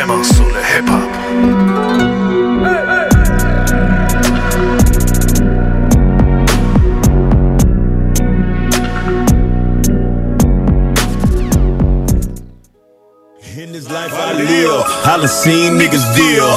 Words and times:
vraiment 0.00 0.24
sur 0.24 0.46
le 0.46 0.60
hip-hop. 0.60 1.10
In 13.58 13.72
this 13.72 13.90
life 13.90 14.12
I 14.14 14.32
live, 14.32 14.84
I 15.04 15.18
done 15.18 15.28
seen 15.28 15.76
niggas 15.76 16.14
deal, 16.16 16.48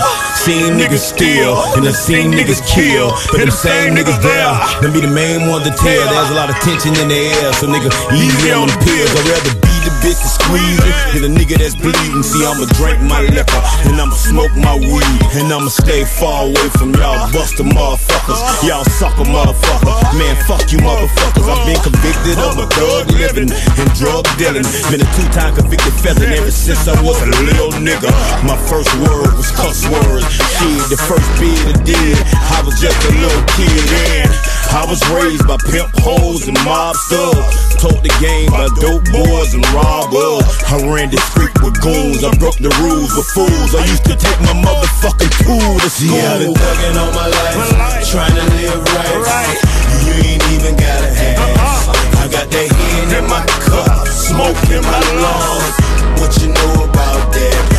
seen 0.43 0.75
niggas 0.75 0.99
steal, 0.99 1.55
and 1.79 1.87
I've 1.87 1.95
seen 1.95 2.35
niggas 2.35 2.59
kill. 2.67 3.15
But 3.31 3.39
them 3.39 3.51
same 3.51 3.95
niggas 3.95 4.19
there, 4.19 4.51
them 4.83 4.91
be 4.91 4.99
the 4.99 5.07
main 5.07 5.47
ones 5.47 5.63
to 5.63 5.71
tell. 5.71 6.03
There's 6.11 6.31
a 6.31 6.35
lot 6.35 6.51
of 6.51 6.59
tension 6.59 6.91
in 6.99 7.07
the 7.07 7.15
air, 7.15 7.53
so 7.55 7.71
nigga, 7.71 7.87
easy 8.11 8.51
on 8.51 8.67
the 8.67 8.75
pills. 8.83 9.07
I'd 9.15 9.23
rather 9.23 9.55
be 9.63 9.71
the 9.87 9.93
bitch 10.03 10.19
that's 10.19 10.35
squeezing 10.35 10.95
than 11.15 11.31
a 11.31 11.31
nigga 11.31 11.55
that's 11.55 11.79
bleeding. 11.79 12.27
See, 12.27 12.43
I'ma 12.43 12.67
drink 12.75 12.99
my 13.07 13.23
liquor, 13.23 13.63
and 13.87 13.95
I'ma 13.95 14.11
smoke 14.19 14.51
my 14.59 14.75
weed, 14.75 15.19
and 15.39 15.47
I'ma 15.47 15.71
stay 15.71 16.03
far 16.03 16.51
away 16.51 16.67
from 16.75 16.91
y'all 16.99 17.23
buster 17.31 17.63
motherfuckers. 17.63 18.67
Y'all 18.67 18.83
sucker 18.99 19.23
motherfucker. 19.23 19.95
Man, 20.19 20.35
fuck 20.43 20.67
you 20.75 20.83
motherfuckers. 20.83 21.47
I've 21.47 21.63
been 21.63 21.79
convicted 21.79 22.35
of 22.43 22.59
a 22.59 22.67
drug 22.75 23.07
living 23.15 23.47
and 23.47 23.89
drug 23.95 24.27
dealing. 24.35 24.67
Been 24.91 24.99
a 24.99 25.09
two-time 25.15 25.55
convicted 25.55 25.95
felon 26.03 26.27
ever 26.35 26.51
since 26.51 26.83
I 26.91 26.99
was 26.99 27.15
a 27.23 27.31
little 27.47 27.71
nigga. 27.79 28.11
My 28.43 28.59
first 28.67 28.91
word 28.99 29.31
was 29.39 29.47
cuss 29.55 29.87
words. 29.87 30.32
Shit, 30.33 30.89
the 30.89 30.97
first 30.97 31.27
beat 31.37 31.59
I 31.69 31.73
did, 31.83 32.17
I 32.49 32.61
was 32.65 32.79
just 32.81 32.97
a 33.05 33.11
little 33.13 33.45
kid 33.53 33.85
and 34.17 34.31
I 34.73 34.85
was 34.89 34.97
raised 35.13 35.45
by 35.45 35.57
pimp 35.69 35.93
hoes 36.01 36.49
and 36.49 36.57
mob 36.65 36.97
thugs. 37.05 37.77
Taught 37.77 38.01
the 38.01 38.09
game 38.17 38.49
by 38.49 38.65
dope 38.81 39.05
boys 39.13 39.53
and 39.53 39.61
robbers. 39.69 40.49
I 40.65 40.81
ran 40.81 41.13
the 41.13 41.21
street 41.29 41.53
with 41.61 41.77
goons. 41.77 42.25
I 42.25 42.33
broke 42.41 42.57
the 42.57 42.73
rules 42.81 43.13
with 43.13 43.29
fools. 43.37 43.75
I 43.77 43.85
used 43.85 44.05
to 44.09 44.17
take 44.17 44.39
my 44.41 44.57
motherfucking 44.57 45.33
tool 45.45 45.77
to 45.77 45.89
school. 45.93 46.17
Yeah, 46.17 46.33
I've 46.33 46.41
been 46.41 46.57
thugging 46.57 46.97
all 46.97 47.13
my 47.13 47.27
life, 47.29 48.01
trying 48.09 48.33
to 48.33 48.45
live 48.57 48.81
right. 48.97 49.61
You 50.09 50.13
ain't 50.25 50.45
even 50.57 50.73
gotta 50.73 51.09
ask. 51.21 51.37
Uh-huh. 51.37 52.23
I 52.23 52.27
got 52.33 52.49
that 52.49 52.67
hen 52.73 53.13
in 53.13 53.25
my 53.29 53.45
cup, 53.61 54.07
smoke 54.09 54.57
in 54.73 54.81
my 54.81 55.01
lungs. 55.21 55.75
What 56.17 56.33
you 56.41 56.49
know 56.49 56.89
about 56.89 57.29
that? 57.29 57.72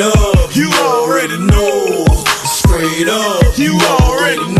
Up, 0.00 0.54
you 0.54 0.70
already 0.80 1.38
know. 1.38 2.04
Straight 2.44 3.08
up, 3.08 3.58
you 3.58 3.78
already 4.00 4.52
know. 4.52 4.57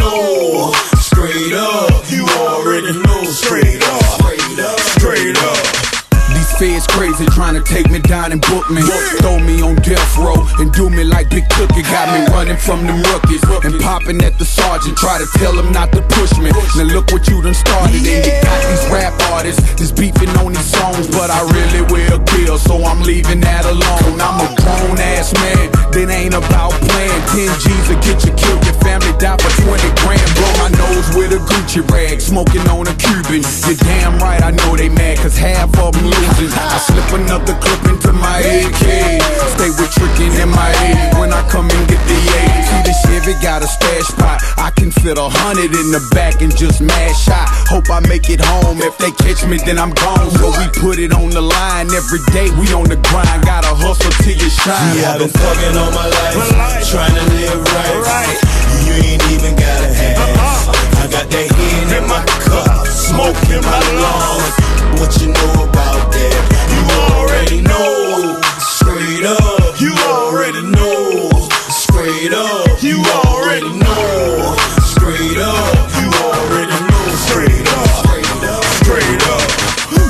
Feds 6.58 6.86
crazy 6.88 7.24
trying 7.30 7.54
to 7.54 7.62
take 7.62 7.88
me 7.88 8.00
down 8.00 8.32
and 8.32 8.42
book 8.50 8.68
me. 8.68 8.82
Throw 9.22 9.38
me 9.38 9.62
on 9.62 9.76
death 9.76 10.18
row 10.18 10.42
and 10.58 10.72
do 10.72 10.90
me 10.90 11.04
like 11.04 11.30
Big 11.30 11.48
Cookie. 11.54 11.82
Got 11.86 12.10
me 12.10 12.26
running 12.34 12.56
from 12.56 12.84
them 12.84 13.00
rookies 13.14 13.42
and 13.62 13.78
popping 13.80 14.20
at 14.22 14.36
the 14.38 14.44
sergeant. 14.44 14.98
Try 14.98 15.18
to 15.18 15.26
tell 15.38 15.54
him 15.54 15.70
not 15.72 15.92
to 15.92 16.02
push 16.02 16.36
me. 16.38 16.50
Now 16.76 16.90
look 16.90 17.10
what 17.14 17.26
you 17.28 17.40
done 17.40 17.54
started. 17.54 18.02
And 18.02 18.26
you 18.26 18.34
got 18.42 18.58
these 18.66 18.84
rap 18.90 19.14
artists 19.30 19.62
just 19.78 19.96
beefing 19.96 20.30
on 20.42 20.52
these 20.52 20.66
songs. 20.66 21.06
But 21.06 21.30
I 21.30 21.46
really 21.54 21.82
will 21.86 22.18
kill, 22.26 22.58
so 22.58 22.82
I'm 22.82 23.02
leaving 23.02 23.40
that 23.40 23.64
alone. 23.64 24.18
I'm 24.18 24.42
a 24.42 24.48
grown 24.58 24.98
ass 24.98 25.32
man, 25.38 25.70
that 25.94 26.10
ain't 26.10 26.34
about 26.34 26.74
playing. 26.90 27.22
10 27.38 27.54
G's 27.62 27.86
to 27.88 27.94
get 28.02 28.18
you 28.26 28.34
killed, 28.34 28.66
your 28.66 28.78
family 28.82 29.14
die 29.22 29.38
for 29.38 29.52
20 29.62 29.78
grand. 30.02 30.26
Blow 30.34 30.52
my 30.58 30.70
nose 30.74 31.06
with 31.14 31.38
a 31.38 31.40
Gucci 31.46 31.86
rag, 31.94 32.20
smoking 32.20 32.66
on 32.66 32.90
a 32.90 32.94
Cuban. 32.98 33.46
You're 33.62 33.78
damn 33.78 34.18
right, 34.18 34.42
I 34.42 34.50
know 34.50 34.74
they 34.74 34.88
mad, 34.88 35.18
cause 35.18 35.36
half 35.38 35.70
of 35.78 35.94
them 35.94 36.10
losing. 36.10 36.47
I 36.54 36.78
slip 36.80 37.08
another 37.20 37.54
clip 37.60 37.82
into 37.90 38.12
my 38.12 38.38
AK. 38.40 39.20
Stay 39.58 39.70
with 39.76 39.90
tricking 39.92 40.32
in 40.40 40.48
my 40.48 40.70
80 41.12 41.20
when 41.20 41.32
I 41.32 41.42
come 41.50 41.68
and 41.68 41.84
get 41.88 42.00
the 42.06 42.18
80. 42.18 42.68
See, 42.68 42.82
the 42.84 42.94
Chevy 43.04 43.34
got 43.42 43.62
a 43.62 43.68
stash 43.68 44.08
spot. 44.08 44.40
I 44.56 44.70
can 44.70 44.90
fit 44.90 45.18
a 45.18 45.28
hundred 45.28 45.74
in 45.74 45.90
the 45.90 46.02
back 46.14 46.40
and 46.40 46.54
just 46.54 46.80
mash 46.80 47.24
shot. 47.24 47.48
Hope 47.68 47.90
I 47.90 48.00
make 48.06 48.30
it 48.30 48.40
home. 48.40 48.80
If 48.80 48.96
they 48.98 49.10
catch 49.12 49.44
me, 49.44 49.58
then 49.58 49.78
I'm 49.78 49.92
gone. 49.92 50.30
So 50.38 50.48
we 50.56 50.66
put 50.78 50.98
it 50.98 51.12
on 51.12 51.30
the 51.30 51.42
line 51.42 51.90
every 51.92 52.22
day. 52.32 52.48
We 52.56 52.70
on 52.72 52.88
the 52.88 52.96
grind. 53.10 53.44
Gotta 53.44 53.74
hustle 53.74 54.12
till 54.24 54.36
you 54.36 54.50
shine. 54.50 54.96
Yeah, 54.96 55.14
I've 55.14 55.20
been 55.20 55.28
thugging 55.28 55.76
all 55.76 55.92
my 55.92 56.06
life, 56.06 56.86
trying 56.88 57.14
to 57.14 57.24
live 57.34 57.60
right. 58.06 58.38
You 58.86 58.94
ain't 59.04 59.24
even 59.34 59.52
gotta 59.58 59.88
ask. 59.90 60.38
Uh-huh. 60.38 61.02
I 61.02 61.06
got 61.10 61.26
that 61.28 61.48
hen 61.50 62.02
in 62.02 62.04
my 62.08 62.22
cup, 62.46 62.86
smoke 62.86 63.36
in 63.50 63.60
my 63.64 63.80
lungs. 64.00 64.77
What 64.98 65.14
you 65.22 65.28
know 65.28 65.54
about 65.62 66.10
that? 66.10 66.42
You 66.74 66.82
already 67.14 67.62
know. 67.62 68.42
Straight 68.58 69.24
up, 69.24 69.80
you 69.80 69.94
already 70.10 70.62
know. 70.74 71.30
Straight 71.70 72.34
up, 72.34 72.82
you 72.82 72.98
already 73.06 73.70
know. 73.78 74.56
Straight 74.82 75.38
up, 75.38 75.86
you 76.02 76.10
already 76.18 76.78
know. 76.82 77.04
Straight 77.30 77.68
up, 77.78 77.88
straight 78.02 78.42
up, 78.42 78.64
straight 78.82 79.22
up. 79.30 79.46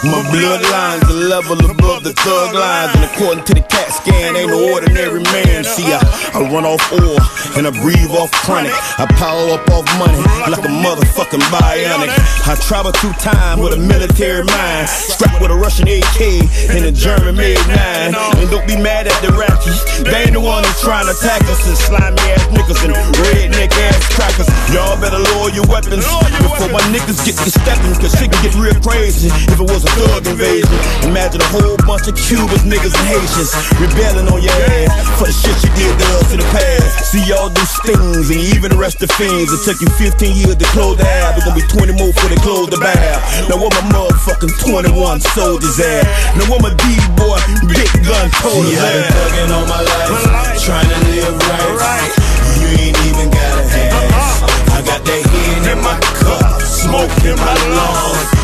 My 0.09 0.25
bloodline's 0.32 0.78
a 0.78 0.88
level 1.38 1.71
above 1.71 2.03
the 2.03 2.12
thug 2.12 2.54
lines, 2.54 2.91
and 2.99 3.04
according 3.06 3.44
to 3.44 3.54
the 3.54 3.62
CAT 3.62 3.93
scan, 3.94 4.34
ain't 4.34 4.50
no 4.50 4.75
ordinary 4.75 5.22
man. 5.31 5.62
See, 5.62 5.87
I, 5.87 6.03
I 6.34 6.43
run 6.50 6.66
off 6.66 6.82
oil 6.91 7.15
and 7.54 7.62
I 7.62 7.71
breathe 7.78 8.10
off 8.10 8.31
chronic. 8.43 8.75
I 8.99 9.06
power 9.15 9.54
up 9.54 9.62
off 9.71 9.87
money 10.03 10.19
like 10.50 10.66
a 10.66 10.72
motherfucking 10.82 11.43
bionic. 11.54 12.10
I 12.43 12.59
travel 12.66 12.91
through 12.91 13.15
time 13.22 13.62
with 13.62 13.71
a 13.71 13.78
military 13.78 14.43
mind, 14.50 14.88
strapped 14.91 15.38
with 15.38 15.54
a 15.54 15.54
Russian 15.54 15.87
AK 15.87 16.43
and 16.75 16.82
a 16.82 16.91
German 16.91 17.38
made 17.38 17.62
nine. 17.70 18.19
And 18.19 18.50
don't 18.50 18.66
be 18.66 18.75
mad 18.75 19.06
at 19.06 19.19
the 19.22 19.31
ratchets, 19.38 20.03
they 20.03 20.26
ain't 20.26 20.34
the 20.34 20.43
one 20.43 20.66
that's 20.66 20.82
trying 20.82 21.06
to 21.06 21.15
attack 21.15 21.47
us 21.47 21.62
and 21.70 21.78
slimy 21.78 22.19
ass 22.34 22.50
niggas 22.50 22.82
and 22.82 22.94
redneck 23.22 23.70
ass 23.87 24.03
crackers. 24.10 24.50
Y'all 24.75 24.99
better 24.99 25.22
lower 25.22 25.55
your 25.55 25.66
weapons 25.70 26.03
before 26.43 26.70
my 26.75 26.82
niggas 26.91 27.22
get 27.22 27.38
to 27.38 27.50
stepping, 27.50 27.94
cause 28.03 28.10
shit 28.19 28.26
can 28.26 28.43
get 28.43 28.55
real 28.59 28.75
crazy 28.82 29.31
if 29.47 29.55
it 29.55 29.69
was 29.70 29.87
a 29.87 29.93
thug 29.94 30.26
invasion. 30.26 30.75
Imagine 31.06 31.28
a 31.37 31.50
whole 31.53 31.77
bunch 31.84 32.09
of 32.09 32.16
Cubans, 32.16 32.65
niggas, 32.65 32.97
and 32.97 33.05
Haitians 33.05 33.53
rebelling 33.77 34.33
on 34.33 34.41
your 34.41 34.55
ass 34.81 34.89
for 35.21 35.28
the 35.28 35.34
shit 35.37 35.53
you 35.61 35.71
did 35.77 35.93
to 35.93 36.06
us 36.16 36.33
in 36.33 36.41
the 36.41 36.49
past. 36.49 37.12
See 37.12 37.21
y'all 37.28 37.53
do 37.53 37.61
stings 37.69 38.33
and 38.33 38.41
even 38.56 38.72
arrest 38.72 39.05
the 39.05 39.09
fiends. 39.12 39.53
It 39.53 39.61
took 39.67 39.77
you 39.84 39.91
15 40.00 40.37
years 40.37 40.56
to 40.56 40.69
close 40.72 40.97
the 40.97 41.05
app. 41.05 41.37
It's 41.37 41.44
gonna 41.44 41.59
be 41.59 41.67
20 41.69 42.00
more 42.00 42.15
before 42.17 42.31
they 42.33 42.41
close 42.41 42.72
the 42.72 42.81
bath. 42.81 43.21
Now 43.50 43.61
what 43.61 43.77
my 43.77 43.84
motherfucking 43.93 44.56
21 44.62 45.21
soldiers 45.37 45.77
at? 45.83 46.09
Now 46.41 46.49
what 46.49 46.65
my 46.65 46.72
D-boy, 46.72 47.41
big 47.69 47.91
gun 48.09 48.33
told 48.41 48.65
See, 48.65 48.81
I've 48.81 48.97
been 48.97 49.12
thugging 49.12 49.50
all 49.53 49.67
my 49.69 49.83
life, 49.84 50.56
trying 50.65 50.88
to 50.88 50.99
live 51.12 51.37
right. 51.77 52.12
You 52.56 52.69
ain't 52.88 52.99
even 53.05 53.28
gotta 53.28 53.65
ask. 53.69 54.49
Uh-huh. 54.49 54.77
I 54.77 54.87
got 54.87 55.05
that 55.05 55.22
in 55.69 55.78
my 55.84 55.99
cup, 56.25 56.62
smoke 56.62 57.12
in 57.27 57.37
my 57.37 57.56
lungs. 57.77 58.38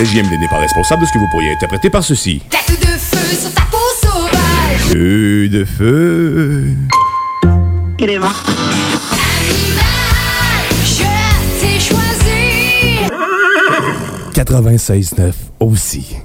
CJMD 0.00 0.40
n'est 0.40 0.48
pas 0.48 0.56
responsable 0.56 1.02
de 1.02 1.06
ce 1.06 1.12
que 1.12 1.18
vous 1.18 1.28
pourriez 1.30 1.52
interpréter 1.52 1.90
par 1.90 2.02
ceci. 2.02 2.40
Tête 2.48 2.80
de 2.80 2.86
feu 2.86 3.36
sur 3.36 3.52
ta 3.52 3.60
peau 3.70 3.76
sauvage. 4.00 4.80
Feu 4.88 5.46
de 5.50 5.66
feu. 5.66 6.68
Animal, 8.00 8.30
je 10.84 11.02
t'ai 11.60 11.78
choisi. 11.78 13.10
96.9 14.32 15.32
aussi. 15.60 16.16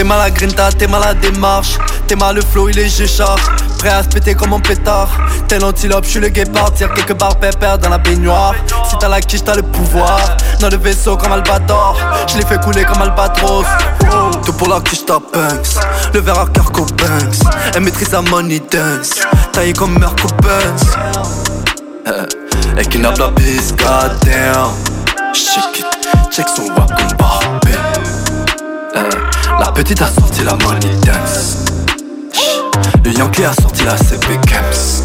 T'es 0.00 0.04
mal 0.04 0.22
à 0.22 0.30
grinta, 0.30 0.72
t'es 0.72 0.86
mal 0.86 1.02
à 1.04 1.12
démarche. 1.12 1.76
T'es 2.06 2.16
mal 2.16 2.34
le 2.34 2.40
flow, 2.40 2.70
il 2.70 2.78
est 2.78 2.88
géchard 2.88 3.36
Prêt 3.76 3.90
à 3.90 4.02
se 4.02 4.08
péter 4.08 4.34
comme 4.34 4.54
un 4.54 4.58
pétard. 4.58 5.10
T'es 5.46 5.58
l'antilope, 5.58 6.06
je 6.06 6.10
suis 6.12 6.20
le 6.20 6.30
guépard 6.30 6.72
Tire 6.72 6.90
quelques 6.94 7.12
barres 7.12 7.36
pépères 7.36 7.76
dans 7.76 7.90
la 7.90 7.98
baignoire. 7.98 8.54
Si 8.88 8.96
t'as 8.98 9.08
la 9.08 9.20
quiche, 9.20 9.44
t'as 9.44 9.56
le 9.56 9.62
pouvoir. 9.62 10.18
Dans 10.58 10.70
le 10.70 10.78
vaisseau 10.78 11.18
comme 11.18 11.32
Albator. 11.32 11.98
Je 12.28 12.38
l'ai 12.38 12.46
fait 12.46 12.58
couler 12.62 12.82
comme 12.84 13.02
Albatros. 13.02 13.66
Tout 14.42 14.54
pour 14.54 14.68
la 14.68 14.80
quiche, 14.80 15.04
t'as 15.04 15.18
Banks 15.18 15.84
Le 16.14 16.20
verre 16.20 16.38
à 16.38 16.46
Carco 16.46 16.86
Banks 16.86 17.52
Elle 17.74 17.82
maîtrise 17.82 18.10
la 18.10 18.22
money 18.22 18.58
dance. 18.72 19.20
Taillé 19.52 19.74
comme 19.74 19.98
Merco 19.98 20.28
Benz 20.40 20.96
Elle 22.74 22.88
kidnappe 22.88 23.18
la 23.18 23.28
bise, 23.32 23.74
goddamn. 23.76 24.70
It, 25.76 25.86
check 26.30 26.46
son 26.56 26.72
wap 26.72 26.88
comme 26.96 27.18
Barbie 27.18 28.19
La 28.94 29.72
petite 29.72 30.02
a 30.02 30.08
sorti 30.08 30.42
la 30.42 30.56
money 30.56 30.80
dance 31.04 31.64
Le 33.04 33.12
Yankee 33.12 33.44
a 33.44 33.52
sorti 33.52 33.84
la 33.84 33.94
Camps 34.46 35.04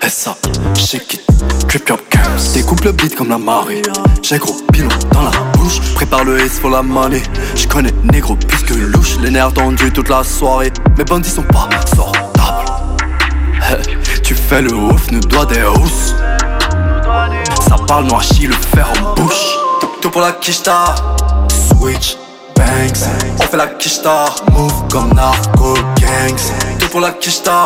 Press 0.00 0.26
up, 0.26 0.36
shake 0.76 1.14
it, 1.14 1.22
trip 1.68 1.88
your 1.88 1.98
cams. 2.08 2.52
Découpe 2.54 2.82
le 2.84 2.92
beat 2.92 3.14
comme 3.14 3.28
la 3.28 3.36
marée. 3.36 3.82
J'ai 4.22 4.38
gros 4.38 4.56
pilon 4.72 4.88
dans 5.12 5.22
la 5.22 5.30
bouche. 5.52 5.80
Prépare 5.94 6.24
le 6.24 6.40
S 6.40 6.58
pour 6.58 6.70
la 6.70 6.82
money. 6.82 7.22
J'connais 7.54 7.92
négro 8.10 8.34
plus 8.34 8.62
que 8.62 8.72
louche. 8.72 9.18
Les 9.20 9.30
nerfs 9.30 9.52
tendus 9.52 9.92
toute 9.92 10.08
la 10.08 10.24
soirée. 10.24 10.72
Mes 10.96 11.04
bandits 11.04 11.28
sont 11.28 11.42
pas 11.42 11.68
sortables. 11.94 12.72
tu 14.22 14.34
fais 14.34 14.62
le 14.62 14.72
ouf, 14.72 15.10
nous 15.10 15.20
doit 15.20 15.44
des 15.44 15.62
housses. 15.62 16.14
Ça 17.68 17.76
parle 17.86 18.06
noirci, 18.06 18.46
le 18.46 18.54
fer 18.54 18.90
en 18.98 19.14
bouche. 19.14 19.58
Tout 20.00 20.10
pour 20.10 20.22
la 20.22 20.32
kishta. 20.32 20.94
Switch, 21.68 22.16
On 23.38 23.42
fait 23.42 23.56
la 23.56 23.66
kishta. 23.66 24.26
Move 24.52 24.88
comme 24.90 25.12
narco 25.14 25.74
gangs. 25.96 26.78
Tout 26.78 26.88
pour 26.88 27.00
la 27.00 27.10
kishta. 27.12 27.64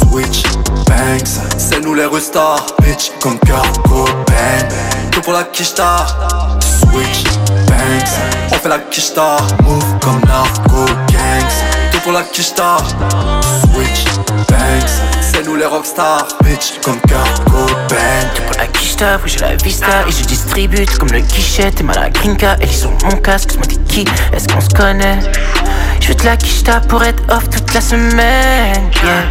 Switch, 0.00 0.42
bangs. 0.86 1.40
C'est 1.56 1.80
nous 1.80 1.94
les 1.94 2.06
restars. 2.06 2.66
Bitch 2.82 3.12
comme 3.20 3.38
cargo 3.40 4.04
bang. 4.26 4.72
Tout 5.10 5.20
pour 5.20 5.32
la 5.32 5.44
kishta. 5.44 6.06
Switch, 6.60 7.24
bangs. 7.68 8.14
On 8.52 8.54
fait 8.56 8.68
la 8.68 8.78
kishta. 8.78 9.36
Move 9.64 9.98
comme 10.00 10.20
narco 10.26 10.84
gangs. 11.08 11.79
Tout 12.00 12.04
pour 12.04 12.12
la 12.12 12.22
kishta. 12.22 12.78
Switch, 13.74 14.04
bangs. 14.48 15.02
C'est 15.20 15.44
nous 15.44 15.56
les 15.56 15.66
rockstars. 15.66 16.28
Bitch 16.42 16.80
comme 16.84 17.00
cargo 17.00 17.66
bang. 17.88 18.46
Pour 18.46 18.58
la 18.58 18.66
quicheta, 18.66 19.18
oui 19.22 19.30
j'ai 19.30 19.40
la 19.40 19.56
vista 19.56 20.06
Et 20.08 20.12
je 20.12 20.24
distribue 20.24 20.84
tout 20.86 20.98
comme 20.98 21.10
le 21.12 21.20
guichet 21.20 21.70
T'es 21.70 21.82
mal 21.82 21.98
à 21.98 22.10
gringa, 22.10 22.56
elle 22.60 22.68
est 22.68 22.72
sur 22.72 22.90
mon 22.90 23.16
casque 23.16 23.50
Je 23.62 23.68
dis 23.68 23.78
qui, 23.88 24.04
est-ce 24.32 24.48
qu'on 24.48 24.60
se 24.60 24.68
connaît? 24.68 25.18
Je 26.00 26.08
veux 26.08 26.14
de 26.14 26.24
la 26.24 26.36
quicheta 26.36 26.80
pour 26.80 27.02
être 27.02 27.22
off 27.30 27.48
toute 27.50 27.72
la 27.74 27.80
semaine 27.80 28.90
yeah. 29.02 29.24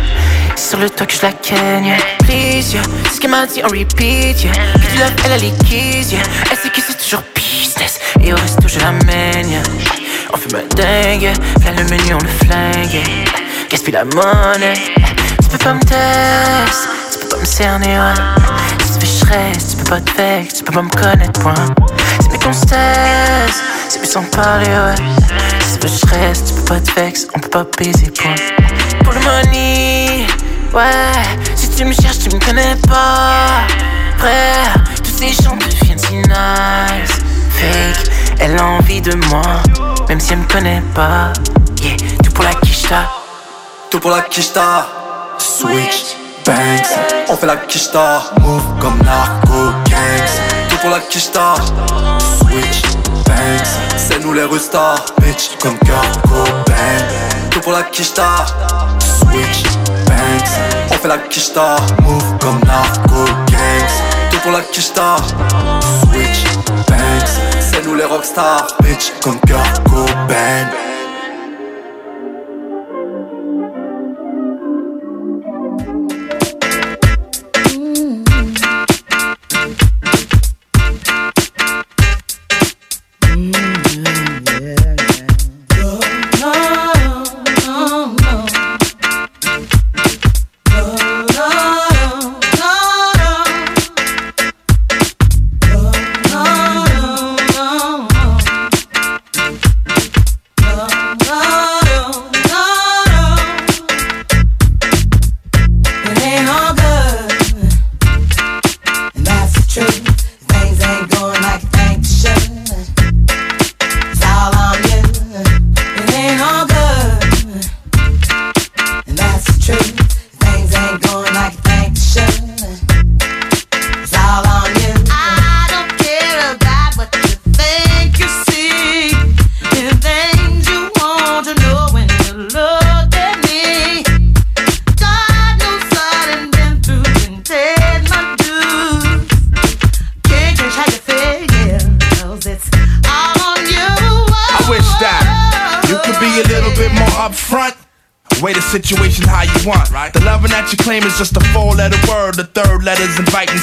Sur 0.56 0.80
le 0.80 0.90
toit 0.90 1.06
que 1.06 1.14
je 1.14 1.22
la 1.22 1.32
ken. 1.32 1.86
Please 2.20 2.74
yeah, 2.74 2.82
c'est 3.06 3.16
ce 3.16 3.20
qu'elle 3.22 3.32
m'a 3.32 3.46
dit 3.46 3.64
en 3.64 3.68
repeat 3.68 4.44
yeah. 4.44 4.52
Que 4.52 4.92
tu 4.92 5.00
love, 5.00 5.14
elle 5.26 5.32
a 5.32 5.38
les 5.38 5.54
keys 5.68 6.12
yeah. 6.12 6.22
Elle 6.52 6.58
sait 6.58 6.70
que 6.70 6.82
c'est 6.86 6.98
toujours 6.98 7.24
business 7.36 8.00
Et 8.22 8.34
au 8.34 8.36
resto 8.36 8.68
je 8.68 8.80
l'amène 8.80 9.50
yeah. 9.50 9.64
On 10.32 10.38
fume 10.38 10.60
un 10.60 10.76
dingue. 10.76 11.34
Là 11.66 11.72
le 11.78 11.84
menu 11.86 12.14
on 12.14 12.20
le 12.20 12.30
flingue. 12.46 13.04
Gaspille 13.70 13.94
la 13.94 14.06
monnaie. 14.06 14.74
Tu 15.42 15.50
peux 15.50 15.58
pas 15.58 15.74
me 15.74 15.80
tester 15.80 16.90
Tu 17.12 17.20
peux 17.20 17.28
pas 17.30 17.38
me 17.38 17.46
cerner 17.46 18.00
ouais. 18.00 18.14
Si 18.86 19.00
tu 19.00 19.06
je 19.06 19.26
reste, 19.26 19.72
tu 19.72 19.78
peux 19.78 19.90
pas 19.90 20.02
te 20.02 20.12
vex 20.18 20.54
Tu 20.54 20.64
peux 20.64 20.74
pas 20.74 20.82
me 20.82 20.90
connaître 20.90 21.40
point. 21.40 21.54
C'est 22.22 22.54
se 22.54 22.66
taise 22.66 23.64
C'est 23.90 24.00
plus 24.00 24.08
sans 24.10 24.24
parler 24.24 24.68
ouais. 24.68 24.96
Si 25.68 25.80
tu 25.80 25.88
je 25.88 26.06
reste, 26.14 26.48
tu 26.48 26.54
peux 26.54 26.74
pas 26.74 26.80
te 26.80 26.92
vex 27.00 27.28
On 27.36 27.40
peut 27.40 27.50
pas 27.50 27.66
baiser 27.78 28.12
point. 28.12 28.36
Pour 29.04 29.14
le 29.14 29.20
money 29.22 30.28
Ouais. 30.74 31.24
Si 31.56 31.70
tu 31.72 31.86
me 31.86 31.94
cherches 31.94 32.20
tu 32.20 32.30
me 32.36 32.40
connais 32.40 32.76
pas. 32.88 33.68
Frère 34.18 34.84
Tous 35.04 35.18
ces 35.18 35.44
gens 35.44 35.56
deviennent 35.56 35.98
si 35.98 36.16
nice. 36.16 37.20
Fake 37.52 38.29
Elle 38.40 38.58
a 38.58 38.66
envie 38.66 39.02
de 39.02 39.14
moi 39.28 39.42
Même 40.08 40.20
si 40.20 40.34
elle 40.34 40.40
me 40.40 40.48
connaît 40.48 40.82
pas. 40.96 41.34
Yeah 41.82 41.98
Tout 42.24 42.32
pour 42.32 42.44
la 42.44 42.54
quicheta. 42.54 43.10
Tout 43.90 44.00
pour 44.00 44.12
la 44.12 44.22
kishta 44.22 44.88
Switch, 45.38 46.16
bangs. 46.46 46.56
On 47.30 47.36
fait 47.36 47.48
la 47.48 47.58
kishta 47.58 48.24
Move 48.42 48.64
comme 48.80 48.98
narco 49.04 49.72
gangs. 49.90 50.70
Tout 50.70 50.78
pour 50.78 50.90
la 50.90 51.00
kishta 51.00 51.56
Switch, 52.40 52.82
bangs. 53.26 53.98
C'est 53.98 54.20
nous 54.24 54.34
les 54.34 54.46
restars 54.46 55.06
Bitch 55.22 55.58
comme 55.62 55.78
cargo 55.80 56.44
bang 56.68 57.50
Tout 57.52 57.62
pour 57.62 57.74
la 57.74 57.84
kishta 57.84 58.46
Switch, 59.00 59.64
bangs. 60.08 60.92
On 60.92 60.94
fait 60.94 61.08
la 61.08 61.18
kishta 61.18 61.76
Move 62.04 62.38
comme 62.40 62.60
narco 62.66 63.26
gangs. 63.48 64.30
Tout 64.32 64.40
pour 64.40 64.52
la 64.52 64.62
kishta 64.62 65.18
Switch, 66.04 66.44
bangs. 66.88 66.88
C'est 66.88 67.09
nous 67.86 67.96
les 67.96 68.06
rockstars. 68.06 68.68
Bitch 68.82 69.12
comme 69.22 69.40
cargo 69.42 70.06
bang 70.28 70.89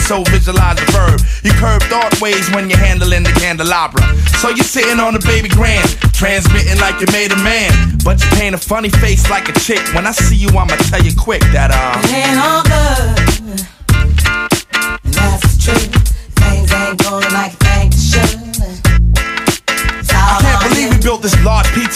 so 0.07 0.23
visualize 0.31 0.79
the 0.79 0.87
verb. 0.95 1.19
You 1.43 1.51
curve 1.59 1.83
thought 1.91 2.15
ways 2.21 2.49
when 2.55 2.71
you're 2.71 2.79
handling 2.79 3.25
the 3.25 3.33
candelabra. 3.43 4.03
So 4.39 4.51
you're 4.51 4.63
sitting 4.63 5.01
on 5.01 5.17
a 5.17 5.19
baby 5.27 5.49
grand, 5.49 5.89
transmitting 6.15 6.79
like 6.79 7.01
you 7.01 7.07
made 7.11 7.33
a 7.33 7.41
man. 7.43 7.99
But 8.05 8.23
you 8.23 8.31
paint 8.39 8.55
a 8.55 8.59
funny 8.59 8.89
face 8.89 9.29
like 9.29 9.49
a 9.49 9.53
chick. 9.59 9.83
When 9.95 10.07
I 10.07 10.13
see 10.13 10.37
you, 10.37 10.49
I'ma 10.51 10.77
tell 10.87 11.03
you 11.03 11.11
quick 11.19 11.43
that, 11.51 11.75
uh. 11.75 11.99
It 12.07 12.23
ain't 12.23 12.39
all 12.39 12.63
good, 12.63 13.67
and 15.03 15.13
that's 15.13 15.43
the 15.43 15.75
truth. 15.75 15.91
Things 16.39 16.71
ain't 16.71 17.03
going 17.03 17.33
like 17.35 17.59
they 17.59 17.91
should. 17.91 18.47
I 20.15 20.39
can't 20.41 20.63
believe 20.71 20.91
we 20.95 21.03
built 21.03 21.23
this 21.23 21.35
large 21.43 21.67
pizza 21.75 21.96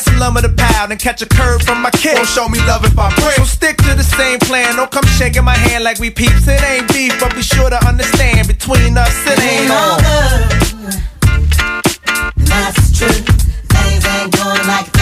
some 0.01 0.17
lumber 0.19 0.41
to 0.41 0.49
pound 0.49 0.91
and 0.91 0.99
catch 0.99 1.21
a 1.21 1.25
curve 1.27 1.61
from 1.63 1.81
my 1.81 1.91
kid. 1.91 2.15
Don't 2.15 2.27
show 2.27 2.47
me 2.49 2.59
love 2.67 2.83
if 2.85 2.97
I 2.97 3.11
pray. 3.13 3.33
So 3.35 3.43
stick 3.43 3.77
to 3.77 3.93
the 3.95 4.03
same 4.03 4.39
plan. 4.39 4.75
Don't 4.75 4.91
come 4.91 5.05
shaking 5.05 5.43
my 5.43 5.55
hand 5.55 5.83
like 5.83 5.99
we 5.99 6.09
peeps. 6.09 6.47
It 6.47 6.61
ain't 6.63 6.87
beef, 6.93 7.19
but 7.19 7.33
be 7.35 7.41
sure 7.41 7.69
to 7.69 7.79
understand 7.87 8.47
between 8.47 8.97
us 8.97 9.13
it 9.25 9.37
It 9.37 9.43
ain't 9.43 9.61
ain't 9.61 9.71
all 9.71 9.91
on. 9.93 9.99
good, 10.01 11.01
that's 12.47 12.89
the 12.89 12.97
truth. 12.97 13.25
Things 13.71 14.05
ain't 14.05 14.31
going 14.35 14.67
like 14.67 15.00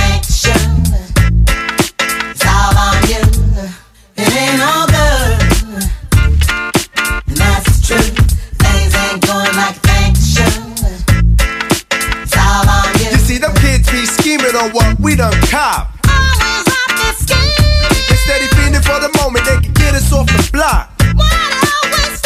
Know 14.59 14.67
what 14.71 14.99
we 14.99 15.15
done 15.15 15.31
cop. 15.47 15.87
Always 16.09 16.67
up 16.67 16.91
the 16.91 17.13
scheme. 17.15 18.11
Instead 18.11 18.43
of 18.43 18.49
feeding 18.59 18.81
for 18.81 18.99
the 18.99 19.09
moment, 19.15 19.45
they 19.45 19.55
can 19.61 19.71
get 19.71 19.95
us 19.95 20.11
off 20.11 20.27
the 20.27 20.49
block. 20.51 20.91
What 21.15 21.31
always 21.31 22.19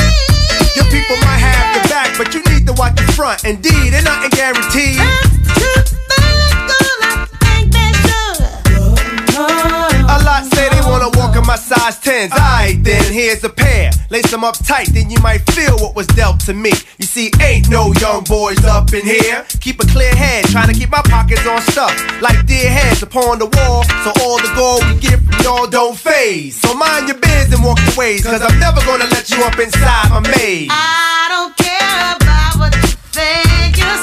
Your 0.76 0.86
people 0.86 1.16
might 1.18 1.38
have 1.38 1.76
your 1.76 1.84
back, 1.94 2.18
but 2.18 2.34
you 2.34 2.42
need 2.52 2.66
to 2.66 2.74
watch 2.74 3.00
your 3.00 3.10
front. 3.10 3.44
Indeed, 3.46 3.94
and 3.94 4.06
nothing 4.06 4.32
guaranteed. 4.32 5.23
My 11.54 11.60
size 11.60 12.00
10s. 12.00 12.32
Alright 12.32 12.84
then, 12.84 13.14
here's 13.14 13.44
a 13.44 13.50
pair. 13.50 13.92
Lace 14.10 14.32
them 14.32 14.44
up 14.44 14.58
tight, 14.66 14.88
then 14.88 15.12
you 15.12 15.20
might 15.22 15.46
feel 15.52 15.78
what 15.78 15.96
was 15.96 16.08
dealt 16.08 16.40
to 16.50 16.54
me. 16.54 16.72
You 16.98 17.06
see, 17.06 17.30
ain't 17.42 17.70
no 17.70 17.94
young 18.02 18.24
boys 18.24 18.64
up 18.66 18.92
in 18.92 19.06
here. 19.06 19.46
Keep 19.62 19.84
a 19.84 19.86
clear 19.86 20.16
head, 20.16 20.46
trying 20.46 20.74
to 20.74 20.74
keep 20.74 20.90
my 20.90 21.04
pockets 21.04 21.46
on 21.46 21.62
stuff. 21.62 21.94
Like 22.22 22.48
dear 22.48 22.72
heads 22.72 23.04
upon 23.04 23.38
the 23.38 23.46
wall, 23.46 23.84
so 24.02 24.10
all 24.26 24.38
the 24.42 24.52
gold 24.56 24.82
we 24.90 25.00
get 25.00 25.20
from 25.22 25.38
y'all 25.46 25.68
don't 25.68 25.96
phase. 25.96 26.60
So 26.60 26.74
mind 26.74 27.08
your 27.08 27.20
biz 27.20 27.54
and 27.54 27.64
walk 27.64 27.78
your 27.86 27.98
ways, 27.98 28.24
cause 28.26 28.42
I'm 28.42 28.58
never 28.60 28.82
gonna 28.82 29.06
let 29.14 29.30
you 29.30 29.44
up 29.44 29.60
inside 29.60 30.10
my 30.10 30.22
maze. 30.22 30.70
I 30.72 31.30
don't 31.30 31.54
care 31.56 32.18
about 32.18 32.54
what 32.58 32.74
you 32.82 32.98
think 33.14 33.78
you 33.78 34.03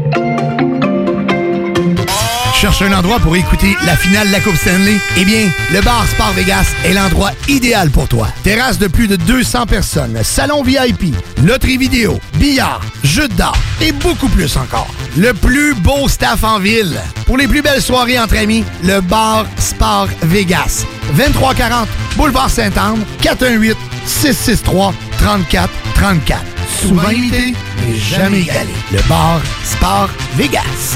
Cherche 2.61 2.83
un 2.83 2.93
endroit 2.93 3.19
pour 3.19 3.35
écouter 3.35 3.75
la 3.87 3.97
finale 3.97 4.27
de 4.27 4.33
la 4.33 4.39
Coupe 4.39 4.55
Stanley? 4.55 4.99
Eh 5.17 5.25
bien, 5.25 5.49
le 5.73 5.81
bar 5.81 6.05
Sport 6.07 6.33
Vegas 6.33 6.67
est 6.85 6.93
l'endroit 6.93 7.31
idéal 7.47 7.89
pour 7.89 8.07
toi. 8.07 8.27
Terrasse 8.43 8.77
de 8.77 8.85
plus 8.85 9.07
de 9.07 9.15
200 9.15 9.65
personnes, 9.65 10.19
salon 10.23 10.61
VIP, 10.61 11.15
loterie 11.43 11.77
vidéo, 11.77 12.19
billard, 12.35 12.81
jeux 13.03 13.27
d'art 13.29 13.57
et 13.81 13.91
beaucoup 13.91 14.27
plus 14.27 14.57
encore. 14.57 14.93
Le 15.17 15.33
plus 15.33 15.73
beau 15.73 16.07
staff 16.07 16.43
en 16.43 16.59
ville. 16.59 17.01
Pour 17.25 17.37
les 17.37 17.47
plus 17.47 17.63
belles 17.63 17.81
soirées 17.81 18.19
entre 18.19 18.37
amis, 18.37 18.63
le 18.83 19.01
bar 19.01 19.47
Sport 19.57 20.09
Vegas. 20.21 20.85
2340 21.17 21.87
Boulevard 22.15 22.51
Saint-Anne, 22.51 23.03
418 23.23 23.75
663 24.05 24.93
34 25.17 25.67
34. 25.95 26.41
Souvent 26.79 27.09
imité, 27.09 27.55
mais 27.79 27.97
jamais 27.97 28.41
égalé. 28.41 28.69
Le 28.91 29.01
bar 29.09 29.41
Sport 29.63 30.11
Vegas. 30.35 30.95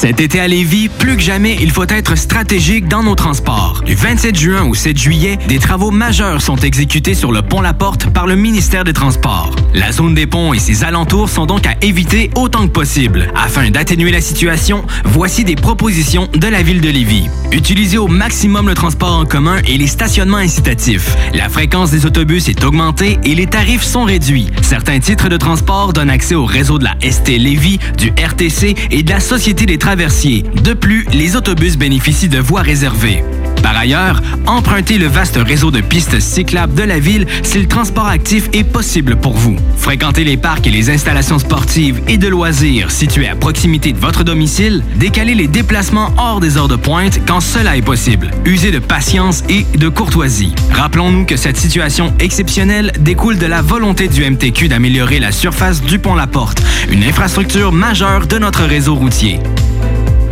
Cet 0.00 0.18
été 0.18 0.40
à 0.40 0.48
Lévis, 0.48 0.88
plus 0.88 1.14
que 1.18 1.22
jamais, 1.22 1.58
il 1.60 1.70
faut 1.70 1.84
être 1.86 2.16
stratégique 2.16 2.88
dans 2.88 3.02
nos 3.02 3.14
transports. 3.14 3.82
Du 3.84 3.94
27 3.94 4.34
juin 4.34 4.64
au 4.64 4.72
7 4.72 4.96
juillet, 4.96 5.38
des 5.46 5.58
travaux 5.58 5.90
majeurs 5.90 6.40
sont 6.40 6.56
exécutés 6.56 7.12
sur 7.12 7.32
le 7.32 7.42
pont 7.42 7.60
La 7.60 7.74
Porte 7.74 8.06
par 8.06 8.26
le 8.26 8.34
ministère 8.34 8.84
des 8.84 8.94
Transports. 8.94 9.54
La 9.74 9.92
zone 9.92 10.14
des 10.14 10.26
ponts 10.26 10.54
et 10.54 10.58
ses 10.58 10.84
alentours 10.84 11.28
sont 11.28 11.44
donc 11.44 11.66
à 11.66 11.74
éviter 11.82 12.30
autant 12.34 12.66
que 12.66 12.72
possible. 12.72 13.30
Afin 13.36 13.70
d'atténuer 13.70 14.10
la 14.10 14.22
situation, 14.22 14.86
voici 15.04 15.44
des 15.44 15.54
propositions 15.54 16.30
de 16.32 16.48
la 16.48 16.62
ville 16.62 16.80
de 16.80 16.88
Lévis. 16.88 17.28
Utilisez 17.52 17.98
au 17.98 18.08
maximum 18.08 18.68
le 18.68 18.74
transport 18.74 19.14
en 19.14 19.26
commun 19.26 19.58
et 19.68 19.76
les 19.76 19.86
stationnements 19.86 20.38
incitatifs. 20.38 21.14
La 21.34 21.50
fréquence 21.50 21.90
des 21.90 22.06
autobus 22.06 22.48
est 22.48 22.64
augmentée 22.64 23.18
et 23.24 23.34
les 23.34 23.46
tarifs 23.46 23.84
sont 23.84 24.04
réduits. 24.04 24.48
Certains 24.62 24.98
titres 24.98 25.28
de 25.28 25.36
transport 25.36 25.92
donnent 25.92 26.08
accès 26.08 26.34
au 26.34 26.46
réseau 26.46 26.78
de 26.78 26.84
la 26.84 26.94
ST 27.02 27.36
Lévis, 27.36 27.78
du 27.98 28.14
RTC 28.16 28.74
et 28.90 29.02
de 29.02 29.10
la 29.10 29.20
Société 29.20 29.66
des 29.66 29.76
De 29.90 30.72
plus, 30.72 31.04
les 31.12 31.34
autobus 31.34 31.76
bénéficient 31.76 32.28
de 32.28 32.38
voies 32.38 32.62
réservées. 32.62 33.24
Par 33.60 33.76
ailleurs, 33.76 34.22
empruntez 34.46 34.98
le 34.98 35.08
vaste 35.08 35.36
réseau 35.36 35.72
de 35.72 35.80
pistes 35.80 36.20
cyclables 36.20 36.74
de 36.74 36.84
la 36.84 37.00
ville 37.00 37.26
si 37.42 37.58
le 37.58 37.66
transport 37.66 38.06
actif 38.06 38.48
est 38.52 38.62
possible 38.62 39.16
pour 39.16 39.32
vous. 39.32 39.56
Fréquentez 39.76 40.22
les 40.22 40.36
parcs 40.36 40.64
et 40.68 40.70
les 40.70 40.90
installations 40.90 41.40
sportives 41.40 42.00
et 42.06 42.18
de 42.18 42.28
loisirs 42.28 42.92
situés 42.92 43.26
à 43.26 43.34
proximité 43.34 43.92
de 43.92 43.98
votre 43.98 44.22
domicile. 44.22 44.84
Décalez 44.94 45.34
les 45.34 45.48
déplacements 45.48 46.12
hors 46.18 46.38
des 46.38 46.56
heures 46.56 46.68
de 46.68 46.76
pointe 46.76 47.20
quand 47.26 47.40
cela 47.40 47.76
est 47.76 47.82
possible. 47.82 48.30
Usez 48.44 48.70
de 48.70 48.78
patience 48.78 49.42
et 49.48 49.66
de 49.76 49.88
courtoisie. 49.88 50.54
Rappelons-nous 50.70 51.24
que 51.24 51.36
cette 51.36 51.56
situation 51.56 52.14
exceptionnelle 52.20 52.92
découle 53.00 53.38
de 53.38 53.46
la 53.46 53.60
volonté 53.60 54.06
du 54.06 54.24
MTQ 54.24 54.68
d'améliorer 54.68 55.18
la 55.18 55.32
surface 55.32 55.82
du 55.82 55.98
pont 55.98 56.14
La 56.14 56.28
Porte, 56.28 56.62
une 56.92 57.02
infrastructure 57.02 57.72
majeure 57.72 58.28
de 58.28 58.38
notre 58.38 58.62
réseau 58.62 58.94
routier. 58.94 59.40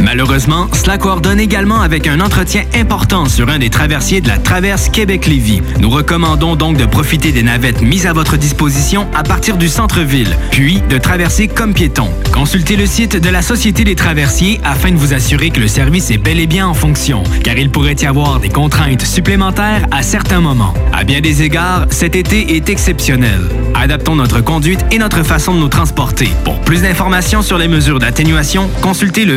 Malheureusement, 0.09 0.69
cela 0.73 0.97
coordonne 0.97 1.38
également 1.38 1.83
avec 1.83 2.07
un 2.07 2.21
entretien 2.21 2.65
important 2.75 3.27
sur 3.27 3.50
un 3.50 3.59
des 3.59 3.69
traversiers 3.69 4.23
de 4.23 4.29
la 4.29 4.38
traverse 4.38 4.88
Québec-Lévis. 4.88 5.61
Nous 5.81 5.91
recommandons 5.91 6.57
donc 6.57 6.79
de 6.79 6.87
profiter 6.87 7.31
des 7.31 7.43
navettes 7.43 7.83
mises 7.83 8.07
à 8.07 8.15
votre 8.15 8.38
disposition 8.38 9.07
à 9.15 9.23
partir 9.23 9.59
du 9.59 9.69
centre-ville, 9.69 10.35
puis 10.50 10.81
de 10.88 10.97
traverser 10.97 11.47
comme 11.47 11.75
piéton. 11.75 12.09
Consultez 12.33 12.77
le 12.77 12.87
site 12.87 13.17
de 13.17 13.29
la 13.29 13.43
Société 13.43 13.85
des 13.85 13.97
traversiers 13.97 14.62
afin 14.65 14.93
de 14.93 14.97
vous 14.97 15.12
assurer 15.12 15.50
que 15.50 15.61
le 15.61 15.69
service 15.69 16.11
est 16.11 16.17
bel 16.17 16.41
et 16.41 16.47
bien 16.47 16.67
en 16.67 16.73
fonction, 16.73 17.23
car 17.45 17.59
il 17.59 17.69
pourrait 17.69 17.97
y 18.00 18.07
avoir 18.07 18.41
des 18.41 18.49
contraintes 18.49 19.03
supplémentaires 19.03 19.87
à 19.91 20.03
certains 20.03 20.41
moments. 20.41 20.73
À 20.95 21.05
bien 21.05 21.21
des 21.21 21.43
égards, 21.43 21.85
cet 21.91 22.17
été 22.17 22.57
est 22.57 22.71
exceptionnel. 22.71 23.43
Adaptons 23.75 24.17
notre 24.17 24.41
conduite 24.41 24.81
et 24.91 24.97
notre 24.97 25.23
façon 25.23 25.53
de 25.53 25.59
nous 25.59 25.69
transporter. 25.69 26.31
Pour 26.45 26.59
plus 26.62 26.81
d'informations 26.81 27.43
sur 27.43 27.59
les 27.59 27.69
mesures 27.69 27.99
d'atténuation, 27.99 28.71
consultez 28.81 29.27
le 29.27 29.37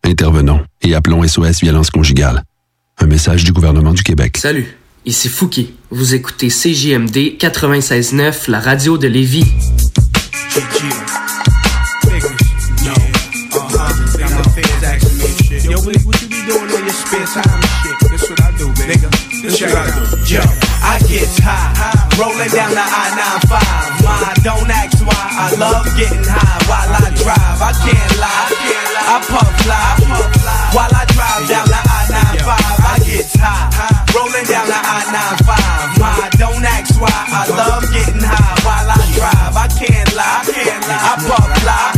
intervenons 0.11 0.59
et 0.81 0.93
appelons 0.93 1.25
SOS 1.25 1.61
Violence 1.61 1.89
Conjugale. 1.89 2.43
Un 2.99 3.07
message 3.07 3.43
du 3.43 3.53
gouvernement 3.53 3.93
du 3.93 4.03
Québec. 4.03 4.37
Salut, 4.37 4.77
ici 5.05 5.29
Fouki. 5.29 5.73
Vous 5.89 6.13
écoutez 6.13 6.49
CJMD 6.49 7.37
96.9, 7.39 8.51
la 8.51 8.59
radio 8.59 8.97
de 8.97 9.07
Lévis. 9.07 9.45
I 20.83 20.99
get 21.07 21.27
high, 21.39 22.17
rolling 22.19 22.49
down 22.49 22.71
the 22.71 22.81
I-95. 22.81 24.00
My, 24.11 24.33
don't 24.43 24.67
ask 24.67 24.99
why. 24.99 25.15
I 25.15 25.55
love 25.55 25.87
getting 25.95 26.27
high 26.27 26.59
while 26.67 26.91
I 26.91 27.07
drive. 27.15 27.59
I 27.63 27.71
can't 27.79 28.15
lie, 28.19 28.51
I 29.07 29.17
puff 29.23 29.51
fly 29.63 30.51
while 30.75 30.91
I 30.91 31.03
drive 31.15 31.47
down 31.47 31.67
the 31.71 31.79
I-95. 31.79 32.51
I 32.51 32.99
get 33.07 33.31
high, 33.39 33.71
rolling 34.11 34.47
down 34.51 34.67
the 34.67 34.75
I-95. 34.75 35.99
My, 35.99 36.29
don't 36.35 36.63
ask 36.65 36.99
why. 36.99 37.07
I 37.09 37.47
love 37.55 37.87
getting 37.93 38.21
high 38.21 38.55
while 38.67 38.89
I 38.91 38.99
drive. 39.15 39.55
I 39.55 39.67
can't 39.79 40.11
lie, 40.13 40.43
I 40.43 41.15
puff 41.23 41.47
fly 41.63 41.95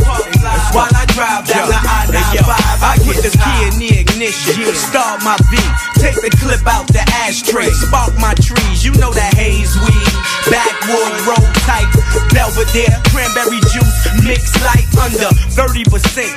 while 0.70 0.94
I 0.94 1.04
drive 1.10 1.46
down 1.46 1.68
the 1.68 1.78
I-95. 1.78 2.63
I 2.84 3.00
put 3.00 3.16
the 3.24 3.32
key 3.32 3.58
in 3.64 3.74
the 3.80 3.90
ignition, 4.04 4.60
start 4.76 5.24
my 5.24 5.40
V, 5.48 5.56
take 5.96 6.20
the 6.20 6.28
clip 6.36 6.60
out 6.68 6.84
the 6.92 7.00
ashtray, 7.24 7.72
spark 7.72 8.12
my 8.20 8.36
trees. 8.36 8.84
You 8.84 8.92
know 9.00 9.08
that 9.08 9.32
haze 9.32 9.72
weed, 9.80 10.12
backwood 10.52 11.16
road 11.24 11.48
type, 11.64 11.88
Belvedere, 12.36 12.92
cranberry 13.08 13.64
juice, 13.72 14.00
mixed 14.20 14.60
light 14.60 14.84
under 15.00 15.32
30% 15.56 15.88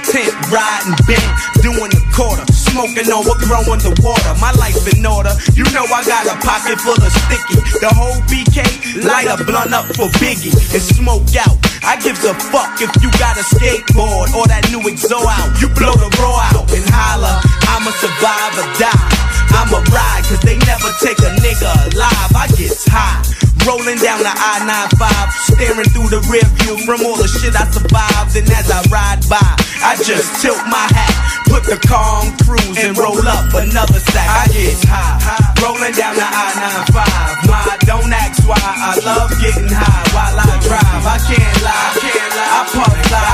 tint, 0.07 0.31
riding 0.47 0.95
bent, 1.03 1.27
doing 1.59 1.91
the 1.91 1.99
quarter, 2.15 2.47
smoking 2.71 3.09
over, 3.11 3.33
growing 3.45 3.81
the 3.81 3.93
water. 4.03 4.31
My 4.39 4.51
life 4.57 4.79
in 4.89 5.05
order. 5.05 5.33
You 5.53 5.63
know 5.75 5.85
I 5.87 6.03
got 6.03 6.25
a 6.27 6.35
pocket 6.41 6.79
full 6.81 6.97
of 6.97 7.11
sticky. 7.25 7.59
The 7.79 7.91
whole 7.93 8.19
BK, 8.27 9.03
light 9.03 9.27
a 9.27 9.37
blunt 9.43 9.73
up 9.73 9.85
for 9.95 10.09
Biggie 10.19 10.53
and 10.73 10.83
smoke 10.83 11.27
out. 11.37 11.57
I 11.83 11.95
gives 12.01 12.23
a 12.25 12.33
fuck 12.51 12.81
if 12.81 12.91
you 13.01 13.09
got 13.15 13.37
a 13.37 13.45
skateboard 13.45 14.33
or 14.35 14.45
that 14.47 14.67
new 14.71 14.81
exo 14.89 15.23
out. 15.23 15.49
You 15.61 15.69
blow 15.71 15.93
the 15.95 16.09
raw 16.19 16.43
out 16.51 16.67
and 16.73 16.87
holla. 16.89 17.41
I'ma 17.71 17.91
survive 18.01 18.53
or 18.59 18.67
die. 18.75 19.27
I'ma 19.55 19.79
ride 19.93 20.23
cause 20.27 20.41
they 20.41 20.57
never 20.67 20.91
take 20.99 21.19
a 21.19 21.31
nigga 21.39 21.71
alive. 21.93 22.31
I 22.35 22.47
get 22.57 22.75
high. 22.91 23.46
Rolling 23.65 23.97
down 23.99 24.19
the 24.19 24.31
I-95, 24.31 25.01
staring 25.49 25.89
through 25.95 26.11
the 26.11 26.21
rear 26.27 26.45
view 26.61 26.77
from 26.85 27.01
all 27.07 27.17
the 27.17 27.27
shit 27.27 27.55
I 27.55 27.65
survived. 27.71 28.35
And 28.35 28.47
as 28.51 28.69
I 28.71 28.83
ride 28.91 29.23
by, 29.31 29.43
I 29.83 29.95
just 30.03 30.41
tilt 30.41 30.59
my 30.67 30.87
hat, 30.91 31.15
put 31.47 31.63
the 31.63 31.79
on 31.93 32.35
cruise 32.43 32.77
and 32.83 32.97
roll 32.97 33.19
up 33.27 33.53
another 33.53 33.99
sack. 33.99 34.27
I 34.27 34.47
get 34.51 34.79
high, 34.87 35.19
rolling 35.63 35.95
down 35.95 36.15
the 36.15 36.27
I-95. 36.27 37.47
My, 37.47 37.77
don't 37.87 38.11
ask 38.11 38.43
why, 38.47 38.59
I 38.59 38.99
love 39.03 39.31
getting 39.39 39.71
high 39.71 40.03
while 40.15 40.37
I 40.37 40.47
drive. 40.63 41.03
I 41.07 41.17
can't 41.27 41.59
lie, 41.63 41.91
I 41.97 42.63
puff 42.71 42.95
fly, 43.07 43.27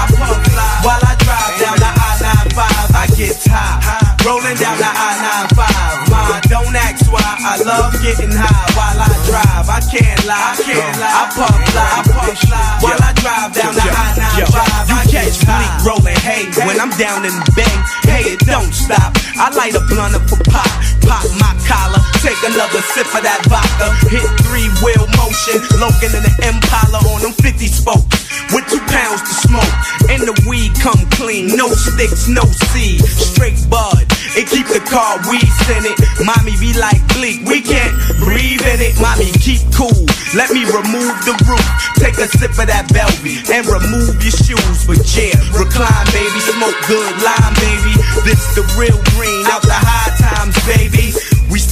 while 0.85 1.03
I 1.03 1.13
drive 1.25 1.53
down 1.61 1.77
the 1.77 1.91
I-95. 1.93 2.59
I 2.93 3.05
get 3.17 3.37
high, 3.49 4.17
rolling 4.25 4.57
down 4.57 4.77
the 4.77 4.89
I-95. 4.89 6.09
My, 6.09 6.41
don't 6.49 6.75
ask 6.75 7.05
why, 7.11 7.21
I 7.21 7.61
love 7.63 7.93
getting 8.01 8.33
high 8.33 8.72
while 9.33 9.65
I 9.65 9.81
drive. 9.89 10.29
I 10.29 10.55
can't 10.61 10.97
lie, 10.99 11.09
I 11.09 11.25
uh, 11.25 11.33
puff 11.33 11.57
fly, 11.73 12.77
while 12.81 13.01
I 13.01 13.11
drive 13.17 13.53
down 13.53 13.73
the 13.73 13.81
I-95. 13.81 14.93
You 14.93 14.99
catch 15.09 15.41
me 15.49 15.65
rolling 15.85 16.19
hay 16.21 16.45
when 16.65 16.79
I'm 16.79 16.93
down 16.97 17.25
in 17.25 17.33
the. 17.57 17.81
Hey, 18.05 18.33
it 18.33 18.39
don't 18.45 18.73
stop. 18.73 19.17
I 19.37 19.49
light 19.55 19.73
a 19.75 19.81
blunt 19.89 20.15
up 20.15 20.29
for 20.29 20.37
pop, 20.45 20.69
pop 21.01 21.25
my 21.41 21.53
collar, 21.65 22.01
take 22.23 22.39
another 22.47 22.79
sip 22.95 23.11
of 23.11 23.19
that 23.19 23.43
vodka, 23.51 23.91
hit 24.07 24.23
three 24.47 24.71
wheel 24.79 25.03
motion, 25.19 25.59
Logan 25.75 26.15
in 26.15 26.23
the 26.23 26.33
Impala 26.47 27.03
on 27.11 27.19
them 27.19 27.35
50 27.35 27.67
spokes 27.67 28.31
with 28.55 28.63
two 28.71 28.79
pounds 28.87 29.19
to 29.27 29.33
smoke. 29.43 29.75
And 30.07 30.23
the 30.23 30.35
weed 30.47 30.71
come 30.79 31.03
clean, 31.19 31.51
no 31.59 31.67
sticks, 31.67 32.31
no 32.31 32.47
seed, 32.71 33.03
straight 33.03 33.59
bud. 33.67 34.07
It 34.39 34.47
keep 34.47 34.71
the 34.71 34.79
car 34.87 35.19
weeds 35.27 35.67
in 35.67 35.83
it. 35.83 35.99
Mommy 36.23 36.55
be 36.63 36.71
like 36.79 37.03
bleak, 37.11 37.43
we 37.43 37.59
can't 37.59 37.91
breathe 38.23 38.63
in 38.71 38.79
it. 38.79 38.95
Mommy 39.03 39.27
keep 39.43 39.59
cool, 39.75 40.07
let 40.31 40.47
me 40.55 40.63
remove 40.63 41.15
the 41.27 41.35
roof, 41.43 41.67
take 41.99 42.15
a 42.23 42.31
sip 42.39 42.55
of 42.55 42.71
that 42.71 42.87
Belvy 42.95 43.35
and 43.51 43.67
remove 43.67 44.15
your 44.23 44.31
shoes. 44.31 44.79
But 44.87 45.03
yeah, 45.11 45.35
recline 45.51 46.07
baby, 46.15 46.39
smoke 46.39 46.79
good 46.87 47.13
lime 47.19 47.55
baby. 47.59 47.99
This 48.23 48.39
the 48.55 48.63
real 48.79 48.95
green 49.11 49.43
out 49.51 49.67
the 49.67 49.75
high 49.75 50.15
times 50.15 50.55
baby. 50.63 51.11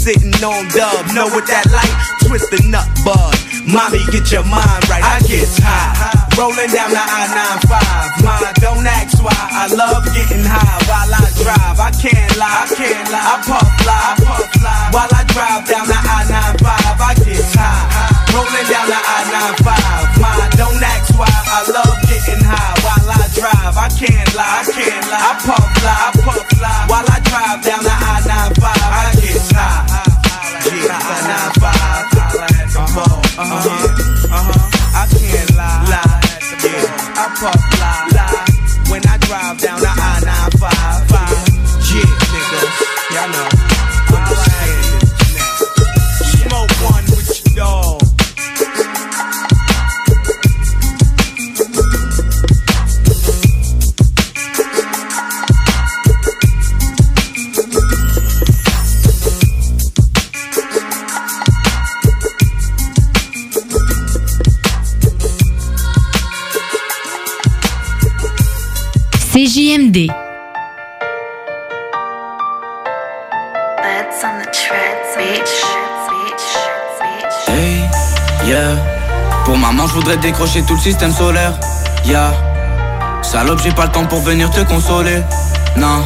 Sitting 0.01 0.33
on 0.41 0.65
dub, 0.73 1.13
know 1.13 1.29
what 1.29 1.45
that 1.45 1.69
light? 1.69 1.93
Twist 2.25 2.49
the 2.49 2.57
nut 2.73 2.89
bud. 3.05 3.37
Mommy, 3.69 4.01
get 4.09 4.33
your 4.33 4.41
mind 4.49 4.81
right. 4.89 5.05
I 5.05 5.21
get 5.29 5.45
high, 5.61 5.93
rolling 6.33 6.73
down 6.73 6.89
the 6.89 6.97
I-95. 6.97 8.25
Mine, 8.25 8.49
don't 8.65 8.81
ask 8.81 9.21
why. 9.21 9.29
I 9.29 9.69
love 9.69 10.01
getting 10.09 10.41
high 10.41 10.81
while 10.89 11.05
I 11.05 11.21
drive. 11.45 11.77
I 11.77 11.93
can't 11.93 12.33
lie, 12.33 12.49
I 12.49 12.65
can't 12.73 13.13
lie. 13.13 13.29
I 13.29 13.35
puff 13.45 13.69
fly, 13.85 13.93
I 13.93 14.13
puff 14.25 14.49
fly 14.57 14.89
while 14.89 15.13
I 15.13 15.21
drive 15.37 15.69
down 15.69 15.85
the 15.85 15.93
I-95. 15.93 16.65
I 16.65 17.13
get 17.21 17.45
high, 17.53 18.33
rolling 18.33 18.67
down 18.73 18.89
the 18.89 18.97
I-95. 18.97 20.17
Mine, 20.17 20.49
don't 20.57 20.81
ask 20.81 21.13
why. 21.13 21.29
I 21.29 21.61
love 21.77 21.93
getting 22.09 22.41
high 22.41 22.73
while 22.81 23.05
I 23.05 23.29
drive. 23.37 23.77
I 23.77 23.85
can't 23.93 24.33
lie, 24.33 24.49
I 24.49 24.61
can't 24.65 25.05
lie. 25.13 25.29
I 25.29 25.33
puff 25.45 25.61
fly, 25.77 25.93
I 25.93 26.09
puff 26.25 26.41
fly 26.57 26.73
while 26.89 27.05
I 27.05 27.21
drive 27.21 27.61
down 27.61 27.85
the 27.85 27.90
CJMD. 69.41 69.97
Hey, 77.47 77.82
yeah. 78.45 78.75
Pour 79.43 79.58
maman, 79.58 79.88
je 79.88 79.93
voudrais 79.93 80.17
décrocher 80.17 80.62
tout 80.62 80.75
le 80.75 80.80
système 80.80 81.12
solaire. 81.12 81.54
Yeah. 82.06 82.32
Salope, 83.23 83.60
j'ai 83.63 83.71
pas 83.71 83.86
le 83.86 83.91
temps 83.91 84.06
pour 84.06 84.19
venir 84.19 84.51
te 84.51 84.62
consoler. 84.62 85.23
Non. 85.75 86.04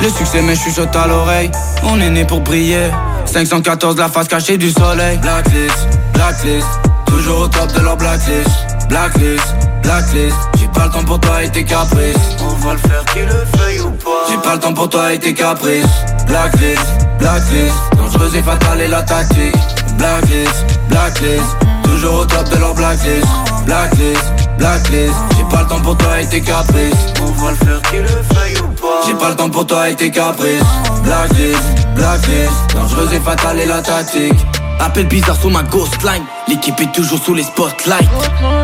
Le 0.00 0.08
succès 0.08 0.42
me 0.42 0.56
chuchote 0.56 0.96
à 0.96 1.06
l'oreille. 1.06 1.52
On 1.84 2.00
est 2.00 2.10
né 2.10 2.24
pour 2.24 2.40
briller. 2.40 2.90
514, 3.26 3.96
la 3.98 4.08
face 4.08 4.26
cachée 4.26 4.58
du 4.58 4.72
soleil. 4.72 5.18
Blacklist, 5.18 5.88
blacklist. 6.12 6.66
Toujours 7.06 7.42
au 7.42 7.48
top 7.48 7.72
de 7.72 7.80
leur 7.80 7.96
blacklist. 7.96 8.50
Blacklist, 8.88 9.54
blacklist. 9.82 10.53
J'ai 10.74 10.80
pas 10.80 10.86
le 10.86 10.92
temps 10.92 11.04
pour 11.04 11.20
toi 11.20 11.42
et 11.44 11.50
tes 11.50 11.64
caprices. 11.64 12.16
On 12.40 12.66
va 12.66 12.72
le 12.72 12.78
faire 12.78 13.04
qu'il 13.12 13.22
le 13.22 13.58
veuille 13.58 13.80
ou 13.80 13.90
pas. 13.90 14.10
J'ai 14.28 14.36
pas 14.38 14.54
le 14.54 14.60
temps 14.60 14.74
pour 14.74 14.88
toi 14.88 15.12
et 15.12 15.18
tes 15.18 15.32
caprices. 15.32 15.86
Blacklist, 16.26 16.84
blacklist. 17.18 17.74
Dangereuse 17.96 18.34
et 18.34 18.42
fatale 18.42 18.80
est 18.80 18.88
la 18.88 19.02
tactique. 19.02 19.54
Blacklist, 19.96 20.80
blacklist. 20.88 21.56
Toujours 21.84 22.20
au 22.20 22.24
top 22.24 22.48
de 22.50 22.56
leur 22.56 22.74
blacklist. 22.74 23.26
Blacklist, 23.66 24.24
blacklist. 24.58 25.14
J'ai 25.36 25.44
pas 25.44 25.62
le 25.62 25.68
temps 25.68 25.80
pour 25.80 25.96
toi 25.96 26.20
et 26.20 26.26
tes 26.26 26.40
caprices. 26.40 26.94
On 27.22 27.30
va 27.44 27.50
le 27.50 27.56
faire 27.56 27.82
qu'il 27.82 28.00
le 28.00 28.08
veuille 28.08 28.58
ou 28.58 28.68
pas. 28.80 29.06
J'ai 29.06 29.14
pas 29.14 29.28
le 29.28 29.36
temps 29.36 29.50
pour 29.50 29.66
toi 29.66 29.88
et 29.88 29.94
tes 29.94 30.10
caprices. 30.10 30.62
Blacklist, 31.04 31.62
blacklist. 31.94 32.52
Dangereuse 32.74 33.12
et 33.12 33.20
fatale 33.20 33.60
est 33.60 33.66
la 33.66 33.80
tactique. 33.80 34.44
Appel 34.80 35.06
bizarre 35.06 35.36
sur 35.36 35.50
ma 35.50 35.62
ghost 35.62 36.02
line 36.02 36.24
L'équipe 36.48 36.78
est 36.80 36.92
toujours 36.92 37.18
sous 37.18 37.34
les 37.34 37.42
spotlights. 37.42 38.08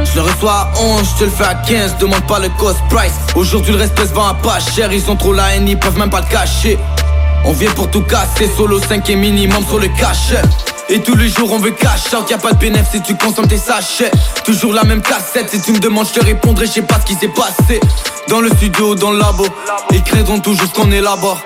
Je 0.04 0.14
le 0.16 0.22
reçois 0.22 0.52
à 0.52 0.72
11, 0.80 1.08
je 1.14 1.18
te 1.20 1.24
le 1.24 1.30
fais 1.30 1.44
à 1.44 1.54
15 1.54 1.96
Demande 1.98 2.26
pas 2.26 2.38
le 2.38 2.48
cost 2.58 2.78
price. 2.90 3.14
Aujourd'hui 3.34 3.72
le 3.72 3.78
respect 3.78 4.06
se 4.06 4.12
vend 4.12 4.26
à 4.26 4.34
pas 4.34 4.58
cher. 4.60 4.92
Ils 4.92 5.10
ont 5.10 5.16
trop 5.16 5.32
la 5.32 5.54
haine, 5.54 5.68
ils 5.68 5.78
peuvent 5.78 5.98
même 5.98 6.10
pas 6.10 6.20
le 6.20 6.26
cacher. 6.26 6.78
On 7.44 7.52
vient 7.52 7.70
pour 7.70 7.90
tout 7.90 8.02
casser. 8.02 8.50
Solo 8.56 8.80
5 8.80 9.08
et 9.10 9.16
minimum 9.16 9.64
sur 9.66 9.78
le 9.78 9.88
cachet. 9.88 10.42
Et 10.88 11.00
tous 11.00 11.14
les 11.14 11.28
jours 11.28 11.52
on 11.52 11.58
veut 11.58 11.70
cash 11.70 12.12
out, 12.14 12.28
y'a 12.28 12.38
pas 12.38 12.52
de 12.52 12.58
bénéfice 12.58 12.90
si 12.90 13.02
tu 13.02 13.16
consommes 13.16 13.46
tes 13.46 13.56
sachets. 13.56 14.10
Toujours 14.44 14.72
la 14.72 14.82
même 14.82 15.02
cassette, 15.02 15.48
si 15.48 15.62
tu 15.62 15.72
me 15.72 15.78
demandes 15.78 16.08
je 16.12 16.18
te 16.18 16.24
répondrai, 16.24 16.66
je 16.66 16.72
sais 16.72 16.82
pas 16.82 16.98
ce 16.98 17.06
qui 17.06 17.14
s'est 17.14 17.28
passé. 17.28 17.80
Dans 18.28 18.40
le 18.40 18.48
studio, 18.48 18.96
dans 18.96 19.12
le 19.12 19.18
labo, 19.18 19.46
ils 19.92 20.02
créeront 20.02 20.40
toujours 20.40 20.66
ce 20.66 20.74
qu'on 20.74 20.90
élabore 20.90 21.40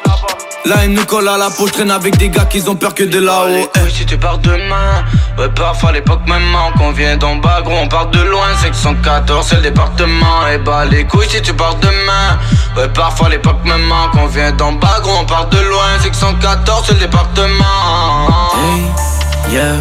la 0.67 0.85
haine 0.85 0.95
nous 0.95 1.05
colle 1.05 1.29
à 1.29 1.37
la 1.37 1.51
peau, 1.51 1.67
je 1.67 1.73
traîne 1.73 1.91
avec 1.91 2.17
des 2.17 2.31
gars 2.31 2.47
qui 2.47 2.67
ont 2.69 2.75
peur 2.75 2.95
que 2.95 3.05
de 3.05 3.19
là-haut 3.19 3.69
hey, 3.75 3.91
Si 3.93 4.07
tu 4.07 4.17
pars 4.17 4.39
demain, 4.39 5.05
ouais 5.39 5.49
parfois 5.55 5.91
à 5.91 5.93
l'époque 5.93 6.23
même 6.27 6.57
qu'on 6.79 6.91
vient 6.93 7.17
d'en 7.17 7.37
bas 7.37 7.61
gros 7.63 7.77
on 7.83 7.89
part 7.89 8.07
de 8.07 8.21
loin 8.21 8.47
514 8.63 9.47
c'est 9.47 9.57
le 9.57 9.63
département 9.63 10.49
Et 10.53 10.59
bah 10.59 10.85
les 10.87 11.05
couilles 11.05 11.29
si 11.29 11.43
tu 11.43 11.53
pars 11.53 11.75
demain 11.77 12.39
Ouais 12.77 12.89
parfois 12.89 13.27
à 13.27 13.31
l'époque 13.31 13.63
même 13.65 13.93
qu'on 14.13 14.27
vient 14.27 14.53
d'en 14.53 14.73
bas 14.73 15.01
gros 15.03 15.17
on 15.21 15.27
part 15.27 15.47
de 15.49 15.59
loin 15.59 15.99
614 16.03 16.85
c'est 16.87 16.95
le 16.95 17.01
département. 17.01 17.65
Hey, 18.57 19.53
yeah. 19.53 19.75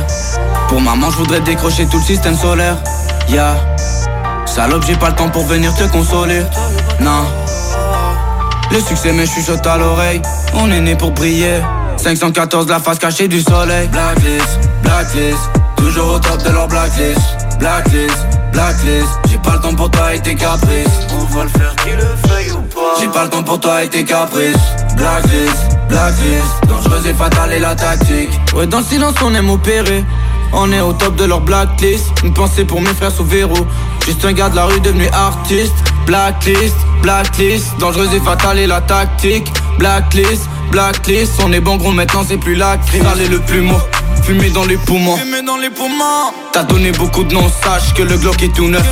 Pour 0.67 0.81
maman 0.81 1.09
je 1.11 1.17
voudrais 1.17 1.39
décrocher 1.41 1.85
tout 1.87 1.97
le 1.97 2.03
système 2.03 2.37
solaire. 2.37 2.75
Yeah. 3.29 3.55
Salope 4.45 4.83
j'ai 4.85 4.95
pas 4.95 5.09
le 5.09 5.15
temps 5.15 5.29
pour 5.29 5.45
venir 5.45 5.73
te 5.75 5.85
consoler. 5.85 6.43
Non 6.99 7.25
le 8.73 8.79
succès 8.79 9.13
me 9.13 9.25
chuchote 9.25 9.65
à 9.67 9.77
l'oreille, 9.77 10.21
on 10.55 10.69
est 10.71 10.81
né 10.81 10.95
pour 10.95 11.11
briller. 11.11 11.61
514 11.97 12.67
la 12.67 12.79
face 12.79 12.97
cachée 12.97 13.27
du 13.27 13.39
soleil. 13.39 13.87
Blacklist, 13.89 14.59
blacklist, 14.81 15.37
toujours 15.77 16.15
au 16.15 16.19
top 16.19 16.43
de 16.43 16.49
leur 16.49 16.67
blacklist. 16.67 17.19
Blacklist, 17.59 18.17
blacklist, 18.51 19.07
j'ai 19.29 19.37
pas 19.37 19.53
le 19.53 19.59
temps 19.59 19.75
pour 19.75 19.91
toi 19.91 20.15
et 20.15 20.19
tes 20.19 20.35
caprices. 20.35 20.87
On 21.13 21.23
va 21.35 21.43
le 21.43 21.49
faire 21.49 21.75
qui 21.83 21.91
le 21.91 22.27
feuille 22.27 22.51
ou 22.51 22.61
pas. 22.61 22.99
J'ai 22.99 23.07
pas 23.07 23.25
le 23.25 23.29
temps 23.29 23.43
pour 23.43 23.59
toi 23.59 23.83
et 23.83 23.89
tes 23.89 24.03
caprices. 24.03 24.57
Blacklist, 24.97 25.77
blacklist, 25.87 26.67
dangereuse 26.67 27.05
et 27.05 27.13
fatale 27.13 27.53
et 27.53 27.59
la 27.59 27.75
tactique. 27.75 28.31
Ouais 28.55 28.65
dans 28.65 28.79
le 28.79 28.85
silence 28.85 29.15
on 29.23 29.33
aime 29.35 29.51
opérer. 29.51 30.03
On 30.51 30.71
est 30.71 30.81
au 30.81 30.93
top 30.93 31.15
de 31.15 31.25
leur 31.25 31.41
blacklist. 31.41 32.11
Une 32.23 32.33
pensée 32.33 32.65
pour 32.65 32.81
mes 32.81 32.93
frères 32.93 33.11
sous 33.11 33.23
verrou. 33.23 33.65
Juste 34.05 34.25
un 34.25 34.33
gars 34.33 34.49
de 34.49 34.55
la 34.55 34.65
rue 34.65 34.79
devenu 34.81 35.07
artiste 35.09 35.92
Blacklist, 36.05 36.75
blacklist 37.01 37.77
Dangereuse 37.79 38.13
et 38.13 38.19
fatale 38.19 38.59
et 38.59 38.67
la 38.67 38.81
tactique. 38.81 39.51
Blacklist, 39.77 40.47
blacklist 40.71 41.33
On 41.43 41.51
est 41.51 41.59
bon 41.59 41.77
gros 41.77 41.91
maintenant 41.91 42.23
c'est 42.27 42.37
plus 42.37 42.55
la 42.55 42.77
Allez 43.11 43.27
le 43.27 43.39
plus 43.39 43.61
mot 43.61 43.79
Fumer 44.23 44.49
dans 44.51 44.65
les 44.65 44.77
poumons. 44.77 45.17
Fumer 45.17 45.41
dans 45.41 45.57
les 45.57 45.69
poumons. 45.69 46.31
T'as 46.53 46.63
donné 46.63 46.91
beaucoup 46.91 47.23
de 47.23 47.33
noms 47.33 47.49
Sache 47.49 47.93
que 47.93 48.03
le 48.03 48.17
Glock 48.17 48.41
est 48.41 48.53
tout 48.55 48.69
neuf. 48.69 48.83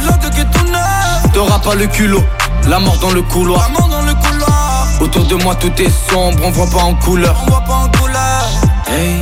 T'auras 1.34 1.60
pas 1.60 1.76
le 1.76 1.88
culot 1.88 2.24
La 2.67 2.80
mort 2.80 2.97
dans 2.97 3.12
le 3.12 3.21
couloir. 3.21 3.62
La 3.62 3.80
mort 3.80 3.88
dans 3.88 4.02
le 4.02 4.13
couloir. 4.13 4.88
Autour 5.00 5.26
de 5.26 5.36
moi 5.36 5.56
tout 5.56 5.71
est 5.82 6.12
sombre 6.12 6.43
On 6.43 6.52
voit 6.52 6.69
pas 6.69 6.84
en 6.84 6.95
couleur. 6.95 7.36
On 7.43 7.50
voit 7.50 7.62
pas 7.62 7.74
en 7.74 7.89
couleur. 7.97 8.50
Hey, 8.88 9.21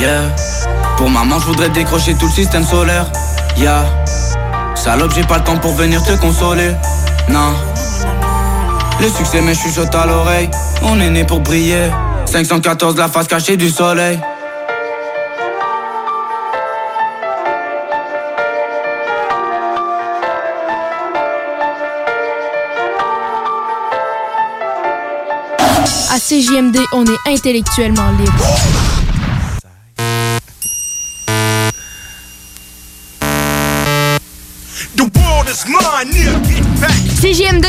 yeah. 0.00 0.22
Pour 0.96 1.10
maman, 1.10 1.38
je 1.38 1.46
voudrais 1.46 1.68
décrocher 1.68 2.14
tout 2.14 2.26
le 2.26 2.32
système 2.32 2.64
solaire. 2.64 3.06
Yeah. 3.58 3.84
Salope, 4.74 5.12
j'ai 5.14 5.24
pas 5.24 5.38
le 5.38 5.44
temps 5.44 5.58
pour 5.58 5.74
venir 5.74 6.02
te 6.02 6.12
consoler. 6.12 6.74
Non. 7.28 7.54
Le 9.00 9.08
succès 9.08 9.40
me 9.40 9.54
chuchote 9.54 9.94
à 9.94 10.06
l'oreille. 10.06 10.50
On 10.82 11.00
est 11.00 11.10
né 11.10 11.24
pour 11.24 11.40
briller. 11.40 11.90
514, 12.26 12.96
la 12.96 13.08
face 13.08 13.26
cachée 13.26 13.56
du 13.56 13.70
soleil. 13.70 14.18
À 26.10 26.18
CJMD, 26.18 26.78
on 26.92 27.04
est 27.04 27.32
intellectuellement 27.34 28.10
libre. 28.18 29.03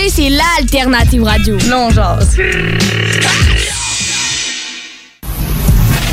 CGMD, 0.06 0.10
c'est 0.10 0.30
l'alternative 0.30 1.24
radio. 1.24 1.58
Non, 1.70 1.89
genre. 1.89 2.20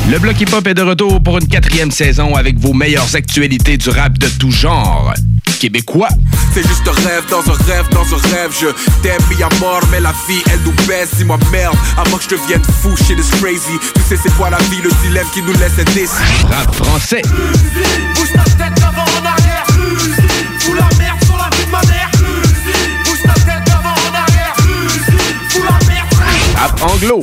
Le 0.09 0.19
bloc 0.19 0.39
hip-hop 0.39 0.67
est 0.67 0.73
de 0.73 0.81
retour 0.81 1.21
pour 1.21 1.37
une 1.37 1.47
quatrième 1.47 1.91
saison 1.91 2.35
avec 2.35 2.57
vos 2.59 2.73
meilleures 2.73 3.15
actualités 3.15 3.77
du 3.77 3.89
rap 3.89 4.17
de 4.17 4.27
tout 4.27 4.51
genre. 4.51 5.13
Québécois. 5.59 6.09
C'est 6.53 6.67
juste 6.67 6.87
un 6.87 7.07
rêve 7.07 7.23
dans 7.29 7.39
un 7.39 7.55
rêve 7.65 7.85
dans 7.91 8.01
un 8.01 8.35
rêve. 8.35 8.51
Je 8.59 8.67
t'aime 9.01 9.21
mis 9.29 9.41
à 9.41 9.49
mort, 9.59 9.81
mais 9.91 10.01
la 10.01 10.13
vie 10.27 10.41
elle 10.51 10.59
nous 10.65 10.73
baisse. 10.87 11.15
Dis-moi 11.15 11.39
merde, 11.51 11.75
avant 11.97 12.17
que 12.17 12.23
je 12.23 12.29
devienne 12.29 12.61
fou, 12.81 12.95
shit 12.97 13.17
is 13.17 13.37
crazy. 13.39 13.79
Tu 13.95 14.01
sais 14.01 14.17
c'est 14.21 14.35
quoi 14.35 14.49
la 14.49 14.57
vie, 14.57 14.81
le 14.83 14.89
dilemme 15.03 15.27
qui 15.33 15.41
nous 15.41 15.53
laisse 15.53 15.79
indécis. 15.79 16.11
Rap 16.49 16.75
français. 16.75 17.21
Bouge 18.15 18.33
ta 18.33 18.43
tête 18.43 18.92
Anglo. 27.03 27.19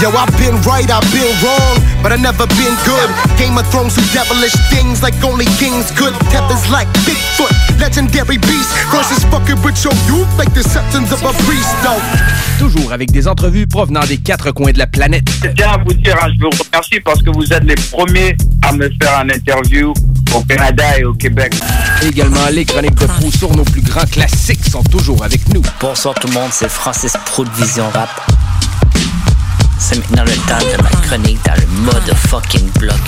Yo, 0.00 0.08
I've 0.10 0.32
been 0.38 0.56
right, 0.62 0.88
I've 0.90 1.04
been 1.12 1.28
wrong, 1.44 1.76
but 2.02 2.12
I 2.12 2.16
never 2.16 2.46
been 2.56 2.74
good. 2.84 3.10
Game 3.36 3.58
of 3.58 3.66
Thrones 3.68 3.94
do 3.94 4.02
devilish 4.12 4.54
things 4.70 5.02
like 5.02 5.14
only 5.22 5.44
kings 5.60 5.90
could. 5.92 6.14
Peppers 6.32 6.70
like 6.70 6.88
Bigfoot, 7.04 7.52
legendary 7.78 8.38
beast. 8.38 8.72
Versus 8.90 9.22
fucking 9.24 9.60
with 9.62 9.84
your 9.84 9.92
youth 10.08 10.28
like 10.38 10.52
the 10.54 10.62
septons 10.62 11.12
of 11.12 11.22
a 11.22 11.32
priest, 11.44 11.76
though. 11.82 12.00
Toujours 12.58 12.92
avec 12.92 13.12
des 13.12 13.28
entrevues 13.28 13.66
provenant 13.66 14.04
des 14.04 14.16
quatre 14.16 14.50
coins 14.50 14.72
de 14.72 14.78
la 14.78 14.86
planète. 14.86 15.28
Je 15.44 15.50
tiens 15.50 15.72
à 15.72 15.78
vous 15.78 15.92
dire, 15.92 16.16
hein, 16.22 16.28
je 16.34 16.44
vous 16.44 16.50
remercie 16.50 17.00
parce 17.00 17.22
que 17.22 17.30
vous 17.30 17.52
êtes 17.52 17.64
les 17.64 17.74
premiers 17.90 18.36
à 18.62 18.72
me 18.72 18.88
faire 19.00 19.18
un 19.18 19.28
interview 19.28 19.92
au 20.34 20.40
Canada 20.40 20.98
et 20.98 21.04
au 21.04 21.12
Québec. 21.12 21.54
Également, 22.02 22.46
les 22.50 22.64
chroniques 22.64 22.94
de 22.94 23.06
Fou 23.06 23.30
sur 23.30 23.54
nos 23.54 23.64
plus 23.64 23.82
grands 23.82 24.06
classiques 24.06 24.64
sont 24.64 24.84
toujours 24.84 25.22
avec 25.22 25.52
nous. 25.52 25.62
Bonsoir 25.80 26.14
tout 26.14 26.28
le 26.28 26.34
monde, 26.34 26.50
c'est 26.50 26.70
Francis 26.70 27.12
Pro 27.26 27.44
de 27.44 27.50
Vision 27.50 27.84
Rap. 27.92 28.08
C'est 29.78 29.96
maintenant 29.98 30.24
le 30.24 30.32
temps 30.48 30.58
de 30.58 30.82
ma 30.82 30.90
chronique 30.90 31.38
dans 31.44 31.54
le 31.54 31.66
mode 31.84 32.14
fucking 32.28 32.70
bloc. 32.78 33.00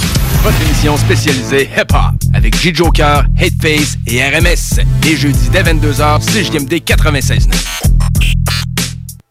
Votre 0.42 0.60
émission 0.62 0.96
spécialisée 0.96 1.70
hip-hop 1.76 2.14
avec 2.34 2.56
J-Joker, 2.60 3.24
Hateface 3.38 3.96
et 4.06 4.22
RMS. 4.22 4.82
Les 5.04 5.16
jeudis 5.16 5.48
dès 5.50 5.62
22h, 5.62 6.20
CJMD 6.20 6.74
96.9. 6.84 7.54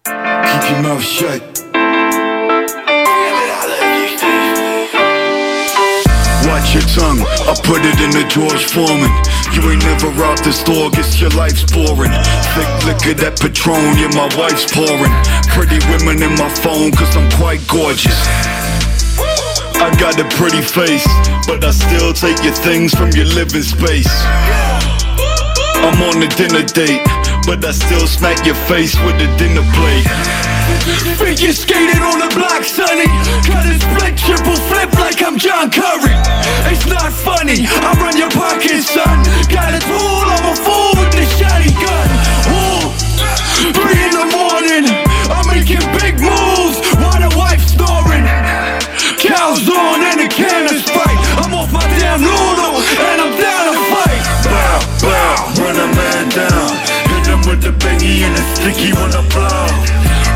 Keep 0.05 0.69
your 0.69 0.81
mouth 0.81 1.01
shut. 1.01 1.62
Watch 6.63 6.75
your 6.75 6.95
tongue, 6.95 7.19
I 7.19 7.59
put 7.67 7.83
it 7.83 7.99
in 7.99 8.15
the 8.15 8.23
George 8.31 8.71
Foreman. 8.71 9.11
You 9.51 9.67
ain't 9.67 9.83
never 9.83 10.07
robbed 10.15 10.47
the 10.47 10.53
store, 10.55 10.89
guess 10.91 11.19
your 11.19 11.29
life's 11.35 11.67
boring. 11.67 12.15
Thick 12.55 12.71
liquor, 12.87 13.19
that 13.19 13.35
Patron, 13.35 13.99
yeah, 13.99 14.07
my 14.15 14.31
wife's 14.39 14.63
pouring. 14.71 15.11
Pretty 15.51 15.83
women 15.91 16.23
in 16.23 16.31
my 16.39 16.47
phone, 16.63 16.95
cause 16.95 17.11
I'm 17.19 17.27
quite 17.35 17.59
gorgeous. 17.67 18.15
I 19.75 19.91
got 19.99 20.15
a 20.15 20.23
pretty 20.39 20.63
face, 20.63 21.03
but 21.51 21.67
I 21.67 21.75
still 21.75 22.15
take 22.15 22.39
your 22.47 22.55
things 22.55 22.95
from 22.95 23.11
your 23.11 23.27
living 23.27 23.67
space. 23.67 24.07
I'm 25.83 25.99
on 25.99 26.23
a 26.23 26.31
dinner 26.31 26.63
date, 26.63 27.03
but 27.45 27.63
I 27.65 27.71
still 27.71 28.07
smack 28.07 28.45
your 28.45 28.55
face 28.71 28.95
with 29.03 29.19
a 29.19 29.29
dinner 29.37 29.65
plate. 29.75 30.07
Figure 31.19 31.51
skated 31.51 31.99
on 31.99 32.19
the 32.19 32.31
block, 32.35 32.63
sonny. 32.63 33.07
Cut 33.43 33.67
a 33.67 33.75
split, 33.75 34.15
triple 34.15 34.55
flip 34.71 34.91
like 34.99 35.19
I'm 35.21 35.37
John 35.37 35.69
Curry. 35.69 36.15
It's 36.71 36.87
not 36.87 37.11
funny, 37.11 37.67
I 37.67 37.91
run 37.99 38.15
your 38.17 38.31
pockets, 38.31 38.91
son. 38.91 39.23
Got 39.51 39.75
a 39.75 39.81
tool, 39.83 40.25
I'm 40.27 40.45
a 40.51 40.55
fool 40.55 40.91
with 40.95 41.11
the 41.11 41.25
shotgun. 41.35 42.07
Ooh. 42.51 42.87
Three 43.75 44.01
in 44.07 44.13
the 44.15 44.27
morning, 44.31 44.83
I'm 45.31 45.47
making 45.47 45.83
big 45.99 46.19
moves 46.19 46.79
while 46.95 47.19
the 47.19 47.31
wife's 47.35 47.75
snoring. 47.75 48.23
Cows 49.19 49.67
on 49.67 50.03
and 50.03 50.12
sticky 58.55 58.91
when 58.93 59.11
I 59.11 59.21
blow. 59.31 59.67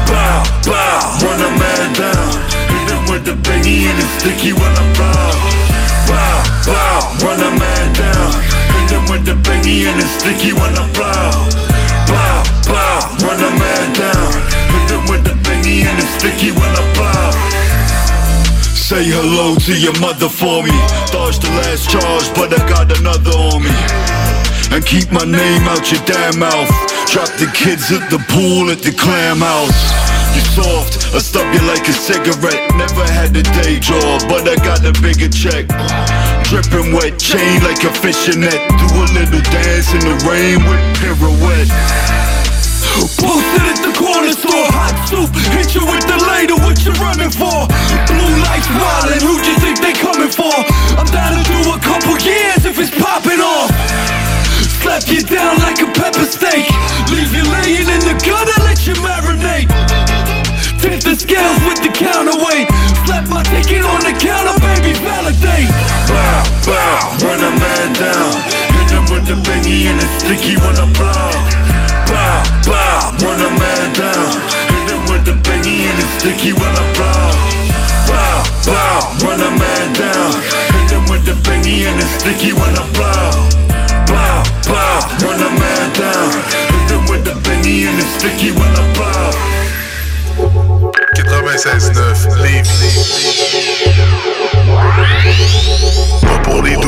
Bow, 0.07 0.43
bow, 0.63 0.99
run 1.23 1.39
a 1.41 1.51
man 1.59 1.87
down. 1.93 2.31
Hit 2.71 2.87
him 2.91 3.03
with 3.11 3.23
the 3.27 3.35
bingy 3.43 3.87
and 3.87 3.97
the 3.99 4.07
sticky 4.19 4.53
when 4.53 4.71
I 4.71 4.85
blow. 4.95 5.31
Bow, 6.07 6.37
bow, 6.67 6.99
run 7.23 7.39
a 7.43 7.51
man 7.59 7.87
down. 7.93 8.31
Hit 8.75 8.91
him 8.95 9.03
with 9.11 9.23
the 9.27 9.35
bingy 9.43 9.87
and 9.89 9.99
the 9.99 10.07
sticky 10.07 10.53
when 10.53 10.71
I 10.75 10.85
blow. 10.95 11.67
Bow, 12.07 12.43
bow, 12.71 12.99
run 13.25 13.39
a 13.43 13.51
man 13.59 13.87
down. 13.93 14.31
Hit 14.71 14.89
him 14.95 15.03
with 15.11 15.23
the 15.27 15.35
bingy 15.43 15.83
and 15.83 15.97
the 15.99 16.07
sticky 16.15 16.51
when 16.51 16.71
I 16.71 16.83
blow. 16.95 17.57
Say 18.87 19.03
hello 19.03 19.55
to 19.67 19.73
your 19.75 19.99
mother 19.99 20.29
for 20.29 20.63
me. 20.63 20.71
Dodged 21.11 21.41
the 21.43 21.51
last 21.59 21.89
charge, 21.91 22.27
but 22.39 22.55
I 22.55 22.63
got 22.69 22.87
another 22.97 23.35
on 23.35 23.63
me. 23.63 23.75
And 24.71 24.85
keep 24.85 25.11
my 25.11 25.25
name 25.25 25.67
out 25.67 25.91
your 25.91 25.99
damn 26.05 26.39
mouth. 26.39 26.86
Drop 27.07 27.31
the 27.39 27.49
kids 27.55 27.89
at 27.89 28.11
the 28.11 28.19
pool 28.29 28.69
at 28.69 28.83
the 28.83 28.91
clam 28.91 29.39
house. 29.39 29.73
You 30.35 30.43
soft, 30.53 31.15
I 31.15 31.19
stub 31.23 31.47
you 31.49 31.63
like 31.65 31.87
a 31.87 31.95
cigarette. 31.95 32.61
Never 32.77 33.07
had 33.09 33.33
a 33.33 33.41
day 33.63 33.79
job, 33.79 34.21
but 34.29 34.45
I 34.45 34.53
got 34.61 34.85
a 34.85 34.93
bigger 35.01 35.31
check. 35.31 35.65
Dripping 36.45 36.93
wet, 36.93 37.17
chain 37.17 37.63
like 37.63 37.81
a 37.87 37.91
fishing 38.03 38.45
net. 38.45 38.59
Do 38.59 38.85
a 38.91 39.07
little 39.17 39.41
dance 39.49 39.89
in 39.97 40.03
the 40.05 40.13
rain 40.29 40.61
with 40.67 40.83
pirouette. 40.99 41.71
Posted 43.17 43.65
at 43.65 43.79
the 43.81 43.93
corner 43.97 44.35
store, 44.35 44.67
hot 44.69 44.93
soup, 45.09 45.31
hit 45.55 45.73
you 45.73 45.87
with 45.87 46.05
the 46.05 46.17
later, 46.27 46.59
what 46.59 46.77
you 46.85 46.91
running 47.01 47.33
for? 47.33 47.65
Blue 48.05 48.35
lights 48.45 48.69
wildin', 48.69 49.23
who 49.23 49.41
you 49.41 49.55
think 49.63 49.79
they 49.81 49.93
coming 49.93 50.29
for? 50.29 50.53
I'm 50.99 51.07
down 51.09 51.33
to 51.33 51.43
do 51.45 51.71
a 51.71 51.79
couple 51.79 52.13
years 52.19 52.65
if 52.65 52.77
it's 52.77 52.91
popping 52.93 53.39
off. 53.39 54.26
Slap 54.97 55.13
you 55.13 55.21
down 55.21 55.61
like 55.61 55.77
a 55.77 55.85
pepper 55.93 56.25
steak, 56.25 56.65
leave 57.13 57.29
you 57.29 57.45
laying 57.53 57.85
in 57.85 58.01
the 58.01 58.17
gutter, 58.17 58.57
let 58.65 58.81
you 58.81 58.97
marinate. 59.05 59.69
Tip 60.81 61.05
the 61.05 61.13
scales 61.13 61.61
with 61.69 61.85
the 61.85 61.93
counterweight, 61.93 62.65
slap 63.05 63.29
my 63.29 63.45
ticket 63.45 63.85
on 63.85 64.01
the 64.01 64.17
counter, 64.17 64.57
baby, 64.57 64.97
validate. 64.97 65.69
Bow, 66.09 66.41
bow, 66.65 67.13
run 67.21 67.45
a 67.45 67.53
man 67.61 67.93
down. 67.93 68.41
Hit 68.73 68.89
him 68.89 69.05
with 69.13 69.29
the 69.29 69.37
bingy 69.45 69.85
and 69.85 70.01
the 70.01 70.07
sticky 70.17 70.57
when 70.57 70.73
I 70.73 70.89
blow. 70.89 71.29
Bow, 72.09 72.41
bow, 72.65 73.13
run 73.21 73.37
a 73.37 73.51
man 73.53 73.93
down. 73.93 74.33
Hit 74.65 74.97
him 74.97 75.03
with 75.13 75.29
the 75.29 75.37
bingy 75.45 75.85
and 75.85 75.97
the 76.01 76.07
sticky 76.17 76.57
when 76.57 76.73
I 76.73 76.85
blow. 76.97 77.37
Bow, 78.09 78.41
bow, 78.65 78.97
run 79.21 79.45
a 79.45 79.51
man 79.61 79.93
down. 79.93 80.33
Hit 80.73 80.89
him 80.89 81.05
with 81.05 81.21
the 81.21 81.37
bingy 81.45 81.85
and 81.85 82.01
the 82.01 82.07
sticky 82.17 82.49
when 82.57 82.73
I 82.73 82.81
blow. 82.97 83.66
Bow, 84.67 84.99
run 85.23 85.39
a 85.41 85.49
man 85.59 85.93
down. 85.93 86.31
Hit 86.87 87.09
with 87.09 87.23
the 87.23 87.35
bingy 87.43 87.87
and 87.87 87.97
the 87.97 88.05
sticky 88.17 88.51
when 88.51 88.71
I 88.75 88.83
blow. 88.93 89.57
96.9 91.17 92.35
Lévis. 92.41 92.69
Pas 96.21 96.39
pour 96.43 96.61
les 96.63 96.75
doux. 96.75 96.87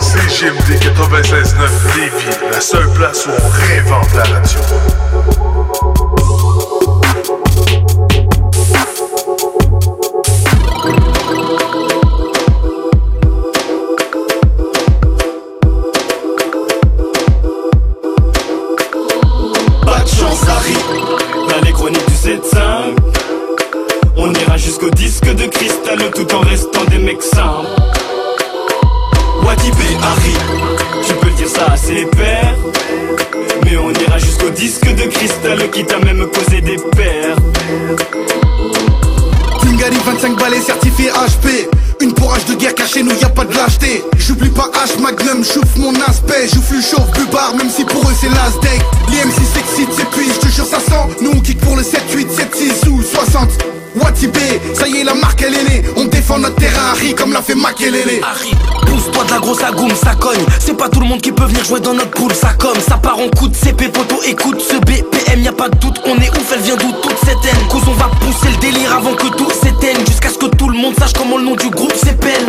CGMD 0.00 0.78
96.9 0.82 1.96
Lévis, 1.96 2.38
la 2.50 2.60
seule 2.60 2.90
place 2.94 3.26
où 3.26 3.30
on 3.30 3.50
réinvente 3.50 4.12
la 4.14 4.24
radio. 4.24 4.60
Aspect 46.74 46.80
J'ouffe 46.80 46.90
chauffe, 46.90 47.10
bubard, 47.12 47.54
même 47.56 47.70
si 47.70 47.84
pour 47.84 48.02
eux 48.08 48.14
c'est 48.18 48.28
last 48.28 48.60
day 48.62 48.78
L'IM6 49.08 49.54
s'excite, 49.54 49.92
s'épuise, 49.92 50.34
je 50.34 50.40
te 50.40 50.48
jure 50.48 50.66
ça 50.66 50.80
sent. 50.80 51.22
Nous 51.22 51.30
on 51.30 51.40
kick 51.40 51.58
pour 51.60 51.76
le 51.76 51.82
7, 51.82 52.02
8, 52.14 52.30
7, 52.30 52.54
6 52.54 52.88
ou 52.90 53.02
60 53.02 53.64
Watibé, 53.96 54.60
ça 54.74 54.88
y 54.88 54.98
est 54.98 55.04
la 55.04 55.14
marque 55.14 55.42
elle 55.42 55.54
est 55.54 55.64
née. 55.64 55.82
On 55.96 56.04
défend 56.06 56.38
notre 56.38 56.56
terrain 56.56 56.90
Harry 56.90 57.14
comme 57.14 57.32
l'a 57.32 57.42
fait 57.42 57.54
Makelele. 57.54 58.20
Harry, 58.22 58.50
pousse-toi 58.94 59.24
de 59.24 59.30
la 59.30 59.38
grosse 59.38 59.62
agoum, 59.62 59.90
ça 59.90 60.14
cogne. 60.14 60.44
C'est 60.58 60.76
pas 60.76 60.88
tout 60.88 61.00
le 61.00 61.06
monde 61.06 61.20
qui 61.20 61.32
peut 61.32 61.44
venir 61.44 61.64
jouer 61.64 61.80
dans 61.80 61.94
notre 61.94 62.10
poule, 62.10 62.32
ça 62.32 62.52
comme 62.58 62.78
Ça 62.86 62.96
part 62.96 63.18
en 63.18 63.28
coup 63.36 63.48
de 63.48 63.54
CP, 63.54 63.88
poto, 63.88 64.22
écoute 64.24 64.60
ce 64.60 64.76
BPM, 64.76 65.42
y 65.42 65.48
a 65.48 65.52
pas 65.52 65.68
de 65.68 65.76
doute 65.78 66.00
On 66.06 66.16
est 66.20 66.30
ouf, 66.30 66.52
elle 66.54 66.60
vient 66.60 66.76
d'où 66.76 66.92
toute 67.02 67.18
cette 67.24 67.44
haine? 67.44 67.66
Cause 67.68 67.82
on 67.88 67.92
va 67.92 68.08
pousser 68.20 68.52
le 68.52 68.56
délire 68.58 68.94
avant 68.94 69.14
que 69.14 69.26
tout 69.36 69.50
s'éteigne 69.50 70.04
Jusqu'à 70.06 70.28
ce 70.28 70.38
que 70.38 70.46
tout 70.46 70.68
le 70.68 70.78
monde 70.78 70.94
sache 70.98 71.12
comment 71.12 71.38
le 71.38 71.44
nom 71.44 71.56
du 71.56 71.70
groupe 71.70 71.94
s'épelle 71.94 72.46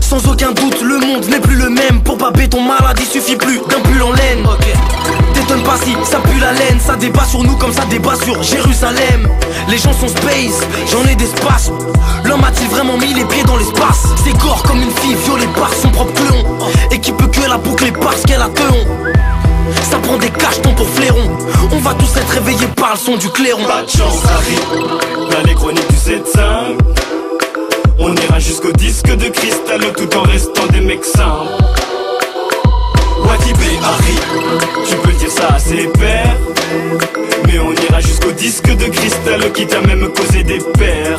Sans 0.00 0.26
aucun 0.28 0.52
doute, 0.52 0.82
le 0.82 0.98
monde 0.98 1.24
n'est 1.28 1.40
plus 1.40 1.56
le 1.56 1.70
même. 1.70 2.02
Pour 2.02 2.18
pas 2.18 2.30
ton 2.50 2.60
malade, 2.60 2.98
il 3.00 3.06
suffit 3.06 3.36
plus 3.36 3.58
d'un 3.68 3.80
pull 3.80 4.02
en 4.02 4.12
laine 4.12 4.46
T'étonnes 5.46 5.62
pas 5.62 5.76
si 5.84 5.94
ça 6.04 6.18
pue 6.18 6.40
la 6.40 6.52
laine 6.52 6.80
Ça 6.80 6.96
débat 6.96 7.24
sur 7.24 7.44
nous 7.44 7.56
comme 7.56 7.72
ça 7.72 7.84
débat 7.84 8.16
sur 8.16 8.42
Jérusalem. 8.42 9.28
Les 9.68 9.78
gens 9.78 9.92
sont 9.92 10.08
space, 10.08 10.60
j'en 10.90 11.04
ai 11.06 11.14
d'espace 11.14 11.70
L'homme 12.24 12.42
a-t-il 12.42 12.68
vraiment 12.68 12.96
mis 12.98 13.14
les 13.14 13.24
pieds 13.24 13.44
dans 13.44 13.56
l'espace? 13.56 14.06
C'est 14.24 14.36
corps 14.38 14.62
comme 14.64 14.82
une 14.82 14.90
fille 14.90 15.14
violée 15.24 15.46
par 15.54 15.72
son 15.72 15.88
propre 15.90 16.12
clon 16.14 16.44
Et 16.90 16.98
qui 16.98 17.12
peut 17.12 17.28
que 17.28 17.48
la 17.48 17.58
boucler 17.58 17.92
parce 17.92 18.22
qu'elle 18.22 18.42
a 18.42 18.48
teon 18.48 18.86
ça 19.90 19.98
prend 19.98 20.16
des 20.16 20.30
cachetons 20.30 20.74
pour 20.74 20.88
flairons 20.88 21.28
On 21.72 21.78
va 21.78 21.94
tous 21.94 22.16
être 22.16 22.28
réveillés 22.28 22.68
par 22.76 22.92
le 22.92 22.98
son 22.98 23.16
du 23.16 23.28
clairon. 23.30 23.64
Pas 23.64 23.82
de 23.82 23.88
chance, 23.88 24.22
Harry. 24.24 24.56
Dans 25.30 25.42
les 25.44 25.54
chroniques 25.54 25.88
du 25.88 25.96
7-5, 25.96 26.78
on 27.98 28.14
ira 28.14 28.38
jusqu'au 28.38 28.70
disque 28.72 29.14
de 29.16 29.28
cristal 29.28 29.80
tout 29.96 30.16
en 30.16 30.22
restant 30.22 30.66
des 30.72 30.80
mecs 30.80 31.04
simples. 31.04 31.85
Watibé, 33.24 33.78
Harry, 33.82 34.18
tu 34.88 34.96
peux 34.96 35.12
dire 35.12 35.30
ça 35.30 35.48
à 35.54 35.58
ses 35.58 35.86
pères. 35.88 36.36
Mais 37.46 37.58
on 37.58 37.72
ira 37.72 38.00
jusqu'au 38.00 38.32
disque 38.32 38.74
de 38.76 38.86
cristal 38.86 39.52
qui 39.52 39.66
t'a 39.66 39.80
même 39.80 40.08
causé 40.08 40.42
des 40.42 40.58
pères. 40.78 41.18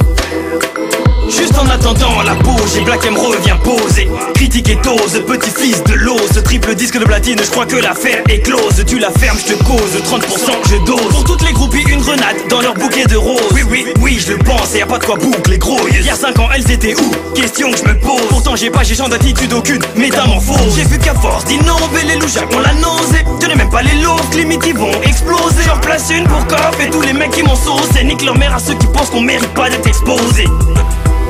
Juste 1.30 1.58
en 1.58 1.68
attendant 1.70 2.22
la 2.24 2.36
pause, 2.36 2.74
j'ai 2.74 2.82
Black 2.82 3.06
M 3.06 3.18
revient 3.18 3.56
poser. 3.64 4.10
Critique 4.34 4.70
et 4.70 4.76
dose, 4.76 5.22
petit-fils 5.28 5.84
de 5.84 5.94
l'ose 5.94 6.42
Triple 6.44 6.76
disque 6.76 6.98
de 6.98 7.06
platine, 7.06 7.38
je 7.44 7.50
crois 7.50 7.66
que 7.66 7.76
l'affaire 7.76 8.24
est 8.30 8.40
close. 8.40 8.84
Tu 8.86 8.98
la 9.00 9.12
fermes, 9.12 9.38
je 9.38 9.54
te 9.54 9.64
cause, 9.64 10.02
30% 10.06 10.22
je 10.70 10.86
dose. 10.86 11.08
Pour 11.10 11.24
toutes 11.26 11.46
les 11.46 11.52
groupies, 11.52 11.84
une 11.90 12.02
grenade 12.02 12.38
dans 12.50 12.62
leur 12.62 12.74
bouquet 12.76 13.06
de 13.06 13.18
roses. 13.18 13.42
Oui, 13.54 13.64
oui, 13.70 13.86
oui, 14.02 14.20
je 14.26 14.34
le 14.34 14.40
pense, 14.40 14.74
et 14.76 14.80
y 14.80 14.82
a 14.82 14.86
pas 14.86 15.00
de 15.00 15.06
quoi 15.06 15.16
boucler 15.16 15.58
gros. 15.58 15.80
Il 15.90 16.06
y 16.06 16.10
a 16.10 16.16
5 16.16 16.40
ans, 16.40 16.50
elles 16.56 16.72
étaient 16.72 16.96
où? 16.96 17.12
Question 17.36 17.72
que 17.72 17.78
je 17.78 17.84
me 17.84 18.00
pose. 18.00 18.22
Pourtant 18.30 18.56
j'ai 18.56 18.70
pas, 18.70 18.84
j'ai 18.84 18.96
genre 18.96 19.10
d'attitude 19.10 19.52
aucune 19.54 19.82
Métamorphose. 19.96 20.76
J'ai 20.76 20.86
vu 20.86 20.98
qu'à 20.98 21.14
force 21.14 21.46
d'innover, 21.46 22.04
les 22.08 22.16
loujacs 22.16 22.54
ont 22.54 22.60
la 22.60 22.74
nausée. 22.74 23.26
Je 23.42 23.48
n'ai 23.48 23.56
même 23.56 23.70
pas 23.70 23.82
les 23.82 24.02
loaves, 24.02 24.36
limite 24.36 24.64
ils 24.66 24.78
vont 24.78 24.92
exploser. 25.04 25.64
J'en 25.66 25.78
place 25.80 26.10
une 26.10 26.26
pour 26.26 26.46
coff 26.48 26.78
et 26.80 26.90
tous 26.90 27.02
les 27.02 27.14
mecs 27.14 27.32
qui 27.32 27.44
m'ont 27.44 27.56
saucé 27.56 28.04
Nique 28.04 28.24
leur 28.24 28.38
mère 28.38 28.56
à 28.56 28.60
ceux 28.60 28.76
qui 28.76 28.88
pensent 28.88 29.10
qu'on 29.10 29.22
mérite 29.22 29.54
pas 29.54 29.70
d'être 29.70 29.88
exposés 29.88 30.46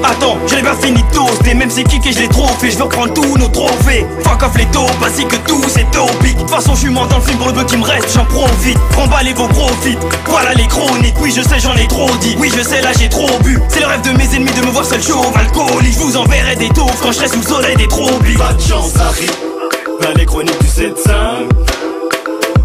Attends, 0.04 0.38
je 0.48 0.56
l'ai 0.56 0.62
pas 0.62 0.76
fini 0.76 1.02
de 1.02 1.16
toaster 1.16 1.54
Même 1.54 1.70
c'est 1.70 1.84
qui 1.84 2.00
que 2.00 2.12
je 2.12 2.20
l'ai 2.20 2.28
trop 2.28 2.48
fait 2.60 2.72
Je 2.72 2.78
veux 2.78 2.88
prendre 2.88 3.14
tous 3.14 3.38
nos 3.38 3.48
trophées. 3.48 4.06
Fuck 4.24 4.44
off 4.44 4.58
les 4.58 4.66
taupes 4.68 4.92
ainsi 5.06 5.26
que 5.26 5.36
tout 5.48 5.62
c'est 5.68 5.90
topique 5.92 6.36
De 6.36 6.42
toute 6.42 6.50
façon 6.50 6.76
je 6.76 6.82
suis 6.82 6.90
mort 6.90 7.08
dans 7.08 7.18
le 7.18 7.24
film 7.24 7.38
pour 7.38 7.48
le 7.48 7.54
peu 7.54 7.64
qui 7.64 7.78
me 7.78 7.84
reste 7.84 8.14
J'en 8.14 8.26
profite, 8.26 8.78
les 9.24 9.34
vos 9.34 9.48
profits. 9.48 9.98
Voilà 10.28 10.54
les 10.54 10.68
chroniques, 10.68 11.16
oui 11.22 11.34
je 11.36 11.42
sais 11.42 11.60
j'en 11.60 11.76
ai 11.76 11.88
trop 11.88 12.10
dit. 12.22 12.36
Oui 12.40 12.52
je 12.56 12.62
sais 12.62 12.82
là 12.82 12.92
j'ai 12.98 13.10
trop 13.10 13.30
bu. 13.44 13.60
C'est 13.70 13.80
le 13.80 13.88
rêve 13.88 14.02
de 14.02 14.12
mes 14.18 14.36
ennemis 14.36 14.52
de 14.52 14.66
me 14.66 14.72
voir 14.72 14.86
seul 14.86 15.02
chauve 15.02 15.36
alcoolique. 15.36 15.94
Je 15.94 16.00
vous 16.00 16.18
enverrai 16.18 16.56
des 16.56 16.70
taupes 16.70 16.92
quand 17.02 17.12
je 17.12 17.18
serai 17.18 17.28
sous 17.28 17.40
le 17.40 17.46
soleil 17.46 17.76
des 17.76 17.88
tropiques. 17.88 18.38
Pas 18.38 18.54
de 18.54 18.62
chance, 18.62 18.94
Harry. 19.00 19.28
Dans 20.02 20.14
les 20.16 20.26
chroniques 20.26 20.60
du 20.62 20.68
7-5, 20.68 21.50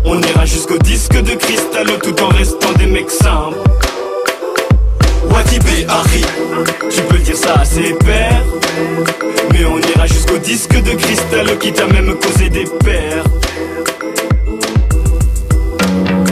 on 0.04 0.20
ira 0.20 0.44
jusqu'au 0.44 0.78
disque 0.78 1.20
de 1.20 1.34
cristal 1.34 1.86
tout 2.02 2.22
en 2.22 2.28
restant 2.28 2.72
des 2.78 2.86
mecs 2.86 3.10
simples. 3.10 3.58
Harry, 5.88 6.24
tu 6.90 7.02
peux 7.02 7.18
dire 7.18 7.36
ça 7.36 7.54
à 7.54 7.64
ses 7.64 7.94
pères. 8.04 8.44
Mais 9.52 9.64
on 9.64 9.78
ira 9.78 10.06
jusqu'au 10.06 10.38
disque 10.38 10.74
de 10.82 10.94
cristal 10.94 11.58
qui 11.58 11.72
t'a 11.72 11.86
même 11.86 12.14
causé 12.14 12.48
des 12.48 12.64
pères. 12.84 13.24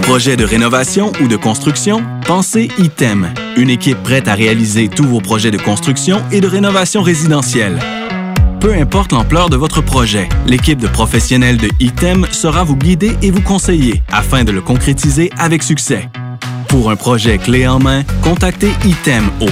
Projet 0.02 0.36
de 0.36 0.44
rénovation 0.44 1.12
ou 1.22 1.28
de 1.28 1.36
construction? 1.36 2.02
Pensez 2.26 2.68
ITEM, 2.78 3.32
une 3.56 3.70
équipe 3.70 4.02
prête 4.02 4.28
à 4.28 4.34
réaliser 4.34 4.88
tous 4.88 5.04
vos 5.04 5.20
projets 5.20 5.50
de 5.50 5.58
construction 5.58 6.22
et 6.32 6.40
de 6.40 6.48
rénovation 6.48 7.02
résidentielle. 7.02 7.78
Peu 8.60 8.74
importe 8.74 9.12
l'ampleur 9.12 9.50
de 9.50 9.56
votre 9.56 9.80
projet, 9.80 10.28
l'équipe 10.46 10.78
de 10.78 10.88
professionnels 10.88 11.56
de 11.56 11.68
ITEM 11.80 12.26
sera 12.30 12.64
vous 12.64 12.76
guider 12.76 13.16
et 13.22 13.30
vous 13.30 13.42
conseiller 13.42 14.02
afin 14.10 14.44
de 14.44 14.52
le 14.52 14.60
concrétiser 14.60 15.30
avec 15.38 15.62
succès. 15.62 16.08
Pour 16.70 16.88
un 16.88 16.94
projet 16.94 17.36
clé 17.38 17.66
en 17.66 17.80
main, 17.80 18.04
contactez 18.22 18.70
ITEM 18.84 19.28
au 19.40 19.48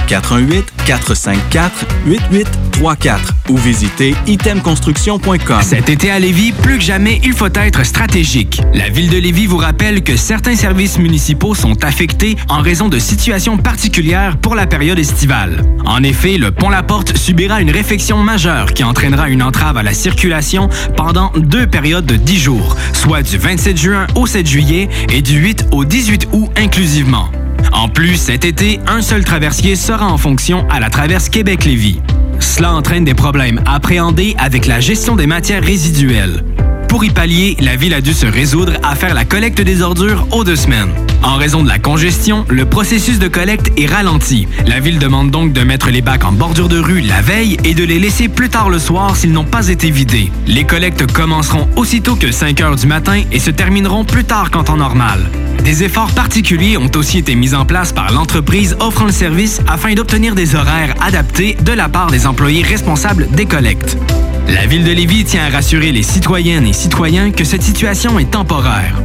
418-454-8834 0.88 3.18
ou 3.50 3.56
visitez 3.56 4.14
itemconstruction.com. 4.26 5.62
Cet 5.62 5.88
été 5.90 6.10
à 6.10 6.18
Lévis, 6.18 6.52
plus 6.52 6.78
que 6.78 6.84
jamais, 6.84 7.20
il 7.22 7.34
faut 7.34 7.52
être 7.54 7.84
stratégique. 7.84 8.62
La 8.72 8.88
ville 8.88 9.10
de 9.10 9.18
Lévis 9.18 9.44
vous 9.46 9.58
rappelle 9.58 10.02
que 10.02 10.16
certains 10.16 10.56
services 10.56 10.98
municipaux 10.98 11.54
sont 11.54 11.84
affectés 11.84 12.36
en 12.48 12.62
raison 12.62 12.88
de 12.88 12.98
situations 12.98 13.58
particulières 13.58 14.38
pour 14.38 14.54
la 14.54 14.66
période 14.66 14.98
estivale. 14.98 15.62
En 15.84 16.02
effet, 16.02 16.38
le 16.38 16.50
pont 16.50 16.70
La 16.70 16.82
Porte 16.82 17.14
subira 17.16 17.60
une 17.60 17.70
réfection 17.70 18.22
majeure 18.22 18.72
qui 18.72 18.84
entraînera 18.84 19.28
une 19.28 19.42
entrave 19.42 19.76
à 19.76 19.82
la 19.82 19.92
circulation 19.92 20.70
pendant 20.96 21.30
deux 21.36 21.66
périodes 21.66 22.06
de 22.06 22.16
10 22.16 22.38
jours, 22.38 22.76
soit 22.92 23.22
du 23.22 23.36
27 23.36 23.76
juin 23.76 24.06
au 24.14 24.26
7 24.26 24.46
juillet 24.46 24.88
et 25.12 25.20
du 25.22 25.38
8 25.38 25.66
au 25.72 25.84
18 25.84 26.28
août 26.32 26.48
inclusivement. 26.56 27.30
En 27.72 27.88
plus, 27.88 28.16
cet 28.16 28.44
été, 28.44 28.80
un 28.86 29.02
seul 29.02 29.24
traversier 29.24 29.76
sera 29.76 30.06
en 30.06 30.18
fonction 30.18 30.68
à 30.68 30.80
la 30.80 30.90
traverse 30.90 31.28
Québec-Lévis. 31.28 32.00
Cela 32.40 32.72
entraîne 32.72 33.04
des 33.04 33.14
problèmes 33.14 33.60
appréhendés 33.66 34.34
avec 34.38 34.66
la 34.66 34.80
gestion 34.80 35.16
des 35.16 35.26
matières 35.26 35.62
résiduelles. 35.62 36.44
Pour 36.88 37.04
y 37.04 37.10
pallier, 37.10 37.56
la 37.60 37.76
ville 37.76 37.92
a 37.92 38.00
dû 38.00 38.14
se 38.14 38.26
résoudre 38.26 38.72
à 38.82 38.94
faire 38.94 39.12
la 39.14 39.26
collecte 39.26 39.60
des 39.60 39.82
ordures 39.82 40.26
aux 40.30 40.42
deux 40.42 40.56
semaines. 40.56 40.90
En 41.22 41.36
raison 41.36 41.62
de 41.62 41.68
la 41.68 41.78
congestion, 41.78 42.46
le 42.48 42.64
processus 42.64 43.18
de 43.18 43.28
collecte 43.28 43.70
est 43.76 43.86
ralenti. 43.86 44.48
La 44.66 44.80
ville 44.80 44.98
demande 44.98 45.30
donc 45.30 45.52
de 45.52 45.60
mettre 45.62 45.90
les 45.90 46.00
bacs 46.00 46.24
en 46.24 46.32
bordure 46.32 46.68
de 46.68 46.78
rue 46.78 47.00
la 47.00 47.20
veille 47.20 47.58
et 47.64 47.74
de 47.74 47.84
les 47.84 47.98
laisser 47.98 48.28
plus 48.28 48.48
tard 48.48 48.70
le 48.70 48.78
soir 48.78 49.16
s'ils 49.16 49.32
n'ont 49.32 49.44
pas 49.44 49.68
été 49.68 49.90
vidés. 49.90 50.32
Les 50.46 50.64
collectes 50.64 51.10
commenceront 51.12 51.68
aussitôt 51.76 52.16
que 52.16 52.32
5 52.32 52.60
heures 52.62 52.76
du 52.76 52.86
matin 52.86 53.22
et 53.30 53.38
se 53.38 53.50
termineront 53.50 54.04
plus 54.04 54.24
tard 54.24 54.50
qu'en 54.50 54.64
temps 54.64 54.76
normal. 54.76 55.20
Des 55.64 55.84
efforts 55.84 56.12
particuliers 56.12 56.78
ont 56.78 56.90
aussi 56.94 57.18
été 57.18 57.34
mis 57.34 57.54
en 57.54 57.66
place 57.66 57.92
par 57.92 58.10
l'entreprise 58.12 58.76
offrant 58.80 59.06
le 59.06 59.12
service 59.12 59.60
afin 59.68 59.92
d'obtenir 59.92 60.34
des 60.34 60.54
horaires 60.54 60.94
adaptés 61.02 61.56
de 61.62 61.72
la 61.72 61.90
part 61.90 62.10
des 62.10 62.26
employés 62.26 62.62
responsables 62.62 63.28
des 63.32 63.44
collectes. 63.44 63.98
La 64.48 64.66
ville 64.66 64.82
de 64.82 64.92
Lévis 64.92 65.24
tient 65.24 65.44
à 65.44 65.50
rassurer 65.50 65.92
les 65.92 66.02
citoyennes 66.02 66.66
et 66.66 66.72
citoyens 66.72 67.30
que 67.30 67.44
cette 67.44 67.62
situation 67.62 68.18
est 68.18 68.30
temporaire. 68.30 69.02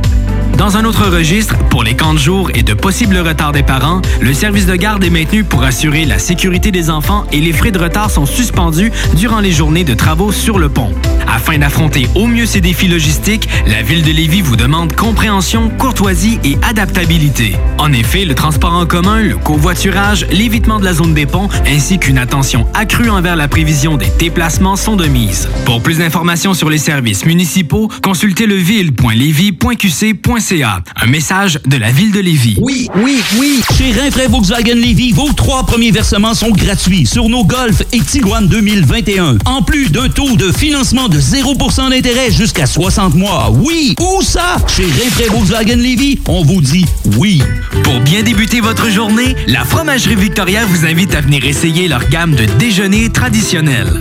Dans 0.58 0.78
un 0.78 0.86
autre 0.86 1.08
registre, 1.10 1.58
pour 1.70 1.84
les 1.84 1.96
camps 1.96 2.14
de 2.14 2.20
jour 2.20 2.52
et 2.54 2.64
de 2.64 2.74
possibles 2.74 3.18
retards 3.18 3.52
des 3.52 3.64
parents, 3.64 4.02
le 4.22 4.34
service 4.34 4.66
de 4.66 4.76
garde 4.76 5.04
est 5.04 5.10
maintenu 5.10 5.44
pour 5.44 5.64
assurer 5.64 6.06
la 6.06 6.20
sécurité 6.20 6.72
des 6.72 6.90
enfants 6.90 7.26
et 7.32 7.42
les 7.42 7.52
frais 7.52 7.72
de 7.72 7.80
retard 7.80 8.12
sont 8.12 8.26
suspendus 8.26 8.92
durant 9.16 9.40
les 9.40 9.52
journées 9.52 9.84
de 9.84 9.94
travaux 9.94 10.32
sur 10.32 10.60
le 10.60 10.70
pont. 10.70 10.94
Afin 11.28 11.58
d'affronter 11.58 12.08
au 12.16 12.28
mieux 12.28 12.46
ces 12.46 12.62
défis 12.62 12.88
logistiques, 12.88 13.50
la 13.66 13.82
ville 13.82 14.04
de 14.04 14.12
Lévis 14.12 14.42
vous 14.42 14.56
demande 14.56 14.94
compréhension, 14.94 15.70
courtoisie 15.70 16.40
et 16.44 16.58
adaptabilité. 16.62 17.56
En 17.80 17.92
effet, 17.92 18.24
le 18.24 18.36
transport 18.36 18.74
en 18.74 18.86
commun, 18.86 19.22
le 19.22 19.38
covoiturage, 19.38 20.28
l'évitement 20.32 20.80
de 20.80 20.86
la 20.86 20.94
zone 20.94 21.16
des 21.16 21.26
ponts 21.26 21.50
ainsi 21.66 21.98
qu'une 21.98 22.20
attention 22.20 22.68
accrue 22.74 23.10
envers 23.10 23.36
la 23.36 23.48
prévision 23.48 23.98
des 23.98 24.12
déplacements 24.20 24.76
sont 24.76 24.96
de 24.96 25.08
mise. 25.08 25.50
Pour 25.66 25.82
plus 25.82 25.98
d'informations 25.98 26.54
sur 26.54 26.70
les 26.70 26.78
services 26.78 27.26
municipaux, 27.26 27.90
consultez 28.02 28.46
leville.lévis.qc.ca. 28.46 30.43
Un 30.52 31.06
message 31.06 31.58
de 31.66 31.78
la 31.78 31.90
ville 31.90 32.12
de 32.12 32.20
Lévis. 32.20 32.58
Oui, 32.60 32.90
oui, 32.98 33.22
oui. 33.38 33.62
Chez 33.78 33.94
Rinfraie 33.94 34.28
Volkswagen 34.28 34.76
Lévis, 34.76 35.14
vos 35.14 35.32
trois 35.32 35.66
premiers 35.66 35.92
versements 35.92 36.34
sont 36.34 36.50
gratuits 36.50 37.06
sur 37.06 37.30
nos 37.30 37.46
Golf 37.46 37.82
et 37.94 38.02
Tiguan 38.02 38.46
2021. 38.48 39.38
En 39.46 39.62
plus 39.62 39.90
d'un 39.90 40.10
taux 40.10 40.36
de 40.36 40.52
financement 40.52 41.08
de 41.08 41.18
0% 41.18 41.92
d'intérêt 41.92 42.30
jusqu'à 42.30 42.66
60 42.66 43.16
mois. 43.16 43.52
Oui, 43.52 43.96
où 44.02 44.22
ça? 44.22 44.58
Chez 44.68 44.84
Rinfraie 44.84 45.30
Volkswagen 45.30 45.78
Lévis, 45.78 46.20
on 46.28 46.44
vous 46.44 46.60
dit 46.60 46.86
oui. 47.18 47.42
Pour 47.84 48.02
bien 48.02 48.24
débuter 48.24 48.60
votre 48.60 48.90
journée, 48.90 49.38
la 49.48 49.64
Fromagerie 49.64 50.18
Victoria 50.18 50.66
vous 50.66 50.86
invite 50.86 51.16
à 51.16 51.22
venir 51.22 51.46
essayer 51.46 51.88
leur 51.88 52.10
gamme 52.10 52.36
de 52.36 52.44
déjeuners 52.60 53.10
traditionnels. 53.10 53.94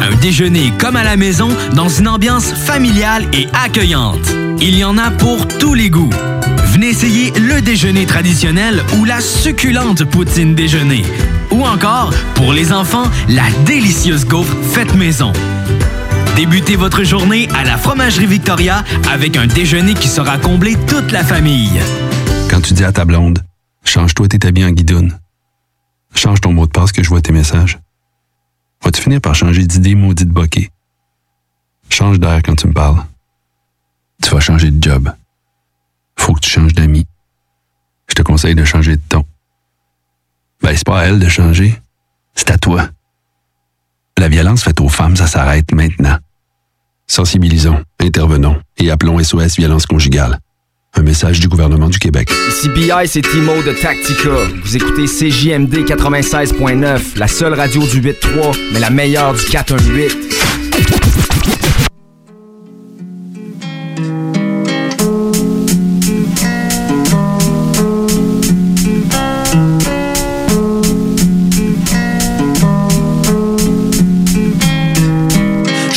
Un 0.00 0.14
déjeuner 0.22 0.72
comme 0.78 0.96
à 0.96 1.04
la 1.04 1.18
maison 1.18 1.50
dans 1.74 1.90
une 1.90 2.08
ambiance 2.08 2.50
familiale 2.54 3.26
et 3.34 3.46
accueillante. 3.52 4.45
Il 4.60 4.78
y 4.78 4.84
en 4.84 4.96
a 4.98 5.10
pour 5.10 5.46
tous 5.46 5.74
les 5.74 5.90
goûts. 5.90 6.10
Venez 6.66 6.88
essayer 6.88 7.30
le 7.32 7.60
déjeuner 7.60 8.06
traditionnel 8.06 8.82
ou 8.98 9.04
la 9.04 9.20
succulente 9.20 10.04
poutine 10.04 10.54
déjeuner. 10.54 11.04
Ou 11.50 11.62
encore, 11.64 12.12
pour 12.34 12.52
les 12.52 12.72
enfants, 12.72 13.10
la 13.28 13.50
délicieuse 13.64 14.26
gaufre 14.26 14.56
faite 14.62 14.94
maison. 14.94 15.32
Débutez 16.36 16.76
votre 16.76 17.04
journée 17.04 17.48
à 17.54 17.64
la 17.64 17.76
Fromagerie 17.78 18.26
Victoria 18.26 18.84
avec 19.10 19.36
un 19.36 19.46
déjeuner 19.46 19.94
qui 19.94 20.08
sera 20.08 20.38
comblé 20.38 20.76
toute 20.86 21.12
la 21.12 21.24
famille. 21.24 21.80
Quand 22.50 22.60
tu 22.60 22.74
dis 22.74 22.84
à 22.84 22.92
ta 22.92 23.04
blonde, 23.04 23.44
change-toi 23.84 24.28
tes 24.28 24.46
habits 24.46 24.64
en 24.64 24.70
guidoune. 24.70 25.18
Change 26.14 26.40
ton 26.40 26.52
mot 26.52 26.66
de 26.66 26.72
passe 26.72 26.92
que 26.92 27.02
je 27.02 27.08
vois 27.08 27.20
tes 27.20 27.32
messages. 27.32 27.78
Vas-tu 28.82 29.02
finir 29.02 29.20
par 29.20 29.34
changer 29.34 29.66
d'idée 29.66 29.94
maudite 29.94 30.28
bokeh? 30.28 30.70
Change 31.88 32.18
d'air 32.18 32.40
quand 32.44 32.56
tu 32.56 32.66
me 32.66 32.72
parles. 32.72 33.02
Tu 34.22 34.30
vas 34.30 34.40
changer 34.40 34.70
de 34.70 34.82
job. 34.82 35.12
Faut 36.18 36.34
que 36.34 36.40
tu 36.40 36.50
changes 36.50 36.74
d'amis. 36.74 37.06
Je 38.08 38.14
te 38.14 38.22
conseille 38.22 38.54
de 38.54 38.64
changer 38.64 38.96
de 38.96 39.02
ton. 39.08 39.24
Ben, 40.62 40.74
c'est 40.74 40.86
pas 40.86 41.00
à 41.00 41.04
elle 41.04 41.18
de 41.18 41.28
changer. 41.28 41.80
C'est 42.34 42.50
à 42.50 42.58
toi. 42.58 42.88
La 44.18 44.28
violence 44.28 44.62
faite 44.62 44.80
aux 44.80 44.88
femmes, 44.88 45.16
ça 45.16 45.26
s'arrête 45.26 45.72
maintenant. 45.72 46.16
Sensibilisons, 47.06 47.82
intervenons 48.00 48.60
et 48.78 48.90
appelons 48.90 49.22
SOS 49.22 49.56
Violence 49.56 49.86
Conjugale. 49.86 50.38
Un 50.94 51.02
message 51.02 51.40
du 51.40 51.48
gouvernement 51.48 51.90
du 51.90 51.98
Québec. 51.98 52.30
Ici 52.48 52.70
BI, 52.70 52.90
c'est 53.06 53.20
Timo 53.20 53.62
de 53.62 53.78
Tactica. 53.80 54.30
Vous 54.64 54.76
écoutez 54.76 55.04
CJMD 55.04 55.84
96.9, 55.84 57.18
la 57.18 57.28
seule 57.28 57.52
radio 57.52 57.86
du 57.86 58.00
8.3, 58.00 58.58
mais 58.72 58.80
la 58.80 58.88
meilleure 58.88 59.34
du 59.34 59.44
418. 59.44 60.16
Thank 63.96 64.08
you. 64.08 64.25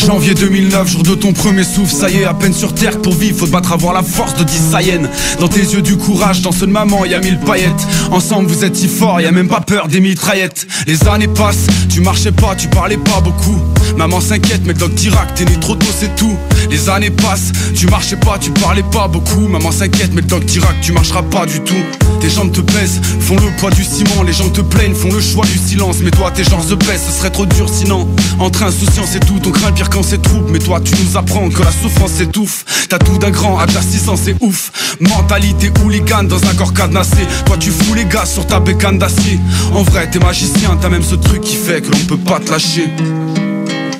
Janvier 0.10 0.34
2009, 0.34 0.88
jour 0.88 1.04
de 1.04 1.14
ton 1.14 1.34
premier 1.34 1.64
souffle, 1.64 1.94
ça 1.94 2.10
y 2.10 2.18
est, 2.18 2.24
à 2.24 2.34
peine 2.34 2.52
sur 2.52 2.74
terre 2.74 3.00
pour 3.00 3.14
vivre, 3.14 3.38
faut 3.38 3.46
te 3.46 3.52
battre 3.52 3.74
avoir 3.74 3.94
la 3.94 4.02
force 4.02 4.34
de 4.34 4.44
10 4.44 4.72
Saiyans. 4.72 5.08
Dans 5.40 5.48
tes 5.48 5.60
yeux 5.60 5.84
du 5.84 5.98
courage, 5.98 6.42
dans 6.42 6.52
ceux 6.52 6.66
de 6.66 6.72
maman, 6.72 7.06
y 7.06 7.16
mille 7.20 7.38
paillettes. 7.38 7.86
Ensemble 8.10 8.50
vous 8.50 8.66
êtes 8.66 8.76
si 8.76 8.88
forts, 8.88 9.22
y 9.22 9.28
a 9.28 9.32
même 9.32 9.48
pas 9.48 9.62
peur 9.62 9.88
des 9.88 10.00
mitraillettes. 10.00 10.66
Les 10.88 11.08
années 11.08 11.28
passent, 11.28 11.68
tu 11.90 12.02
marchais 12.02 12.32
pas, 12.32 12.56
tu 12.56 12.68
parlais 12.70 12.98
pas 12.98 13.22
beaucoup. 13.22 13.62
Maman 13.98 14.20
s'inquiète, 14.20 14.62
mais 14.66 14.74
le 14.74 14.80
doc 14.80 14.96
Dirac, 14.96 15.36
t'es 15.36 15.46
né 15.46 15.60
trop 15.62 15.76
tôt, 15.76 15.86
c'est 15.96 16.16
tout. 16.16 16.36
Les 16.72 16.90
années 16.90 17.12
passent, 17.12 17.52
tu 17.76 17.86
marchais 17.86 18.16
pas, 18.16 18.40
tu 18.40 18.50
parlais 18.50 18.82
pas 18.82 19.08
beaucoup. 19.08 19.48
Maman 19.48 19.72
s'inquiète, 19.72 20.10
mais 20.16 20.22
le 20.22 20.28
doc 20.28 20.44
Dirac, 20.44 20.82
tu 20.82 20.92
marcheras 20.92 21.22
pas 21.22 21.46
du 21.46 21.60
tout. 21.60 21.86
Tes 22.20 22.30
jambes 22.30 22.52
te 22.52 22.62
pèsent, 22.62 23.00
font 23.22 23.36
le 23.36 23.56
poids 23.58 23.72
du 23.72 23.84
ciment. 23.84 24.24
Les 24.24 24.34
gens 24.34 24.50
te 24.50 24.62
plaignent, 24.62 24.96
font 24.96 25.12
le 25.12 25.22
choix 25.22 25.46
du 25.46 25.58
silence. 25.58 25.98
Mais 26.04 26.12
toi, 26.12 26.32
tes 26.32 26.44
gens 26.44 26.62
se 26.62 26.74
baissent, 26.74 27.06
ce 27.08 27.18
serait 27.18 27.30
trop 27.30 27.46
dur 27.46 27.70
sinon. 27.70 28.08
Entre 28.40 28.64
insouciance 28.64 29.16
et 29.16 29.20
tout, 29.20 29.40
ton 29.40 29.52
craint 29.52 29.72
pire 29.72 29.90
quand 29.90 29.99
c'est 30.04 30.22
trouble. 30.22 30.52
Mais 30.52 30.60
toi, 30.60 30.80
tu 30.82 30.94
nous 31.04 31.18
apprends 31.18 31.50
que 31.50 31.62
la 31.62 31.72
souffrance 31.72 32.12
s'étouffe. 32.12 32.88
T'as 32.90 33.00
tout 33.00 33.18
d'un 33.18 33.30
grand, 33.30 33.60
à 33.60 33.66
ta 33.66 33.82
600, 33.82 34.16
c'est 34.16 34.36
ouf. 34.42 34.98
Mentalité 35.00 35.72
hooligan 35.84 36.24
dans 36.24 36.44
un 36.44 36.54
corps 36.56 36.74
cadenassé. 36.74 37.26
Toi, 37.46 37.58
tu 37.58 37.72
fous 37.72 37.94
les 37.94 38.06
gars 38.06 38.26
sur 38.26 38.46
ta 38.46 38.60
bécane 38.60 38.98
d'acier. 38.98 39.40
En 39.74 39.84
vrai, 39.84 40.10
t'es 40.10 40.20
magicien, 40.20 40.78
t'as 40.82 40.90
même 40.90 41.04
ce 41.04 41.16
truc 41.16 41.42
qui 41.42 41.56
fait 41.56 41.82
que 41.82 41.92
l'on 41.92 42.06
peut 42.06 42.18
pas 42.18 42.40
te 42.40 42.52
lâcher 42.52 42.90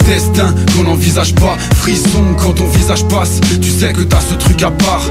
destin 0.10 0.56
qu'on 0.76 0.84
n'envisage 0.84 1.36
pas 1.36 1.56
Frisson 1.76 2.24
quand 2.40 2.54
ton 2.54 2.68
visage 2.68 3.08
passe 3.08 3.40
Tu 3.62 3.70
sais 3.70 3.94
que 3.94 4.02
t'as 4.02 4.20
ce 4.20 4.34
truc 4.34 4.64
à 4.64 4.72
part 4.72 5.04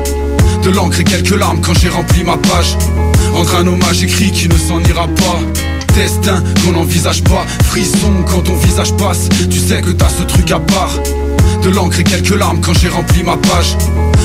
De 0.65 0.71
l'encre 0.71 1.01
et 1.01 1.05
quelques 1.05 1.39
larmes 1.39 1.61
quand 1.61 1.75
j'ai 1.79 1.89
rempli 1.89 2.25
ma 2.25 2.37
page 2.37 2.77
Entre 3.37 3.55
un 3.57 3.67
hommage 3.67 4.03
écrit 4.03 4.33
qui 4.33 4.49
ne 4.49 4.57
s'en 4.57 4.81
ira 4.81 5.07
pas 5.07 5.68
Destin 5.99 6.45
qu'on 6.65 6.73
n'envisage 6.73 7.25
pas. 7.25 7.45
Frisson 7.65 8.23
quand 8.25 8.43
ton 8.43 8.55
visage 8.55 8.97
passe. 8.97 9.29
Tu 9.51 9.59
sais 9.59 9.81
que 9.83 9.91
t'as 9.91 10.09
ce 10.09 10.23
truc 10.23 10.49
à 10.53 10.61
part. 10.61 10.93
De 11.65 11.71
l'encre 11.71 11.99
et 11.99 12.05
quelques 12.05 12.39
larmes 12.39 12.61
quand 12.61 12.73
j'ai 12.79 12.89
rempli 12.89 13.25
ma 13.25 13.37
page. 13.37 13.77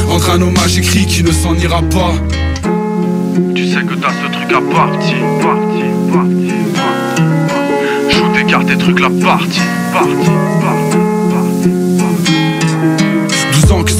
Entre 0.07 0.29
un 0.29 0.41
hommage 0.43 0.77
écrit 0.77 1.07
qui 1.07 1.23
ne 1.23 1.31
s'en 1.31 1.55
ira 1.55 1.81
pas. 1.81 2.13
Tu 3.55 3.67
sais 3.69 3.81
que 3.81 3.95
t'as 3.95 4.11
ce 4.11 4.31
truc 4.31 4.51
à 4.51 4.61
partie, 4.71 5.15
partie, 5.41 5.89
partie, 6.13 6.61
partie. 6.75 8.17
Joue 8.17 8.29
tes 8.35 8.45
cartes 8.45 8.69
et 8.69 8.77
trucs 8.77 8.99
la 8.99 9.09
partie, 9.09 9.61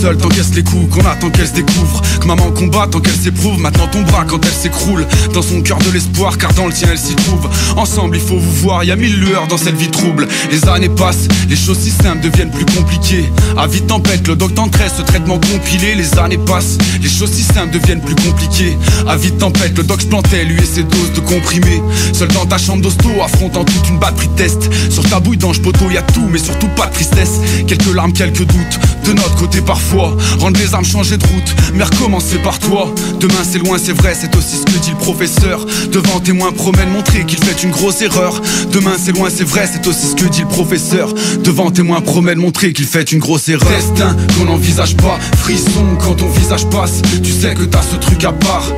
seul 0.03 0.17
t'encaisse 0.17 0.53
les 0.53 0.63
coups, 0.63 0.93
qu'on 0.93 1.07
attend 1.07 1.29
qu'elle 1.29 1.47
se 1.47 1.54
découvre. 1.54 2.01
Que 2.19 2.27
maman 2.27 2.51
combat 2.51 2.87
tant 2.91 2.99
qu'elle 2.99 3.15
s'éprouve, 3.15 3.58
maintenant 3.58 3.87
ton 3.87 4.01
bras 4.01 4.25
quand 4.27 4.39
elle 4.43 4.51
s'écroule. 4.51 5.08
Dans 5.33 5.41
son 5.41 5.62
cœur 5.62 5.77
de 5.77 5.89
l'espoir, 5.91 6.37
car 6.37 6.54
dans 6.56 6.67
le 6.67 6.73
tien 6.73 6.89
elle 6.91 6.97
s'y 6.97 7.15
trouve. 7.15 7.47
Ensemble 7.77 8.17
il 8.17 8.21
faut 8.21 8.37
vous 8.37 8.51
voir, 8.63 8.83
y 8.83 8.91
a 8.91 8.97
mille 8.97 9.17
lueurs 9.17 9.47
dans 9.47 9.58
cette 9.58 9.77
vie 9.77 9.89
trouble. 9.89 10.27
Les 10.51 10.67
années 10.67 10.89
passent, 10.89 11.29
les 11.47 11.56
choses 11.56 11.79
si 11.79 11.89
simples 11.89 12.19
deviennent 12.19 12.51
plus 12.51 12.65
compliquées. 12.65 13.31
À 13.58 13.65
vite 13.65 13.87
tempête, 13.87 14.27
le 14.27 14.35
doc 14.35 14.54
t'entraisse, 14.54 14.91
ce 14.97 15.04
traitement 15.04 15.39
compilé. 15.39 15.95
Les 15.95 16.19
années 16.19 16.37
passent, 16.37 16.77
les 17.01 17.10
choses 17.10 17.31
si 17.31 17.43
simples 17.43 17.71
deviennent 17.79 18.01
plus 18.01 18.15
compliquées. 18.15 18.77
À 19.08 19.15
vite 19.15 19.37
tempête, 19.37 19.77
le 19.77 19.83
doc 19.83 20.01
se 20.01 20.08
plantait, 20.08 20.43
lui 20.43 20.60
et 20.60 20.65
ses 20.65 20.83
doses 20.83 21.13
de 21.15 21.21
comprimés. 21.21 21.81
Seul 22.12 22.27
dans 22.29 22.45
ta 22.45 22.58
chambre 22.58 22.81
d'hosto, 22.81 23.10
affrontant 23.23 23.63
toute 23.63 23.87
une 23.87 23.99
batterie 23.99 24.27
de 24.27 24.33
test 24.35 24.69
Sur 24.89 25.08
ta 25.10 25.21
bouille 25.21 25.37
d'ange 25.37 25.62
poteau, 25.62 25.89
y 25.89 25.97
a 25.97 26.01
tout, 26.01 26.27
mais 26.29 26.39
surtout 26.39 26.67
pas 26.75 26.87
de 26.87 26.93
tristesse. 26.93 27.39
Quelques 27.67 27.95
larmes, 27.95 28.12
quelques 28.12 28.43
doutes, 28.43 28.79
de 29.06 29.13
notre 29.13 29.35
côté 29.35 29.62
parfois 29.62 30.15
Rendre 30.39 30.60
les 30.60 30.73
armes, 30.73 30.85
changer 30.85 31.17
de 31.17 31.25
route, 31.25 31.56
mais 31.73 31.83
recommencer 31.83 32.37
par 32.37 32.60
toi? 32.60 32.93
Demain 33.19 33.43
c'est 33.43 33.60
loin, 33.60 33.77
c'est 33.77 33.93
vrai, 33.93 34.15
c'est 34.19 34.35
aussi 34.35 34.58
ce 34.58 34.65
que 34.65 34.77
dit 34.79 34.91
le 34.91 34.97
professeur. 34.97 35.65
Devant 35.91 36.19
témoin 36.19 36.51
promet 36.51 36.85
de 36.85 36.91
montrer 36.91 37.25
qu'il 37.25 37.37
fait 37.37 37.63
une 37.63 37.71
grosse 37.71 38.01
erreur. 38.01 38.41
Demain 38.71 38.93
c'est 38.97 39.12
loin, 39.12 39.29
c'est 39.29 39.43
vrai, 39.43 39.69
c'est 39.71 39.85
aussi 39.87 40.08
ce 40.08 40.15
que 40.15 40.25
dit 40.25 40.41
le 40.41 40.47
professeur. 40.47 41.13
Devant 41.43 41.71
témoin 41.71 42.01
promet 42.01 42.35
de 42.35 42.39
montrer 42.39 42.73
qu'il 42.73 42.85
fait 42.85 43.12
une 43.12 43.19
grosse 43.19 43.49
erreur. 43.49 43.69
Destin 43.69 44.15
qu'on 44.37 44.45
n'envisage 44.45 44.95
pas, 44.97 45.17
frisson 45.37 45.97
quand 45.99 46.15
ton 46.15 46.29
visage 46.29 46.65
passe. 46.67 47.01
Tu 47.23 47.31
sais 47.31 47.54
que 47.54 47.63
t'as 47.63 47.81
ce 47.81 47.95
truc 47.95 48.23
à 48.23 48.31
part. 48.31 48.71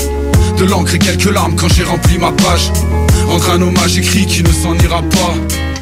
De 0.57 0.65
l'encre 0.65 0.95
et 0.95 0.99
quelques 0.99 1.31
larmes 1.31 1.55
quand 1.55 1.71
j'ai 1.73 1.83
rempli 1.83 2.17
ma 2.17 2.31
page. 2.31 2.71
Entre 3.29 3.49
un 3.51 3.61
hommage 3.61 3.97
écrit 3.97 4.25
qui 4.25 4.43
ne 4.43 4.51
s'en 4.51 4.75
ira 4.75 5.01
pas 5.01 5.33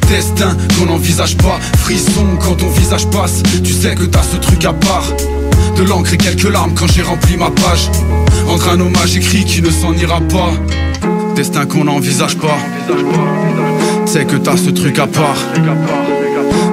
Destin 0.08 0.56
qu'on 0.78 0.86
n'envisage 0.86 1.36
pas. 1.36 1.58
Frisson 1.78 2.26
quand 2.40 2.54
ton 2.54 2.68
visage 2.68 3.06
passe 3.08 3.42
Tu 3.62 3.72
sais 3.72 3.94
que 3.94 4.04
t'as 4.04 4.22
ce 4.22 4.36
truc 4.36 4.64
à 4.64 4.72
part. 4.72 5.06
De 5.76 5.82
l'encre 5.82 6.14
et 6.14 6.16
quelques 6.16 6.50
larmes 6.50 6.74
quand 6.74 6.86
j'ai 6.92 7.02
rempli 7.02 7.36
ma 7.36 7.50
page. 7.50 7.90
Entre 8.48 8.68
un 8.68 8.80
hommage 8.80 9.16
écrit 9.16 9.44
qui 9.44 9.62
ne 9.62 9.70
s'en 9.70 9.92
ira 9.94 10.20
pas. 10.20 10.52
Destin 11.34 11.66
qu'on 11.66 11.84
n'envisage 11.84 12.36
pas. 12.36 12.58
Tu 14.06 14.12
sais 14.12 14.24
que 14.24 14.36
t'as 14.36 14.56
ce 14.56 14.70
truc 14.70 14.98
à 14.98 15.06
part. 15.06 15.38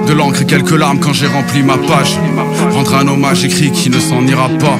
De 0.06 0.12
l'encre 0.12 0.42
et 0.42 0.46
quelques 0.46 0.78
larmes 0.78 1.00
quand 1.00 1.12
j'ai 1.12 1.26
rempli 1.26 1.62
ma 1.62 1.78
page. 1.78 2.18
Rendre 2.72 2.94
un 2.94 3.08
hommage 3.08 3.44
écrit 3.44 3.72
qui 3.72 3.90
ne 3.90 3.98
s'en 3.98 4.26
ira 4.26 4.48
pas 4.48 4.78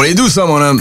pour 0.00 0.06
les 0.06 0.14
douces, 0.14 0.38
hein, 0.38 0.46
mon 0.46 0.62
homme. 0.62 0.80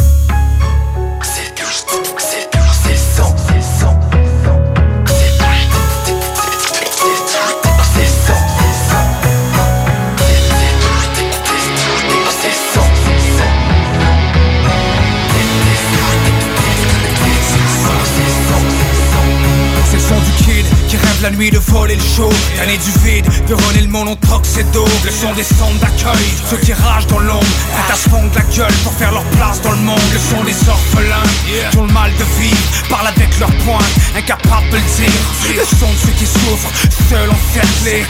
La 21.30 21.36
nuit 21.36 21.52
de 21.52 21.58
voler 21.58 21.96
le 21.96 22.02
show. 22.02 22.30
Tanné 22.58 22.78
du 22.78 22.92
vide, 23.04 23.26
de 23.48 23.54
runner 23.54 23.82
le 23.82 23.88
monde 23.88 24.10
en 24.10 24.16
troc 24.16 24.42
c'est 24.44 24.70
d'eau 24.72 24.86
Le 25.06 25.12
son 25.12 25.34
des 25.34 25.44
centres 25.44 25.80
d'accueil, 25.80 26.26
ceux 26.50 26.58
qui 26.58 26.74
ragent 26.74 27.08
dans 27.08 27.20
l'ombre. 27.20 27.46
Se 27.94 28.10
fondent 28.10 28.34
la 28.34 28.42
gueule 28.56 28.74
pour 28.84 28.94
faire 28.94 29.12
leur 29.12 29.24
place 29.38 29.62
dans 29.62 29.72
le 29.72 29.78
monde. 29.78 30.00
Le 30.14 30.20
son 30.20 30.44
des 30.44 30.70
orphelins, 30.70 31.30
qui 31.72 31.78
ont 31.78 31.86
le 31.86 31.94
mal 31.94 32.12
de 32.14 32.42
vivre 32.42 32.58
Parlent 32.90 33.08
avec 33.08 33.40
leurs 33.40 33.56
poings, 33.66 33.90
incapables 34.16 34.70
de 34.72 34.78
le 34.78 34.82
dire. 34.98 35.58
Le 35.58 35.78
son 35.78 35.92
de 35.92 35.98
ceux 36.06 36.16
qui 36.18 36.26
souffrent, 36.26 36.72
seuls 37.10 37.30
encerclés 37.30 38.06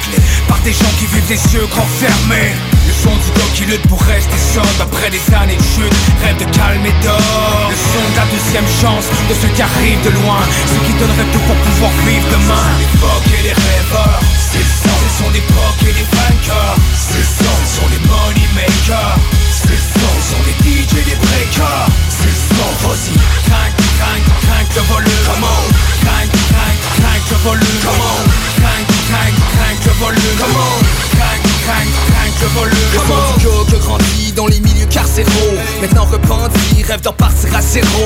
Par 0.47 0.59
des 0.59 0.72
gens 0.72 0.91
qui 0.99 1.05
vivent 1.07 1.28
des 1.28 1.53
yeux 1.53 1.65
grands 1.72 1.89
fermés 1.99 2.53
le 2.53 2.78
son 3.10 3.18
du 3.18 3.32
gars 3.39 3.51
qui 3.53 3.66
lutte 3.66 3.88
pour 3.88 4.01
rester 4.01 4.38
sobre. 4.53 4.82
Après 4.82 5.10
des 5.10 5.22
années 5.34 5.57
de 5.57 5.64
chute 5.74 5.93
Rêve 6.22 6.38
de 6.38 6.45
calme 6.55 6.86
et 6.86 6.95
d'or. 7.03 7.70
Le 7.70 7.76
son 7.76 8.05
de 8.05 8.16
la 8.18 8.28
deuxième 8.30 8.70
chance 8.82 9.05
de 9.30 9.34
ceux 9.34 9.51
qui 9.53 9.62
arrivent 9.62 10.03
de 10.03 10.14
loin. 10.22 10.41
Ceux 10.70 10.82
qui 10.86 10.93
donneraient 10.93 11.30
tout 11.34 11.43
pour 11.47 11.55
pouvoir 11.55 11.91
vivre 12.05 12.28
demain. 12.30 12.68
L'époque 12.80 13.28
et 13.39 13.43
les 13.49 13.55
rêveurs 13.55 14.20
C'est 14.38 14.62
le 14.62 14.74
son, 14.84 14.97
ce 15.01 15.10
sont 15.24 15.32
des 15.32 15.45
pocs 15.53 15.84
et 15.89 15.93
des 15.93 16.07
vainqueurs. 16.14 16.76
C'est 16.93 17.18
le 17.18 17.26
son, 17.26 17.55
ce 17.66 17.70
sont 17.80 17.89
les 17.89 18.01
money 18.05 18.47
makers. 18.53 19.18
C'est 19.49 19.74
le 19.74 19.84
son, 19.97 20.12
ce 20.22 20.26
sont 20.34 20.43
les 20.45 20.57
DJ 20.62 20.91
et 21.01 21.07
des 21.10 21.18
breakers. 21.18 21.89
C'est 22.10 22.30
le 22.30 22.39
son, 22.53 22.70
vas-y. 22.86 23.16
Crank, 23.49 23.74
crank, 23.97 24.24
crank 24.45 24.68
le 24.76 24.84
volume. 24.91 25.24
Come 25.26 25.45
on. 25.45 25.64
Crank, 26.05 26.30
crank, 26.51 26.78
crank 26.99 27.24
le 27.32 27.38
volume. 27.47 27.80
Come 27.84 28.01
on. 28.01 28.22
Crank, 28.60 28.86
crank, 29.10 29.34
crank 29.55 29.78
le 29.86 29.93
volume. 29.97 30.36
Come 30.38 30.57
on 30.57 31.59
crank, 31.70 31.88
crank 32.09 32.34
le 32.41 32.47
volume 32.47 32.78
Le 32.93 32.99
son 32.99 33.38
du 33.38 33.45
gars 33.45 33.70
qui 33.70 33.76
a 33.76 33.80
grandi 33.80 34.32
dans 34.34 34.47
les 34.47 34.59
milieux 34.59 34.86
carcéraux. 34.89 35.55
Maintenant 35.82 36.05
repenti, 36.05 36.84
rêve 36.84 37.01
d'en 37.01 37.13
partir 37.13 37.55
à 37.55 37.61
zéro. 37.61 38.05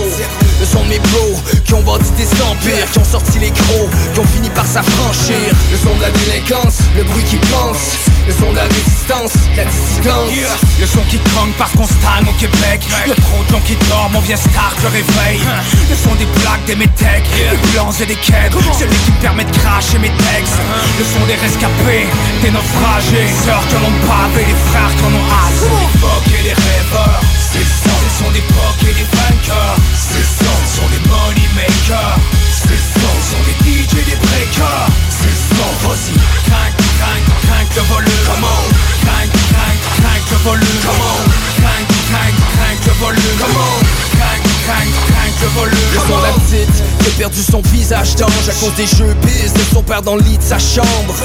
Le 0.60 0.66
son 0.66 0.84
de 0.84 0.90
mes 0.90 1.00
bros 1.00 1.40
qui 1.66 1.74
ont 1.74 1.82
bâti 1.82 2.12
des 2.18 2.28
empires 2.42 2.90
Qui 2.92 3.00
ont 3.00 3.06
sorti 3.06 3.40
les 3.40 3.52
gros, 3.52 3.90
qui 4.14 4.20
ont 4.20 4.26
fini 4.26 4.50
par 4.50 4.66
s'affranchir. 4.66 5.54
Le 5.72 5.78
son 5.78 5.96
de 5.96 6.02
la 6.02 6.12
délinquance, 6.12 6.80
le 6.98 7.04
bruit 7.04 7.24
qui 7.24 7.38
pense. 7.38 8.12
Le 8.28 8.34
son 8.34 8.52
de 8.52 8.56
la 8.56 8.64
résistance, 8.64 9.34
la 9.58 9.66
dissidence. 9.66 10.32
Le 10.80 10.88
son 10.88 11.02
qui 11.10 11.20
crank 11.20 11.50
parce 11.58 11.72
qu'on 11.74 11.84
au 11.84 12.34
Québec. 12.40 12.82
Y'a 13.08 13.16
trop 13.16 13.44
de 13.44 13.50
gens 13.52 13.62
qui 13.66 13.76
dorment, 13.90 14.16
on 14.16 14.22
vient 14.22 14.38
start 14.38 14.78
le 14.82 14.90
réveil 14.90 15.40
Le 15.90 15.96
son 15.96 16.16
des 16.16 16.28
plaques, 16.40 16.66
des 16.66 16.76
métèques, 16.76 17.30
des 17.36 17.72
blancs 17.74 18.00
et 18.02 18.06
des 18.06 18.16
quêtes. 18.16 18.54
Celui 18.80 18.96
qui 18.96 19.12
me 19.12 19.22
permet 19.22 19.44
de 19.44 19.52
cracher 19.52 20.00
mes 20.00 20.12
textes. 20.12 20.60
Le 20.98 21.06
son 21.06 21.26
des 21.28 21.36
rescapés, 21.36 22.08
des 22.42 22.52
naufragés 22.52 23.28
En 23.54 23.86
ont 23.86 24.08
pavé, 24.08 24.46
les 24.48 24.56
frères 24.56 24.96
et 26.40 26.44
les 26.44 26.54
rêveurs 26.54 27.22
C'est 27.38 27.60
son, 27.60 27.96
ce 28.10 28.24
sont 28.24 28.32
des 28.32 28.42
pocs 28.42 28.82
et 28.82 28.94
des 28.94 29.08
vainqueurs. 29.16 29.78
C'est 29.94 30.24
ce 30.24 30.52
sont 30.76 30.90
des 30.90 31.08
money 31.08 31.48
makers 31.56 32.18
C'est 32.50 32.70
ce 32.70 33.00
sont 33.30 33.44
et 33.44 33.46
des 33.48 33.63
visage 47.94 48.16
d'ange 48.16 48.50
à 48.50 48.54
cause 48.54 48.74
des 48.76 48.88
jeux 48.88 49.14
bis 49.22 49.54
de 49.54 49.60
son 49.74 49.84
père 49.84 50.02
dans 50.02 50.16
le 50.16 50.24
lit 50.24 50.38
de 50.38 50.44
sa 50.44 50.58
chambre. 50.58 51.16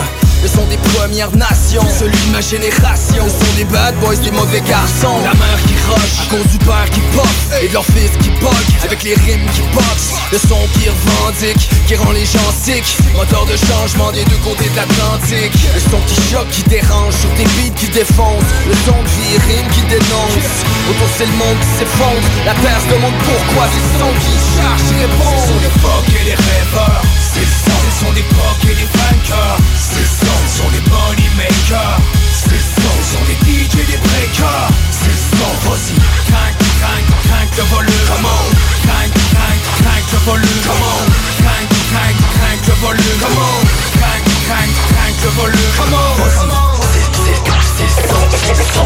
Le 0.43 0.49
son 0.49 0.65
des 0.67 0.77
premières 0.95 1.35
nations, 1.35 1.83
celui 1.99 2.19
de 2.27 2.33
ma 2.33 2.41
génération. 2.41 3.25
Le 3.25 3.31
son 3.31 3.53
des 3.57 3.65
bad 3.65 3.95
boys, 4.01 4.17
des 4.17 4.31
mauvais 4.31 4.61
garçons. 4.61 5.19
La 5.25 5.35
mère 5.35 5.61
qui 5.67 5.75
rush 5.89 6.23
à 6.23 6.31
cause 6.31 6.47
du 6.53 6.59
père 6.59 6.89
qui 6.93 7.01
pop 7.17 7.27
et 7.61 7.69
de 7.69 7.73
leur 7.73 7.85
fils 7.87 8.13
qui 8.23 8.31
bug 8.39 8.67
avec 8.85 9.03
les 9.03 9.15
rimes 9.15 9.49
qui 9.55 9.63
boxent. 9.75 10.15
Le 10.31 10.39
son 10.39 10.61
qui 10.75 10.89
revendique, 10.89 11.69
qui 11.87 11.97
rend 11.97 12.13
les 12.13 12.27
gens 12.27 12.53
sick. 12.53 12.85
Moteur 13.17 13.47
de 13.47 13.57
changement 13.57 14.13
des 14.13 14.25
deux 14.25 14.41
côtés 14.45 14.69
de 14.69 14.77
l'Atlantique. 14.77 15.57
Le 15.75 15.81
son 15.81 16.01
qui 16.07 16.21
choque, 16.31 16.51
qui 16.51 16.63
dérange 16.65 17.15
sur 17.15 17.31
des 17.35 17.49
beats 17.57 17.75
qui 17.75 17.89
défoncent. 17.89 18.53
Le 18.69 18.77
son 18.85 18.99
vie 19.17 19.39
rime 19.49 19.69
qui 19.73 19.83
dénonce. 19.89 20.53
Autour 20.91 21.09
c'est 21.17 21.27
le 21.27 21.37
monde 21.41 21.59
qui 21.61 21.71
s'effondre. 21.81 22.29
La 22.45 22.55
terre 22.55 22.79
se 22.79 22.95
demande 22.95 23.17
pourquoi 23.25 23.67
c'est 23.73 23.87
son 23.99 24.13
qui 24.23 24.35
cherche, 24.55 24.83
qui 24.87 24.95
répond. 25.03 25.35
Ce 25.35 25.49
sont 25.49 25.61
des 25.65 25.75
pocs 25.81 26.09
et 26.21 26.58
C'est 26.59 27.47
son, 27.47 27.79
ce 27.87 28.05
sont 28.05 28.13
des 28.13 28.21
et 28.21 28.75
des 28.75 28.89
vainqueurs 28.99 29.59
C'est 29.77 30.05
son, 30.05 30.39
ce 30.49 30.63
des 30.75 30.91
money 30.91 31.31
makers. 31.37 32.01
C'est 32.33 32.59
son, 32.59 32.95
ce 32.99 33.15
sont 33.15 33.25
des 33.27 33.39
DJ 33.47 33.79
et 33.79 33.87
des 33.87 33.97
breakers. 33.97 34.69
C'est 34.91 35.19
son, 35.37 35.51
vas-y 35.71 35.95
Crank, 36.27 36.55
crank, 36.81 37.07
crank 37.29 37.51
le 37.57 37.63
volume. 37.63 38.07
Come 38.09 38.27
on. 38.27 38.45
Crank, 38.87 39.11
crank, 39.33 39.61
crank 39.83 40.07
le 40.13 40.19
volume. 40.27 40.63
Come 40.67 40.83
on. 40.83 41.07
Crank, 41.43 41.69
crank, 41.95 42.17
crank 42.35 42.61
le 42.67 42.75
volume. 42.83 43.19
Come 43.23 43.39
on. 43.39 43.63
Crank, 43.99 44.23
crank, 44.49 45.17
le 45.23 45.31
volume. 45.39 45.73
Come 45.79 45.95
on. 45.95 46.59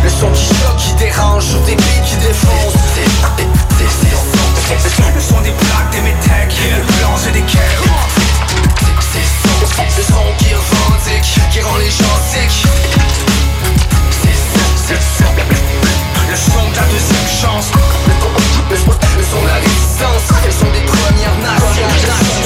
Le 0.03 0.09
son 0.11 0.29
qui 0.77 0.93
dérange 0.95 1.55
des 1.65 1.77
beats 1.77 2.03
qui 2.05 2.17
défoncent. 2.17 2.83
Le 4.73 4.79
son 5.21 5.39
des 5.43 5.51
plaques, 5.51 5.91
des 5.91 5.99
et 5.99 6.03
des 7.33 7.41
Le 7.41 7.47
son 10.03 10.25
qui 10.39 10.55
revendique, 10.55 11.39
qui 11.51 11.61
rend 11.61 11.77
les 11.77 11.91
gens 11.91 12.17
sick. 12.31 12.65
Le 14.89 14.97
son 16.37 16.71
de 16.71 16.77
la 16.77 16.85
deuxième 16.85 17.29
chance 17.29 17.71
Le 18.71 18.77
son 18.77 18.93
de 19.43 19.47
la 19.47 19.57
résistance, 19.57 20.31
le 20.47 20.51
son 20.51 20.71
des 20.73 20.81
premières 20.87 21.37
nations. 21.43 21.91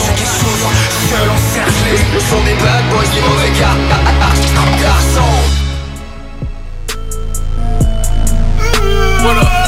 Ceux 0.05 0.15
qui 0.15 0.27
souffrent, 0.27 0.73
Le 2.13 2.19
son 2.21 2.41
des 2.45 2.55
bad 2.55 2.89
boys, 2.91 3.05
mauvais 3.29 3.53
garçons. 4.83 5.39
Voilà. 9.23 9.66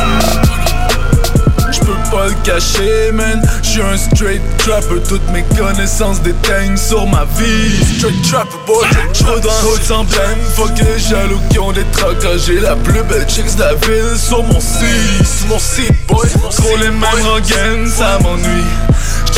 Je 2.08 2.12
peux 2.12 2.16
pas 2.16 2.28
le 2.28 2.34
cacher, 2.42 3.12
man. 3.12 3.42
J'suis 3.62 3.82
un 3.82 3.96
straight 3.96 4.40
trapper. 4.56 5.02
Toutes 5.06 5.28
mes 5.30 5.42
connaissances 5.56 6.22
déteignent 6.22 6.76
sur 6.76 7.06
ma 7.06 7.26
vie. 7.36 7.84
Straight 7.98 8.22
trapper, 8.22 8.56
boy. 8.66 8.86
J'roule 9.12 9.40
dans 9.40 9.68
route 9.68 9.82
sans 9.82 10.04
blême. 10.04 10.38
Fuck 10.54 10.78
les 10.78 10.98
jaloux 10.98 11.40
qui 11.50 11.58
ont 11.58 11.72
des 11.72 11.84
trucks. 11.92 12.26
J'ai 12.46 12.60
la 12.60 12.76
plus 12.76 13.02
belle 13.02 13.28
chicks 13.28 13.54
de 13.56 13.60
la 13.60 13.74
ville 13.74 14.16
sur 14.16 14.42
mon 14.42 14.58
site. 14.58 15.26
Sur 15.26 15.48
mon 15.48 15.58
site, 15.58 16.06
boy. 16.06 16.26
Trop 16.56 16.76
les 16.78 16.90
mêmes 16.90 17.04
rengaines, 17.24 17.90
ça 17.90 18.18
m'ennuie. 18.22 18.64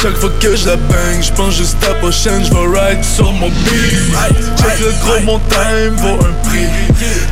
Chaque 0.00 0.16
fois 0.16 0.30
que 0.40 0.54
je 0.54 0.66
la 0.66 0.76
bang, 0.76 1.20
j'pense 1.20 1.54
juste 1.56 1.76
à 1.84 1.94
prochaine, 1.94 2.44
j'vais 2.44 2.66
ride 2.78 3.04
sur 3.04 3.32
mon 3.32 3.48
beat. 3.48 4.14
Check 4.56 4.78
le 4.78 4.92
gros 5.04 5.20
mon 5.24 5.38
time 5.48 5.96
vaut 5.96 6.24
un 6.24 6.48
prix. 6.48 6.68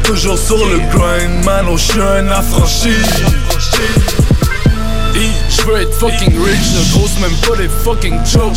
Toujours 0.02 0.38
sur 0.38 0.56
le 0.56 0.78
grind, 0.92 1.44
man, 1.44 1.66
oh 1.70 1.76
j'suis 1.76 2.00
un 2.00 2.28
affranchi. 2.28 2.90
You. 5.18 5.37
Je 5.58 5.64
veux 5.64 5.80
être 5.80 5.94
fucking 5.94 6.38
rich, 6.44 6.58
ne 6.74 6.92
grosse 6.92 7.18
même 7.20 7.34
pas 7.46 7.60
les 7.60 7.68
fucking 7.68 8.18
jokes. 8.24 8.56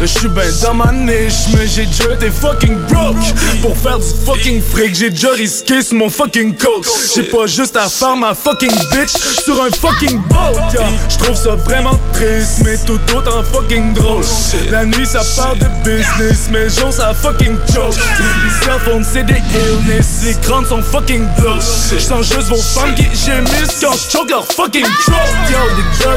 Je 0.00 0.06
suis 0.06 0.28
ben 0.28 0.50
dans 0.62 0.74
ma 0.74 0.92
niche, 0.92 1.46
mais 1.52 1.66
j'ai 1.66 1.86
déjà 1.86 2.12
été 2.14 2.30
fucking 2.30 2.76
broke. 2.88 3.16
Pour 3.62 3.76
faire 3.76 3.98
du 3.98 4.06
fucking 4.24 4.62
fric, 4.62 4.94
j'ai 4.94 5.10
déjà 5.10 5.32
risqué 5.32 5.82
sur 5.82 5.96
mon 5.96 6.08
fucking 6.08 6.56
coach. 6.56 6.86
J'ai 7.14 7.24
pas 7.24 7.46
juste 7.46 7.76
à 7.76 7.88
faire 7.88 8.16
ma 8.16 8.34
fucking 8.34 8.72
bitch 8.92 9.10
sur 9.44 9.60
un 9.62 9.70
fucking 9.70 10.20
boat. 10.28 10.60
Yeah. 10.72 10.88
Je 11.08 11.16
trouve 11.18 11.36
ça 11.36 11.56
vraiment 11.56 11.98
triste, 12.12 12.62
mais 12.64 12.76
tout 12.86 13.00
autant 13.14 13.42
fucking 13.52 13.94
drôle. 13.94 14.24
La 14.70 14.84
nuit 14.84 15.06
ça 15.06 15.22
parle 15.36 15.58
de 15.58 15.66
business, 15.84 16.48
mais 16.50 16.68
jour 16.68 16.92
ça 16.92 17.12
fucking 17.14 17.56
joke. 17.74 17.94
Les 17.94 18.66
cellphones 18.66 19.04
c'est 19.04 19.24
des 19.24 19.42
illness, 19.54 20.22
les 20.24 20.34
crânes 20.34 20.66
sont 20.66 20.82
fucking 20.82 21.26
blows. 21.38 21.60
Je 21.92 21.98
sens 21.98 22.26
juste 22.26 22.48
vos 22.48 22.56
femmes 22.56 22.94
qui 22.94 23.04
gémissent 23.04 23.80
quand 23.80 23.92
je 23.92 24.10
choke 24.10 24.30
leur 24.30 24.46
fucking 24.46 24.86
throat. 25.04 25.14
Yo, 25.50 25.58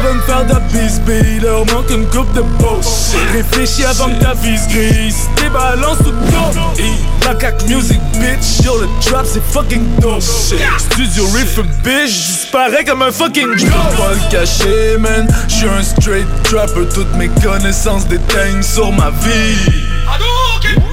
veulent 0.01 0.18
me 0.19 0.25
faire 0.25 0.45
de 0.45 0.53
la 0.53 0.59
bisbille, 0.59 1.39
leur 1.41 1.65
manque 1.65 1.89
une 1.89 2.05
coupe 2.07 2.31
de 2.33 2.41
peau. 2.41 2.79
Réfléchis 3.33 3.85
avant 3.85 4.09
que 4.09 4.23
ta 4.23 4.33
vie 4.33 4.57
se 4.57 4.67
grise, 4.69 5.15
tes 5.35 5.49
balances 5.49 5.97
tout 5.99 6.11
dope. 6.11 6.85
La 7.25 7.35
cac 7.35 7.61
music 7.67 7.99
bitch, 8.13 8.63
yo 8.63 8.79
le 8.79 8.87
trap 9.05 9.25
c'est 9.25 9.43
fucking 9.43 9.85
dope. 9.99 10.21
Studio 10.21 11.25
riff 11.35 11.59
bitch, 11.83 12.11
j'disparais 12.11 12.83
comme 12.85 13.01
un 13.01 13.11
fucking 13.11 13.57
joke. 13.57 13.69
Pas 13.97 14.13
le 14.13 14.31
cacher 14.31 14.97
man, 14.97 15.27
j'suis 15.47 15.67
un 15.67 15.83
straight 15.83 16.27
trapper, 16.43 16.87
toutes 16.93 17.13
mes 17.15 17.29
connaissances 17.41 18.07
déteignent 18.07 18.63
sur 18.63 18.91
ma 18.91 19.09
vie. 19.09 19.73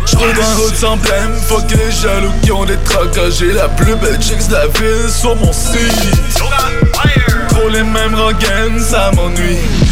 J'roule 0.07 0.35
dans 0.35 0.43
un 0.43 0.55
route 0.57 0.77
sans 0.77 0.97
blême, 0.97 1.35
fuck 1.49 1.70
les 1.70 1.91
jaloux 1.91 2.33
qui 2.43 2.53
ont 2.53 2.64
des 2.64 2.77
tracas 2.85 3.31
J'ai 3.39 3.53
la 3.53 3.68
plus 3.68 3.95
belle 3.97 4.20
chicks 4.20 4.47
de 4.49 4.53
la 4.53 4.66
ville 4.66 5.11
sur 5.11 5.35
mon 5.37 5.53
site 5.53 6.16
les 7.69 7.83
mêmes 7.83 8.14
rengaines, 8.14 8.81
ça 8.81 9.11
m'ennuie 9.14 9.86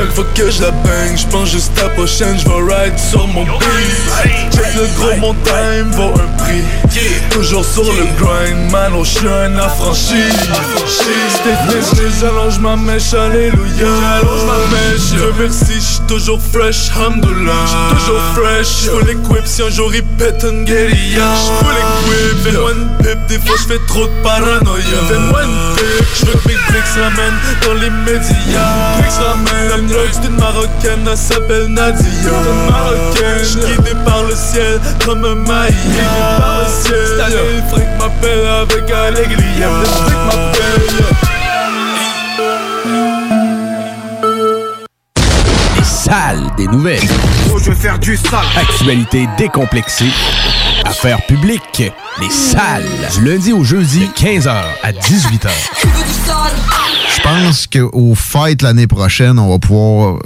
chaque 0.00 0.12
fois 0.12 0.24
que 0.34 0.50
je 0.50 0.62
la 0.62 0.70
bang, 0.70 1.14
j'pense 1.14 1.50
juste 1.50 1.78
à 1.78 1.82
la 1.82 1.88
prochaine, 1.90 2.38
j'vais 2.38 2.54
ride 2.54 2.98
sur 2.98 3.26
mon 3.28 3.44
beat. 3.44 4.50
Check 4.50 4.74
le 4.74 4.86
gros, 4.96 5.16
mon 5.20 5.34
time 5.44 5.90
vaut 5.92 6.14
un 6.14 6.38
prix. 6.38 6.62
Toujours 7.30 7.64
sur 7.64 7.84
le 7.84 8.06
grind, 8.18 8.70
man, 8.70 8.92
oh 8.96 9.04
j'suis 9.04 9.28
un 9.28 9.58
affranchi. 9.58 10.22
Stiffness, 10.86 12.00
les 12.00 12.24
allonge 12.24 12.58
ma 12.60 12.76
mèche, 12.76 13.12
alléluia. 13.12 13.88
Allonge 14.16 14.44
ma 14.46 14.58
mèche, 14.74 15.18
je 15.18 15.42
merci, 15.42 15.80
j'suis 15.80 16.00
toujours 16.08 16.40
fresh, 16.40 16.90
hamdoulah 16.96 17.52
J'suis 17.66 17.98
toujours 17.98 18.22
fresh, 18.34 18.84
j'full 18.84 19.06
l'équip 19.06 19.46
si 19.46 19.62
un 19.62 19.70
jour 19.70 19.94
il 19.94 20.02
pète 20.02 20.46
une 20.50 20.64
guérilla. 20.64 21.34
J'full 21.36 21.74
l'équip, 21.74 22.44
fais-moi 22.44 22.72
une 22.72 23.04
pipe, 23.04 23.26
des 23.28 23.38
fois 23.38 23.56
j'fais 23.58 23.80
trop 23.86 24.06
de 24.06 24.22
paranoïa. 24.22 25.00
Fais-moi 25.08 25.42
une 25.44 25.76
pipe, 25.76 26.06
j'veux 26.20 26.32
que 26.32 26.48
mes 26.48 26.54
bricks 26.54 26.94
ramènent 26.96 27.40
dans 27.66 27.74
les 27.74 27.90
médias. 27.90 29.00
Ramènent 29.20 29.89
une 30.24 30.36
marocaine, 30.36 31.08
elle 31.10 31.16
s'appelle 31.16 31.66
Nadia 31.68 32.04
Une 32.04 32.70
marocaine, 32.70 33.76
guidée 33.76 34.04
par 34.04 34.22
le 34.24 34.34
ciel 34.34 34.80
comme 35.04 35.24
un 35.24 35.34
maïs 35.34 35.74
Guidée 35.84 36.02
par 36.38 36.60
le 36.60 36.66
ciel, 36.68 37.06
cette 37.08 37.20
année 37.20 37.36
le 37.56 37.62
fric 37.68 37.88
m'appelle 37.98 38.46
avec 38.46 38.90
allégria 38.90 39.68
Le 39.80 39.84
fric 39.86 40.14
m'appelle 40.26 40.60
Les 45.76 45.84
salles 45.84 46.50
des 46.56 46.66
nouvelles. 46.66 47.00
Oh, 47.52 47.58
je 47.58 47.70
vais 47.70 47.76
faire 47.76 47.98
du 47.98 48.16
sale. 48.16 48.40
Actualité 48.56 49.28
décomplexée. 49.38 50.10
Affaires 50.84 51.24
publiques. 51.26 51.82
Les 52.20 52.30
salles. 52.30 52.84
Du 53.14 53.24
lundi 53.24 53.52
au 53.52 53.64
jeudi, 53.64 54.10
15h 54.16 54.54
à 54.82 54.92
18h. 54.92 55.50
Je 57.22 57.28
pense 57.28 57.66
qu'au 57.66 58.14
fêtes 58.14 58.62
l'année 58.62 58.86
prochaine, 58.86 59.38
on 59.38 59.48
va 59.50 59.58
pouvoir 59.58 60.18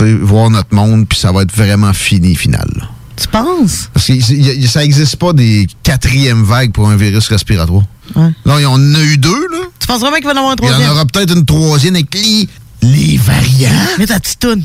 euh, 0.00 0.18
voir 0.22 0.50
notre 0.50 0.74
monde, 0.74 1.06
puis 1.08 1.18
ça 1.18 1.32
va 1.32 1.42
être 1.42 1.54
vraiment 1.54 1.92
fini, 1.92 2.34
final. 2.34 2.68
Tu 3.16 3.28
penses? 3.28 3.88
Parce 3.94 4.06
que 4.06 4.12
y- 4.12 4.16
y- 4.62 4.66
ça 4.66 4.80
n'existe 4.80 5.16
pas 5.16 5.32
des 5.32 5.66
quatrièmes 5.82 6.42
vagues 6.42 6.72
pour 6.72 6.88
un 6.88 6.96
virus 6.96 7.28
respiratoire. 7.28 7.82
Ouais. 8.16 8.30
Là, 8.44 8.56
il 8.58 8.62
y 8.62 8.66
en 8.66 8.94
a 8.94 9.00
eu 9.02 9.16
deux, 9.18 9.30
là. 9.52 9.58
Tu 9.78 9.86
penses 9.86 10.00
vraiment 10.00 10.16
qu'il 10.16 10.24
va 10.26 10.32
y 10.32 10.34
en 10.34 10.38
avoir 10.38 10.52
un 10.52 10.56
Il 10.56 10.64
y 10.64 10.66
troisième? 10.68 10.90
en 10.90 10.92
aura 10.94 11.06
peut-être 11.06 11.34
une 11.36 11.44
troisième 11.44 11.94
avec 11.94 12.14
les, 12.14 12.48
les 12.82 13.16
variants. 13.18 13.70
Mets 13.98 14.06
ta 14.06 14.18
petite 14.20 14.40
toune. 14.40 14.64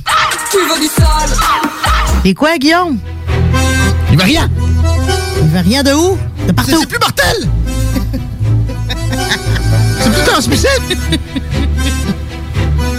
Tu 0.52 0.58
veux 0.58 0.80
du 0.82 2.30
Et 2.30 2.34
quoi, 2.34 2.58
Guillaume? 2.58 2.98
Les 4.10 4.18
variants! 4.18 4.50
Les 5.42 5.48
variants 5.50 5.84
de 5.84 5.92
où? 5.94 6.18
De 6.48 6.52
partout. 6.54 6.78
C'est 6.80 6.88
plus 6.88 7.00
mortel! 7.00 7.50
C'est 10.02 10.12
plus 10.14 10.24
transmissible! 10.24 10.98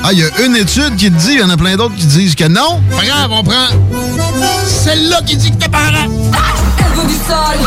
Ah, 0.05 0.13
il 0.13 0.21
y 0.21 0.25
a 0.25 0.29
une 0.47 0.57
étude 0.57 0.97
qui 0.97 1.11
te 1.11 1.17
dit, 1.17 1.33
il 1.35 1.41
y 1.41 1.43
en 1.43 1.51
a 1.51 1.57
plein 1.57 1.77
d'autres 1.77 1.95
qui 1.97 2.07
disent 2.07 2.35
que 2.35 2.45
non. 2.49 2.81
Pas 2.91 3.05
grave, 3.05 3.31
on 3.31 3.43
prend 3.43 3.67
celle-là 4.67 5.21
qui 5.27 5.37
dit 5.37 5.51
que 5.51 5.57
t'es 5.57 5.69
parent. 5.69 6.07
Elle 6.79 7.01
veut 7.01 7.07
du 7.09 7.15
sale 7.15 7.59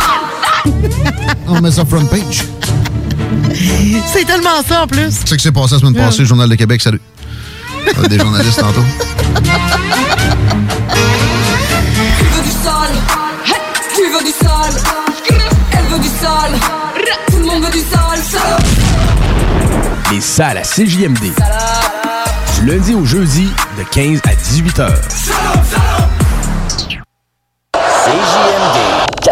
On 1.47 1.61
met 1.61 1.71
ça 1.71 1.85
front 1.85 2.05
page. 2.05 2.43
C'est 4.11 4.25
tellement 4.25 4.61
ça, 4.67 4.83
en 4.83 4.87
plus. 4.87 5.11
C'est 5.11 5.29
ce 5.29 5.35
qui 5.35 5.43
s'est 5.43 5.51
passé 5.51 5.75
la 5.75 5.79
semaine 5.79 5.95
passée, 5.95 6.19
le 6.19 6.25
Journal 6.25 6.49
de 6.49 6.55
Québec, 6.55 6.81
salut. 6.81 7.01
Euh, 7.97 8.07
Des 8.07 8.17
journalistes 8.17 8.59
tantôt. 8.59 8.83
Tu 12.17 12.25
veux 12.25 12.43
du 12.43 12.51
sale 12.51 12.95
Tu 13.95 14.01
veux 14.11 14.23
du 14.23 14.31
sale 14.31 14.81
Elle 15.73 15.85
veut 15.93 15.99
du 15.99 16.07
sale 16.07 16.59
Tout 17.29 17.37
le 17.37 17.45
monde 17.45 17.63
veut 17.65 17.71
du 17.71 17.79
sale 17.79 18.19
Les 20.11 20.21
salles 20.21 20.57
à 20.57 20.61
CJMD. 20.61 21.31
Du 22.61 22.67
lundi 22.67 22.93
au 22.93 23.03
jeudi, 23.03 23.49
de 23.75 23.83
15 23.83 24.21
à 24.23 24.35
18h. 24.35 24.87
CJMD 27.73 28.77
96.9. 29.23 29.31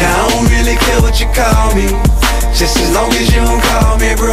Now 0.00 0.08
I 0.08 0.30
don't 0.30 0.48
really 0.48 0.76
care 0.76 1.02
what 1.02 1.20
you 1.20 1.26
call 1.34 1.74
me, 1.74 1.88
just 2.54 2.78
as 2.78 2.94
long 2.94 3.10
as 3.12 3.30
you 3.34 3.42
don't 3.44 3.60
call 3.60 3.98
me 3.98 4.14
bro. 4.14 4.32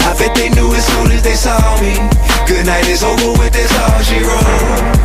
I 0.00 0.14
bet 0.18 0.34
they 0.34 0.48
knew 0.50 0.74
as 0.74 0.84
soon 0.84 1.12
as 1.12 1.22
they 1.22 1.36
saw 1.36 1.80
me. 1.80 2.27
Good 2.48 2.64
night 2.64 2.88
is 2.88 3.02
over 3.02 3.32
with, 3.36 3.52
that's 3.52 3.76
all 3.76 4.00
she 4.00 4.24
wrote. 4.24 4.96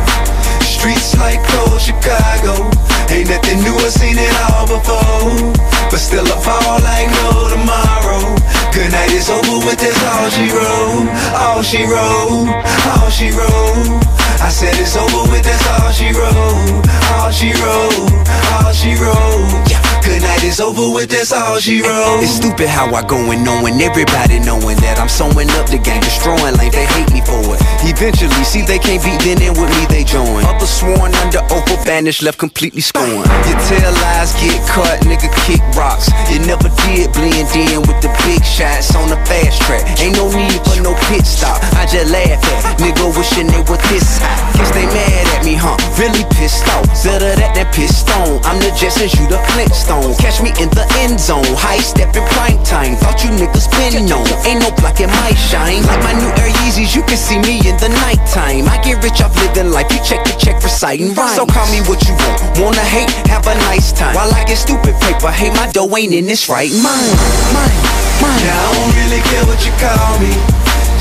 Streets 0.64 1.12
like 1.20 1.44
cold 1.52 1.78
Chicago, 1.78 2.72
ain't 3.12 3.28
nothing 3.28 3.60
new, 3.60 3.76
I 3.76 3.92
seen 3.92 4.16
it 4.16 4.32
all 4.48 4.64
before. 4.64 5.52
But 5.92 6.00
still 6.00 6.24
I 6.24 6.40
fall 6.40 6.80
like 6.80 7.12
no 7.20 7.52
tomorrow. 7.52 8.34
Good 8.72 8.90
night 8.90 9.12
is 9.12 9.28
over 9.28 9.60
with, 9.60 9.76
that's 9.76 10.02
all 10.08 10.30
she 10.32 10.48
wrote. 10.56 11.12
All 11.36 11.60
she 11.60 11.84
wrote, 11.84 12.48
all 12.96 13.10
she 13.10 13.28
wrote. 13.28 14.00
I 14.40 14.48
said 14.48 14.72
it's 14.80 14.96
over 14.96 15.30
with, 15.30 15.44
that's 15.44 15.68
all 15.68 15.92
she 15.92 16.16
wrote. 16.16 16.80
All 17.12 17.30
she 17.30 17.52
wrote, 17.60 18.08
all 18.56 18.72
she 18.72 18.96
wrote. 18.96 19.68
Yeah. 19.68 19.83
Good 20.04 20.20
night 20.20 20.44
is 20.44 20.60
over 20.60 20.92
with, 20.92 21.08
that's 21.08 21.32
all 21.32 21.56
she 21.56 21.80
wrote. 21.80 22.20
It's 22.20 22.36
stupid 22.36 22.68
how 22.68 22.92
I 22.92 23.00
go 23.08 23.16
and 23.32 23.40
knowing 23.40 23.80
everybody 23.80 24.36
knowing 24.38 24.76
that 24.84 25.00
I'm 25.00 25.08
sewing 25.08 25.48
up 25.56 25.64
the 25.72 25.80
game, 25.80 26.04
destroying 26.04 26.60
like 26.60 26.76
they 26.76 26.84
hate 26.84 27.08
me 27.08 27.24
for 27.24 27.40
it. 27.40 27.60
Eventually, 27.88 28.44
see 28.44 28.60
they 28.60 28.76
can't 28.76 29.00
beat, 29.00 29.16
then 29.24 29.40
in 29.40 29.56
with 29.56 29.72
me 29.72 29.88
they 29.88 30.04
join. 30.04 30.44
Others 30.44 30.68
sworn 30.68 31.16
under 31.24 31.40
oath 31.48 31.64
or 31.72 31.80
banished, 31.88 32.20
left 32.20 32.36
completely 32.36 32.84
scorned. 32.84 33.24
You 33.48 33.54
tell 33.64 33.92
lies, 34.04 34.36
get 34.36 34.60
cut, 34.68 35.00
nigga 35.08 35.32
kick 35.48 35.64
rocks. 35.72 36.12
You 36.28 36.44
never 36.44 36.68
did 36.84 37.08
blend 37.16 37.48
in 37.56 37.80
with 37.88 38.04
the 38.04 38.12
big 38.28 38.44
shots 38.44 38.92
on 38.92 39.08
the 39.08 39.16
fast 39.24 39.64
track. 39.64 39.88
Ain't 40.04 40.20
no 40.20 40.28
need 40.28 40.60
for 40.68 40.84
no 40.84 40.92
pit 41.08 41.24
stop. 41.24 41.56
I 41.80 41.88
just 41.88 42.12
laugh 42.12 42.44
at 42.44 42.76
nigga 42.76 43.08
wishing 43.16 43.48
they 43.48 43.64
were 43.64 43.80
this 43.88 44.20
high. 44.20 44.36
Guess 44.60 44.70
they 44.76 44.84
mad 44.84 45.26
at 45.32 45.48
me, 45.48 45.56
huh? 45.56 45.80
Really 45.96 46.28
pissed 46.36 46.68
off. 46.76 46.84
Better 47.00 47.32
that 47.40 47.56
than 47.56 47.68
pissed 47.72 48.04
on. 48.20 48.44
I'm 48.44 48.60
the 48.60 48.68
Jetsons, 48.76 49.16
you 49.16 49.24
the 49.32 49.40
Flintstone. 49.56 49.93
Catch 50.18 50.42
me 50.42 50.50
in 50.58 50.70
the 50.74 50.82
end 51.04 51.20
zone. 51.20 51.46
High 51.54 51.78
stepping 51.78 52.26
prime 52.34 52.58
time. 52.64 52.96
Thought 52.98 53.22
you 53.22 53.30
niggas 53.36 53.70
been 53.70 54.06
known. 54.08 54.26
Ain't 54.42 54.64
no 54.64 54.74
blocking 54.74 55.12
my 55.12 55.30
shine. 55.36 55.86
Like 55.86 56.02
my 56.02 56.14
new 56.18 56.30
Air 56.40 56.50
Yeezys, 56.64 56.96
you 56.96 57.02
can 57.06 57.16
see 57.18 57.38
me 57.38 57.62
in 57.62 57.76
the 57.78 57.90
nighttime. 58.02 58.66
I 58.66 58.82
get 58.82 59.02
rich 59.04 59.22
off 59.22 59.36
living 59.38 59.70
life. 59.70 59.86
You 59.94 60.00
check 60.02 60.24
the 60.24 60.34
check 60.34 60.60
for 60.60 60.72
citing 60.72 61.14
rhymes. 61.14 61.36
So 61.38 61.46
call 61.46 61.68
me 61.70 61.78
what 61.86 62.02
you 62.08 62.14
want. 62.26 62.40
Wanna 62.58 62.82
hate? 62.82 63.10
Have 63.30 63.46
a 63.46 63.54
nice 63.70 63.92
time. 63.92 64.14
While 64.16 64.32
I 64.34 64.42
get 64.44 64.58
stupid 64.58 64.98
paper, 65.04 65.30
hey, 65.30 65.50
my 65.54 65.70
dough 65.70 65.90
ain't 65.94 66.12
in 66.12 66.26
this 66.26 66.48
right 66.48 66.70
mind. 66.70 67.14
Mine, 67.54 67.78
mine. 68.22 68.40
Now 68.42 68.56
I 68.56 68.70
don't 68.74 68.94
really 68.98 69.22
care 69.30 69.44
what 69.46 69.60
you 69.62 69.72
call 69.78 70.18
me, 70.18 70.32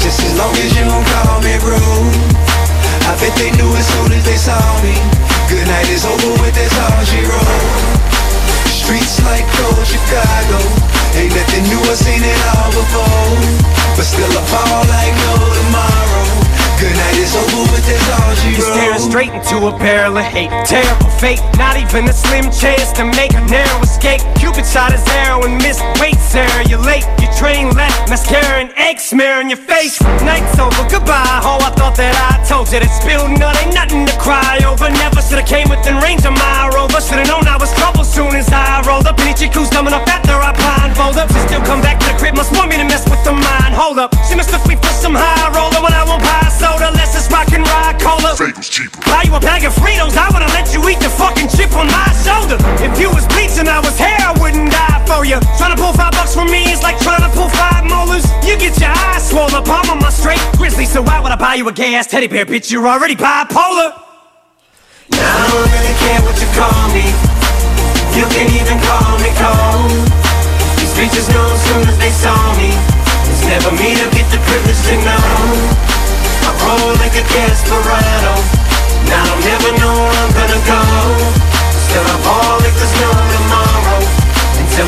just 0.03 0.19
as 0.21 0.33
long 0.37 0.53
as 0.59 0.69
you 0.75 0.83
don't 0.83 1.07
call 1.07 1.39
me 1.41 1.55
bro. 1.63 1.79
I 3.09 3.15
bet 3.19 3.33
they 3.39 3.51
knew 3.57 3.71
as 3.75 3.87
soon 3.87 4.11
as 4.11 4.23
they 4.25 4.37
saw 4.37 4.59
me. 4.83 4.95
Good 5.49 5.67
night 5.67 5.89
is 5.89 6.05
over 6.05 6.31
with, 6.41 6.55
that's 6.55 6.77
all 6.77 7.03
she 7.05 7.21
wrote. 7.25 8.02
Streets 8.83 9.23
like 9.23 9.47
cold 9.47 9.87
Chicago, 9.87 10.59
ain't 11.15 11.33
nothing 11.33 11.63
new, 11.71 11.79
I 11.87 11.95
seen 11.95 12.19
it 12.21 12.39
all 12.51 12.67
before. 12.67 13.63
But 13.95 14.03
still 14.03 14.27
I 14.27 14.43
fall 14.51 14.83
like 14.91 15.15
no 15.23 15.33
tomorrow. 15.55 16.42
Good 16.83 16.99
night 16.99 17.15
is 17.15 17.31
over 17.31 17.63
with, 17.71 17.87
that's 17.87 18.59
staring 18.59 18.99
straight 18.99 19.31
into 19.31 19.55
a 19.55 19.71
barrel 19.79 20.19
of 20.19 20.27
hate. 20.27 20.51
Terrible 20.67 21.07
fate, 21.15 21.39
not 21.55 21.79
even 21.79 22.03
a 22.11 22.11
slim 22.11 22.51
chance 22.51 22.91
to 22.99 23.07
make 23.15 23.31
a 23.31 23.39
narrow 23.47 23.79
escape. 23.79 24.19
Cupid 24.35 24.67
shot 24.67 24.91
his 24.91 24.99
arrow 25.23 25.47
and 25.47 25.55
missed. 25.63 25.79
Wait, 26.03 26.19
Sarah, 26.19 26.67
you're 26.67 26.83
late. 26.83 27.07
Your 27.23 27.31
train 27.39 27.71
left, 27.71 28.11
mascara 28.11 28.59
and 28.59 28.73
egg 28.75 28.99
smear 28.99 29.39
on 29.39 29.47
your 29.47 29.63
face. 29.63 29.95
Night's 30.27 30.59
over, 30.59 30.83
goodbye. 30.91 31.39
Oh, 31.47 31.63
I 31.63 31.71
thought 31.71 31.95
that 31.95 32.19
I 32.19 32.43
told 32.43 32.67
you 32.67 32.83
that 32.83 32.91
spilled 32.91 33.31
nut 33.39 33.55
ain't 33.63 33.71
nothing 33.71 34.03
to 34.03 34.15
cry 34.19 34.59
over. 34.67 34.91
Never 34.91 35.23
should've 35.23 35.47
came 35.47 35.71
within 35.71 35.95
range 36.03 36.27
of 36.27 36.35
my 36.35 36.67
rover. 36.75 36.99
Should've 36.99 37.31
known 37.31 37.47
I 37.47 37.55
was 37.55 37.71
trouble 37.79 38.03
soon 38.03 38.35
as 38.35 38.51
I 38.51 38.83
rolled 38.83 39.07
up. 39.07 39.15
Chick 39.33 39.55
who's 39.55 39.69
dumb 39.71 39.87
enough 39.87 40.05
after 40.05 40.35
I 40.35 40.51
blindfold 40.51 41.15
up. 41.17 41.31
She 41.31 41.39
still 41.47 41.63
come 41.63 41.81
back 41.81 41.97
to 42.03 42.11
the 42.11 42.15
crib, 42.19 42.35
must 42.35 42.51
want 42.51 42.69
me 42.69 42.77
to 42.77 42.83
mess 42.83 43.07
with 43.09 43.23
the 43.23 43.31
mind. 43.31 43.73
Hold 43.73 43.97
up, 43.97 44.13
she 44.27 44.35
mistook 44.35 44.61
me 44.67 44.75
for 44.75 44.93
some 44.93 45.15
high 45.15 45.49
roller 45.55 45.72
cola. 48.37 48.89
Buy 49.05 49.23
you 49.25 49.35
a 49.35 49.39
bag 49.39 49.63
of 49.63 49.73
Fritos, 49.73 50.17
I 50.17 50.29
would've 50.33 50.49
let 50.53 50.73
you 50.73 50.81
eat 50.89 50.99
the 50.99 51.09
fucking 51.09 51.49
chip 51.49 51.71
on 51.77 51.87
my 51.87 52.09
shoulder. 52.25 52.57
If 52.81 52.97
you 52.99 53.09
was 53.09 53.25
bleaching, 53.29 53.67
I 53.67 53.79
was 53.79 53.97
hair, 53.97 54.17
I 54.21 54.33
wouldn't 54.41 54.71
die 54.71 55.01
for 55.05 55.25
you. 55.25 55.37
Trying 55.57 55.75
to 55.75 55.79
pull 55.79 55.93
five 55.93 56.11
bucks 56.13 56.33
from 56.33 56.49
me 56.49 56.71
is 56.71 56.81
like 56.81 56.97
trying 56.99 57.21
to 57.21 57.29
pull 57.37 57.49
five 57.49 57.85
molars. 57.85 58.25
You 58.45 58.57
get 58.57 58.79
your 58.79 58.89
eyes 58.89 59.29
swollen, 59.29 59.63
palm 59.63 59.89
on 59.89 59.99
my 59.99 60.09
straight 60.09 60.41
grizzly. 60.57 60.85
So 60.85 61.01
why 61.01 61.19
would 61.21 61.31
I 61.31 61.37
buy 61.37 61.55
you 61.55 61.67
a 61.67 61.73
gay 61.73 61.95
ass 61.95 62.07
teddy 62.07 62.27
bear, 62.27 62.45
bitch? 62.45 62.71
You're 62.71 62.87
already 62.87 63.15
bipolar. 63.15 63.93
Now 65.11 65.21
I 65.21 65.45
don't 65.53 65.69
really 65.69 65.95
care 66.01 66.21
what 66.25 66.37
you 66.41 66.49
call 66.57 66.83
me. 66.89 67.05
You 68.17 68.25
can 68.33 68.47
even 68.49 68.77
call 68.81 69.13
me 69.21 69.29
cold. 69.37 69.93
These 70.81 70.93
bitches 70.97 71.27
know 71.33 71.47
as 71.53 71.61
soon 71.69 71.85
as 71.85 71.97
they 71.97 72.11
saw 72.11 72.37
me. 72.57 72.73
It's 73.29 73.45
never 73.45 73.71
me 73.77 73.93
to 73.93 74.05
get 74.13 74.27
the 74.29 74.39
privilege 74.45 74.81
to 74.89 74.95
know. 75.05 75.92
Roll 76.63 76.95
like 76.95 77.15
a 77.19 77.23
desperado. 77.27 78.33
Now 79.11 79.23
I 79.27 79.35
never 79.43 79.71
know 79.79 79.93
where 79.99 80.19
I'm 80.23 80.31
gonna 80.31 80.61
go. 80.63 80.81
Still 81.75 82.07
I 82.07 82.17
ball 82.23 82.59
like 82.63 82.75
no 82.79 82.87
tomorrow. 82.95 83.32
The 84.73 84.81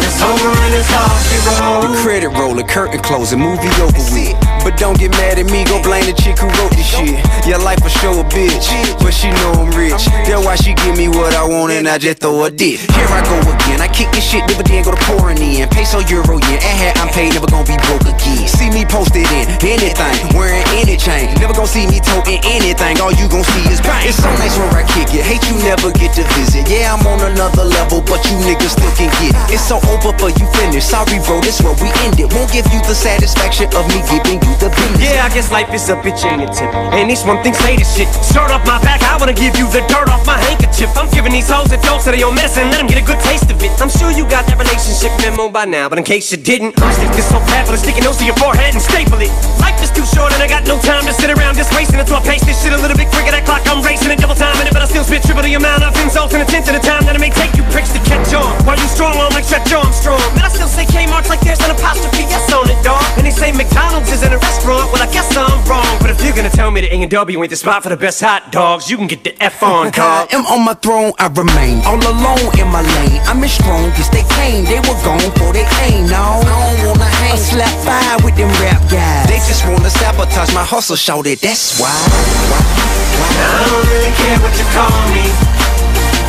credit 2.02 2.30
roller, 2.30 2.64
curtain 2.64 3.00
closing, 3.02 3.40
movie 3.40 3.70
over 3.78 4.02
with. 4.10 4.34
But 4.66 4.82
don't 4.82 4.98
get 4.98 5.14
mad 5.14 5.38
at 5.38 5.46
me, 5.46 5.62
go 5.70 5.78
blame 5.86 6.10
the 6.10 6.18
chick 6.18 6.42
who 6.42 6.50
wrote 6.58 6.74
this 6.74 6.90
shit. 6.90 7.22
Your 7.46 7.62
life 7.62 7.78
will 7.86 7.94
show 8.02 8.18
a 8.18 8.26
bitch, 8.26 8.66
but 8.98 9.14
she 9.14 9.30
know 9.30 9.62
I'm 9.62 9.70
rich. 9.78 10.10
That's 10.26 10.42
why 10.42 10.58
she 10.58 10.74
give 10.74 10.98
me 10.98 11.06
what 11.06 11.38
I 11.38 11.46
want 11.46 11.70
and 11.70 11.86
I 11.86 12.02
just 12.02 12.18
throw 12.18 12.46
a 12.46 12.50
dick. 12.50 12.82
Here 12.98 13.12
I 13.14 13.22
go 13.22 13.38
again, 13.46 13.78
I 13.78 13.86
kick 13.86 14.10
this 14.10 14.26
shit, 14.26 14.42
dividend 14.50 14.90
go 14.90 14.98
to 14.98 15.02
pouring 15.06 15.38
in. 15.38 15.70
Peso, 15.70 16.02
euro, 16.10 16.42
yen, 16.50 16.58
and 16.66 16.78
hat 16.82 16.98
I'm 16.98 17.14
paid, 17.14 17.38
never 17.38 17.46
gonna 17.46 17.70
be 17.70 17.78
broke 17.86 18.10
again. 18.10 18.50
See 18.50 18.74
me 18.74 18.90
posted 18.90 19.30
in 19.38 19.46
anything, 19.62 20.18
wearing 20.34 20.66
any 20.74 20.98
chain. 20.98 21.30
Never 21.38 21.54
gonna 21.54 21.70
see 21.70 21.86
me 21.86 22.02
toting 22.02 22.42
anything, 22.42 22.98
all 23.06 23.14
you 23.14 23.30
gon' 23.30 23.46
see 23.54 23.70
is 23.70 23.86
bang. 23.86 24.02
It's 24.10 24.18
so 24.18 24.34
nice 24.42 24.58
where 24.58 24.74
I 24.74 24.82
kick 24.98 25.14
it, 25.14 25.22
hate 25.22 25.46
you 25.46 25.62
never 25.62 25.94
get 25.94 26.18
to 26.18 26.26
visit. 26.34 26.66
Yeah, 26.66 26.90
I'm 26.90 27.06
on 27.06 27.22
another 27.22 27.70
level, 27.70 28.02
but 28.02 28.26
you 28.26 28.34
niggas 28.42 28.74
still 28.74 28.90
can 28.98 29.14
get. 29.22 29.30
it. 29.30 29.54
It's 29.54 29.62
so 29.62 29.75
over 29.84 30.14
for 30.16 30.30
you 30.30 30.46
finish. 30.56 30.86
Sorry, 30.86 31.20
bro, 31.26 31.42
this 31.42 31.62
where 31.62 31.76
we 31.82 31.90
end 32.08 32.20
it. 32.20 32.32
Won't 32.32 32.52
give 32.52 32.68
you 32.72 32.80
the 32.86 32.96
satisfaction 32.96 33.68
of 33.76 33.84
me 33.92 34.00
giving 34.08 34.40
you 34.40 34.54
the 34.62 34.70
business. 34.72 35.12
Yeah, 35.12 35.26
I 35.26 35.30
guess 35.34 35.52
life 35.52 35.72
is 35.74 35.90
a 35.90 35.96
bitch 36.00 36.24
ain't 36.24 36.44
it 36.44 36.54
tip. 36.54 36.72
And 36.96 37.10
these 37.10 37.24
one 37.24 37.42
thing 37.44 37.54
say 37.54 37.76
shit. 37.84 38.10
Shirt 38.32 38.52
off 38.52 38.64
my 38.66 38.80
back, 38.82 39.02
I 39.04 39.18
wanna 39.18 39.36
give 39.36 39.58
you 39.58 39.68
the 39.72 39.82
dirt 39.92 40.08
off 40.08 40.26
my 40.26 40.38
handkerchief. 40.38 40.92
I'm 40.96 41.10
giving 41.12 41.32
these 41.32 41.50
hoes 41.50 41.72
a 41.72 41.80
dose 41.82 42.08
of 42.08 42.16
your 42.16 42.30
own 42.30 42.36
medicine, 42.36 42.70
let 42.72 42.80
them 42.80 42.88
get 42.88 43.02
a 43.02 43.06
good 43.06 43.20
taste 43.22 43.50
of 43.52 43.62
it. 43.62 43.72
I'm 43.82 43.90
sure 43.90 44.12
you 44.12 44.24
got 44.28 44.46
that 44.48 44.58
relationship 44.60 45.12
memo 45.22 45.50
by 45.50 45.66
now, 45.66 45.90
but 45.90 45.98
in 45.98 46.06
case 46.06 46.32
you 46.32 46.38
didn't, 46.38 46.78
I'm 46.82 46.92
stick 46.94 47.12
this 47.14 47.28
so 47.30 47.40
fat 47.52 47.68
with 47.68 47.80
a 47.80 47.82
sticky 47.82 48.02
nose 48.02 48.18
to 48.18 48.26
your 48.26 48.38
forehead 48.38 48.74
and 48.74 48.82
staple 48.82 49.20
it. 49.22 49.32
Life 49.60 49.80
is 49.84 49.92
too 49.92 50.06
short 50.06 50.32
and 50.34 50.42
I 50.42 50.48
got 50.48 50.68
no 50.68 50.80
time 50.82 51.06
to 51.06 51.14
sit 51.14 51.30
around 51.30 51.56
just 51.56 51.74
wasting 51.76 52.00
it. 52.00 52.08
So 52.08 52.16
I 52.16 52.24
pace 52.24 52.44
this 52.46 52.62
shit 52.62 52.74
a 52.74 52.80
little 52.80 52.98
bit 52.98 53.10
quicker. 53.12 53.32
That 53.32 53.46
clock 53.46 53.64
I'm 53.68 53.84
racing 53.84 54.12
it, 54.12 54.20
double 54.20 54.36
time 54.36 54.56
in 54.62 54.68
it, 54.68 54.74
but 54.74 54.82
I 54.82 54.88
still 54.88 55.04
spit 55.04 55.24
triple 55.24 55.44
the 55.44 55.54
amount 55.56 55.84
of 55.84 55.96
insults 56.00 56.34
and 56.34 56.44
attention 56.44 56.74
to 56.74 56.80
the 56.80 56.86
time 56.86 57.04
that 57.06 57.16
it 57.16 57.22
may 57.22 57.32
take 57.32 57.56
you 57.58 57.64
pricks 57.74 57.92
to 57.92 58.02
catch 58.06 58.34
on. 58.34 58.52
While 58.64 58.78
you 58.78 58.88
strong 58.88 59.18
on 59.18 59.32
like 59.34 59.46
Armstrong, 59.74 60.22
man, 60.36 60.46
I 60.46 60.50
still 60.50 60.68
say 60.68 60.86
Kmart's 60.86 61.30
like 61.30 61.42
there's 61.42 61.60
an 61.62 61.72
apostrophe 61.72 62.24
S 62.30 62.52
on 62.54 62.70
it, 62.70 62.80
dog. 62.84 63.02
And 63.18 63.26
they 63.26 63.32
say 63.32 63.52
McDonald's 63.52 64.12
is 64.12 64.24
in 64.24 64.32
a 64.34 64.38
restaurant, 64.38 64.92
well 64.92 65.02
I 65.02 65.10
guess 65.12 65.30
I'm 65.36 65.60
wrong. 65.68 65.88
But 66.00 66.12
if 66.12 66.24
you're 66.24 66.36
gonna 66.36 66.50
tell 66.50 66.72
me 66.72 66.82
that 66.82 66.92
A&W 66.94 67.42
ain't 67.42 67.50
the 67.50 67.56
spot 67.56 67.84
for 67.84 67.90
the 67.90 67.98
best 67.98 68.22
hot 68.22 68.52
dogs, 68.52 68.90
you 68.90 68.98
can 68.98 69.08
get 69.08 69.24
the 69.24 69.34
F 69.42 69.64
on, 69.64 69.92
dog. 69.98 70.34
am 70.34 70.46
on 70.46 70.64
my 70.66 70.74
throne, 70.76 71.14
I 71.20 71.28
remain 71.28 71.82
all 71.86 72.00
alone 72.00 72.52
in 72.60 72.68
my 72.70 72.82
lane. 72.82 73.22
I'm 73.26 73.44
as 73.44 73.54
strong 73.54 73.92
as 73.98 74.10
they 74.10 74.24
came, 74.38 74.66
they 74.66 74.80
were 74.86 75.00
gone 75.04 75.32
for 75.40 75.52
they 75.52 75.66
came. 75.82 76.08
No, 76.08 76.42
I 76.42 76.76
don't 76.78 76.88
wanna 76.88 77.10
hang. 77.20 77.34
I 77.34 77.38
slap 77.38 77.76
fire 77.84 78.18
with 78.24 78.36
them 78.38 78.52
rap 78.62 78.82
guys. 78.92 79.28
They 79.28 79.42
just 79.44 79.66
wanna 79.66 79.90
sabotage 79.90 80.54
my 80.54 80.64
hustle, 80.64 80.96
shout 80.96 81.28
it. 81.28 81.42
That's 81.42 81.80
why. 81.80 81.92
I 81.92 83.64
don't 83.68 83.86
really 83.90 84.14
care 84.14 84.40
what 84.40 84.54
you 84.56 84.68
call 84.72 85.02
me. 85.12 85.26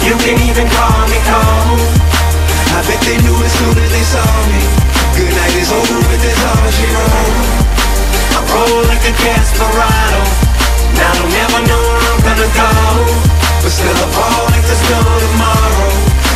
You 0.06 0.14
can 0.22 0.38
even 0.48 0.66
call 0.70 1.02
me 1.10 1.18
cold. 1.26 2.15
I 2.76 2.84
bet 2.84 3.00
they 3.08 3.16
knew 3.24 3.32
as 3.40 3.52
soon 3.56 3.72
as 3.72 3.88
they 3.88 4.04
saw 4.04 4.20
me. 4.52 4.60
Good 5.16 5.32
night 5.32 5.56
is 5.56 5.72
over 5.72 5.96
with, 5.96 6.20
that's 6.20 6.44
all 6.44 6.68
she 6.76 6.84
wrote. 6.92 7.64
I 8.36 8.40
roll 8.52 8.84
like 8.84 9.00
a 9.00 9.16
desperado. 9.16 10.20
Now 11.00 11.08
I 11.08 11.16
don't 11.16 11.32
never 11.32 11.60
know 11.72 11.80
where 11.80 12.04
I'm 12.04 12.20
gonna 12.20 12.50
go. 12.52 12.68
But 13.64 13.72
still 13.72 13.96
a 13.96 14.08
ball 14.12 14.44
like 14.52 14.60
there's 14.68 14.84
no 14.92 15.00
tomorrow. 15.24 15.88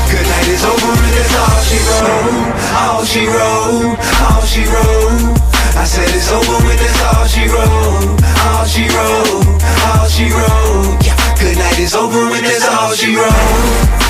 Good 0.09 0.25
night 0.33 0.49
is 0.49 0.65
over 0.65 0.93
with, 0.97 1.13
that's 1.13 1.37
all 1.37 1.61
she 1.61 1.79
wrote. 1.85 2.57
All 2.73 3.05
she 3.05 3.23
wrote, 3.29 4.01
all 4.33 4.45
she 4.49 4.65
wrote. 4.65 5.37
I 5.77 5.85
said 5.85 6.09
it's 6.09 6.33
over 6.33 6.57
with, 6.65 6.81
that's 6.81 7.05
all 7.05 7.29
she 7.29 7.53
wrote. 7.53 8.17
All 8.49 8.65
she 8.65 8.89
wrote, 8.89 9.61
all 9.93 10.09
she 10.09 10.33
wrote. 10.33 11.05
Yeah, 11.05 11.21
good 11.37 11.61
night 11.61 11.77
is 11.77 11.93
over 11.93 12.33
with, 12.33 12.49
that's 12.49 12.65
all 12.65 12.97
she 12.97 13.13
wrote. 13.13 14.10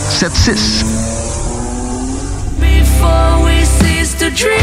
681 0.09 0.57
4476. 0.81 0.83
Before 2.59 3.45
we 3.45 3.63
cease 3.65 4.13
to 4.17 4.29
dream 4.33 4.57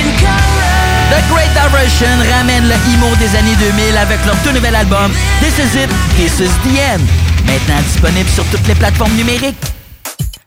in 0.00 0.06
color. 0.16 0.84
The 1.12 1.20
Great 1.28 1.52
Diversion 1.52 2.16
ramène 2.32 2.66
le 2.68 2.74
emo 2.94 3.14
des 3.16 3.36
années 3.36 3.56
2000 3.56 3.96
avec 3.96 4.24
leur 4.24 4.36
tout 4.42 4.52
nouvel 4.52 4.74
album 4.74 5.12
This 5.40 5.58
Is 5.58 5.76
It, 5.84 5.90
This 6.16 6.40
Is 6.40 6.50
The 6.64 6.78
End. 6.94 7.04
Maintenant 7.46 7.82
disponible 7.86 8.28
sur 8.30 8.44
toutes 8.46 8.66
les 8.66 8.74
plateformes 8.74 9.14
numériques. 9.14 9.73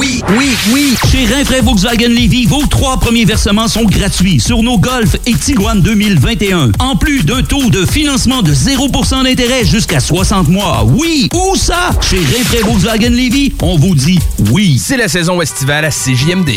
Oui, 0.00 0.22
oui, 0.30 0.56
oui. 0.72 0.94
Chez 1.12 1.26
Rinfraie 1.26 1.60
Volkswagen 1.60 2.08
Levy, 2.08 2.46
vos 2.46 2.64
trois 2.64 2.96
premiers 2.96 3.26
versements 3.26 3.68
sont 3.68 3.84
gratuits 3.84 4.40
sur 4.40 4.62
nos 4.62 4.78
Golf 4.78 5.16
et 5.26 5.34
Tiguan 5.34 5.82
2021. 5.82 6.72
En 6.78 6.96
plus 6.96 7.22
d'un 7.22 7.42
taux 7.42 7.68
de 7.68 7.84
financement 7.84 8.40
de 8.40 8.54
0% 8.54 9.24
d'intérêt 9.24 9.62
jusqu'à 9.62 10.00
60 10.00 10.48
mois. 10.48 10.84
Oui, 10.86 11.28
où 11.34 11.54
ça? 11.54 11.90
Chez 12.00 12.16
Rinfraie 12.16 12.62
Volkswagen 12.62 13.10
Levy, 13.10 13.52
on 13.60 13.76
vous 13.76 13.94
dit 13.94 14.18
oui. 14.50 14.80
C'est 14.82 14.96
la 14.96 15.08
saison 15.08 15.42
estivale 15.42 15.84
à 15.84 15.90
CJMD. 15.90 16.50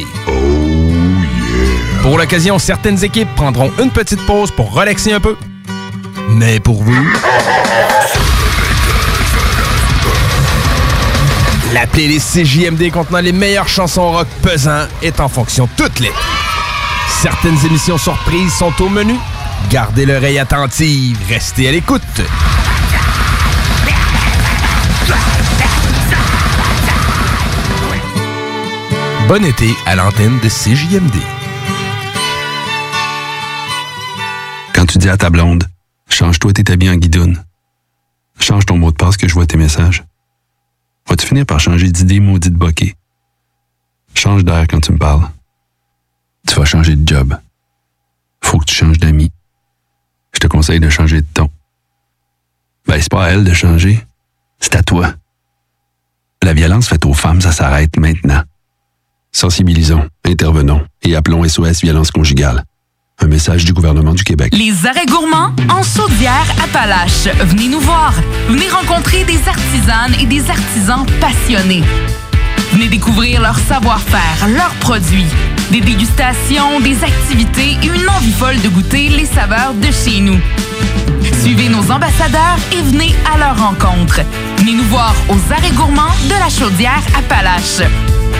Pour 2.02 2.18
l'occasion, 2.18 2.58
certaines 2.60 3.04
équipes 3.04 3.36
prendront 3.36 3.74
une 3.84 3.92
petite 3.92 4.22
pause 4.22 4.52
pour 4.52 4.72
relaxer 4.72 5.12
un 5.12 5.20
peu. 5.20 5.36
Mais 6.30 6.62
pour 6.62 6.82
vous... 6.82 6.96
La 11.74 11.88
playlist 11.88 12.34
CJMD 12.34 12.92
contenant 12.92 13.20
les 13.20 13.32
meilleures 13.32 13.68
chansons 13.68 14.12
rock 14.12 14.28
pesant 14.44 14.86
est 15.02 15.20
en 15.20 15.28
fonction 15.28 15.68
toute 15.76 16.00
l'été. 16.00 16.14
Certaines 17.10 17.58
émissions 17.66 17.98
surprises 17.98 18.54
sont 18.54 18.74
au 18.80 18.90
menu. 18.90 19.16
Gardez 19.72 20.06
l'oreille 20.06 20.38
attentive, 20.38 21.18
restez 21.28 21.68
à 21.68 21.72
l'écoute. 21.72 22.02
Bon 29.28 29.44
été 29.44 29.74
à 29.88 29.96
l'antenne 29.96 30.40
de 30.44 30.50
CJMD. 30.50 31.16
Quand 34.76 34.86
tu 34.86 35.00
dis 35.00 35.10
à 35.10 35.18
ta 35.18 35.32
blonde, 35.32 35.64
change-toi 36.08 36.54
tes 36.54 36.72
habits 36.72 36.92
en 36.92 36.98
guidoune. 36.98 37.44
Change 38.40 38.68
ton 38.68 38.78
mot 38.78 38.92
de 38.92 38.96
passe 38.96 39.18
que 39.18 39.28
je 39.28 39.34
vois 39.34 39.48
tes 39.48 39.58
messages. 39.58 40.04
Vas-tu 41.08 41.28
finir 41.28 41.46
par 41.46 41.60
changer 41.60 41.92
d'idée 41.92 42.20
maudite 42.20 42.54
bokeh? 42.54 42.96
Change 44.16 44.44
d'air 44.44 44.66
quand 44.70 44.80
tu 44.80 44.92
me 44.92 44.98
parles. 44.98 45.28
Tu 46.48 46.56
vas 46.56 46.66
changer 46.66 46.96
de 46.96 47.08
job. 47.08 47.36
Faut 48.42 48.60
que 48.60 48.66
tu 48.66 48.76
changes 48.76 49.00
d'amis. 49.00 49.32
Je 50.34 50.40
te 50.40 50.48
conseille 50.48 50.80
de 50.80 50.90
changer 50.90 51.22
de 51.22 51.28
ton. 51.34 51.50
Ben, 52.88 53.00
c'est 53.02 53.12
pas 53.12 53.26
à 53.26 53.30
elle 53.30 53.44
de 53.44 53.54
changer. 53.54 54.06
C'est 54.60 54.76
à 54.76 54.84
toi. 54.84 55.14
La 56.42 56.54
violence 56.54 56.88
faite 56.88 57.06
aux 57.06 57.14
femmes, 57.14 57.42
ça 57.42 57.52
s'arrête 57.52 57.98
maintenant. 57.98 58.44
Sensibilisons, 59.32 60.08
intervenons 60.26 60.86
et 61.02 61.16
appelons 61.16 61.48
SOS 61.48 61.82
Violence 61.82 62.12
Conjugale. 62.12 62.64
Un 63.24 63.28
message 63.28 63.64
du 63.64 63.72
gouvernement 63.72 64.14
du 64.14 64.22
Québec. 64.22 64.54
Les 64.54 64.86
arrêts 64.86 65.06
gourmands 65.06 65.54
en 65.70 65.82
Chaudière 65.82 66.46
Appalaches. 66.62 67.30
Venez 67.46 67.70
nous 67.70 67.80
voir. 67.80 68.14
Venez 68.50 68.68
rencontrer 68.68 69.24
des 69.24 69.40
artisanes 69.48 70.14
et 70.20 70.26
des 70.26 70.50
artisans 70.50 71.06
passionnés. 71.22 71.84
Venez 72.74 72.90
découvrir 72.90 73.40
leur 73.40 73.58
savoir-faire, 73.58 74.50
leurs 74.50 74.74
produits, 74.82 75.26
des 75.72 75.80
dégustations, 75.80 76.82
des 76.82 77.02
activités 77.02 77.78
et 77.82 77.86
une 77.86 78.10
envie 78.10 78.34
folle 78.34 78.60
de 78.62 78.68
goûter 78.68 79.08
les 79.08 79.26
saveurs 79.26 79.74
de 79.74 79.90
chez 79.90 80.20
nous. 80.20 80.42
Suivez 81.42 81.70
nos 81.70 81.90
ambassadeurs 81.92 82.58
et 82.74 82.82
venez 82.82 83.16
à 83.34 83.38
leur 83.38 83.58
rencontre. 83.58 84.20
Venez 84.58 84.74
nous 84.74 84.84
voir 84.90 85.16
aux 85.30 85.54
arrêts 85.54 85.72
gourmands 85.72 86.14
de 86.26 86.38
la 86.38 86.50
Chaudière 86.50 87.02
Appalaches. 87.18 87.88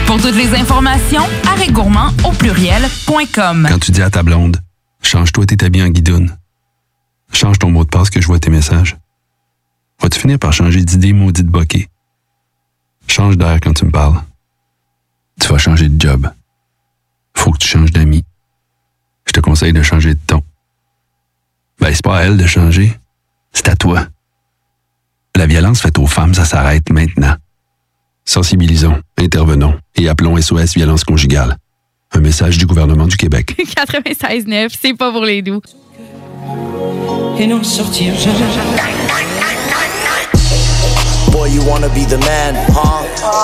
Pour 0.06 0.20
toutes 0.20 0.36
les 0.36 0.54
informations, 0.54 1.24
arrêtgourmand 1.50 2.10
au 2.24 2.32
pluriel.com. 2.32 3.66
Quand 3.70 3.78
tu 3.78 3.90
dis 3.90 4.02
à 4.02 4.10
ta 4.10 4.22
blonde, 4.22 4.58
change-toi 5.06 5.46
tes 5.46 5.64
habits 5.64 5.82
en 5.82 5.88
guidoune. 5.88 6.36
Change 7.32 7.58
ton 7.58 7.70
mot 7.70 7.84
de 7.84 7.88
passe 7.88 8.10
que 8.10 8.20
je 8.20 8.26
vois 8.26 8.38
tes 8.38 8.50
messages. 8.50 8.96
Vas-tu 10.00 10.20
finir 10.20 10.38
par 10.38 10.52
changer 10.52 10.84
d'idée 10.84 11.12
maudite 11.12 11.46
bokeh? 11.46 11.88
Change 13.06 13.36
d'air 13.36 13.58
quand 13.60 13.74
tu 13.74 13.84
me 13.84 13.90
parles. 13.90 14.20
Tu 15.40 15.48
vas 15.48 15.58
changer 15.58 15.88
de 15.88 16.00
job. 16.00 16.30
Faut 17.36 17.50
que 17.52 17.58
tu 17.58 17.68
changes 17.68 17.92
d'amis. 17.92 18.24
Je 19.26 19.32
te 19.32 19.40
conseille 19.40 19.72
de 19.72 19.82
changer 19.82 20.14
de 20.14 20.20
ton. 20.26 20.42
Ben, 21.80 21.92
c'est 21.92 22.04
pas 22.04 22.18
à 22.18 22.22
elle 22.22 22.36
de 22.36 22.46
changer. 22.46 22.98
C'est 23.52 23.68
à 23.68 23.76
toi. 23.76 24.06
La 25.36 25.46
violence 25.46 25.80
faite 25.80 25.98
aux 25.98 26.06
femmes, 26.06 26.34
ça 26.34 26.44
s'arrête 26.44 26.90
maintenant. 26.90 27.36
Sensibilisons, 28.24 29.00
intervenons 29.18 29.78
et 29.96 30.08
appelons 30.08 30.40
SOS 30.40 30.74
Violence 30.74 31.04
Conjugale. 31.04 31.56
Un 32.14 32.20
message 32.20 32.58
du 32.58 32.66
gouvernement 32.66 33.06
du 33.06 33.16
Québec. 33.16 33.54
96.9, 33.58 34.68
c'est 34.80 34.94
pas 34.94 35.10
pour 35.10 35.24
les 35.24 35.42
doux. 35.42 35.60
Et 37.38 37.46
non 37.46 37.62
sortir 37.62 38.14
jamais. 38.14 39.43
Boy, 41.34 41.50
you 41.50 41.64
wanna 41.66 41.88
be 41.88 42.06
the 42.06 42.16
man? 42.24 42.54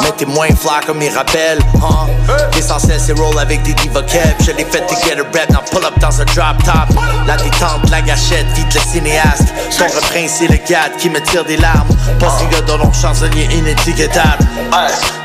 Mais 0.03 0.13
t'es 0.17 0.25
moins 0.25 0.55
fly 0.55 0.81
comme 0.87 0.99
mes 0.99 1.09
rappels, 1.11 1.59
huh? 1.75 2.07
L'essentiel 2.55 3.01
c'est 3.05 3.19
roll 3.19 3.37
avec 3.37 3.65
des 3.65 3.75
diva. 3.75 4.01
Je 4.39 4.53
l'ai 4.53 4.65
fait 4.65 4.87
to 4.87 4.95
get 5.05 5.19
a 5.19 5.25
rep, 5.25 5.51
now 5.51 5.59
pull 5.73 5.85
up 5.85 5.99
dans 5.99 6.21
un 6.21 6.25
drop 6.27 6.63
top. 6.65 6.97
La 7.27 7.37
détente, 7.37 7.91
la 7.91 8.01
gâchette, 8.01 8.47
vite 8.55 8.73
le 8.75 8.81
cinéaste. 8.81 9.53
Son 9.71 9.85
refrain 9.85 10.27
c'est 10.29 10.47
le 10.47 10.59
gars 10.69 10.89
qui 10.99 11.11
me 11.11 11.21
tire 11.21 11.45
des 11.45 11.57
larmes. 11.57 11.89
Pas 12.21 12.29
ce 12.39 12.45
gars 12.45 12.61
dont 12.61 12.93
chansonnier 12.93 13.49
inétiquetable. 13.53 14.47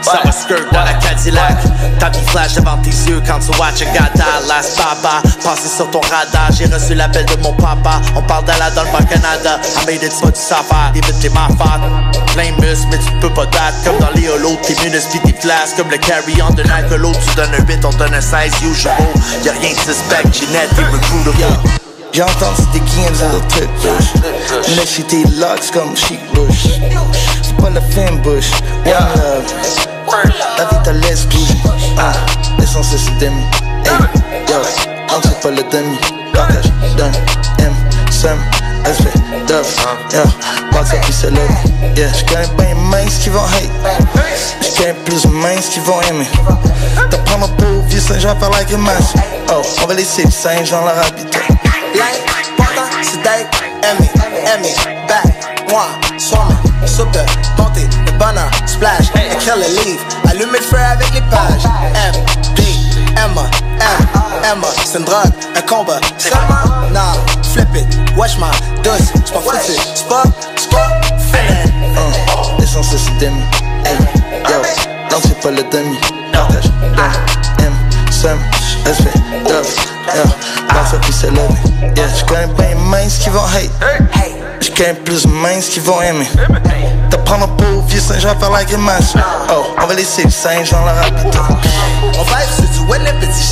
Ça 0.02 0.22
va 0.24 0.32
skirt 0.32 0.66
dans 0.74 0.84
la 0.84 0.94
Cadillac. 0.94 1.58
Ta 2.00 2.10
vie 2.10 2.26
flash 2.26 2.56
devant 2.56 2.78
tes 2.78 2.90
yeux 2.90 3.22
quand 3.28 3.40
tu 3.40 3.52
watch 3.60 3.84
a 3.84 3.86
gata. 3.94 4.26
Last 4.48 4.76
baba, 4.78 5.22
passé 5.44 5.70
sur 5.70 5.90
ton 5.92 6.02
radar. 6.02 6.50
J'ai 6.52 6.66
reçu 6.66 6.96
l'appel 6.96 7.26
de 7.26 7.36
mon 7.44 7.54
papa. 7.54 8.02
On 8.16 8.24
parle 8.24 8.46
d'Ala 8.46 8.72
dans 8.72 8.84
le 8.84 9.06
Canada. 9.06 9.60
I 9.84 9.86
made 9.86 10.04
it, 10.04 10.12
c'est 10.12 10.26
pas 10.26 10.32
du 10.32 10.40
safar, 10.40 10.92
évite 10.96 11.22
les 11.22 11.30
ma 11.30 11.48
muscles, 12.62 12.88
mais 12.92 13.00
tu 13.00 13.12
peux 13.20 13.34
pas 13.34 13.46
date. 13.46 13.76
Comme 13.84 13.98
dans 14.00 14.12
les 14.16 14.28
holos, 14.30 14.58
tes 14.64 14.76
minus 14.84 15.06
pis 15.06 15.20
tes 15.20 15.34
flashes. 15.34 15.76
Comme 15.78 15.90
le 15.90 15.98
carry-on 15.98 16.54
de 16.54 16.64
l'alcoolo. 16.64 17.12
Tu 17.28 17.36
donnes 17.36 17.54
un 17.58 17.66
8, 17.66 17.86
on 17.86 17.90
donne 17.98 18.14
un 18.14 18.22
16 18.22 18.54
usual. 18.64 18.94
Y'a 19.44 19.52
rien 19.54 19.72
de 19.72 19.78
suspect, 19.78 20.24
Ginette 20.32 20.72
est 20.78 20.92
recruitable. 20.92 21.70
J'ai 22.16 22.24
entendu 22.24 22.62
des 22.72 22.80
games 22.80 23.30
à 23.30 23.34
la 23.34 23.40
tête 23.42 23.70
bush 23.82 24.24
Mais 24.78 24.86
j'ai 24.86 25.04
tes 25.04 25.24
locks 25.38 25.70
comme 25.74 25.98
chic 25.98 26.18
bush 26.34 26.80
C'est 27.44 27.58
pas 27.58 27.70
la 27.70 27.82
fin 27.82 28.10
bush 28.24 28.52
One 28.86 30.24
love 30.24 30.32
La 30.58 30.64
vie 30.64 30.82
ta 30.82 30.94
laisse 30.94 31.26
bouger 31.26 31.58
ah, 31.98 32.14
L'essentiel 32.58 33.02
c'est 33.04 33.26
demi 33.26 33.44
Hey, 33.84 34.48
yo 34.48 34.62
c'est 35.22 35.42
pas 35.42 35.52
le 35.52 35.64
demi 35.70 35.98
Partage, 36.32 36.72
donne, 36.96 37.12
M, 37.60 37.74
Sam, 38.86 38.94
SV, 38.94 39.48
Dove 39.48 39.66
Yo, 40.14 40.24
box 40.72 40.94
up 40.94 41.00
puis 41.02 41.14
c'est 41.14 41.32
love 41.32 41.96
Yeah, 41.96 42.12
j'connais 42.14 42.48
bien 42.58 42.76
minces 42.76 43.18
qui 43.20 43.30
vont 43.30 43.44
hate. 43.44 43.70
J'connais 44.62 44.94
plus 45.06 45.26
minces 45.26 45.68
qui 45.68 45.80
vont 45.80 46.02
aimer. 46.02 46.28
T'apprends 47.10 47.40
ma 47.40 47.48
pauvre 47.48 47.84
vieux 47.88 48.00
Saint-Jean 48.00 48.36
faire 48.40 48.50
like 48.52 48.72
match. 48.78 49.14
Oh, 49.50 49.62
on 49.84 49.88
va 49.88 49.94
laisser 49.94 50.24
le 50.24 50.32
Saint-Jean 50.32 50.84
leur 50.84 50.98
habitat. 51.00 51.40
L'important 51.96 52.90
c'est 53.02 53.22
d'être 53.22 53.64
aimé, 53.84 54.10
aimé, 54.54 54.74
back, 55.08 55.70
moi, 55.70 55.86
soi-même, 56.18 56.58
super, 56.88 57.26
tenter, 57.56 57.88
le 58.06 58.12
bonheur, 58.14 58.50
splash, 58.66 59.08
écrire 59.32 59.56
le 59.56 59.84
livre, 59.84 60.02
allumer 60.30 60.60
le 60.60 60.66
feu 60.66 60.78
avec 60.78 61.14
les 61.14 61.22
pages, 61.22 61.64
M, 61.96 62.16
B, 62.56 62.62
Emma, 63.12 63.50
M, 63.80 64.08
Emma, 64.44 64.68
c'est 64.84 64.98
une 64.98 65.06
drogue, 65.06 65.32
un 65.56 65.62
combat, 65.62 66.00
seulement, 66.18 66.90
nah, 66.92 67.14
flip 67.56 67.74
it, 67.76 67.88
watch 68.18 68.38
my 68.38 68.52
douce, 68.84 69.14
j'm'en 69.26 69.40
fous, 69.40 69.56
c'est 69.96 70.08
pas, 70.10 70.24
c'est 70.58 70.70
pas, 70.70 70.90
feeling, 71.32 71.96
uh, 71.96 72.60
L'essentiel 72.60 73.00
c'est 73.00 73.26
demi. 73.26 73.42
Hey, 73.86 73.98
yo, 74.52 74.62
non 75.10 75.18
c'est 75.22 75.40
pas 75.40 75.52
le 75.52 75.64
demi 75.72 75.98
Partage, 76.34 76.64
donne, 76.64 77.66
M, 77.66 77.74
Sam, 78.12 78.40
SV, 78.86 79.10
Dove 79.48 79.74
Yo, 80.16 80.24
box 80.74 80.94
up 80.94 81.02
puis 81.02 81.14
c'est 81.14 81.32
love 81.32 81.56
Yeah, 81.96 82.08
j'connais 82.18 82.48
bien 82.58 82.76
minces 82.76 83.20
qui 83.20 83.30
vont 83.30 83.46
hate 83.46 84.45
J'connais 84.66 84.96
plus 84.96 85.28
minces 85.28 85.70
qui 85.70 85.80
vont 85.80 86.02
aimer 86.02 86.28
T'apprends 87.12 87.44
un 87.44 87.48
pauvre 87.50 87.86
vieux 87.88 88.00
Saint-Jean 88.00 88.36
faire 88.40 88.50
like 88.50 88.74
a 88.74 88.78
match 88.78 89.14
Oh, 89.52 89.64
on 89.80 89.86
va 89.86 89.94
laisser 89.94 90.24
le 90.24 90.32
Saint-Jean 90.32 90.84
leur 90.86 90.98
habitat 91.06 91.48
On 92.02 92.24
vibe 92.24 92.50
sur 92.56 92.64
du 92.64 92.92
petit 93.20 93.44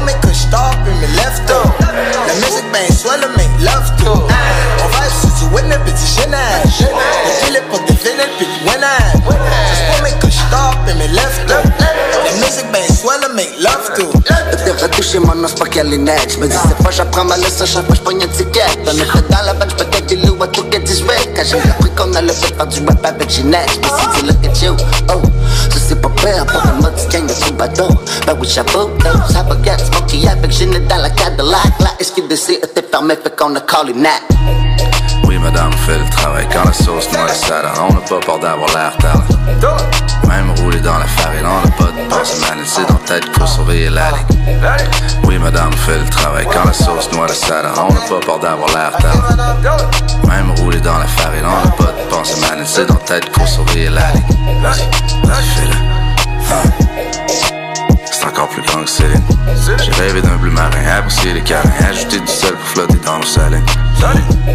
de 0.00 0.04
mes 0.06 0.12
couches 0.14 0.50
top 0.50 0.74
et 0.88 1.00
mes 1.00 1.06
left 1.14 1.89
musique 2.34 2.72
ben 2.72 2.96
soit 2.96 3.16
le 3.16 3.28
mec 3.36 3.48
love 3.60 3.90
to 4.02 4.12
On 4.12 4.88
vibe 4.88 5.14
sur 5.20 5.48
du 5.48 5.54
winner 5.54 5.78
petit 5.84 6.06
Chanel 6.06 6.62
Depuis 6.64 7.52
l'époque 7.52 7.86
des 7.86 7.94
villains 7.94 8.30
puis 8.38 8.46
winner 8.64 9.22
Soit 9.24 10.02
mes 10.02 10.12
couches 10.20 10.42
top 10.50 10.76
et 10.88 10.94
mes 10.94 11.08
left 11.08 11.48
La 11.48 12.32
musique 12.32 12.70
ben 12.72 12.82
soit 12.94 13.18
le 13.26 13.34
mec 13.34 13.50
love 13.60 13.90
to 13.96 14.20
T'es 14.64 14.72
retouché 14.72 15.18
mon 15.18 15.48
c'est 15.48 15.58
pas 15.58 15.84
nette. 15.84 16.32
J'me 16.34 16.46
dis 16.46 16.56
c'est 16.68 16.84
pas, 16.84 16.90
j'apprends 16.90 17.24
ma 17.24 17.36
leçon, 17.38 17.64
chaque 17.64 17.86
fois 17.86 17.94
j'pogne 17.94 18.20
une 18.20 18.28
ticket. 18.28 18.60
On 18.86 18.90
était 18.90 19.28
dans 19.30 19.42
la 19.46 19.54
vague, 19.54 19.70
j'peux 19.70 20.00
des 20.06 20.16
loups 20.16 20.42
à 20.42 20.48
tout 20.48 20.64
qu'à 20.64 20.78
18. 20.78 21.06
Quand 21.34 21.42
j'ai 21.44 21.56
appris 21.56 21.90
qu'on 21.96 22.14
allait 22.14 22.32
faire 22.32 22.66
du 22.66 22.84
rap 22.84 23.04
avec 23.04 23.30
Ginette, 23.30 23.70
j'me 23.72 23.96
suis 23.96 24.22
dit 24.22 24.28
look 24.28 24.36
at 24.44 24.64
you, 24.64 24.76
oh. 25.08 25.22
Ça 25.72 25.78
c'est 25.88 26.00
pas 26.00 26.10
pire, 26.10 26.44
pour 26.46 26.60
le 26.62 26.82
mode 26.82 26.92
gang. 27.10 27.26
Ben 28.26 28.36
oui, 28.38 28.48
oh, 28.74 28.88
smoky 29.78 30.20
la. 30.22 31.89
La 31.98 32.04
SQDC 32.04 32.50
était 32.62 32.86
fermée, 32.88 33.16
fait 33.16 33.34
qu'on 33.36 33.54
a 33.56 33.60
callé 33.60 33.92
Nat. 33.92 34.10
Oui, 35.24 35.38
madame, 35.38 35.72
fait 35.72 35.98
le 35.98 36.08
travail 36.10 36.46
quand 36.52 36.64
la 36.64 36.72
sauce 36.72 37.10
noire 37.12 37.28
est 37.28 37.34
sale. 37.34 37.66
On 37.80 37.92
n'a 37.92 38.00
pas 38.00 38.20
peur 38.20 38.38
d'avoir 38.38 38.68
l'air 38.68 38.96
talent. 38.98 39.24
Même 40.28 40.50
roulé 40.60 40.78
dans 40.80 40.98
la 40.98 41.06
farine, 41.06 41.46
on 41.46 41.66
n'a 41.66 41.72
pas 41.76 41.84
de 41.84 42.08
pensée. 42.08 42.36
C'est 42.64 42.86
dans 42.86 42.94
tête 43.06 43.30
pour 43.32 43.48
surveiller 43.48 43.90
la 43.90 44.10
ligne. 44.10 44.58
Oui, 45.24 45.38
madame, 45.38 45.72
fait 45.72 45.98
le 45.98 46.08
travail 46.08 46.46
quand 46.52 46.64
la 46.64 46.72
sauce 46.72 47.10
noire 47.12 47.30
est 47.30 47.34
sale. 47.34 47.66
On 47.76 47.92
n'a 47.92 48.00
pas 48.00 48.20
peur 48.24 48.38
d'avoir 48.38 48.68
l'air 48.68 48.92
talent. 48.98 49.82
Même 50.28 50.50
roulé 50.60 50.80
dans 50.80 50.98
la 50.98 51.06
farine, 51.06 51.44
on 51.44 51.64
n'a 51.64 51.72
pas 51.72 51.92
de 51.92 52.08
pensée. 52.08 52.40
C'est 52.66 52.86
dans 52.86 52.94
tête 52.94 53.30
pour 53.32 53.48
surveiller 53.48 53.90
la 53.90 54.12
ligne. 54.12 54.60
Vas-y, 54.62 55.26
vas-y, 55.26 55.46
fais-le. 55.56 56.89
Long 58.24 58.84
que 58.84 58.90
Céline. 58.90 59.22
J'ai 59.82 59.92
rêvé 59.92 60.20
d'un 60.20 60.36
bleu 60.36 60.50
marin, 60.50 60.70
apprécié 60.98 61.32
les 61.32 61.42
câlins, 61.42 61.70
ajouter 61.88 62.20
du 62.20 62.26
sel 62.26 62.52
pour 62.52 62.68
flotter 62.68 62.98
dans 63.04 63.18
l'eau 63.18 63.24
salée. 63.24 63.58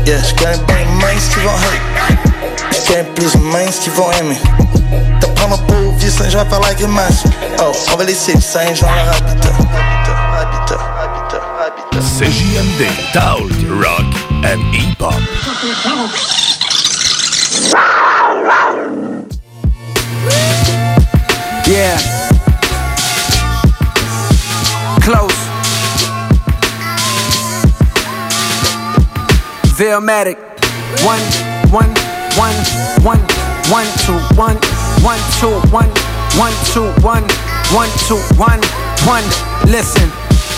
Yeah, 0.06 0.22
j'connais 0.24 0.58
bien 0.68 0.78
les 0.78 0.86
minces 0.86 1.30
qui 1.30 1.40
vont 1.40 1.52
hate. 1.52 2.18
J'connais 2.72 3.04
plus 3.16 3.34
les 3.34 3.40
minces 3.42 3.80
qui 3.80 3.90
vont 3.90 4.12
aimer. 4.14 4.38
T'apprends 5.20 5.58
pas 5.58 5.74
au 5.74 5.92
vieux 5.94 6.10
Saint-Jean 6.10 6.46
par 6.46 6.62
la 6.62 6.74
grimace. 6.74 7.24
Oh, 7.60 7.72
on 7.94 7.98
va 7.98 8.04
laisser 8.04 8.34
le 8.34 8.42
Saint-Jean 8.42 8.88
leur 8.88 9.16
habitat. 9.16 9.50
Habitat, 10.38 10.80
habitat, 11.02 11.42
habitat. 11.66 12.00
CJMD, 12.18 12.82
Talk, 13.14 13.52
Rock 13.70 14.06
and 14.44 14.62
Hip-Hop. 14.74 15.14
Yeah. 21.68 22.15
Veilmatic. 29.76 30.40
One, 31.04 31.20
one, 31.68 31.92
one, 32.40 32.56
one, 33.04 33.20
one, 33.68 33.88
two, 34.08 34.16
one, 34.40 34.56
one, 35.04 35.20
two, 35.36 35.52
one, 35.68 35.92
one, 36.40 36.54
two, 36.72 36.88
one, 37.04 37.28
one, 37.76 37.90
two, 38.08 38.16
one, 38.40 38.62
one. 39.04 39.26
Listen. 39.68 40.10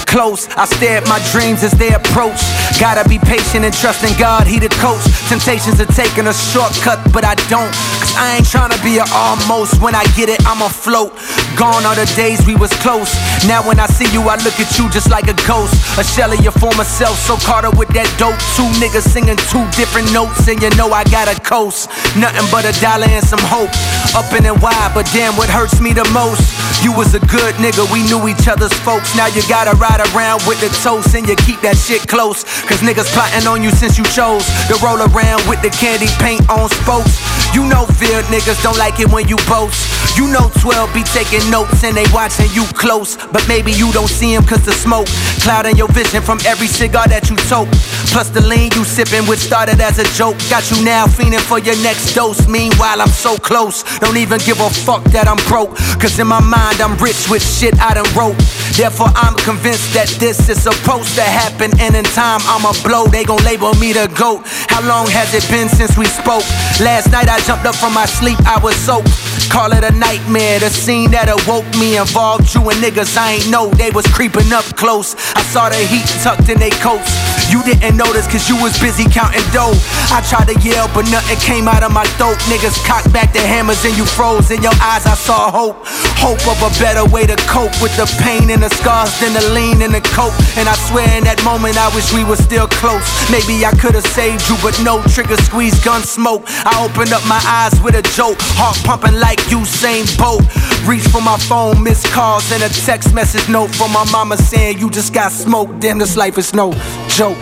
Close, 0.05 0.47
I 0.55 0.63
stare 0.63 1.01
at 1.01 1.07
my 1.09 1.19
dreams 1.33 1.63
as 1.63 1.73
they 1.73 1.91
approach. 1.91 2.39
Gotta 2.79 3.03
be 3.09 3.19
patient 3.19 3.65
and 3.65 3.73
trust 3.73 4.05
in 4.05 4.17
God, 4.17 4.47
He 4.47 4.57
the 4.57 4.69
coach. 4.79 5.03
Temptations 5.27 5.81
are 5.81 5.91
taking 5.91 6.27
a 6.27 6.33
shortcut, 6.33 7.01
but 7.11 7.25
I 7.25 7.35
don't. 7.51 7.73
I 8.17 8.41
ain't 8.41 8.49
tryna 8.49 8.81
be 8.81 8.97
a 8.97 9.05
almost. 9.13 9.79
When 9.79 9.93
I 9.93 10.03
get 10.17 10.27
it, 10.27 10.41
I'ma 10.49 10.73
float. 10.73 11.13
Gone 11.53 11.85
are 11.85 11.93
the 11.93 12.09
days 12.17 12.41
we 12.49 12.55
was 12.57 12.73
close. 12.81 13.13
Now 13.45 13.61
when 13.61 13.79
I 13.79 13.85
see 13.85 14.09
you, 14.09 14.25
I 14.25 14.41
look 14.41 14.57
at 14.57 14.73
you 14.77 14.89
just 14.89 15.09
like 15.09 15.29
a 15.29 15.37
ghost. 15.45 15.77
A 16.01 16.03
shell 16.03 16.33
of 16.33 16.41
your 16.41 16.51
former 16.57 16.83
self, 16.83 17.17
so 17.17 17.37
caught 17.45 17.65
up 17.65 17.77
with 17.77 17.89
that 17.93 18.09
dope. 18.17 18.37
Two 18.57 18.65
niggas 18.81 19.05
singing 19.05 19.37
two 19.53 19.61
different 19.77 20.09
notes, 20.09 20.49
and 20.49 20.57
you 20.57 20.73
know 20.73 20.89
I 20.89 21.05
got 21.13 21.29
a 21.29 21.37
coast. 21.45 21.93
Nothing 22.17 22.49
but 22.49 22.65
a 22.65 22.73
dollar 22.81 23.05
and 23.05 23.21
some 23.21 23.41
hope. 23.53 23.69
Up 24.17 24.25
in 24.33 24.49
and 24.49 24.57
wide, 24.65 24.91
but 24.97 25.05
damn, 25.13 25.37
what 25.37 25.49
hurts 25.49 25.77
me 25.77 25.93
the 25.93 26.05
most? 26.09 26.41
You 26.81 26.93
was 26.93 27.13
a 27.13 27.21
good 27.29 27.53
nigga, 27.61 27.85
we 27.93 28.01
knew 28.09 28.25
each 28.25 28.49
other's 28.49 28.73
folks. 28.81 29.13
Now 29.13 29.29
you 29.29 29.45
gotta 29.45 29.77
ride 29.77 30.01
around 30.13 30.41
with 30.49 30.57
the 30.57 30.73
toast, 30.81 31.13
and 31.13 31.29
you 31.29 31.37
keep 31.45 31.61
that 31.61 31.77
shit 31.77 32.09
close. 32.09 32.41
Cause 32.65 32.81
niggas 32.81 33.13
plotting 33.13 33.45
on 33.45 33.61
you 33.61 33.69
since 33.69 33.97
you 33.97 34.05
chose 34.09 34.45
to 34.69 34.75
roll 34.81 35.05
around 35.05 35.45
with 35.45 35.61
the 35.61 35.69
candy 35.69 36.09
paint 36.17 36.41
on 36.49 36.69
spokes. 36.81 37.21
You 37.53 37.65
know 37.69 37.85
fear 38.07 38.23
niggas 38.31 38.63
don't 38.63 38.77
like 38.77 38.99
it 38.99 39.11
when 39.11 39.27
you 39.27 39.35
boast. 39.51 39.83
You 40.17 40.31
know 40.31 40.49
12 40.63 40.93
be 40.93 41.03
taking 41.03 41.43
notes 41.51 41.83
and 41.83 41.95
they 41.95 42.07
watching 42.13 42.49
you 42.55 42.63
close. 42.73 43.17
But 43.35 43.43
maybe 43.47 43.71
you 43.71 43.91
don't 43.91 44.07
see 44.07 44.33
him 44.33 44.43
cause 44.43 44.63
the 44.63 44.71
smoke 44.71 45.07
clouding 45.43 45.75
your 45.75 45.89
vision 45.89 46.21
from 46.23 46.39
every 46.45 46.67
cigar 46.67 47.07
that 47.07 47.29
you 47.29 47.35
toke. 47.51 47.69
Plus 48.15 48.29
the 48.29 48.41
lean 48.41 48.71
you 48.73 48.83
sipping, 48.85 49.27
which 49.27 49.39
started 49.39 49.79
as 49.81 49.99
a 49.99 50.07
joke. 50.15 50.37
Got 50.49 50.71
you 50.71 50.83
now 50.83 51.05
fiending 51.05 51.43
for 51.43 51.59
your 51.59 51.75
next 51.83 52.15
dose. 52.15 52.47
Meanwhile, 52.47 53.01
I'm 53.01 53.11
so 53.11 53.37
close. 53.37 53.83
Don't 53.99 54.17
even 54.17 54.39
give 54.47 54.59
a 54.61 54.69
fuck 54.69 55.03
that 55.11 55.27
I'm 55.27 55.41
broke. 55.51 55.75
Cause 55.99 56.17
in 56.17 56.27
my 56.27 56.39
mind, 56.39 56.79
I'm 56.79 56.95
rich 56.97 57.27
with 57.29 57.43
shit 57.43 57.75
I 57.79 57.93
done 57.93 58.07
wrote. 58.15 58.39
Therefore, 58.79 59.11
I'm 59.15 59.35
convinced 59.43 59.93
that 59.93 60.07
this 60.17 60.49
is 60.49 60.63
supposed 60.63 61.13
to 61.15 61.25
happen. 61.25 61.75
And 61.79 61.95
in 61.95 62.05
time, 62.15 62.39
I'ma 62.47 62.71
blow. 62.87 63.07
They 63.07 63.23
gon' 63.23 63.43
label 63.43 63.73
me 63.75 63.91
the 63.91 64.07
GOAT. 64.15 64.41
How 64.71 64.81
long 64.87 65.07
has 65.11 65.33
it 65.35 65.43
been 65.51 65.67
since 65.67 65.97
we 65.97 66.05
spoke? 66.05 66.45
Last 66.79 67.11
night, 67.11 67.27
I 67.27 67.39
jumped 67.43 67.65
up 67.65 67.75
from 67.75 67.96
my 67.97 68.05
sleep, 68.05 68.37
I 68.45 68.59
was 68.59 68.75
soaked. 68.75 69.36
Call 69.49 69.71
it 69.71 69.83
a 69.83 69.91
nightmare. 69.91 70.59
The 70.59 70.69
scene 70.69 71.11
that 71.11 71.29
awoke 71.29 71.67
me 71.79 71.97
involved 71.97 72.53
you 72.53 72.61
and 72.69 72.77
niggas 72.83 73.17
I 73.17 73.39
ain't 73.39 73.49
know 73.49 73.69
they 73.79 73.91
was 73.91 74.05
creeping 74.07 74.51
up 74.51 74.65
close. 74.75 75.15
I 75.35 75.41
saw 75.43 75.69
the 75.69 75.77
heat 75.77 76.07
tucked 76.21 76.49
in 76.49 76.59
they 76.59 76.71
coats. 76.83 77.09
You 77.47 77.63
didn't 77.63 77.95
notice 77.95 78.27
cause 78.27 78.49
you 78.51 78.59
was 78.59 78.75
busy 78.77 79.07
counting 79.07 79.45
dough. 79.55 79.75
I 80.11 80.19
tried 80.27 80.51
to 80.51 80.57
yell, 80.59 80.91
but 80.91 81.07
nothing 81.07 81.39
came 81.39 81.67
out 81.67 81.81
of 81.81 81.95
my 81.95 82.03
throat. 82.19 82.35
Niggas 82.51 82.75
cocked 82.83 83.11
back 83.13 83.31
the 83.31 83.39
hammers 83.39 83.83
and 83.87 83.95
you 83.95 84.03
froze. 84.05 84.51
In 84.51 84.61
your 84.61 84.75
eyes, 84.83 85.07
I 85.07 85.15
saw 85.15 85.49
hope. 85.49 85.79
Hope 86.19 86.43
of 86.43 86.59
a 86.59 86.71
better 86.79 87.07
way 87.07 87.25
to 87.25 87.35
cope 87.47 87.71
with 87.79 87.95
the 87.95 88.05
pain 88.19 88.51
and 88.51 88.61
the 88.61 88.69
scars 88.69 89.15
than 89.23 89.31
the 89.31 89.43
lean 89.55 89.81
and 89.81 89.95
the 89.95 90.03
cope. 90.11 90.35
And 90.59 90.67
I 90.67 90.75
swear 90.91 91.07
in 91.15 91.23
that 91.23 91.39
moment, 91.47 91.79
I 91.79 91.87
wish 91.95 92.11
we 92.11 92.27
were 92.27 92.39
still 92.39 92.67
close. 92.67 93.05
Maybe 93.31 93.63
I 93.63 93.71
could've 93.79 94.05
saved 94.11 94.43
you, 94.51 94.59
but 94.59 94.75
no 94.83 94.99
trigger 95.15 95.39
squeeze, 95.47 95.79
gun 95.79 96.03
smoke. 96.03 96.43
I 96.67 96.83
opened 96.83 97.15
up 97.15 97.23
my 97.31 97.39
eyes 97.47 97.79
with 97.79 97.95
a 97.95 98.03
joke. 98.11 98.37
Heart 98.59 98.83
pumping 98.83 99.15
like 99.19 99.36
Usain 99.49 100.05
Bolt. 100.17 100.43
Reach 100.85 101.07
for 101.07 101.21
my 101.21 101.37
phone, 101.37 101.83
missed 101.83 102.07
calls, 102.11 102.51
and 102.51 102.63
a 102.63 102.69
text 102.69 103.13
message 103.13 103.47
note 103.49 103.73
from 103.75 103.91
my 103.91 104.05
mama 104.11 104.37
saying 104.37 104.79
you 104.79 104.89
just 104.89 105.13
got 105.13 105.31
smoked. 105.31 105.79
Damn, 105.79 105.99
this 105.99 106.15
life 106.15 106.37
is 106.37 106.53
no 106.53 106.73
joke. 107.09 107.37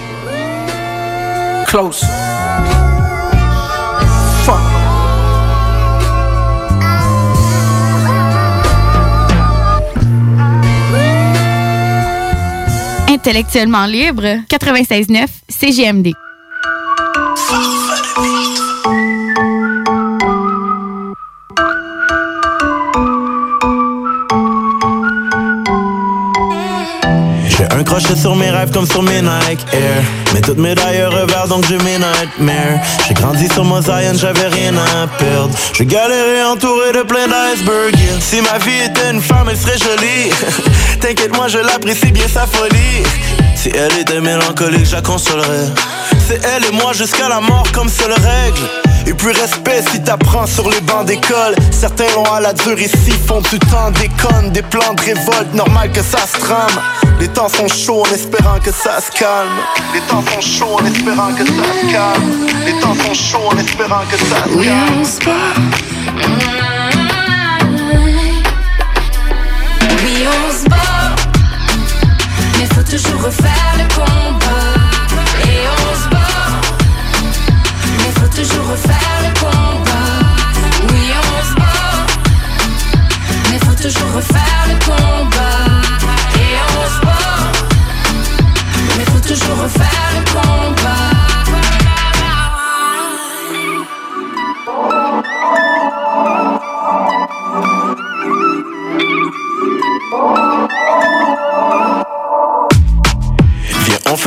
Close. 1.67 2.03
Intellectuellement 13.07 13.87
libre, 13.87 14.45
96.9 14.49 15.29
CGMD. 15.47 16.13
Crochet 27.85 28.15
sur 28.15 28.35
mes 28.35 28.49
rêves 28.49 28.71
comme 28.71 28.87
sur 28.87 29.03
mes 29.03 29.21
Nike 29.21 29.65
Air. 29.73 30.03
Mais 30.33 30.41
toutes 30.41 30.57
mes 30.57 30.75
d'ailleurs 30.75 31.11
revers 31.13 31.47
donc 31.47 31.65
j'ai 31.67 31.77
mes 31.77 31.97
nightmares. 31.97 32.79
J'ai 33.07 33.13
grandi 33.13 33.47
sur 33.53 33.63
Mosaïen, 33.63 34.13
j'avais 34.13 34.47
rien 34.47 34.73
à 34.75 35.07
perdre. 35.07 35.55
J'ai 35.73 35.85
galéré 35.85 36.43
entouré 36.43 36.91
de 36.91 37.03
plein 37.03 37.27
d'icebergs. 37.27 37.95
Si 38.19 38.41
ma 38.41 38.57
vie 38.59 38.85
était 38.85 39.11
une 39.11 39.21
femme, 39.21 39.47
elle 39.49 39.57
serait 39.57 39.77
jolie. 39.77 40.31
T'inquiète 40.99 41.35
moi 41.35 41.47
je 41.47 41.59
l'apprécie 41.59 42.11
bien 42.11 42.27
sa 42.27 42.45
folie 42.47 43.44
Si 43.65 43.71
elle 43.73 43.97
était 43.99 44.21
mélancolique, 44.21 44.85
je 44.85 44.91
la 44.91 45.01
consolerais 45.01 45.65
C'est 46.27 46.39
elle 46.45 46.65
et 46.65 46.71
moi 46.71 46.93
jusqu'à 46.93 47.27
la 47.27 47.41
mort 47.41 47.65
comme 47.73 47.89
seule 47.89 48.13
règle. 48.13 48.61
Et 49.07 49.13
puis 49.15 49.31
respect 49.31 49.83
si 49.91 50.03
t'apprends 50.03 50.45
sur 50.45 50.69
les 50.69 50.81
bancs 50.81 51.07
d'école. 51.07 51.55
Certains 51.71 52.05
l'ont 52.13 52.31
à 52.31 52.39
la 52.39 52.53
dure 52.53 52.79
ici, 52.79 53.11
font 53.27 53.41
du 53.41 53.57
temps 53.57 53.89
déconne 53.89 54.51
Des 54.51 54.61
plans 54.61 54.93
de 54.93 55.01
révolte, 55.01 55.51
normal 55.55 55.91
que 55.91 56.03
ça 56.03 56.27
se 56.27 56.39
trame. 56.39 56.79
Les 57.19 57.27
temps 57.27 57.49
sont 57.49 57.67
chauds 57.67 58.03
en 58.03 58.13
espérant 58.13 58.59
que 58.59 58.71
ça 58.71 59.01
se 59.01 59.09
calme. 59.17 59.57
Les 59.95 60.01
temps 60.01 60.23
sont 60.31 60.41
chauds 60.41 60.77
en 60.79 60.85
espérant 60.85 61.33
que 61.33 61.43
ça 61.43 61.63
se 61.81 61.91
calme. 61.91 62.47
Les 62.67 62.79
temps 62.79 62.95
sont 63.03 63.15
chauds 63.15 63.49
en 63.51 63.57
espérant 63.57 64.03
que 64.11 64.17
ça 64.17 64.43
se 64.47 64.55
Oui, 64.55 64.67
calme. 64.67 65.01
on 65.01 65.03
se 65.03 65.19
bat. 65.25 65.31
Oui, 70.03 70.27
on 70.27 70.53
se 70.53 70.69
bat. 70.69 70.94
Toujours 72.95 73.23
refaire 73.23 73.73
le 73.77 73.83
combat. 73.93 74.71
Et 75.43 75.67
on 75.67 75.95
se 76.01 76.07
bat. 76.07 76.47
Mais 77.97 78.11
faut 78.17 78.29
toujours 78.29 78.67
refaire 78.71 79.19
le 79.21 79.31
combat. 79.37 80.13
Oui, 80.87 81.03
on 81.11 81.43
se 81.43 81.53
bat. 81.55 82.05
Mais 83.51 83.59
faut 83.59 83.75
toujours 83.75 84.11
refaire 84.15 84.63
le 84.69 84.75
combat. 84.85 85.59
Et 86.39 86.55
on 86.71 86.85
se 86.87 86.99
bat. 87.05 87.51
Mais 88.97 89.05
faut 89.11 89.23
toujours 89.27 89.57
refaire 89.61 90.09
le 90.15 90.21
combat. 90.31 91.15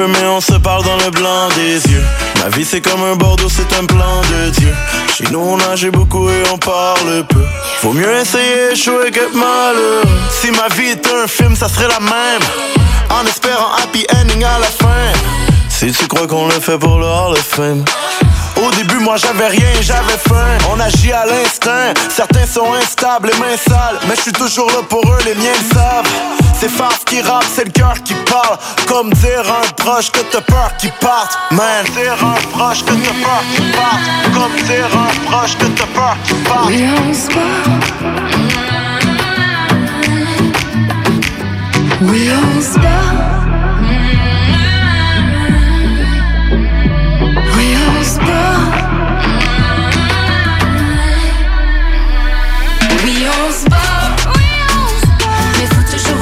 Viens, 0.06 0.30
on 0.30 0.40
se 0.40 0.54
parle 0.54 0.84
dans 0.84 0.96
le 0.96 1.10
blanc 1.10 1.48
des 1.56 1.74
yeux. 1.90 2.04
Ma 2.40 2.50
vie 2.50 2.64
c'est 2.64 2.80
comme 2.80 3.02
un 3.02 3.16
Bordeaux, 3.16 3.48
c'est 3.48 3.76
un 3.76 3.84
plan 3.84 4.20
de 4.30 4.50
Dieu. 4.50 4.72
Chez 5.12 5.24
nous 5.32 5.40
on 5.40 5.56
nage 5.56 5.88
beaucoup 5.90 6.28
et 6.28 6.44
on 6.52 6.58
parle 6.58 7.26
peu. 7.28 7.44
Faut 7.80 7.92
mieux 7.92 8.16
essayer 8.16 8.72
échouer 8.72 9.10
que 9.10 9.36
malheureux. 9.36 10.02
Si 10.30 10.52
ma 10.52 10.68
vie 10.76 10.90
était 10.90 11.12
un 11.12 11.26
film, 11.26 11.56
ça 11.56 11.68
serait 11.68 11.88
la 11.88 11.98
même. 11.98 12.42
En 13.10 13.26
espérant 13.26 13.72
happy 13.82 14.06
ending 14.14 14.44
à 14.44 14.60
la 14.60 14.66
fin. 14.66 15.12
Si 15.68 15.90
tu 15.90 16.06
crois 16.06 16.28
qu'on 16.28 16.46
le 16.46 16.60
fait 16.60 16.78
pour 16.78 16.98
le 16.98 17.06
Hall 17.06 17.32
of 17.32 17.40
Fame. 17.40 17.84
Au 18.64 18.70
début, 18.72 18.98
moi 18.98 19.16
j'avais 19.16 19.48
rien, 19.48 19.72
j'avais 19.80 20.18
faim. 20.28 20.58
On 20.70 20.80
agit 20.80 21.12
à 21.12 21.26
l'instinct. 21.26 21.94
Certains 22.08 22.46
sont 22.46 22.72
instables, 22.74 23.30
les 23.32 23.38
mains 23.38 23.56
sales. 23.56 23.98
Mais 24.08 24.16
je 24.16 24.22
suis 24.22 24.32
toujours 24.32 24.68
là 24.68 24.82
pour 24.88 25.02
eux, 25.06 25.18
les 25.24 25.34
miens 25.34 25.52
le 25.52 25.74
savent. 25.74 26.08
C'est 26.58 26.68
farce 26.68 27.04
qui 27.04 27.20
rappe, 27.20 27.44
c'est 27.54 27.66
le 27.66 27.70
cœur 27.70 27.94
qui 28.04 28.14
parle. 28.14 28.58
Comme 28.86 29.12
dire 29.12 29.44
un 29.46 29.68
proche 29.76 30.10
que 30.10 30.20
t'as 30.30 30.40
peur 30.40 30.72
qui 30.76 30.88
parte. 31.00 31.38
Man, 31.52 31.84
dire 31.96 32.16
un 32.20 32.40
proche 32.50 32.84
que 32.84 32.90
t'as 32.90 33.14
peur 33.22 33.42
qui 33.54 33.62
parte. 33.72 34.02
Comme 34.34 34.56
dire 34.66 34.90
un 34.92 35.30
proche 35.30 35.56
que 35.56 35.66
t'as 35.66 35.86
peur 35.94 36.16
qui 36.24 36.34
parte. 36.34 36.68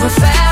never 0.09 0.21
felt 0.21 0.46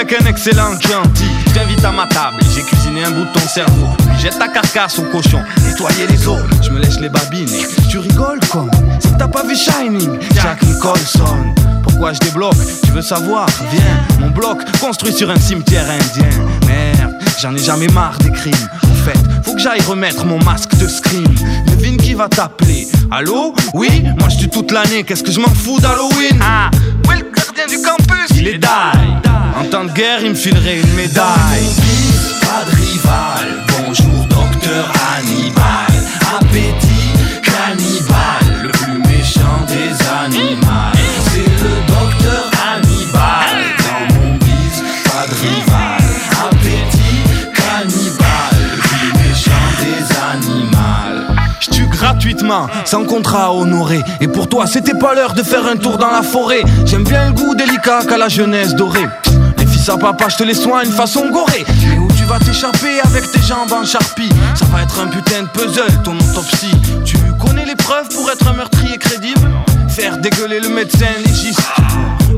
avec 0.00 0.20
un 0.20 0.26
excellent 0.26 0.78
Chianti. 0.80 1.26
Je 1.46 1.52
t'invite 1.52 1.84
à 1.84 1.92
ma 1.92 2.06
table, 2.06 2.38
j'ai 2.54 2.62
cuisiné 2.62 3.04
un 3.04 3.10
bout 3.10 3.24
de 3.24 3.32
ton 3.32 3.46
cerveau. 3.46 3.88
Puis 3.98 4.20
jette 4.20 4.38
ta 4.38 4.48
carcasse 4.48 4.98
au 4.98 5.02
cochon, 5.02 5.42
nettoyer 5.62 6.06
les 6.06 6.26
os. 6.26 6.40
Je 6.62 6.70
me 6.70 6.80
lèche 6.80 6.98
les 7.00 7.10
babines, 7.10 7.50
tu 7.88 7.98
rigoles 7.98 8.40
comme 8.50 8.70
si 8.98 9.12
t'as 9.18 9.28
pas 9.28 9.42
vu 9.42 9.54
Shining. 9.54 10.18
Jack 10.34 10.62
Nicholson, 10.62 11.54
pourquoi 11.82 12.14
je 12.14 12.20
débloque? 12.20 12.56
Tu 12.84 12.92
veux 12.92 13.02
savoir? 13.02 13.46
Viens, 13.72 14.00
mon 14.20 14.30
bloc 14.30 14.58
construit 14.80 15.12
sur 15.12 15.30
un 15.30 15.38
cimetière 15.38 15.84
indien. 15.90 16.30
Merde, 16.66 17.14
j'en 17.40 17.54
ai 17.54 17.58
jamais 17.58 17.88
marre 17.88 18.16
des 18.18 18.30
crimes. 18.30 18.68
En 18.84 19.04
fait, 19.04 19.18
faut 19.44 19.54
que 19.54 19.60
j'aille 19.60 19.82
remettre 19.82 20.24
mon 20.24 20.42
masque 20.44 20.69
scream. 20.88 21.24
Devine 21.66 21.96
qui 21.96 22.14
va 22.14 22.28
t'appeler. 22.28 22.86
Allô? 23.10 23.54
Oui? 23.74 24.02
Moi 24.18 24.28
je 24.28 24.38
tue 24.38 24.48
toute 24.48 24.70
l'année, 24.72 25.02
qu'est-ce 25.04 25.22
que 25.22 25.32
je 25.32 25.40
m'en 25.40 25.48
fous 25.48 25.80
d'Halloween? 25.80 26.38
Ah. 26.42 26.70
Ouais 27.08 27.16
le 27.16 27.26
gardien 27.34 27.66
du 27.66 27.82
campus. 27.82 28.36
Il 28.36 28.48
est 28.48 28.58
die 28.58 28.66
En 29.58 29.64
temps 29.64 29.84
de 29.84 29.92
guerre 29.92 30.20
il 30.22 30.30
me 30.30 30.34
filerait 30.34 30.80
une 30.80 30.94
médaille. 30.94 31.68
Pas 32.40 32.64
de 32.70 32.76
rival. 32.76 33.64
Bonjour 33.78 34.24
docteur 34.28 34.92
Hannibal. 35.16 35.92
Appétit 36.38 37.12
cannibale. 37.42 38.62
Le 38.62 38.68
plus 38.70 38.98
méchant 38.98 39.66
des 39.66 40.36
animaux. 40.38 40.99
gratuitement, 52.10 52.66
sans 52.86 53.04
contrat 53.04 53.46
à 53.46 53.50
honorer. 53.50 54.00
Et 54.20 54.26
pour 54.26 54.48
toi, 54.48 54.66
c'était 54.66 54.94
pas 54.94 55.14
l'heure 55.14 55.32
de 55.32 55.44
faire 55.44 55.64
un 55.66 55.76
tour 55.76 55.96
dans 55.96 56.10
la 56.10 56.22
forêt. 56.22 56.64
J'aime 56.84 57.04
bien 57.04 57.28
le 57.28 57.32
goût 57.32 57.54
délicat 57.54 58.00
qu'a 58.08 58.18
la 58.18 58.28
jeunesse 58.28 58.74
dorée. 58.74 59.06
Les 59.58 59.66
fils 59.66 59.88
à 59.88 59.96
papa, 59.96 60.28
je 60.28 60.36
te 60.36 60.42
les 60.42 60.54
soins 60.54 60.82
une 60.82 60.90
façon 60.90 61.30
gorée. 61.30 61.64
Et 61.68 61.98
où 61.98 62.08
tu 62.18 62.24
vas 62.24 62.40
t'échapper 62.40 62.98
avec 63.04 63.30
tes 63.30 63.40
jambes 63.42 63.72
en 63.72 63.84
charpie. 63.84 64.28
Ça 64.56 64.64
va 64.72 64.82
être 64.82 64.98
un 64.98 65.06
putain 65.06 65.42
de 65.42 65.48
puzzle, 65.48 66.02
ton 66.02 66.16
autopsie. 66.16 66.74
Tu 67.04 67.16
connais 67.40 67.64
les 67.64 67.76
preuves 67.76 68.08
pour 68.08 68.28
être 68.28 68.48
un 68.48 68.54
meurtrier 68.54 68.98
crédible? 68.98 69.48
Faire 69.88 70.18
dégueuler 70.18 70.58
le 70.58 70.68
médecin 70.68 71.06
légiste. 71.24 71.62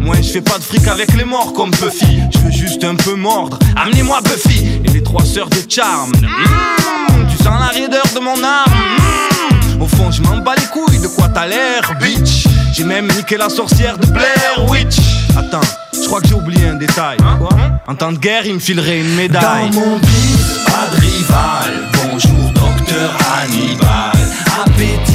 Moi 0.01 0.17
je 0.21 0.33
fais 0.33 0.43
pas 0.43 0.59
de 0.59 0.65
fric 0.65 0.87
avec 0.87 1.15
les 1.15 1.25
morts 1.25 1.53
comme 1.53 1.71
Buffy 1.71 2.19
Je 2.35 2.39
veux 2.41 2.51
juste 2.51 2.83
un 2.83 2.97
peu 2.97 3.15
mordre, 3.15 3.57
amenez-moi 3.77 4.21
Buffy 4.23 4.81
Et 4.85 4.89
les 4.89 5.03
trois 5.03 5.25
sœurs 5.25 5.49
de 5.49 5.59
Charme 5.69 6.11
mmh, 6.11 7.31
Tu 7.31 7.37
sens 7.37 7.61
la 7.61 7.69
raideur 7.69 8.03
de 8.13 8.19
mon 8.19 8.43
arme. 8.43 8.73
Mmh 8.73 9.62
au 9.83 9.89
fond, 9.89 10.11
je 10.11 10.23
m'en 10.23 10.39
bats 10.39 10.55
les 10.57 10.67
couilles 10.67 11.01
de 11.01 11.09
quoi 11.09 11.29
t'as 11.29 11.47
l'air, 11.47 11.95
bitch. 12.01 12.47
J'ai 12.73 12.85
même 12.85 13.09
niqué 13.09 13.37
la 13.37 13.49
sorcière 13.49 13.99
de 13.99 14.07
Blair 14.07 14.65
Witch. 14.69 14.97
Attends, 15.37 15.61
je 15.93 16.07
crois 16.07 16.21
que 16.21 16.29
j'ai 16.29 16.35
oublié 16.35 16.69
un 16.69 16.75
détail. 16.75 17.17
Quoi 17.17 17.51
En 17.89 17.95
temps 17.95 18.13
de 18.13 18.19
guerre, 18.19 18.47
il 18.47 18.55
me 18.55 18.61
filerait 18.61 19.01
une 19.01 19.15
médaille. 19.15 19.71
Dans 19.71 19.81
mon 19.81 19.99
bis, 19.99 20.61
pas 20.67 20.95
de 20.95 21.01
rival. 21.01 21.89
Bonjour, 22.05 22.53
docteur 22.55 23.11
Hannibal. 23.35 24.13
Appétit 24.65 25.12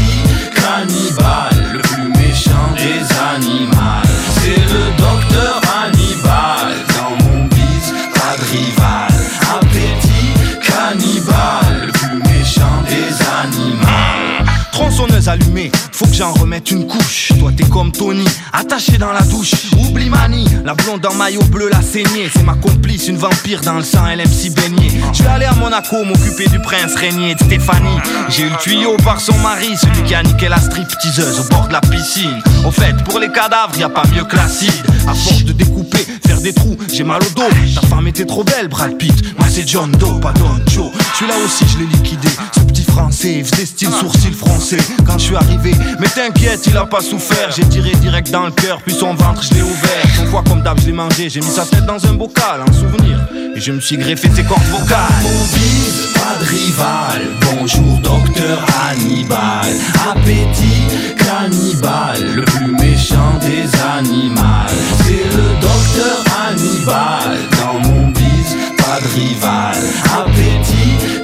Faut 15.91 16.05
que 16.05 16.13
j'en 16.13 16.32
remette 16.32 16.71
une 16.71 16.88
couche. 16.88 17.34
Toi 17.38 17.51
t'es 17.55 17.65
comme 17.65 17.91
Tony, 17.91 18.23
attaché 18.53 18.97
dans 18.97 19.11
la 19.11 19.21
douche. 19.23 19.51
Oublie 19.78 20.09
Mani, 20.09 20.47
la 20.63 20.73
blonde 20.73 21.05
en 21.05 21.13
maillot 21.15 21.43
bleu, 21.51 21.67
la 21.69 21.82
saignée. 21.82 22.30
C'est 22.34 22.43
ma 22.43 22.53
complice, 22.53 23.09
une 23.09 23.17
vampire 23.17 23.59
dans 23.59 23.73
le 23.73 23.84
sang, 23.84 24.07
elle 24.07 24.21
aime 24.21 24.32
si 24.32 24.51
baigner. 24.51 24.89
Je 25.11 25.17
suis 25.17 25.28
allé 25.28 25.43
à 25.43 25.53
Monaco 25.53 26.01
m'occuper 26.05 26.47
du 26.47 26.59
prince 26.61 26.95
régnier 26.95 27.36
de 27.36 27.43
Stéphanie. 27.43 27.99
J'ai 28.30 28.43
eu 28.43 28.49
le 28.49 28.55
tuyau 28.55 28.95
par 29.03 29.19
son 29.19 29.38
mari, 29.39 29.75
celui 29.75 30.01
qui 30.03 30.15
a 30.15 30.23
niqué 30.23 30.47
la 30.47 30.61
stripteaseuse 30.61 31.41
au 31.41 31.53
bord 31.53 31.67
de 31.67 31.73
la 31.73 31.82
piscine. 31.82 32.41
Au 32.65 32.71
fait, 32.71 32.95
pour 33.03 33.19
les 33.19 33.30
cadavres, 33.30 33.78
y 33.78 33.84
a 33.84 33.89
pas 33.89 34.03
mieux 34.15 34.23
que 34.23 34.38
l'acide. 34.38 34.71
À 35.09 35.13
force 35.13 35.43
de 35.43 35.51
découper, 35.51 36.05
faire 36.25 36.39
des 36.39 36.53
trous, 36.53 36.78
j'ai 36.93 37.03
mal 37.03 37.21
au 37.21 37.30
dos. 37.36 37.49
Ta 37.75 37.86
femme 37.88 38.07
était 38.07 38.25
trop 38.25 38.45
belle, 38.45 38.69
Brad 38.69 38.97
Pitt. 38.97 39.38
Moi 39.38 39.47
c'est 39.49 39.67
John 39.67 39.91
Doe, 39.91 40.21
pas 40.21 40.32
Don 40.32 40.55
Joe. 40.67 40.89
Celui-là 41.15 41.36
aussi, 41.43 41.65
je 41.67 41.80
l'ai 41.80 41.86
liquidé. 41.86 42.30
Ce 42.55 42.61
petit 42.61 42.84
français, 42.98 43.43
faisait 43.43 43.66
style 43.66 43.91
sourcil 43.91 44.34
français 44.34 44.78
quand 45.06 45.18
je 45.18 45.26
suis 45.26 45.36
arrivé. 45.36 45.72
Mais 46.00 46.08
t'inquiète, 46.08 46.66
il 46.68 46.78
a 46.78 46.86
pas 46.86 47.02
souffert. 47.02 47.52
J'ai 47.56 47.64
tiré 47.64 47.91
direct 48.02 48.32
dans 48.32 48.45
le 48.45 48.52
cœur, 48.52 48.80
puis 48.84 48.93
son 48.93 49.14
ventre, 49.14 49.43
je 49.43 49.54
l'ai 49.54 49.62
ouvert. 49.62 50.08
Son 50.16 50.26
foie 50.26 50.43
comme 50.48 50.62
d'hab, 50.62 50.80
je 50.80 50.88
l'ai 50.88 50.93
mangé. 50.93 51.30
J'ai 51.30 51.39
mis 51.41 51.48
sa 51.48 51.66
tête 51.66 51.86
dans 51.86 52.04
un 52.08 52.14
bocal, 52.14 52.62
en 52.68 52.74
souvenir. 52.74 53.20
Et 53.56 53.60
je 53.60 53.72
me 53.72 53.80
suis 53.80 53.98
greffé 53.98 54.30
ses 54.36 54.43
cordes 54.43 54.64
vocales. 54.64 55.22
Mon 55.22 55.43
bis, 55.54 56.14
pas 56.14 56.36
de 56.39 56.50
rival. 56.50 57.22
Bonjour, 57.41 58.00
docteur 58.00 58.60
Hannibal. 58.82 59.72
Appétit 60.10 60.84
cannibale, 61.18 62.36
le 62.36 62.41
plus 62.43 62.72
méchant 62.72 63.34
des 63.41 63.68
animaux. 63.98 64.70
C'est 65.04 65.38
le 65.38 65.48
docteur 65.62 66.24
Hannibal. 66.39 67.38
Dans 67.60 67.80
mon 67.88 68.08
bis, 68.08 68.56
pas 68.78 69.00
de 69.02 69.08
rival. 69.20 69.76
Appétit 70.16 70.78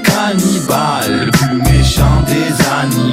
cannibale, 0.04 1.03
des 2.28 2.54
animaux. 2.82 3.13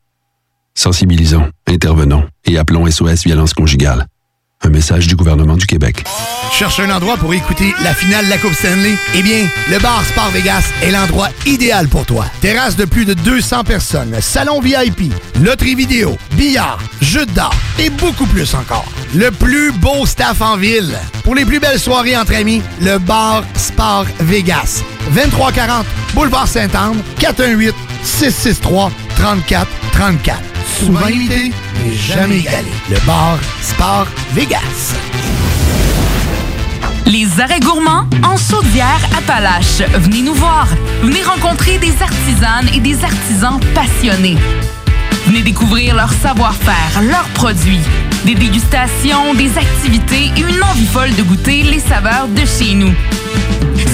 Sensibilisons, 0.73 1.49
intervenons 1.67 2.25
et 2.45 2.57
appelons 2.57 2.89
SOS 2.89 3.23
Violence 3.25 3.53
Conjugale. 3.53 4.05
Un 4.63 4.69
message 4.69 5.07
du 5.07 5.15
gouvernement 5.15 5.57
du 5.57 5.65
Québec. 5.65 6.03
Cherche 6.51 6.79
un 6.79 6.91
endroit 6.91 7.17
pour 7.17 7.33
écouter 7.33 7.73
la 7.83 7.95
finale 7.95 8.25
de 8.25 8.29
la 8.29 8.37
Coupe 8.37 8.53
Stanley? 8.53 8.95
Eh 9.15 9.23
bien, 9.23 9.47
le 9.71 9.79
bar 9.79 10.03
Sport 10.05 10.29
Vegas 10.29 10.63
est 10.83 10.91
l'endroit 10.91 11.29
idéal 11.47 11.87
pour 11.87 12.05
toi. 12.05 12.25
Terrasse 12.41 12.75
de 12.75 12.85
plus 12.85 13.05
de 13.05 13.13
200 13.13 13.63
personnes, 13.63 14.15
salon 14.21 14.61
VIP, 14.61 15.11
loterie 15.41 15.73
vidéo, 15.73 16.15
billard, 16.33 16.77
jeux 17.01 17.25
d'art 17.25 17.55
et 17.79 17.89
beaucoup 17.89 18.27
plus 18.27 18.53
encore. 18.53 18.85
Le 19.15 19.31
plus 19.31 19.71
beau 19.71 20.05
staff 20.05 20.41
en 20.41 20.57
ville. 20.57 20.95
Pour 21.23 21.33
les 21.33 21.45
plus 21.45 21.59
belles 21.59 21.79
soirées 21.79 22.15
entre 22.15 22.35
amis, 22.35 22.61
le 22.81 22.99
bar 22.99 23.43
Sport 23.55 24.05
Vegas. 24.19 24.83
2340 25.15 25.85
Boulevard 26.13 26.47
Saint-Anne, 26.47 27.01
418 27.19 27.73
663 28.03 28.91
34 29.15 29.67
34. 29.93 30.50
Souvent 30.85 31.07
imité, 31.09 31.51
mais 31.85 31.95
jamais 31.95 32.39
égalé. 32.39 32.71
Le 32.89 32.97
bar 33.05 33.37
Sport 33.61 34.07
Vegas. 34.33 34.95
Les 37.05 37.39
arrêts 37.39 37.59
gourmands 37.59 38.07
en 38.23 38.35
Chaudière-Appalaches. 38.35 39.83
Venez 39.99 40.23
nous 40.23 40.33
voir. 40.33 40.67
Venez 41.03 41.21
rencontrer 41.21 41.77
des 41.77 41.93
artisanes 42.01 42.67
et 42.73 42.79
des 42.79 43.03
artisans 43.03 43.59
passionnés. 43.75 44.37
Venez 45.27 45.43
découvrir 45.43 45.93
leur 45.93 46.11
savoir-faire, 46.11 47.03
leurs 47.03 47.29
produits, 47.35 47.79
des 48.25 48.33
dégustations, 48.33 49.35
des 49.35 49.55
activités 49.59 50.31
et 50.35 50.39
une 50.39 50.63
envie 50.63 50.87
folle 50.87 51.13
de 51.13 51.21
goûter 51.21 51.61
les 51.61 51.79
saveurs 51.79 52.27
de 52.27 52.43
chez 52.43 52.73
nous. 52.73 52.93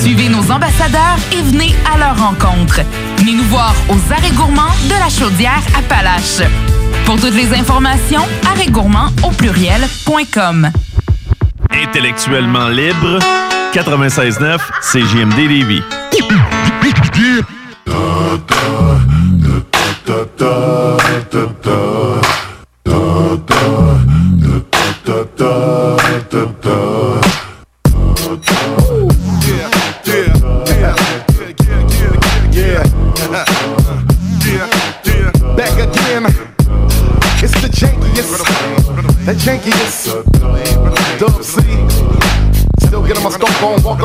Suivez 0.02 0.30
nos 0.30 0.50
ambassadeurs 0.50 1.20
et 1.34 1.42
venez 1.42 1.76
à 1.94 1.98
leur 1.98 2.18
rencontre. 2.18 2.80
Venez 3.18 3.34
nous 3.34 3.44
voir 3.50 3.76
aux 3.90 4.14
arrêts 4.14 4.32
gourmands 4.32 4.76
de 4.86 4.94
la 4.94 5.10
Chaudière-Appalaches. 5.10 6.77
Pour 7.08 7.16
toutes 7.22 7.36
les 7.36 7.54
informations, 7.54 8.20
arrêtgourmands 8.46 9.12
au 9.24 9.32
pluriel.com. 9.32 10.70
Intellectuellement 11.72 12.68
libre, 12.68 13.20
96.9 13.74 14.58
CJMD 14.82 15.38
Lévis. 15.48 15.82
Jankiest. 39.48 40.24
Dub 41.20 41.42
C. 41.42 41.62
Still 42.86 43.04
getting 43.08 43.24
my 43.24 43.30
stomp 43.30 43.64
on, 43.64 43.82
walk 43.82 44.04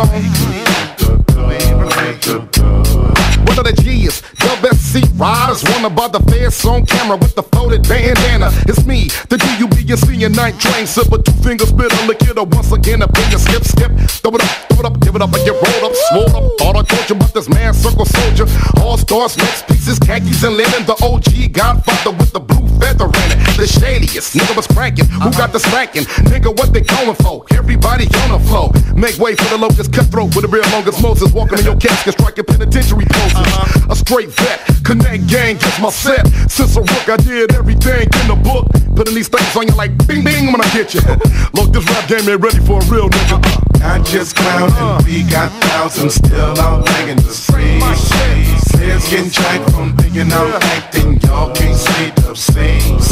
riders. 5.83 5.99
Wanna 5.99 6.13
the 6.13 6.31
feds 6.31 6.65
on 6.65 6.87
camera 6.87 7.17
with 7.17 7.35
the 7.35 7.43
folded 7.43 7.89
bandana. 7.89 8.51
It's 8.69 8.85
me, 8.87 9.09
the 9.29 9.39
D-U-B-S-C 9.39 10.25
and 10.25 10.37
night 10.37 10.59
train 10.59 10.87
sipper. 10.87 11.23
Two 11.25 11.33
fingers 11.43 11.69
spit 11.69 11.93
on 12.01 12.09
lick 12.09 12.23
it 12.23 12.39
up 12.39 12.55
once 12.55 12.73
again. 12.73 13.03
A 13.03 13.09
finger 13.09 13.39
skip, 13.39 13.65
skip. 13.65 13.91
Throw 14.23 14.35
it 14.35 14.43
up, 14.43 14.51
throw 14.71 14.81
it 14.81 14.87
up, 14.87 15.01
give 15.01 15.17
it 15.17 15.23
up, 15.23 15.33
and 15.33 15.45
get 15.45 15.55
rolled 15.55 15.85
up, 15.85 15.95
swole 16.11 16.37
up. 16.37 16.59
Thought 16.59 16.77
I 16.77 16.83
told 16.83 17.11
you 17.11 17.17
about 17.17 17.35
this 17.35 17.49
man, 17.49 17.75
circle 17.75 18.05
soldier. 18.05 18.47
All 18.81 18.97
stars, 18.97 19.37
next 19.37 19.67
pieces, 19.67 19.99
khakis 19.99 20.43
and 20.45 20.57
linen. 20.57 20.85
The 20.87 20.97
OG 21.03 21.53
godfather 21.53 22.17
with 22.17 22.33
the 22.33 22.41
blue 22.41 22.67
feather 22.79 23.07
in 23.07 23.29
it. 23.35 23.39
The 23.57 23.67
shadiest, 23.67 24.35
nigga 24.35 24.57
was 24.57 24.67
cranking. 24.67 25.07
Who 25.07 25.31
got 25.33 25.53
the 25.53 25.61
spanking? 25.61 26.05
Nigga, 26.31 26.51
what 26.57 26.73
they 26.73 26.83
going 26.83 27.17
for? 27.17 27.45
Everybody 27.53 28.07
on 28.27 28.39
the 28.39 28.41
flow. 28.49 28.73
Make 28.95 29.19
way 29.19 29.35
for 29.35 29.49
the 29.51 29.59
locust 29.59 29.93
cutthroat 29.93 30.35
with 30.35 30.43
the 30.43 30.51
real 30.51 30.67
longest 30.71 31.03
Moses. 31.03 31.33
Walking 31.33 31.59
in 31.59 31.65
your 31.65 31.77
casket, 31.77 32.15
striking 32.15 32.45
penitentiary 32.45 33.07
poses. 33.07 33.39
Uh-huh. 33.39 33.93
A 33.93 33.97
straight 33.97 34.31
vet, 34.31 34.61
connect 34.85 35.27
gang, 35.27 35.59
my 35.81 35.91
set. 35.91 36.27
Since 36.51 36.77
a 36.77 36.81
rook, 36.81 37.09
I 37.09 37.17
did 37.17 37.53
everything 37.55 38.03
in 38.03 38.29
the 38.29 38.39
book. 38.43 38.67
Putting 38.97 39.15
these 39.15 39.29
things 39.29 39.57
on 39.57 39.67
you 39.69 39.75
like 39.75 39.93
bing 40.07 40.25
bing 40.25 40.53
when 40.53 40.61
I 40.61 40.69
get 40.73 40.95
you. 40.95 41.01
Look, 41.55 41.73
this 41.73 41.85
rap 41.89 42.09
game 42.09 42.29
ain't 42.29 42.41
ready 42.41 42.59
for 42.61 42.83
a 42.83 42.85
real 42.91 43.09
nigga. 43.09 43.41
Uh. 43.43 43.72
Not 43.83 44.07
just 44.07 44.37
clowning, 44.37 45.05
we 45.05 45.25
got 45.25 45.51
thousands 45.65 46.15
still 46.15 46.59
out 46.61 46.87
begging 46.87 47.17
the 47.17 47.35
streets. 47.35 48.71
Players 48.73 49.11
getting 49.11 49.31
jacked 49.31 49.71
from 49.73 49.97
thinking 49.97 50.33
I'm 50.33 50.55
acting, 50.55 51.21
y'all 51.23 51.53
can't 51.53 51.77
see 51.77 52.11
the 52.23 52.35
scenes. 52.35 53.11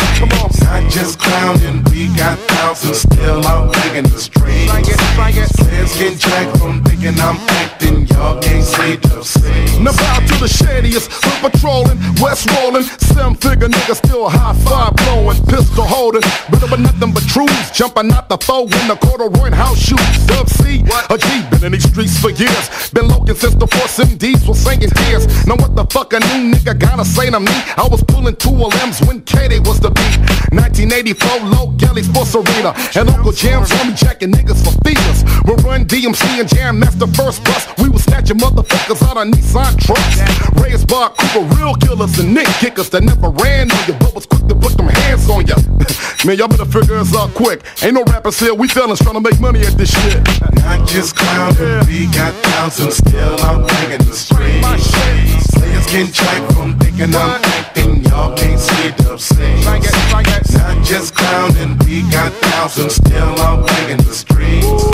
Not 0.63 0.91
just 0.91 1.19
clowning, 1.19 1.83
we 1.91 2.07
got 2.17 2.39
thousands 2.55 3.01
still 3.03 3.45
out 3.47 3.73
begging 3.73 4.05
the 4.05 4.19
streets. 4.19 4.71
Players 5.59 5.99
getting 5.99 6.19
jacked 6.19 6.57
from 6.59 6.85
thinking 6.85 7.19
I'm 7.19 7.37
acting, 7.61 8.07
y'all 8.07 8.41
can't 8.41 8.65
see 8.65 8.97
the 8.97 9.23
scenes. 9.25 9.79
Now 9.81 9.93
bow 9.93 10.21
to 10.21 10.35
the 10.39 10.49
shadiest, 10.49 11.11
we're 11.27 11.51
patrolling, 11.51 11.99
west 12.23 12.49
rolling, 12.57 12.85
seven 12.85 13.35
figure 13.35 13.69
nigga 13.69 13.97
still 13.97 14.29
high 14.29 14.55
five 14.63 14.95
blowing, 14.97 15.43
pistol 15.47 15.85
holding, 15.85 16.23
but 16.49 16.79
nothing 16.79 17.13
but 17.13 17.25
truths, 17.25 17.71
jumping 17.73 18.13
out 18.13 18.29
the 18.29 18.39
foe 18.39 18.63
in 18.63 18.87
the 18.87 18.97
corduroy 18.97 19.51
house 19.51 19.79
shoes. 19.79 19.99
Dub 20.61 20.67
C, 20.67 20.83
a 21.11 21.19
G, 21.19 21.49
been 21.51 21.65
in 21.65 21.73
these 21.73 21.89
streets 21.89 22.19
for 22.19 22.31
years, 22.31 22.91
been 22.91 23.07
looking 23.07 23.35
since 23.35 23.55
the 23.55 23.67
force 23.67 23.99
MDs 23.99 24.47
was 24.47 24.59
singing 24.59 24.91
tears. 24.91 25.27
Now 25.47 25.57
what 25.57 25.75
the 25.75 25.85
fuck 25.87 26.13
a 26.13 26.21
new 26.21 26.53
nigga 26.55 26.79
gotta 26.79 27.05
say 27.05 27.31
to 27.31 27.41
me? 27.41 27.53
I 27.77 27.87
was 27.91 28.03
pulling 28.05 28.37
two 28.37 28.51
LMs 28.51 29.07
when 29.07 29.23
Katie 29.23 29.61
was 29.61 29.81
the 29.81 29.91
beat. 29.91 30.19
1984, 30.53 31.51
low 31.51 31.67
galley 31.77 32.03
for 32.03 32.25
Serena. 32.27 32.75
and 32.97 33.09
Uncle 33.11 33.33
Jam 33.33 33.65
told 33.65 33.89
me 33.89 33.95
jacking 33.95 34.33
niggas 34.33 34.63
for 34.65 34.75
feelers. 34.85 35.23
We 35.47 35.55
run 35.63 35.87
DMC 35.87 36.41
and 36.41 36.49
Jam, 36.49 36.81
that's 36.81 36.97
the 36.97 37.07
first 37.09 37.45
bus. 37.45 37.67
We 37.79 37.89
was 37.89 38.05
snatching 38.05 38.39
motherfuckers 38.39 39.03
out 39.07 39.17
of 39.17 39.29
Nissan 39.29 39.79
trucks. 39.79 40.19
Raised 40.61 40.89
bar 40.89 41.11
Cooper, 41.11 41.47
real 41.57 41.75
killers 41.75 42.19
and 42.19 42.35
Nick 42.35 42.47
kickers 42.59 42.91
that 42.91 43.03
never 43.03 43.31
ran 43.31 43.71
on 43.71 43.83
you, 43.87 43.95
but 43.95 44.15
was 44.15 44.27
quick 44.27 44.47
to 44.49 44.55
put 44.55 44.77
them 44.77 44.89
hands 44.89 45.29
on 45.31 45.47
you. 45.47 45.55
Man, 46.27 46.37
y'all 46.37 46.49
better 46.49 46.67
figure 46.67 46.97
us 46.97 47.15
out 47.17 47.31
quick. 47.35 47.63
Ain't 47.83 47.95
no 47.95 48.05
rappers 48.05 48.39
here, 48.39 48.55
we 48.55 48.69
fellas 48.69 48.99
trying 48.99 49.15
to 49.15 49.21
make 49.21 49.41
money 49.41 49.61
at 49.61 49.73
this 49.79 49.91
shit. 49.91 50.21
Not 50.57 50.87
just 50.87 51.17
clowning, 51.17 51.87
we 51.87 52.07
got 52.07 52.35
thousands 52.45 52.97
still 52.97 53.41
out 53.41 53.69
begging 53.69 54.07
the 54.07 54.15
streets. 54.15 55.51
Players 55.53 55.87
getting 55.87 56.13
jacked 56.13 56.53
from 56.53 56.79
thinking 56.79 57.15
I'm 57.15 57.43
acting, 57.45 58.05
y'all 58.05 58.37
can't 58.37 58.59
see 58.59 58.91
the 58.91 59.17
scenes. 59.19 59.65
Not 59.65 60.85
just 60.85 61.15
clowning, 61.15 61.79
we 61.87 62.03
got 62.11 62.33
thousands 62.33 62.95
still 62.97 63.41
out 63.41 63.67
begging 63.67 64.05
the 64.05 64.15
streets. 64.15 64.85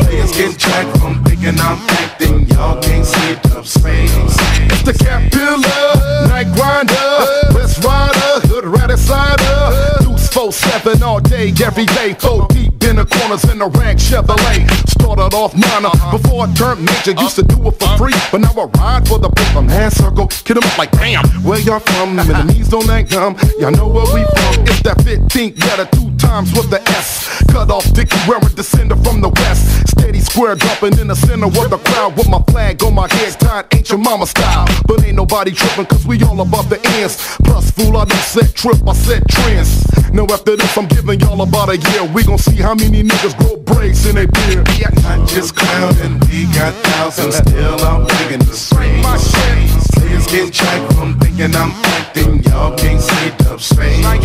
Players 0.00 0.32
getting 0.32 0.56
jacked 0.56 0.98
from 0.98 1.22
thinking 1.24 1.58
I'm 1.60 1.78
acting, 2.00 2.46
y'all 2.48 2.80
can't 2.82 3.04
see 3.04 3.34
the 3.34 3.62
scenes. 3.62 4.36
It's 4.72 4.82
the 4.82 4.92
cat 4.92 5.32
pillar, 5.32 6.28
night 6.28 6.48
grinder, 6.54 7.54
west 7.54 7.84
rider, 7.84 8.46
hood 8.48 8.64
rat 8.64 8.90
insider. 8.90 10.00
Deuce 10.00 10.28
4-7 10.30 11.02
all 11.02 11.20
day, 11.20 11.52
every 11.64 11.86
day, 11.86 12.14
four 12.14 12.46
deep 12.48 12.56
in 12.56 12.64
the 12.64 12.65
corners 13.06 13.44
in 13.50 13.58
the 13.58 13.66
rag 13.66 13.96
Chevrolet. 13.96 14.66
Started 14.88 15.34
off 15.34 15.54
minor 15.54 15.88
uh-huh. 15.88 16.18
before 16.18 16.46
I 16.46 16.52
turned 16.54 16.84
major, 16.84 17.12
used 17.20 17.36
to 17.36 17.42
do 17.42 17.56
it 17.68 17.74
for 17.78 17.84
uh-huh. 17.84 17.96
free, 17.96 18.16
but 18.32 18.40
now 18.40 18.54
I 18.56 18.66
ride 18.78 19.08
for 19.08 19.18
the 19.18 19.30
paper 19.30 19.62
man 19.62 19.90
circle. 19.90 20.26
Kid 20.26 20.56
'em 20.56 20.64
up 20.64 20.78
like 20.78 20.92
bam, 20.92 21.24
where 21.42 21.60
y'all 21.60 21.80
from? 21.80 22.18
Enemies 22.18 22.72
on 22.72 22.86
that 22.86 23.08
gum, 23.08 23.36
y'all 23.58 23.70
know 23.70 23.88
where 23.88 24.06
we 24.14 24.22
from. 24.34 24.66
It's 24.66 24.82
that 24.82 24.98
15th 24.98 25.58
letter, 25.66 25.86
two 25.92 26.10
times 26.16 26.52
with 26.52 26.70
the 26.70 26.82
S. 26.90 27.42
Cut 27.50 27.70
off 27.70 27.84
Dickie 27.92 28.16
wearing 28.28 28.42
descender 28.56 28.98
from 29.04 29.20
the 29.20 29.28
west. 29.28 29.88
Steady 29.88 30.20
square 30.20 30.54
dropping 30.54 30.98
in 30.98 31.08
the 31.08 31.16
center 31.16 31.46
of 31.46 31.70
the 31.70 31.78
crowd 31.78 32.16
with 32.16 32.28
my 32.28 32.42
flag 32.50 32.82
on 32.82 32.94
my 32.94 33.08
head, 33.12 33.38
tied 33.38 33.66
ancient 33.74 34.02
mama 34.02 34.26
style. 34.26 34.66
But 34.86 35.04
ain't 35.04 35.16
nobody 35.16 35.52
tripping, 35.52 35.86
cause 35.86 36.06
we 36.06 36.22
all 36.24 36.40
above 36.40 36.68
the 36.68 36.80
ends. 36.98 37.16
Plus, 37.44 37.70
fool, 37.70 37.96
I 37.96 38.04
done 38.04 38.18
set 38.18 38.54
trip, 38.54 38.78
I 38.86 38.92
set 38.92 39.22
trends. 39.28 39.86
Now 40.12 40.26
after 40.30 40.56
this, 40.56 40.76
I'm 40.76 40.86
giving 40.86 41.20
y'all 41.20 41.42
about 41.42 41.68
a 41.68 41.76
year. 41.76 42.04
We 42.04 42.24
gon' 42.24 42.38
see 42.38 42.56
how 42.56 42.74
many 42.74 42.95
niggas 43.02 43.36
grow 43.38 43.56
braids 43.56 44.06
in 44.06 44.14
their 44.14 44.26
beard. 44.26 44.66
Not 45.02 45.28
just 45.28 45.56
clowning, 45.56 46.20
we 46.28 46.46
got 46.52 46.74
thousands 46.74 47.36
still 47.36 47.80
out 47.84 48.08
begging 48.08 48.40
the 48.40 48.54
streets. 48.54 49.90
Players 49.92 50.26
getting 50.26 50.50
jacked 50.50 50.92
from 50.94 51.18
thinking 51.18 51.54
I'm 51.54 51.72
acting, 51.98 52.42
y'all 52.44 52.76
can't 52.76 53.00
see 53.00 53.30
the 53.38 53.58
space. 53.58 54.02
Not 54.02 54.22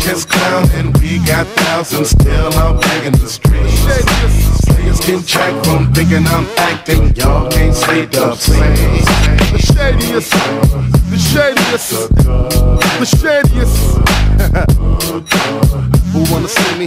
just 0.00 0.28
clowning, 0.28 0.92
we 1.00 1.18
got 1.26 1.46
thousands 1.46 2.10
still 2.10 2.52
out 2.54 2.80
begging 2.82 3.12
the 3.12 3.28
streets. 3.28 4.49
Players 5.00 5.24
getting 5.26 5.62
from 5.64 5.92
thinking 5.94 6.26
I'm 6.26 6.46
acting, 6.58 7.14
y'all 7.16 7.50
can't 7.50 7.74
see 7.74 8.04
the 8.06 8.34
space. 8.34 9.06
The 9.50 9.58
shadiest, 9.58 10.30
the 11.10 11.16
shadiest, 11.16 11.90
the 13.00 13.06
shadiest. 13.06 13.76
Who 16.12 16.20
wanna 16.32 16.48
see 16.48 16.78
me? 16.78 16.86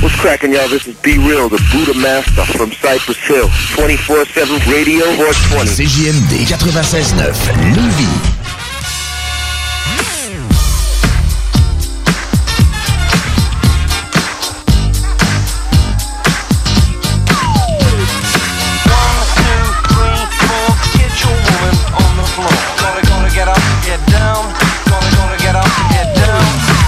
What's 0.00 0.16
cracking, 0.20 0.52
y'all? 0.52 0.68
This 0.68 0.86
is 0.86 0.96
Be 1.00 1.18
Real, 1.18 1.48
the 1.48 1.60
Buddha 1.72 1.98
Master 1.98 2.44
from 2.44 2.70
Cypress 2.72 3.18
Hill. 3.26 3.48
24-7 3.74 4.70
Radio 4.70 5.04
420. 5.16 5.70
CJMD 5.82 6.46
96.9 6.46 7.74
Lévis. 7.74 8.43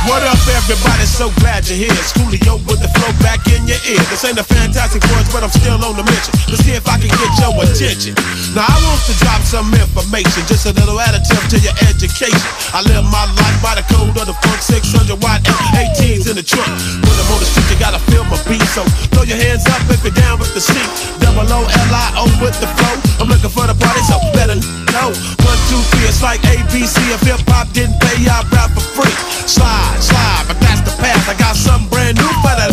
What 0.07 0.23
up, 0.23 0.36
everybody? 0.67 1.07
So 1.07 1.31
glad 1.39 1.63
you're 1.71 1.79
here. 1.79 2.03
Schoolio 2.03 2.59
with 2.67 2.83
the 2.83 2.91
flow 2.99 3.15
back 3.23 3.47
in 3.47 3.71
your 3.71 3.79
ear. 3.87 4.03
This 4.11 4.27
ain't 4.27 4.39
a 4.39 4.43
fantastic 4.43 5.03
words, 5.15 5.31
but 5.31 5.47
I'm 5.47 5.55
still 5.55 5.79
on 5.79 5.95
the 5.95 6.03
mission. 6.03 6.35
Let's 6.51 6.67
see 6.67 6.75
if 6.75 6.87
I 6.91 6.99
can 6.99 7.07
get 7.07 7.31
your 7.39 7.55
attention. 7.63 8.19
Now, 8.51 8.67
I 8.67 8.75
want 8.83 8.99
to 9.07 9.15
drop 9.23 9.47
some 9.47 9.71
information, 9.71 10.43
just 10.51 10.67
a 10.67 10.75
little 10.75 10.99
additive 10.99 11.45
to 11.55 11.59
your 11.63 11.77
education. 11.87 12.43
I 12.75 12.83
live 12.83 13.07
my 13.07 13.31
life 13.39 13.59
by 13.63 13.79
the 13.79 13.87
code 13.87 14.11
of 14.19 14.27
the 14.27 14.35
funk 14.43 14.59
600 14.59 15.23
watt 15.23 15.47
F18s 15.47 16.27
in 16.27 16.35
the 16.35 16.43
trunk. 16.43 16.71
When 16.99 17.15
I'm 17.15 17.31
on 17.31 17.39
the 17.39 17.47
street, 17.47 17.71
you 17.71 17.79
gotta 17.79 18.03
feel 18.11 18.27
my 18.27 18.39
beat. 18.51 18.67
So 18.75 18.83
throw 19.15 19.23
your 19.23 19.39
hands 19.39 19.71
up 19.71 19.83
if 19.87 20.03
you're 20.03 20.19
down 20.19 20.43
with 20.43 20.51
the 20.51 20.63
seat. 20.63 20.91
Double 21.23 21.47
O 21.47 21.63
L 21.63 21.93
I 21.95 22.07
O 22.19 22.27
with 22.43 22.59
the 22.59 22.67
flow. 22.75 22.95
I'm 23.23 23.31
looking 23.31 23.55
for 23.55 23.71
the 23.71 23.77
party, 23.79 24.03
so 24.03 24.19
better 24.35 24.59
know. 24.91 25.15
One, 25.47 25.61
two, 25.71 25.81
three, 25.95 26.11
it's 26.11 26.23
like 26.27 26.43
ABC. 26.43 26.97
If 27.15 27.23
hip 27.23 27.41
hop 27.47 27.71
didn't 27.71 28.01
pay, 28.03 28.27
I 28.27 28.43
rap 28.51 28.75
for 28.75 28.83
free. 28.83 29.15
Slide, 29.47 30.03
slide, 30.03 30.56
that's 30.61 30.83
the 30.83 30.95
path. 31.03 31.29
I 31.29 31.35
got 31.39 31.57
something 31.57 31.89
brand 31.89 32.17
new 32.17 32.31
for 32.43 32.55
that. 32.55 32.71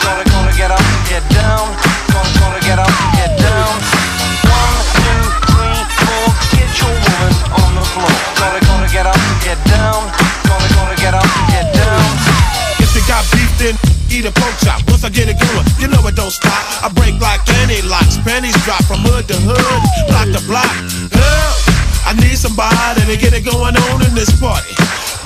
Gonna, 0.00 0.24
gonna 0.32 0.54
get 0.56 0.70
up, 0.70 0.80
get 1.08 1.24
down. 1.30 1.72
Gonna, 2.12 2.40
gonna 2.40 2.60
get 2.64 2.78
up, 2.78 2.92
get 3.16 3.32
down. 3.38 3.72
One, 4.48 4.78
two, 4.96 5.20
three, 5.52 5.80
four. 6.00 6.26
Get 6.56 6.70
your 6.80 6.94
woman 6.94 7.34
on 7.60 7.70
the 7.76 7.84
floor. 7.92 8.14
Gonna, 8.40 8.60
gonna 8.64 8.88
get 8.88 9.06
up, 9.06 9.20
get 9.44 9.60
down. 9.68 10.08
Gonna, 10.48 10.68
gonna 10.74 10.96
get 10.96 11.14
up, 11.14 11.28
get 11.52 11.68
down. 11.76 12.08
If 12.80 12.94
you 12.96 13.02
got 13.06 13.24
eat 14.20 14.26
a 14.26 14.32
pork 14.32 14.54
chop. 14.60 14.82
Once 14.88 15.04
I 15.04 15.08
get 15.08 15.28
it 15.28 15.38
going, 15.40 15.66
you 15.78 15.88
know 15.88 16.06
it 16.06 16.14
don't 16.16 16.30
stop. 16.30 16.84
I 16.84 16.88
break 16.92 17.20
like 17.20 17.40
any 17.64 17.80
locks. 17.82 18.18
Pennies 18.18 18.56
drop 18.64 18.84
from 18.84 19.00
hood 19.00 19.26
to 19.28 19.36
hood, 19.36 19.80
block 20.08 20.28
to 20.36 20.46
block. 20.46 20.70
Help! 21.12 21.69
I 22.10 22.12
need 22.18 22.34
somebody 22.34 23.06
to 23.06 23.14
get 23.14 23.38
it 23.38 23.46
going 23.46 23.70
on 23.70 23.96
in 24.02 24.12
this 24.18 24.34
party. 24.34 24.74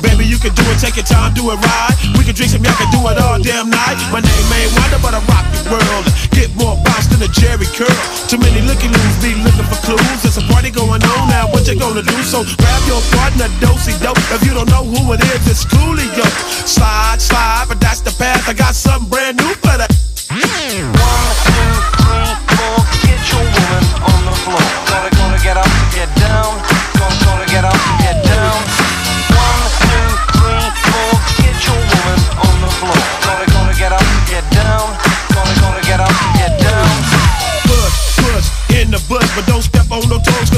Baby, 0.04 0.28
you 0.28 0.36
can 0.36 0.52
do 0.52 0.60
it, 0.68 0.76
take 0.76 1.00
your 1.00 1.08
time, 1.08 1.32
do 1.32 1.48
it 1.48 1.56
right. 1.56 1.96
We 2.20 2.28
can 2.28 2.36
drink 2.36 2.52
some, 2.52 2.60
y'all 2.60 2.76
can 2.76 2.92
do 2.92 3.00
it 3.08 3.16
all 3.24 3.40
damn 3.40 3.72
night. 3.72 3.96
My 4.12 4.20
name 4.20 4.52
ain't 4.52 4.68
Wonder, 4.76 5.00
but 5.00 5.16
I 5.16 5.24
rock 5.24 5.48
the 5.56 5.64
world. 5.72 6.04
Get 6.36 6.52
more 6.60 6.76
bounce 6.84 7.08
than 7.08 7.24
a 7.24 7.30
Jerry 7.32 7.64
curl. 7.72 7.88
Too 8.28 8.36
many 8.36 8.60
looky 8.68 8.92
loos 8.92 9.16
be 9.24 9.32
looking 9.40 9.64
for 9.64 9.80
clues. 9.80 10.28
There's 10.28 10.36
a 10.36 10.44
party 10.52 10.68
going 10.68 11.00
on 11.00 11.22
now, 11.32 11.48
what 11.48 11.64
you 11.64 11.72
gonna 11.72 12.04
do? 12.04 12.20
So 12.20 12.44
grab 12.44 12.82
your 12.84 13.00
partner, 13.16 13.48
dosey 13.64 13.96
dope. 14.04 14.20
If 14.28 14.44
you 14.44 14.52
don't 14.52 14.68
know 14.68 14.84
who 14.84 15.08
it 15.16 15.24
is, 15.32 15.40
it's 15.48 15.64
Coolio. 15.64 16.28
Slide, 16.68 17.16
slide, 17.16 17.64
but 17.64 17.80
that's 17.80 18.04
the 18.04 18.12
path. 18.20 18.44
I 18.44 18.52
got 18.52 18.76
something 18.76 19.08
brand 19.08 19.40
new 19.40 19.56
for 19.64 19.80
that. 19.80 19.88
Get 20.28 20.44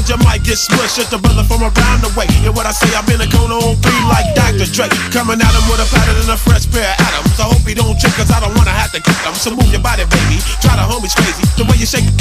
cause 0.07 0.15
you 0.15 0.19
might 0.23 0.43
get 0.47 0.55
smushed. 0.55 0.99
It's 1.03 1.11
the 1.11 1.19
brother 1.19 1.43
from 1.43 1.63
around 1.67 2.01
the 2.07 2.11
way. 2.15 2.31
And 2.47 2.55
what 2.55 2.67
I 2.67 2.71
say, 2.71 2.87
I'm 2.95 3.07
in 3.11 3.19
a 3.19 3.27
cone 3.27 3.51
on 3.51 3.75
three 3.83 4.03
like 4.07 4.31
Dr. 4.39 4.67
Dre. 4.71 4.87
Coming 5.11 5.43
at 5.43 5.51
him 5.51 5.65
with 5.67 5.83
a 5.83 5.89
pattern 5.91 6.15
and 6.23 6.31
a 6.31 6.39
fresh 6.39 6.71
pair 6.71 6.87
of 6.87 7.03
atoms. 7.03 7.35
I 7.43 7.51
hope 7.51 7.67
he 7.67 7.75
don't 7.75 7.99
trip, 7.99 8.15
cause 8.15 8.31
I 8.31 8.39
don't 8.39 8.55
wanna 8.55 8.71
have 8.71 8.95
to 8.95 9.03
kick 9.03 9.19
him. 9.27 9.35
So 9.35 9.51
move 9.51 9.67
your 9.75 9.83
body, 9.83 10.07
baby. 10.07 10.39
Try 10.63 10.79
the 10.79 10.87
homies 10.87 11.15
crazy. 11.19 11.43
The 11.59 11.67
way 11.67 11.77
you 11.83 11.89
shake 11.89 12.07
it, 12.07 12.15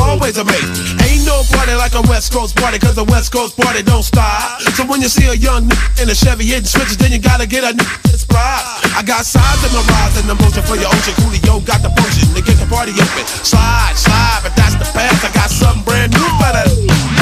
always 0.00 0.40
amaze. 0.40 0.96
Ain't 1.04 1.28
no 1.28 1.44
party 1.52 1.76
like 1.76 1.92
a 1.92 2.02
West 2.08 2.32
Coast 2.32 2.56
party, 2.56 2.80
cause 2.80 2.96
the 2.96 3.04
West 3.04 3.28
Coast 3.32 3.56
party 3.60 3.84
don't 3.84 4.04
stop. 4.04 4.64
So 4.72 4.88
when 4.88 5.04
you 5.04 5.08
see 5.12 5.28
a 5.28 5.36
young 5.36 5.68
nigga 5.68 6.02
in 6.02 6.06
a 6.08 6.16
Chevy 6.16 6.48
hitting 6.48 6.64
switches, 6.64 6.96
then 6.96 7.12
you 7.12 7.20
gotta 7.20 7.46
get 7.46 7.64
a 7.64 7.76
new 7.76 7.88
inspired. 8.08 8.64
I 8.96 9.04
got 9.04 9.28
sides 9.28 9.60
in 9.68 9.70
my 9.76 9.84
rise 9.84 10.16
and 10.16 10.30
emotion 10.32 10.64
for 10.64 10.80
your 10.80 10.88
ocean. 10.88 11.14
Coolio 11.20 11.60
got 11.66 11.84
the 11.84 11.92
function 11.92 12.32
to 12.32 12.40
get 12.40 12.56
the 12.56 12.66
party 12.72 12.96
open. 12.96 13.24
Slide, 13.44 13.94
slide, 13.96 14.40
but 14.42 14.56
that's 14.56 14.74
the 14.80 14.88
past. 14.96 15.24
I 15.26 15.30
got 15.36 15.50
something 15.50 15.84
brand 15.84 16.12
new 16.16 16.24
for 16.40 16.52
that. 16.56 17.17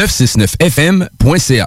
969fm.ca. 0.00 1.66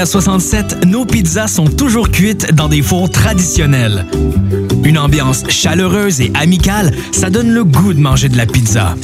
Pizzeria 0.00 0.06
67, 0.06 0.86
nos 0.86 1.04
pizzas 1.04 1.48
sont 1.48 1.66
toujours 1.66 2.10
cuites 2.10 2.54
dans 2.54 2.68
des 2.68 2.80
fours 2.80 3.10
traditionnels. 3.10 4.06
Une 4.82 4.96
ambiance 4.96 5.44
chaleureuse 5.50 6.22
et 6.22 6.32
amicale, 6.40 6.94
ça 7.12 7.28
donne 7.28 7.50
le 7.50 7.64
goût 7.64 7.92
de 7.92 8.00
manger 8.00 8.30
de 8.30 8.38
la 8.38 8.46
pizza. 8.46 8.94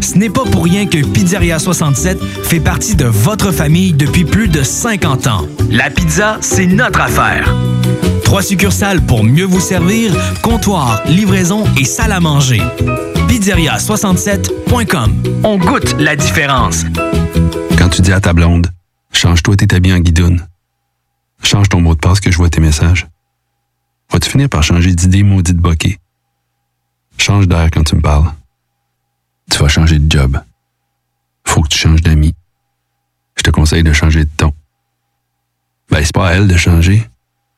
Ce 0.00 0.18
n'est 0.18 0.28
pas 0.28 0.42
pour 0.42 0.64
rien 0.64 0.86
que 0.86 0.98
Pizzeria 0.98 1.60
67 1.60 2.18
fait 2.42 2.58
partie 2.58 2.96
de 2.96 3.04
votre 3.04 3.52
famille 3.52 3.92
depuis 3.92 4.24
plus 4.24 4.48
de 4.48 4.64
50 4.64 5.28
ans. 5.28 5.46
La 5.70 5.90
pizza, 5.90 6.38
c'est 6.40 6.66
notre 6.66 7.02
affaire. 7.02 7.54
Trois 8.24 8.42
succursales 8.42 9.02
pour 9.02 9.22
mieux 9.22 9.46
vous 9.46 9.60
servir, 9.60 10.10
comptoir, 10.42 11.04
livraison 11.06 11.62
et 11.78 11.84
salle 11.84 12.10
à 12.10 12.18
manger. 12.18 12.60
Pizzeria67.com. 13.28 15.12
On 15.44 15.56
goûte 15.56 15.94
la 16.00 16.16
différence. 16.16 16.84
Quand 17.78 17.90
tu 17.90 18.02
dis 18.02 18.12
à 18.12 18.20
ta 18.20 18.32
blonde, 18.32 18.66
change-toi 19.46 19.80
tes 19.80 19.92
en 19.92 20.00
guidoune. 20.00 20.46
Change 21.42 21.68
ton 21.68 21.80
mot 21.80 21.94
de 21.94 22.00
passe 22.00 22.18
que 22.18 22.32
je 22.32 22.36
vois 22.36 22.50
tes 22.50 22.60
messages. 22.60 23.06
Vas-tu 24.10 24.30
finir 24.30 24.48
par 24.48 24.62
changer 24.62 24.92
d'idée 24.92 25.22
maudite 25.22 25.56
bokeh? 25.56 25.98
Change 27.18 27.46
d'air 27.46 27.68
quand 27.72 27.84
tu 27.84 27.94
me 27.94 28.00
parles. 28.00 28.32
Tu 29.50 29.58
vas 29.58 29.68
changer 29.68 30.00
de 30.00 30.10
job. 30.10 30.40
Faut 31.46 31.62
que 31.62 31.68
tu 31.68 31.78
changes 31.78 32.02
d'amis. 32.02 32.34
Je 33.36 33.42
te 33.42 33.50
conseille 33.50 33.84
de 33.84 33.92
changer 33.92 34.24
de 34.24 34.30
ton. 34.36 34.52
Ben, 35.90 36.04
c'est 36.04 36.14
pas 36.14 36.28
à 36.28 36.32
elle 36.32 36.48
de 36.48 36.56
changer. 36.56 37.08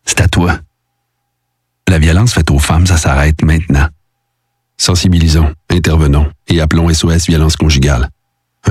C'est 0.04 0.20
à 0.20 0.28
toi. 0.28 0.60
La 1.88 1.98
violence 1.98 2.34
faite 2.34 2.50
aux 2.50 2.58
femmes, 2.58 2.86
ça 2.86 2.98
s'arrête 2.98 3.42
maintenant. 3.42 3.88
Sensibilisons, 4.76 5.54
intervenons 5.70 6.30
et 6.48 6.60
appelons 6.60 6.92
SOS 6.92 7.26
Violence 7.28 7.56
Conjugale. 7.56 8.10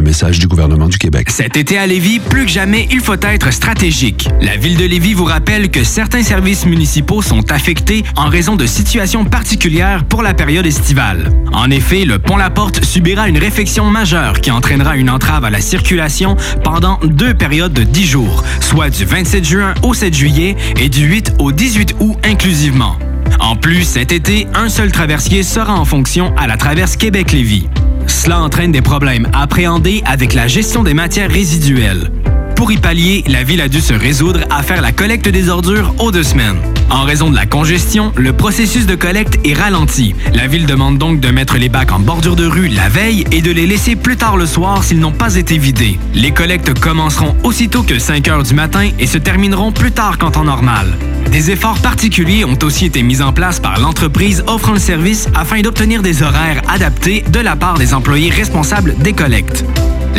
Message 0.01 0.39
du 0.39 0.47
gouvernement 0.47 0.87
du 0.87 0.97
Québec. 0.97 1.29
Cet 1.29 1.57
été 1.57 1.77
à 1.77 1.87
Lévis, 1.87 2.19
plus 2.19 2.45
que 2.45 2.51
jamais, 2.51 2.87
il 2.91 2.99
faut 2.99 3.15
être 3.21 3.51
stratégique. 3.51 4.27
La 4.41 4.55
ville 4.55 4.77
de 4.77 4.85
Lévis 4.85 5.13
vous 5.13 5.25
rappelle 5.25 5.69
que 5.69 5.83
certains 5.83 6.23
services 6.23 6.65
municipaux 6.65 7.21
sont 7.21 7.51
affectés 7.51 8.03
en 8.15 8.29
raison 8.29 8.55
de 8.55 8.65
situations 8.65 9.25
particulières 9.25 10.05
pour 10.05 10.23
la 10.23 10.33
période 10.33 10.65
estivale. 10.65 11.31
En 11.53 11.69
effet, 11.71 12.05
le 12.05 12.19
pont 12.19 12.37
La 12.37 12.49
Porte 12.49 12.83
subira 12.83 13.29
une 13.29 13.37
réfection 13.37 13.85
majeure 13.85 14.41
qui 14.41 14.51
entraînera 14.51 14.97
une 14.97 15.09
entrave 15.09 15.45
à 15.45 15.49
la 15.49 15.61
circulation 15.61 16.35
pendant 16.63 16.99
deux 17.03 17.33
périodes 17.33 17.73
de 17.73 17.83
10 17.83 18.05
jours, 18.05 18.43
soit 18.59 18.89
du 18.89 19.05
27 19.05 19.45
juin 19.45 19.73
au 19.83 19.93
7 19.93 20.13
juillet 20.13 20.55
et 20.79 20.89
du 20.89 21.05
8 21.05 21.33
au 21.39 21.51
18 21.51 21.95
août 21.99 22.17
inclusivement. 22.23 22.97
En 23.39 23.55
plus, 23.55 23.83
cet 23.83 24.11
été, 24.11 24.47
un 24.53 24.69
seul 24.69 24.91
traversier 24.91 25.43
sera 25.43 25.73
en 25.73 25.85
fonction 25.85 26.35
à 26.37 26.47
la 26.47 26.57
traverse 26.57 26.95
Québec-Lévis. 26.95 27.67
Cela 28.07 28.41
entraîne 28.41 28.71
des 28.71 28.81
problèmes 28.81 29.27
appréhendés 29.33 30.01
avec 30.05 30.33
la 30.33 30.47
gestion 30.47 30.83
des 30.83 30.93
matières 30.93 31.29
résiduelles. 31.29 32.11
Pour 32.57 32.71
y 32.71 32.77
pallier, 32.77 33.23
la 33.27 33.43
ville 33.43 33.61
a 33.61 33.69
dû 33.69 33.79
se 33.79 33.93
résoudre 33.93 34.39
à 34.49 34.63
faire 34.63 34.81
la 34.81 34.91
collecte 34.91 35.29
des 35.29 35.47
ordures 35.47 35.93
aux 35.99 36.11
deux 36.11 36.23
semaines. 36.23 36.57
En 36.89 37.03
raison 37.03 37.29
de 37.29 37.35
la 37.35 37.45
congestion, 37.45 38.11
le 38.15 38.33
processus 38.33 38.87
de 38.87 38.95
collecte 38.95 39.37
est 39.45 39.53
ralenti. 39.53 40.15
La 40.33 40.47
ville 40.47 40.65
demande 40.65 40.97
donc 40.97 41.19
de 41.19 41.29
mettre 41.29 41.57
les 41.59 41.69
bacs 41.69 41.91
en 41.91 41.99
bordure 41.99 42.35
de 42.35 42.47
rue 42.47 42.67
la 42.67 42.89
veille 42.89 43.25
et 43.31 43.43
de 43.43 43.51
les 43.51 43.67
laisser 43.67 43.95
plus 43.95 44.17
tard 44.17 44.37
le 44.37 44.47
soir 44.47 44.83
s'ils 44.83 44.99
n'ont 44.99 45.11
pas 45.11 45.35
été 45.35 45.59
vidés. 45.59 45.99
Les 46.15 46.31
collectes 46.31 46.73
commenceront 46.79 47.35
aussitôt 47.43 47.83
que 47.83 47.99
5 47.99 48.27
heures 48.27 48.43
du 48.43 48.55
matin 48.55 48.89
et 48.97 49.05
se 49.05 49.19
termineront 49.19 49.71
plus 49.71 49.91
tard 49.91 50.17
qu'en 50.17 50.31
temps 50.31 50.43
normal. 50.43 50.87
Des 51.31 51.51
efforts 51.51 51.77
particuliers 51.77 52.43
ont 52.43 52.57
aussi 52.63 52.87
été 52.87 53.03
mis 53.03 53.21
en 53.21 53.33
place 53.33 53.59
par 53.59 53.79
l'entreprise 53.79 54.43
offrant 54.47 54.73
le 54.73 54.79
service 54.79 55.29
afin 55.35 55.61
d'obtenir 55.61 56.01
des 56.01 56.23
horaires 56.23 56.63
adaptés 56.67 57.23
de 57.29 57.39
la 57.39 57.55
part 57.55 57.77
des 57.77 57.93
employés 57.93 58.31
responsables 58.31 58.95
des 58.97 59.13
collectes. 59.13 59.63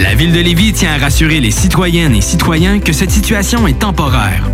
La 0.01 0.15
ville 0.15 0.33
de 0.33 0.39
Lévis 0.39 0.73
tient 0.73 0.93
à 0.93 0.99
rassurer 0.99 1.41
les 1.41 1.51
citoyennes 1.51 2.15
et 2.15 2.21
citoyens 2.21 2.79
que 2.79 2.93
cette 2.93 3.11
situation 3.11 3.67
est 3.67 3.81
temporaire. 3.81 4.49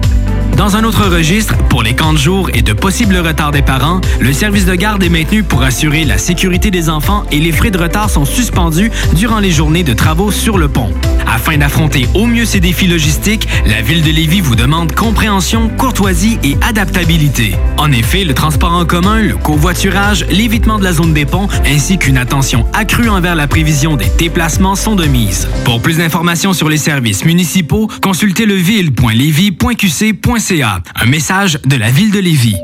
Dans 0.57 0.77
un 0.77 0.85
autre 0.85 1.07
registre, 1.07 1.55
pour 1.69 1.83
les 1.83 1.95
camps 1.95 2.15
de 2.15 2.19
jour 2.19 2.49
et 2.55 2.63
de 2.63 2.73
possibles 2.73 3.19
retards 3.19 3.51
des 3.51 3.61
parents, 3.61 4.01
le 4.21 4.33
service 4.33 4.65
de 4.65 4.75
garde 4.75 5.03
est 5.03 5.11
maintenu 5.11 5.43
pour 5.43 5.63
assurer 5.63 6.07
la 6.07 6.17
sécurité 6.17 6.71
des 6.71 6.89
enfants 6.89 7.25
et 7.31 7.41
les 7.41 7.53
frais 7.53 7.71
de 7.71 7.79
retard 7.79 8.09
sont 8.09 8.25
suspendus 8.25 8.91
durant 9.17 9.39
les 9.39 9.51
journées 9.51 9.83
de 9.83 9.93
travaux 9.93 10.33
sur 10.33 10.57
le 10.57 10.69
pont. 10.69 10.91
Afin 11.35 11.59
d'affronter 11.59 12.07
au 12.15 12.27
mieux 12.27 12.45
ces 12.45 12.61
défis 12.61 12.87
logistiques, 12.87 13.49
la 13.67 13.83
ville 13.83 14.05
de 14.05 14.11
Lévis 14.11 14.41
vous 14.41 14.55
demande 14.55 14.95
compréhension, 14.95 15.69
courtoisie 15.69 16.39
et 16.45 16.57
adaptabilité. 16.63 17.57
En 17.77 17.91
effet, 17.91 18.23
le 18.23 18.35
transport 18.35 18.73
en 18.73 18.85
commun, 18.85 19.21
le 19.21 19.37
covoiturage, 19.37 20.25
l'évitement 20.31 20.79
de 20.79 20.85
la 20.85 20.93
zone 20.93 21.13
des 21.13 21.27
ponts 21.27 21.49
ainsi 21.67 21.99
qu'une 21.99 22.19
attention 22.19 22.65
accrue 22.73 23.09
envers 23.09 23.35
la 23.35 23.49
prévision 23.49 23.97
des 23.97 24.07
déplacements 24.17 24.77
sont 24.77 24.95
de 24.95 25.07
mise. 25.07 25.49
Pour 25.65 25.83
plus 25.83 25.97
d'informations 25.97 26.53
sur 26.53 26.69
les 26.69 26.77
services 26.77 27.25
municipaux, 27.25 27.91
consultez 28.01 28.47
le 28.47 28.55
ville.lévis.qc.ca. 28.55 30.83
Un 30.95 31.07
message 31.07 31.59
de 31.65 31.77
la 31.77 31.91
ville 31.91 32.13
de 32.13 32.21
Lévis. 32.21 32.55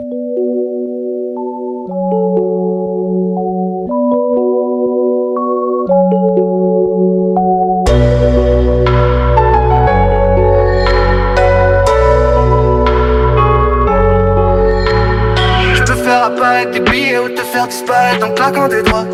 Claquant 18.50 18.68
des 18.68 18.82
doigts. 18.82 19.04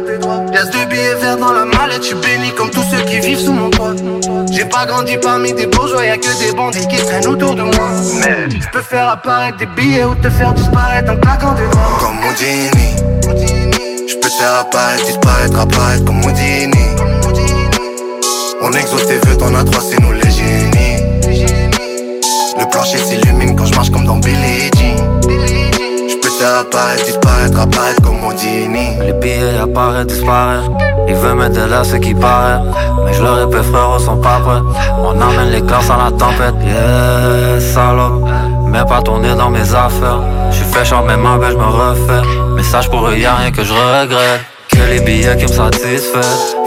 Pièce 0.51 0.71
de 0.71 0.91
billets 0.91 1.15
verts 1.21 1.37
dans 1.37 1.53
la 1.53 1.65
mallette, 1.65 2.03
je 2.03 2.09
suis 2.09 2.15
béni 2.17 2.53
comme 2.57 2.71
tous 2.71 2.85
ceux 2.91 3.03
qui 3.05 3.21
vivent 3.21 3.39
sous 3.39 3.53
mon 3.53 3.71
toit. 3.71 3.95
J'ai 4.53 4.65
pas 4.65 4.87
grandi 4.87 5.17
parmi 5.19 5.53
des 5.53 5.67
bourgeois, 5.67 6.05
y'a 6.05 6.17
que 6.17 6.39
des 6.39 6.53
bandits 6.53 6.87
qui 6.89 6.97
traînent 6.97 7.27
autour 7.27 7.55
de 7.55 7.63
moi. 7.63 7.89
Mais 8.21 8.49
je 8.51 8.69
peux 8.73 8.83
faire 8.83 9.09
apparaître 9.09 9.59
des 9.59 9.67
billets 9.67 10.05
ou 10.05 10.15
te 10.15 10.31
faire 10.31 10.53
disparaître 10.55 11.13
en 11.13 11.17
claquant 11.17 11.53
des 11.55 11.69
doigts. 11.69 11.99
Comme 12.01 12.19
Houdini 12.19 12.97
Je 14.09 14.15
peux 14.17 14.29
faire 14.29 14.55
apparaître, 14.61 15.05
disparaître, 15.05 15.59
apparaître 15.59 16.05
comme 16.05 16.25
Houdini 16.25 16.87
On 18.63 18.73
exauce 18.73 19.07
tes 19.07 19.19
vœux, 19.27 19.37
t'en 19.37 19.55
as 19.55 19.65
trois, 19.65 19.83
c'est 19.83 20.01
nous 20.01 20.13
les 20.13 20.31
génies 20.31 21.03
Le 22.59 22.71
plancher 22.71 22.99
s'illumine 22.99 23.55
quand 23.57 23.67
je 23.67 23.75
marche 23.75 23.91
comme 23.91 24.07
dans 24.07 24.17
Billie 24.17 24.71
Jean 26.47 26.63
Je 26.63 26.65
peux 26.65 26.71
te 26.71 26.77
faire 26.77 26.81
apparaître, 26.81 27.05
disparaître, 27.05 27.61
apparaître 27.61 28.03
comme 28.03 28.25
Houdini 28.25 28.99
Les 29.01 29.13
billets 29.13 29.59
apparaissent, 29.63 30.07
disparaissent. 30.07 30.71
Ils 31.09 31.15
veulent 31.15 31.37
mettre 31.37 31.69
là 31.69 31.85
ce 31.85 31.97
qui 31.97 32.15
paraît. 32.15 32.61
Mais 33.05 33.13
je 33.13 33.23
leur 33.23 33.37
répète, 33.37 33.63
frérot, 33.65 33.99
sont 33.99 34.17
pas 34.17 34.41
prêts. 34.45 34.63
On 34.99 35.21
emmène 35.21 35.51
les 35.51 35.63
corps 35.63 35.83
sans 35.83 35.97
la 35.97 36.11
tempête. 36.11 36.55
Yeah, 36.65 37.61
salope. 37.61 38.29
Mets 38.67 38.85
pas 38.85 39.03
ton 39.03 39.19
nez 39.21 39.35
dans 39.35 39.51
mes 39.51 39.75
affaires. 39.75 40.21
Je 40.51 40.57
suis 40.57 40.65
fait 40.67 40.85
champ, 40.85 41.05
même 41.05 41.25
en 41.25 41.37
je 41.43 41.57
me 41.57 41.65
refais. 41.65 42.27
Message 42.55 42.91
pour 42.91 43.09
eux, 43.09 43.17
y'a 43.17 43.35
rien 43.35 43.51
que 43.51 43.63
je 43.63 43.73
regrette. 43.73 44.41
Que 44.69 44.83
les 44.91 45.01
billets 45.01 45.37
qui 45.37 45.45
me 45.45 45.53
satisfaient. 45.53 46.21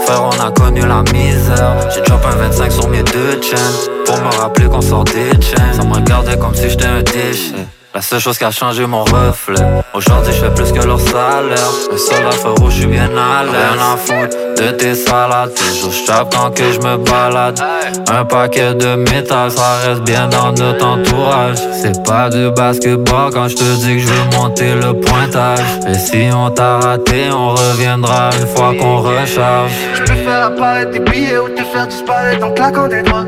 Frère, 0.06 0.24
on 0.24 0.46
a 0.46 0.50
connu 0.50 0.80
la 0.80 1.02
misère. 1.12 1.76
J'ai 1.94 2.00
drop 2.02 2.24
un 2.26 2.36
25 2.36 2.72
sur 2.72 2.88
mes 2.88 3.02
deux 3.02 3.40
chaînes. 3.42 3.58
Pour 4.06 4.18
me 4.18 4.34
rappeler 4.40 4.66
qu'on 4.66 4.80
sort 4.80 5.04
des 5.04 5.30
chaînes. 5.40 5.74
Ça 5.74 5.84
me 5.84 5.94
regardait 5.94 6.36
comme 6.38 6.54
si 6.54 6.68
j'étais 6.68 6.86
un 6.86 7.02
déchet. 7.02 7.79
La 7.92 8.00
seule 8.00 8.20
chose 8.20 8.38
qui 8.38 8.44
a 8.44 8.52
changé 8.52 8.86
mon 8.86 9.02
reflet. 9.02 9.66
Aujourd'hui, 9.94 10.32
je 10.32 10.44
fais 10.44 10.54
plus 10.54 10.70
que 10.70 10.86
leur 10.86 11.00
salaire. 11.00 11.70
Le 11.90 11.98
seul 11.98 12.32
feu 12.32 12.50
rouge, 12.50 12.74
je 12.74 12.78
suis 12.78 12.86
bien 12.86 13.10
à 13.16 13.42
l'aise. 13.42 13.52
Rien 13.52 13.92
à 13.92 13.96
foutre 13.96 14.36
de 14.56 14.70
tes 14.70 14.94
salades. 14.94 15.52
Toujours 15.54 15.90
je 15.90 16.06
tape 16.06 16.32
quand 16.32 16.50
que 16.52 16.72
je 16.72 16.78
me 16.78 16.98
balade. 16.98 17.60
Un 18.08 18.24
paquet 18.24 18.74
de 18.74 18.94
métal, 18.94 19.50
ça 19.50 19.78
reste 19.84 20.02
bien 20.02 20.28
dans 20.28 20.52
notre 20.52 20.86
entourage. 20.86 21.58
C'est 21.82 22.00
pas 22.04 22.30
du 22.30 22.50
basketball 22.52 23.32
quand 23.32 23.48
je 23.48 23.56
te 23.56 23.64
dis 23.80 23.96
que 23.96 24.02
je 24.02 24.06
veux 24.06 24.38
monter 24.38 24.74
le 24.74 24.94
pointage. 25.00 25.58
Et 25.88 25.94
si 25.94 26.28
on 26.32 26.48
t'a 26.50 26.78
raté, 26.78 27.28
on 27.32 27.50
reviendra 27.56 28.30
une 28.40 28.46
fois 28.46 28.72
qu'on 28.78 28.98
recharge. 28.98 29.72
Je 29.94 30.02
peux 30.02 30.14
faire 30.14 30.44
apparaître 30.46 30.92
des 30.92 31.00
billets 31.00 31.38
ou 31.38 31.48
te 31.48 31.64
faire 31.64 31.88
disparaître 31.88 32.46
en 32.46 32.52
claquant 32.52 32.86
des 32.86 33.02
doigts. 33.02 33.26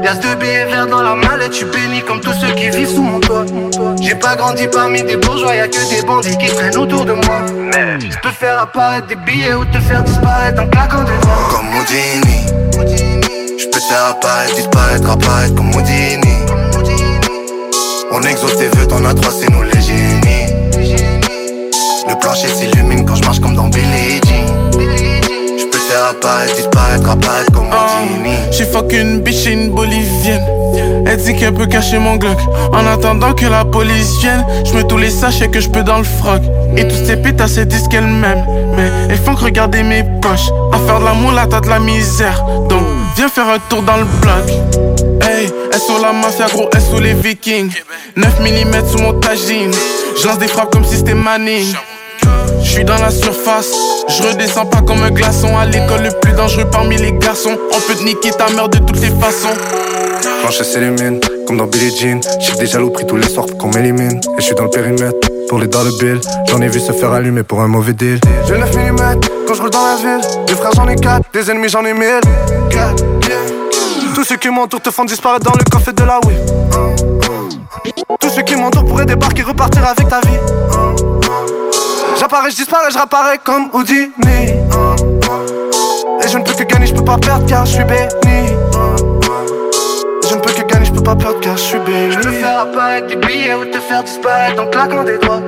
Pièce 0.00 0.20
de 0.20 0.34
billets 0.36 0.66
verts 0.66 0.86
dans 0.86 1.02
la 1.02 1.16
mallette, 1.16 1.50
je 1.52 1.56
suis 1.56 1.66
béni 1.66 2.02
comme 2.02 2.20
tous 2.20 2.34
ceux 2.34 2.52
qui 2.54 2.70
vivent 2.70 2.88
sous 2.88 3.02
mon 3.02 3.18
toit. 3.18 3.44
J'ai 4.06 4.14
pas 4.14 4.36
grandi 4.36 4.68
parmi 4.68 5.02
des 5.02 5.16
bourgeois, 5.16 5.56
y'a 5.56 5.66
que 5.66 5.90
des 5.90 6.00
bandits 6.06 6.38
qui 6.38 6.46
traînent 6.46 6.76
autour 6.76 7.04
de 7.04 7.12
moi. 7.14 7.40
Je 7.98 8.16
peux 8.22 8.30
faire 8.30 8.60
apparaître 8.60 9.08
des 9.08 9.16
billets 9.16 9.54
ou 9.54 9.64
te 9.64 9.80
faire 9.80 10.04
disparaître 10.04 10.62
en 10.62 10.68
claquant 10.68 11.02
des 11.02 11.18
doigts. 11.22 11.48
Comme 11.50 11.66
Houdini. 11.74 12.46
Je 13.58 13.64
peux 13.64 13.80
te 13.80 13.84
faire 13.84 14.04
apparaître, 14.10 14.54
disparaître, 14.54 15.10
apparaître 15.10 15.56
comme 15.56 15.74
Houdini. 15.74 16.36
On 18.12 18.22
exauce 18.22 18.56
tes 18.56 18.68
vœux, 18.68 18.86
t'en 18.86 19.04
as 19.04 19.14
trois, 19.14 19.32
c'est 19.32 19.50
nous 19.50 19.62
les 19.62 19.80
génies 19.80 20.54
Le 22.08 22.20
plancher 22.20 22.46
s'illumine 22.46 23.04
quand 23.04 23.16
je 23.16 23.24
marche 23.24 23.40
comme 23.40 23.56
dans 23.56 23.66
Billie 23.66 24.20
Jean 26.06 26.46
Je 26.46 26.54
peux 26.54 26.70
te 26.70 26.76
faire 26.76 26.84
apparaître, 26.84 27.10
apparaître 27.10 27.52
comme 27.52 27.66
Houdini 27.66 28.36
J'ai 28.52 28.64
fuck 28.64 28.92
une 28.92 29.20
bitch 29.20 29.46
et 29.46 29.52
une 29.52 29.70
bolivienne. 29.70 30.44
Elle 31.06 31.16
dit 31.16 31.34
qu'elle 31.34 31.54
peut 31.54 31.66
cacher 31.66 31.98
mon 31.98 32.16
Glock. 32.16 32.38
En 32.72 32.86
attendant 32.86 33.32
que 33.32 33.46
la 33.46 33.64
police 33.64 34.18
vienne, 34.20 34.44
je 34.64 34.72
mets 34.74 34.84
tous 34.84 34.98
les 34.98 35.10
sachets 35.10 35.48
que 35.48 35.60
je 35.60 35.68
peux 35.68 35.82
dans 35.82 35.98
le 35.98 36.04
froc. 36.04 36.42
Et 36.76 36.86
toutes 36.86 37.06
ces 37.06 37.16
pétasses, 37.16 37.56
elles 37.56 37.66
disent 37.66 37.88
qu'elles 37.88 38.06
m'aiment. 38.06 38.44
Mais 38.76 38.90
elles 39.08 39.18
font 39.18 39.34
que 39.34 39.44
regarder 39.44 39.82
mes 39.82 40.04
poches. 40.20 40.50
À 40.72 40.78
faire 40.86 41.00
de 41.00 41.04
l'amour, 41.04 41.32
là 41.32 41.46
t'as 41.48 41.60
de 41.60 41.68
la 41.68 41.80
misère. 41.80 42.44
Donc, 42.68 42.82
viens 43.16 43.28
faire 43.28 43.48
un 43.48 43.58
tour 43.68 43.82
dans 43.82 43.96
le 43.96 44.04
bloc. 44.20 44.48
Hey, 45.22 45.52
elles 45.72 45.80
sont 45.80 45.98
la 45.98 46.12
mafia, 46.12 46.46
gros, 46.46 46.68
elles 46.74 46.80
sont 46.82 47.00
les 47.00 47.14
vikings. 47.14 47.72
9 48.16 48.40
mm 48.40 48.88
sous 48.90 48.98
mon 48.98 49.14
tagine. 49.14 49.72
Je 50.20 50.26
lance 50.26 50.38
des 50.38 50.48
frappes 50.48 50.72
comme 50.72 50.84
si 50.84 50.96
c'était 50.96 51.14
Manning. 51.14 51.74
Je 52.62 52.70
suis 52.70 52.84
dans 52.84 52.98
la 52.98 53.10
surface, 53.10 53.70
je 54.08 54.22
redescends 54.22 54.66
pas 54.66 54.82
comme 54.82 55.02
un 55.02 55.10
glaçon 55.10 55.56
À 55.56 55.64
l'école 55.64 56.02
le 56.02 56.20
plus 56.20 56.32
dangereux 56.32 56.66
parmi 56.70 56.96
les 56.96 57.12
garçons 57.12 57.56
On 57.72 57.80
peut 57.80 57.94
te 57.94 58.04
niquer 58.04 58.30
ta 58.30 58.48
mère 58.50 58.68
de 58.68 58.78
toutes 58.78 59.00
les 59.00 59.10
façons 59.10 59.54
Plancher 60.42 60.64
s'illumine, 60.64 61.20
comme 61.46 61.56
dans 61.56 61.66
Billie 61.66 61.94
Jean 61.96 62.20
J'ai 62.40 62.54
déjà 62.56 62.78
loup 62.78 62.90
pris 62.90 63.06
tous 63.06 63.16
les 63.16 63.28
soirs 63.28 63.46
qu'on 63.58 63.68
m'élimine 63.68 64.20
Et 64.36 64.40
je 64.40 64.44
suis 64.44 64.54
dans 64.54 64.64
le 64.64 64.70
périmètre, 64.70 65.28
pour 65.48 65.58
les 65.58 65.66
dollar 65.66 65.92
bill 65.98 66.20
J'en 66.48 66.60
ai 66.60 66.68
vu 66.68 66.80
se 66.80 66.92
faire 66.92 67.12
allumer 67.12 67.42
pour 67.42 67.60
un 67.60 67.68
mauvais 67.68 67.92
deal 67.92 68.20
J'ai 68.46 68.58
9 68.58 68.74
mm 68.74 69.20
quand 69.46 69.54
je 69.54 69.62
roule 69.62 69.70
dans 69.70 69.84
la 69.84 69.96
ville. 69.96 70.20
Des 70.46 70.54
frères 70.54 70.72
j'en 70.74 70.88
ai 70.88 70.96
4, 70.96 71.30
des 71.32 71.50
ennemis 71.50 71.68
j'en 71.68 71.84
ai 71.84 71.92
1000. 71.92 72.20
Quatre, 72.70 73.04
yeah. 73.28 73.38
Tous 74.14 74.24
ceux 74.24 74.36
qui 74.36 74.48
m'entourent 74.48 74.80
te 74.80 74.90
font 74.90 75.04
disparaître 75.04 75.44
dans 75.44 75.56
le 75.56 75.64
coffre 75.70 75.92
de 75.92 76.02
la 76.02 76.18
whip. 76.26 76.36
Tous 78.20 78.30
ceux 78.30 78.42
qui 78.42 78.56
m'entourent 78.56 78.84
pourraient 78.84 79.06
débarquer, 79.06 79.42
repartir 79.42 79.86
avec 79.86 80.08
ta 80.08 80.20
vie. 80.20 80.38
J'apparais, 82.18 82.50
je 82.50 82.56
disparais, 82.56 82.90
je 82.90 82.98
rapparais 82.98 83.38
comme 83.42 83.68
Houdini. 83.72 84.10
Et 86.22 86.28
je 86.28 86.38
ne 86.38 86.44
peux 86.44 86.52
que 86.52 86.64
gagner, 86.64 86.86
je 86.86 86.94
peux 86.94 87.04
pas 87.04 87.18
perdre 87.18 87.46
car 87.46 87.66
je 87.66 87.74
suis 87.74 87.84
béni. 87.84 88.08
Je 90.28 90.34
ne 90.34 90.40
peux 90.40 90.50
que 90.50 90.62
gagner, 90.62 90.86
je 90.86 90.92
peux 90.92 91.02
pas 91.02 91.14
perdre 91.14 91.40
car 91.40 91.56
je 91.56 91.62
suis 91.62 91.78
béni. 91.78 92.12
Je 92.12 92.18
peux 92.18 92.32
faire 92.32 92.60
apparaître 92.60 93.06
des 93.08 93.16
billets 93.16 93.54
ou 93.54 93.66
te 93.66 93.78
faire 93.80 94.02
disparaître 94.02 94.62
en 94.62 94.66
claquant 94.66 95.04
des 95.04 95.18
doigts. 95.18 95.42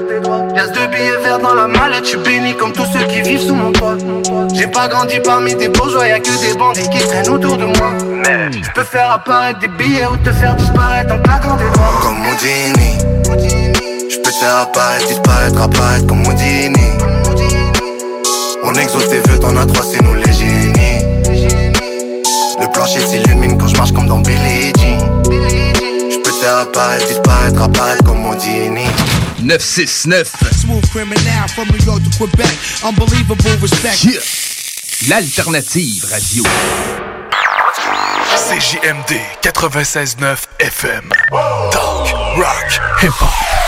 Pièce 0.54 0.72
de 0.72 0.86
billets 0.88 1.16
verts 1.22 1.38
dans 1.38 1.54
la 1.54 1.66
mallette, 1.66 2.04
je 2.04 2.10
suis 2.10 2.18
béni 2.18 2.54
comme 2.54 2.72
tous 2.72 2.86
ceux 2.92 3.04
qui 3.06 3.22
vivent 3.22 3.40
sous 3.40 3.54
mon 3.54 3.72
toit. 3.72 3.96
J'ai 4.54 4.66
pas 4.66 4.88
grandi 4.88 5.20
parmi 5.20 5.54
des 5.54 5.68
bourgeois, 5.68 6.06
y'a 6.06 6.20
que 6.20 6.38
des 6.46 6.56
bandits 6.56 6.88
qui 6.90 6.98
traînent 6.98 7.30
autour 7.30 7.56
de 7.56 7.64
moi. 7.64 7.92
Je 8.52 8.70
peux 8.74 8.84
faire 8.84 9.10
apparaître 9.10 9.60
des 9.60 9.68
billets 9.68 10.06
ou 10.06 10.16
te 10.18 10.32
faire 10.32 10.54
disparaître 10.54 11.14
en 11.14 11.18
claquant 11.20 11.56
des 11.56 11.70
doigts. 11.74 12.00
Comme 12.02 12.18
Houdini 12.26 13.67
Je 14.28 14.32
peux 14.34 14.40
te 14.40 14.44
faire 14.44 14.56
apparaître, 14.58 15.06
disparaître, 15.06 15.62
apparaître 15.62 16.06
comme 16.06 16.26
Houdini 16.26 16.90
On 18.62 18.74
exauce 18.74 19.08
tes 19.08 19.20
vœux, 19.20 19.38
t'en 19.38 19.56
as 19.56 19.64
trois, 19.64 19.82
c'est 19.82 20.02
nous 20.02 20.14
les 20.16 20.32
génies 20.34 21.02
Le 22.60 22.70
plancher 22.70 23.00
s'illumine 23.00 23.56
quand 23.56 23.68
je 23.68 23.76
marche 23.78 23.92
comme 23.92 24.06
dans 24.06 24.18
Billie 24.18 24.74
Jean 24.76 25.22
Je 25.24 26.22
peux 26.22 26.32
faire 26.42 26.58
apparaître, 26.58 27.06
disparaître, 27.06 27.62
apparaître 27.62 28.04
comme 28.04 28.26
Houdini 28.26 28.84
969 29.40 30.30
Smooth 30.60 30.86
criminal 30.90 31.48
from 31.54 31.66
New 31.68 31.86
York 31.86 32.02
to 32.02 32.10
Quebec. 32.18 32.50
Unbelievable 32.84 33.62
respect. 33.62 34.04
Yeah. 34.04 34.20
L'alternative 35.08 36.04
radio. 36.10 36.44
CJMD 38.36 39.20
96.9 39.42 40.36
FM. 40.60 41.12
Talk, 41.70 42.12
rock, 42.36 42.80
hip-hop. 43.00 43.67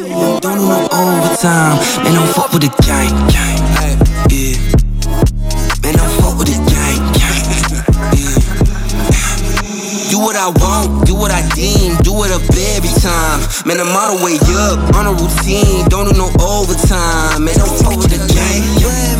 Don't 0.00 0.40
do 0.40 0.48
no 0.48 0.88
overtime. 0.96 1.76
Man, 2.02 2.14
don't 2.14 2.32
fuck 2.32 2.52
with 2.52 2.62
the 2.62 2.72
gang, 2.88 3.12
gang. 3.28 3.60
Yeah. 4.32 4.56
Man, 5.84 5.94
don't 6.00 6.08
fuck 6.16 6.38
with 6.40 6.48
the 6.48 6.56
gang, 6.72 7.04
gang. 7.20 7.44
Yeah. 8.16 8.40
Do 10.08 10.18
what 10.18 10.36
I 10.36 10.48
want, 10.56 11.06
do 11.06 11.14
what 11.14 11.30
I 11.30 11.44
deem, 11.52 12.00
do 12.00 12.16
it 12.24 12.32
up 12.32 12.40
every 12.48 12.88
time. 13.04 13.44
Man, 13.68 13.76
I'm 13.76 13.92
all 13.92 14.16
the 14.16 14.24
way 14.24 14.40
up 14.56 14.80
on 14.96 15.04
a 15.04 15.12
routine. 15.12 15.84
Don't 15.92 16.08
do 16.08 16.16
no 16.16 16.32
overtime. 16.40 17.44
Man, 17.44 17.60
don't 17.60 17.68
fuck 17.84 18.00
with 18.00 18.08
the 18.08 18.24
gang. 18.32 18.64
Yeah, 18.80 19.19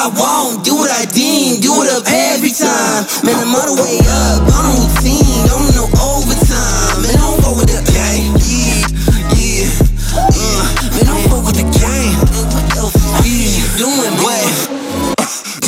I 0.00 0.08
want, 0.08 0.64
do 0.64 0.76
what 0.76 0.90
I 0.90 1.04
deem, 1.04 1.60
do 1.60 1.82
it 1.84 1.92
up 1.92 2.08
every 2.08 2.48
time. 2.48 3.04
Man, 3.20 3.36
I'm 3.36 3.52
all 3.52 3.68
the 3.68 3.82
way 3.82 4.00
up, 4.08 4.48
on 4.48 4.64
routine, 4.72 5.44
don't 5.44 5.69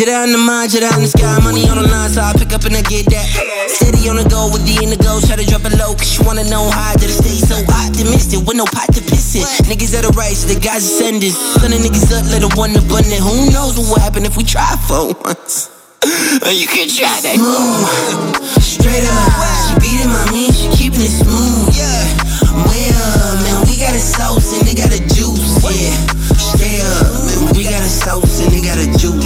Out 0.03 0.27
in 0.27 0.35
the 0.35 0.43
mind, 0.43 0.74
out 0.83 0.99
in 0.99 1.07
the 1.07 1.12
sky, 1.15 1.39
money 1.47 1.62
on 1.70 1.79
the 1.79 1.87
line, 1.87 2.11
so 2.11 2.27
I 2.27 2.35
pick 2.35 2.51
up 2.51 2.66
and 2.66 2.74
I 2.74 2.83
get 2.83 3.07
that. 3.15 3.23
Steady 3.70 4.11
on 4.11 4.19
the 4.19 4.27
go 4.27 4.51
with 4.51 4.66
the 4.66 4.83
indigo, 4.83 5.23
try 5.23 5.39
to 5.39 5.47
drop 5.47 5.62
it 5.62 5.79
low, 5.79 5.95
cause 5.95 6.19
you 6.19 6.27
wanna 6.27 6.43
know 6.51 6.66
how 6.74 6.91
did 6.99 7.07
it 7.07 7.23
stay 7.23 7.39
so 7.39 7.55
optimistic 7.70 8.43
with 8.43 8.59
no 8.59 8.66
pot 8.66 8.91
to 8.99 9.01
piss 9.01 9.39
it. 9.39 9.47
Niggas 9.62 9.95
at 9.95 10.03
the 10.03 10.11
right, 10.19 10.35
so 10.35 10.51
the 10.51 10.59
guys 10.59 10.83
ascending. 10.83 11.31
Gunning 11.62 11.87
niggas 11.87 12.11
up, 12.11 12.27
let 12.35 12.43
a 12.43 12.51
one 12.59 12.74
abundant. 12.74 13.23
Who 13.23 13.47
knows 13.55 13.79
what 13.79 13.95
will 13.95 14.03
happen 14.03 14.27
if 14.27 14.35
we 14.35 14.43
try 14.43 14.74
for 14.91 15.15
once? 15.23 15.70
You 16.51 16.66
can 16.66 16.91
try 16.91 17.23
that. 17.23 17.39
Smooth, 17.39 18.43
straight 18.59 19.07
up. 19.07 19.23
She 19.70 19.73
beating 19.79 20.11
my 20.11 20.27
mean, 20.35 20.51
she 20.51 20.66
keeping 20.74 21.07
it 21.07 21.15
smooth. 21.15 21.79
Yeah, 21.79 22.11
up, 22.59 23.39
man, 23.39 23.70
we 23.70 23.79
got 23.79 23.95
a 23.95 24.03
sauce 24.03 24.51
and 24.59 24.66
they 24.66 24.74
got 24.74 24.91
a 24.91 24.99
juice. 24.99 25.62
Yeah, 25.62 25.95
straight 26.35 26.83
up, 26.83 27.07
man, 27.23 27.55
we 27.55 27.62
got 27.62 27.87
a 27.87 27.91
sauce 27.91 28.43
and 28.43 28.51
they 28.51 28.61
got 28.66 28.83
a 28.83 28.87
juice. 28.99 29.22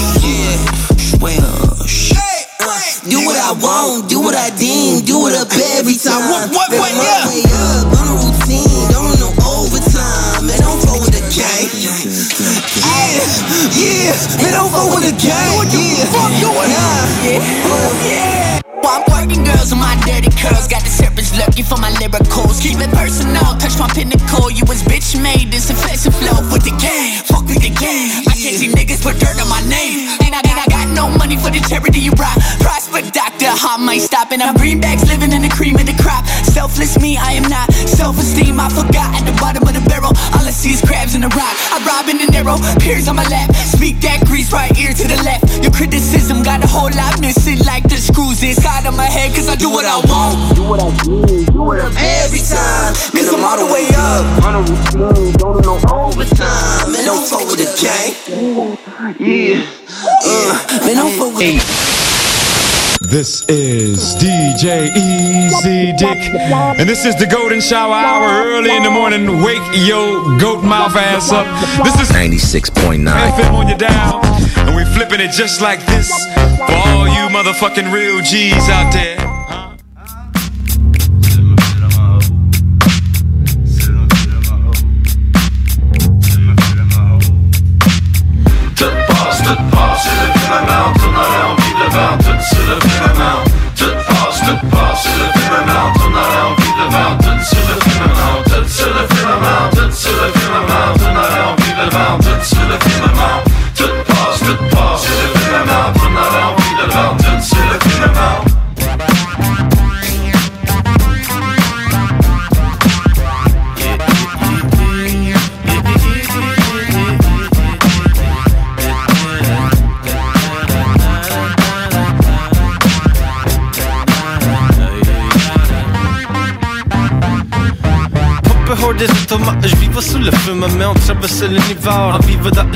What 3.26 3.36
I 3.36 3.52
want, 3.58 4.08
do 4.08 4.22
what 4.22 4.36
I 4.38 4.50
deem, 4.54 5.04
do 5.04 5.26
it 5.26 5.34
up 5.34 5.50
every 5.74 5.98
time. 5.98 6.30
What, 6.30 6.48
what, 6.54 6.70
what, 6.70 6.94
yeah. 6.94 7.26
Way 7.26 7.42
up, 7.50 7.90
on 7.90 8.06
a 8.06 8.14
routine, 8.22 8.86
don't 8.94 9.10
do 9.18 9.26
no 9.26 9.28
overtime. 9.42 10.46
Man, 10.46 10.58
don't 10.62 10.78
fuck 10.86 11.02
with 11.02 11.10
the 11.10 11.26
gang. 11.34 11.66
Yeah, 11.74 12.06
yeah, 13.74 14.14
man, 14.38 14.52
don't 14.54 14.70
fuck 14.70 14.94
with 14.94 15.10
the 15.10 15.14
gang. 15.18 15.58
What 15.58 15.66
the 15.74 16.06
fuck 16.06 16.30
going 16.38 16.70
on? 16.70 17.04
Yeah, 17.26 17.42
yeah. 17.42 18.54
Oh, 18.54 18.55
Well, 18.76 18.92
I'm 18.92 19.04
working 19.08 19.44
girls 19.44 19.72
with 19.72 19.80
my 19.80 19.96
dirty 20.04 20.28
curls. 20.36 20.68
Got 20.68 20.84
the 20.84 20.92
serpents 20.92 21.32
lurking 21.32 21.64
for 21.64 21.80
my 21.80 21.88
lyricals. 21.96 22.60
Keep 22.60 22.84
it 22.84 22.92
personal, 22.92 23.56
touch 23.56 23.78
my 23.80 23.88
pinnacle. 23.88 24.52
You 24.52 24.68
was 24.68 24.84
bitch 24.84 25.16
made 25.16 25.48
this 25.48 25.70
offensive 25.70 26.12
flow 26.12 26.44
with 26.52 26.60
the 26.68 26.76
game. 26.76 27.24
Fuck 27.24 27.48
with 27.48 27.64
the 27.64 27.72
game. 27.72 28.12
I 28.28 28.36
can't 28.36 28.56
see 28.60 28.68
niggas 28.68 29.00
put 29.00 29.16
dirt 29.16 29.40
on 29.40 29.48
my 29.48 29.64
name. 29.64 30.12
And 30.20 30.36
I, 30.36 30.44
and 30.44 30.58
I 30.60 30.66
got 30.68 30.92
no 30.92 31.08
money 31.08 31.40
for 31.40 31.48
the 31.48 31.64
charity 31.64 32.04
you 32.04 32.12
rock. 32.20 32.36
Prosper 32.60 33.00
doctor, 33.16 33.48
I 33.48 33.80
might 33.80 34.04
stop. 34.04 34.30
And 34.32 34.42
I'm 34.42 34.54
greenbacks 34.54 35.08
living 35.08 35.32
in 35.32 35.40
the 35.40 35.52
cream 35.52 35.80
of 35.80 35.86
the 35.88 35.96
crop. 35.96 36.28
Selfless 36.44 37.00
me, 37.00 37.16
I 37.16 37.32
am 37.32 37.48
not. 37.48 37.72
Self 37.72 38.20
esteem, 38.20 38.60
I 38.60 38.68
forgot 38.68 39.08
at 39.16 39.24
the 39.24 39.32
bottom 39.40 39.64
of 39.64 39.72
the 39.72 39.84
barrel. 39.88 40.12
All 40.36 40.44
I 40.44 40.52
see 40.52 40.76
is 40.76 40.84
crabs 40.84 41.14
in 41.16 41.24
the 41.24 41.32
rock. 41.32 41.56
I 41.72 41.80
rob 41.88 42.12
in 42.12 42.20
the 42.20 42.28
narrow, 42.28 42.60
peers 42.84 43.08
on 43.08 43.16
my 43.16 43.26
lap. 43.32 43.54
Speak 43.56 44.04
that 44.04 44.20
grease 44.28 44.52
right 44.52 44.70
ear 44.76 44.92
to 44.92 45.06
the 45.08 45.16
left. 45.24 45.64
Your 45.64 45.72
criticism 45.72 46.42
got 46.42 46.62
a 46.62 46.68
whole 46.68 46.92
lot 46.92 47.20
missing 47.24 47.58
like 47.64 47.88
the 47.88 47.96
screws 47.96 48.42
inside 48.76 48.88
of 48.88 48.96
my 48.96 49.04
head. 49.06 49.34
Cause 49.34 49.48
I 49.48 49.56
do 49.56 49.70
what 49.70 49.84
I 49.84 49.96
want. 49.96 50.56
Do 50.56 50.62
what 50.64 50.82
I 50.82 50.90
do, 51.04 51.44
do 51.46 51.72
it 51.72 51.80
up 51.80 51.92
every 51.96 52.40
time. 52.40 52.94
Cause 52.94 53.32
I'm 53.32 53.44
all 53.44 53.58
the 53.58 53.72
way 53.72 53.88
up. 53.94 54.44
On 54.44 54.54
a 54.54 54.60
routine, 54.60 55.32
don't 55.34 55.62
do 55.62 55.66
no 55.66 55.76
overtime. 55.94 56.92
Man, 56.92 57.04
don't 57.04 57.26
fuck 57.26 57.46
with 57.48 57.60
the 57.60 57.70
gang. 57.80 58.12
Yeah. 59.18 59.66
Uh, 60.24 60.84
man, 60.84 60.96
don't 60.96 61.12
fuck 61.18 61.34
with 61.36 61.62
This 63.00 63.44
is 63.48 64.16
DJ 64.16 64.90
Easy 64.96 65.92
Dick, 65.96 66.18
and 66.78 66.88
this 66.88 67.04
is 67.04 67.16
the 67.16 67.26
Golden 67.26 67.60
Shower 67.60 67.94
Hour 67.94 68.44
early 68.46 68.74
in 68.74 68.82
the 68.82 68.90
morning. 68.90 69.42
Wake 69.42 69.62
yo 69.72 70.36
goat 70.38 70.62
mouth 70.64 70.96
ass 70.96 71.32
up. 71.32 71.46
This 71.84 72.00
is 72.00 72.08
96.9 72.10 73.04
FM 73.06 73.52
on 73.52 73.68
your 73.68 73.78
dial, 73.78 74.20
and 74.56 74.74
we 74.76 74.84
flipping 74.84 75.20
it 75.20 75.32
just 75.32 75.60
like 75.60 75.84
this 75.86 76.10
for 76.56 76.72
all 76.72 77.06
you 77.08 77.28
motherfucking 77.28 77.92
real 77.92 78.20
G's 78.20 78.68
out 78.68 78.92
there. 78.92 79.65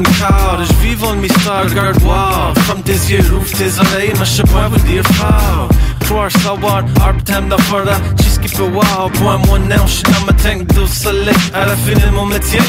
Une 0.01 0.15
carte 0.17 0.61
Je 0.67 0.87
vis 0.87 1.05
en 1.05 1.15
mystère, 1.17 1.65
regarde 1.69 2.03
wow 2.03 2.55
Comme 2.67 2.83
tes 2.83 2.93
yeux, 2.93 3.25
ouvre 3.33 3.53
tes 3.53 3.79
oreilles 3.79 4.13
Mais 4.19 4.25
je 4.25 4.31
sais 4.31 4.43
pas 4.43 4.69
vous 4.69 4.81
dire 4.87 5.05
fort. 5.15 5.69
Croire, 6.01 6.31
savoir, 6.31 6.83
arbeten 7.01 7.49
d'affaire 7.49 8.01
Cheesecake 8.21 8.59
wow, 8.59 9.09
point-moi 9.15 9.59
non 9.59 9.87
J'suis 9.87 10.03
dans 10.05 10.27
ma 10.27 10.33
tank 10.33 10.67
d'eau 10.75 10.87
soleil 10.87 11.35
À 11.55 11.67
la 11.67 11.77
fin 11.77 11.93
de 11.93 12.11
mon 12.15 12.27
métier. 12.27 12.61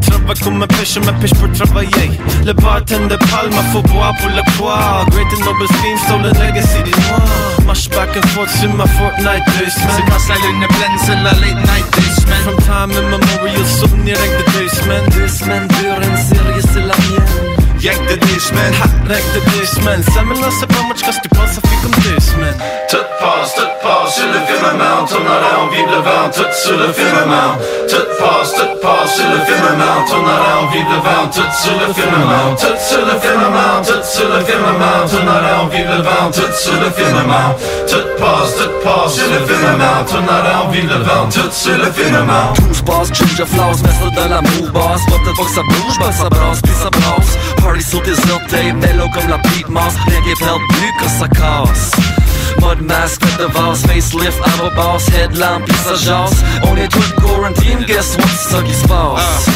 Travaille 0.00 0.38
comme 0.42 0.62
un 0.62 0.66
pêche, 0.66 0.98
ma 1.04 1.12
pêche 1.12 1.34
pour 1.34 1.50
travailler. 1.52 2.10
Le 2.44 2.52
bartender 2.52 3.18
parle, 3.30 3.50
ma 3.50 3.62
faut 3.72 3.82
boire 3.82 4.14
pour 4.20 4.30
le 4.30 4.42
croire. 4.56 5.06
Great 5.10 5.26
and 5.32 5.44
noble 5.44 5.66
scheme, 5.68 5.98
stolen 6.06 6.32
legacy 6.40 6.82
des 6.84 6.90
noirs 6.90 7.57
Marche 7.68 7.90
back 7.90 8.16
and 8.16 8.26
forth 8.30 8.48
sur 8.48 8.72
ma 8.72 8.86
Fortnite 8.86 9.44
deux 9.58 9.68
semaines 9.68 9.90
C'est 9.94 10.10
quand 10.10 10.28
la 10.30 10.48
lune 10.48 10.62
est 10.62 10.68
pleine, 10.68 10.98
c'est 11.04 11.16
la 11.16 11.32
late 11.32 11.66
night 11.68 11.84
deux 11.96 12.22
semaines 12.22 12.42
From 12.44 12.56
time 12.64 12.96
immemorial, 12.96 13.66
souvenir 13.66 14.16
avec 14.18 14.38
de 14.38 14.58
deux 14.58 14.68
semaines 14.70 15.04
Deux 15.10 15.28
semaines 15.28 15.68
dures, 15.68 16.00
une 16.00 16.16
série, 16.16 16.62
c'est 16.72 16.80
la 16.80 16.96
mienne 16.96 17.28
Yank 17.78 18.08
de 18.08 18.16
deux 18.26 18.40
semaines, 18.40 18.72
ha, 18.82 19.12
rec 19.12 19.22
de 19.34 19.40
deux 19.50 19.66
semaines 19.66 20.02
Ça 20.14 20.22
me 20.22 20.32
lance 20.32 20.60
pas 20.60 20.82
much 20.88 21.02
quand 21.04 21.20
tu 21.22 21.28
penses, 21.28 21.50
ça 21.50 21.60
fait 21.60 21.78
passe, 23.82 24.14
sur 24.16 24.26
le 24.26 24.40
firmament. 24.46 25.06
On 25.10 25.24
aurait 25.26 25.56
envie 25.62 25.84
de 25.84 25.90
le 25.90 26.02
vendre 26.02 26.32
tout 26.32 26.52
sur 26.52 26.76
le 26.76 26.92
firmament. 26.92 27.58
Tout 27.88 28.08
passe, 28.18 28.52
tout 28.54 28.74
passe 28.82 29.14
sur 29.16 29.28
le 29.28 29.40
firmament. 29.46 29.98
On 30.10 30.22
aurait 30.22 30.56
envie 30.62 30.84
de 30.84 30.90
le 30.90 31.00
vendre 31.02 31.32
tout 31.32 31.52
sur 31.52 31.76
le 31.78 31.92
firmament. 31.92 32.54
Tout 32.58 32.78
sur 32.78 33.04
le 33.04 33.14
firmament, 33.18 33.78
tout 33.86 34.04
sur 34.04 34.28
le 34.28 34.40
firmament. 34.44 35.02
On 35.08 35.26
aurait 35.26 35.56
envie 35.64 35.84
de 35.84 35.92
le 35.96 36.02
vendre 36.02 36.34
tout 36.34 36.52
sur 36.54 36.76
le 36.80 36.90
firmament. 36.90 37.50
Tout 37.88 38.06
passe, 38.18 38.52
tout 38.58 38.72
passe 38.84 39.14
sur 39.14 39.28
le 39.28 39.40
firmament. 39.46 40.06
On 40.12 40.24
aurait 40.26 40.58
envie 40.66 40.82
de 40.82 40.88
le 40.88 41.00
vendre 41.02 41.32
tout 41.32 41.50
sur 41.50 41.78
le 41.78 41.90
firmament. 41.92 42.52
Tout 42.54 42.74
se 42.74 42.82
passe, 42.82 43.10
boss 44.72 45.00
Pas 45.98 46.12
ça 46.12 46.28
Party 47.62 47.82
sur 47.82 48.02
tes 48.02 48.12
orteils, 48.32 48.72
mellow 48.72 49.08
comme 49.10 49.28
la 49.28 49.38
beat 49.38 49.68
mouse 49.68 49.94
Rien 50.06 50.20
qui 50.22 52.17
Mode 52.60 52.80
mask, 52.82 53.24
fait 53.24 53.42
de 53.42 53.48
vase, 53.52 53.82
facelift, 53.82 54.38
avant 54.44 54.74
boss, 54.74 55.08
headlamp, 55.08 55.60
pis 55.64 55.74
ça 55.74 55.94
jase 55.94 56.44
On 56.64 56.76
est 56.76 56.88
tous 56.88 57.12
quarantine, 57.20 57.84
guess 57.86 58.16
what, 58.18 58.28
c'est 58.36 58.50
ça 58.54 58.62
qui 58.62 58.74
se 58.74 58.86
passe 58.86 59.46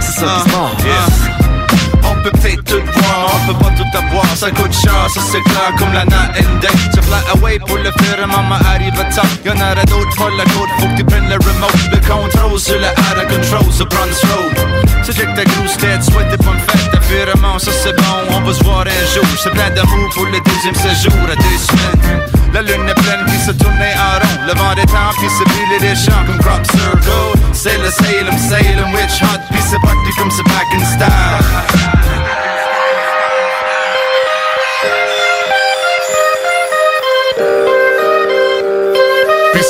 C'est 0.00 0.20
ça 0.20 0.26
qui 0.26 0.50
se 0.50 0.56
passe 0.56 2.04
On 2.04 2.22
peut 2.22 2.30
peut-être 2.30 2.64
tout 2.64 2.82
on 3.26 3.52
peut 3.52 3.58
pas 3.58 3.70
tout 3.70 3.98
avoir 3.98 4.26
Ça 4.36 4.50
coûte 4.50 4.72
cher, 4.72 5.06
ça 5.12 5.20
c'est 5.20 5.42
clair 5.42 5.72
comme 5.78 5.92
la 5.92 6.04
day 6.04 6.68
Je 6.94 7.00
fly 7.00 7.22
away 7.34 7.58
pour 7.58 7.78
le 7.78 7.90
faire, 8.02 8.26
maman 8.26 8.56
arrive 8.74 8.98
à 9.00 9.04
temps 9.04 9.28
Y'en 9.44 9.56
aura 9.56 9.84
d'autres, 9.84 10.14
folle 10.16 10.36
la 10.36 10.44
côte, 10.44 10.70
faut 10.78 10.86
que 10.88 10.96
tu 10.96 11.04
prennes 11.04 11.28
le 11.28 11.36
remote. 11.36 11.74
Le 11.92 11.98
contrôle 11.98 12.58
sur 12.58 12.78
le 12.78 12.86
out 12.86 13.18
of 13.18 13.28
control, 13.28 13.72
sur 13.72 13.86
Bronze 13.86 14.20
Road 14.24 14.56
C'est 15.02 15.16
check 15.16 15.34
ta 15.34 15.44
grosse 15.44 15.76
tête, 15.76 16.02
souhaite 16.02 16.30
des 16.30 16.44
bonnes 16.44 16.60
fêtes 16.68 16.94
Affirmement, 16.94 17.58
ça 17.58 17.72
c'est 17.72 17.96
bon, 17.96 18.36
on 18.36 18.40
va 18.40 18.52
se 18.52 18.64
voir 18.64 18.84
un 18.86 19.14
jour 19.14 19.24
C'est 19.42 19.50
plein 19.50 19.70
d'amour 19.70 20.08
pour 20.14 20.26
le 20.26 20.40
deuxième 20.40 20.74
séjour 20.74 21.24
à 21.30 21.36
deux 21.36 21.58
semaines. 21.58 22.24
La 22.52 22.62
lune 22.62 22.88
est 22.88 22.94
pleine, 22.94 23.24
puis 23.26 23.38
se 23.38 23.50
tourner 23.50 23.92
en 23.98 24.20
rond. 24.20 24.46
Le 24.46 24.54
vent 24.54 24.74
des 24.76 24.86
temps, 24.86 25.10
puis 25.18 25.28
se 25.28 25.42
brûler 25.42 25.80
des 25.80 25.96
champs 25.96 26.24
comme 26.24 26.38
crop 26.38 26.64
circle. 26.64 27.34
C'est 27.52 27.78
le 27.78 27.90
Salem, 27.90 28.38
Salem, 28.38 28.92
witch 28.94 29.22
hunt 29.22 29.40
Puis 29.50 29.60
c'est 29.68 29.80
parti 29.80 30.10
comme 30.18 30.30
c'est 30.30 30.44
back 30.44 30.66
in 30.74 30.84
style 30.84 32.23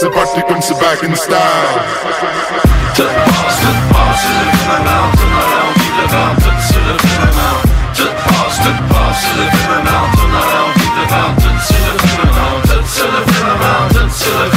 Puis 0.04 0.12
c'est 0.12 0.20
parti 0.20 0.40
comme 0.46 0.60
c'est 0.60 0.74
back 0.74 1.02
in 1.02 1.14
style. 1.14 1.34
Tout 2.94 3.02
passe, 3.02 3.60
tout 3.60 3.94
passe 3.94 4.20
sur 4.20 4.36
le 4.38 4.58
firmament 4.58 5.08
On 5.14 5.32
aurait 5.40 5.62
envie 5.64 5.88
de 5.88 5.96
le 5.96 6.06
vendre 6.12 6.36
tout 6.36 6.60
sur 6.60 6.80
le 6.80 6.94
firmament 7.08 7.58
Tout 7.94 8.12
passe, 8.26 8.58
tout 8.58 8.78
passe 8.92 9.20
sur 9.22 9.34
le 9.38 9.46
firmament 9.56 10.04
On 10.12 10.28
aurait 10.36 10.60
envie 10.68 10.90
de 10.90 11.00
le 11.00 11.06
vendre 11.08 11.36
tout 11.36 11.58
sur 11.64 11.80
le 11.80 11.92
firmament 12.06 12.60
Tout 12.64 12.86
sur 12.86 13.06
le 13.06 13.32
firmament, 13.32 13.88
tout 13.88 14.10
sur 14.10 14.28
le 14.28 14.44
firmament 14.44 14.53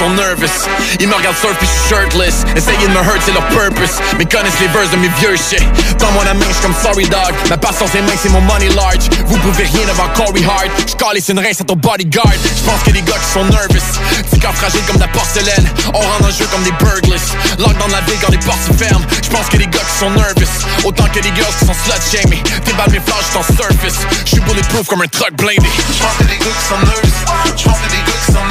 sont 0.00 0.10
nervous. 0.10 0.64
Ils 0.98 1.08
me 1.08 1.14
regardent 1.14 1.36
surf 1.36 1.54
puis 1.58 1.68
je 1.68 1.72
suis 1.72 1.88
shirtless 1.94 2.44
Essayer 2.56 2.88
de 2.88 2.92
me 2.92 3.04
hurt 3.04 3.20
c'est 3.24 3.32
leur 3.32 3.46
purpose. 3.48 4.00
Mais 4.16 4.24
connaissent 4.24 4.60
les 4.60 4.68
verses 4.68 4.90
de 4.90 4.96
mes 4.96 5.12
vieux 5.20 5.36
shit. 5.36 5.60
Dans 5.98 6.10
mon 6.12 6.24
main 6.24 6.46
j'suis 6.48 6.62
comme 6.62 6.74
sorry 6.74 7.04
dog. 7.04 7.34
Ma 7.50 7.58
passion 7.58 7.84
c'est 7.92 8.00
main 8.00 8.16
c'est 8.16 8.30
mon 8.30 8.40
money 8.40 8.70
large. 8.70 9.12
Vous 9.26 9.36
pouvez 9.38 9.64
rien 9.64 9.84
devant 9.86 10.08
Corey 10.16 10.42
Hart. 10.48 10.72
J'calisse 10.88 11.28
une 11.28 11.38
rince 11.38 11.60
à 11.60 11.64
ton 11.64 11.76
bodyguard. 11.76 12.32
Je 12.32 12.62
pense 12.64 12.80
que 12.82 12.92
les 12.92 13.02
gars 13.02 13.20
qui 13.20 13.30
sont 13.32 13.44
nervous 13.44 13.90
Petit 14.24 14.40
corps 14.40 14.54
fragile 14.54 14.84
comme 14.88 15.00
la 15.00 15.08
porcelaine. 15.08 15.68
On 15.92 16.00
rentre 16.00 16.28
en 16.28 16.32
jeu 16.32 16.46
comme 16.50 16.62
des 16.62 16.72
burglars. 16.80 17.28
Lock 17.58 17.76
dans 17.76 17.92
la 17.92 18.00
ville 18.08 18.16
quand 18.24 18.32
les 18.32 18.40
portes 18.40 18.64
se 18.64 18.72
ferment. 18.72 19.04
Je 19.22 19.28
pense 19.28 19.48
que 19.52 19.58
les 19.58 19.68
gars 19.68 19.84
qui 19.84 19.98
sont 20.00 20.10
nervous 20.10 20.56
Autant 20.84 21.08
que 21.12 21.20
les 21.20 21.32
girls 21.36 21.54
qui 21.58 21.66
sont 21.66 21.76
slut 21.76 22.00
shaming. 22.08 22.42
Tes 22.64 22.72
balles 22.72 22.90
mes 22.90 23.04
j'suis 23.04 23.36
en 23.36 23.44
surface 23.44 24.00
J'suis 24.24 24.40
bulletproof 24.40 24.86
comme 24.88 25.02
un 25.02 25.12
truck 25.12 25.36
blindé. 25.36 25.68
Je 25.92 26.00
pense 26.00 26.16
que 26.16 26.24
les 26.24 26.38
gars 26.40 26.56
qui 26.56 26.66
sont 26.72 26.80
nervous. 26.88 27.20
Je 27.44 27.64
que 27.84 27.92
les 27.92 28.02
gars 28.08 28.18
qui 28.24 28.32
sont 28.32 28.46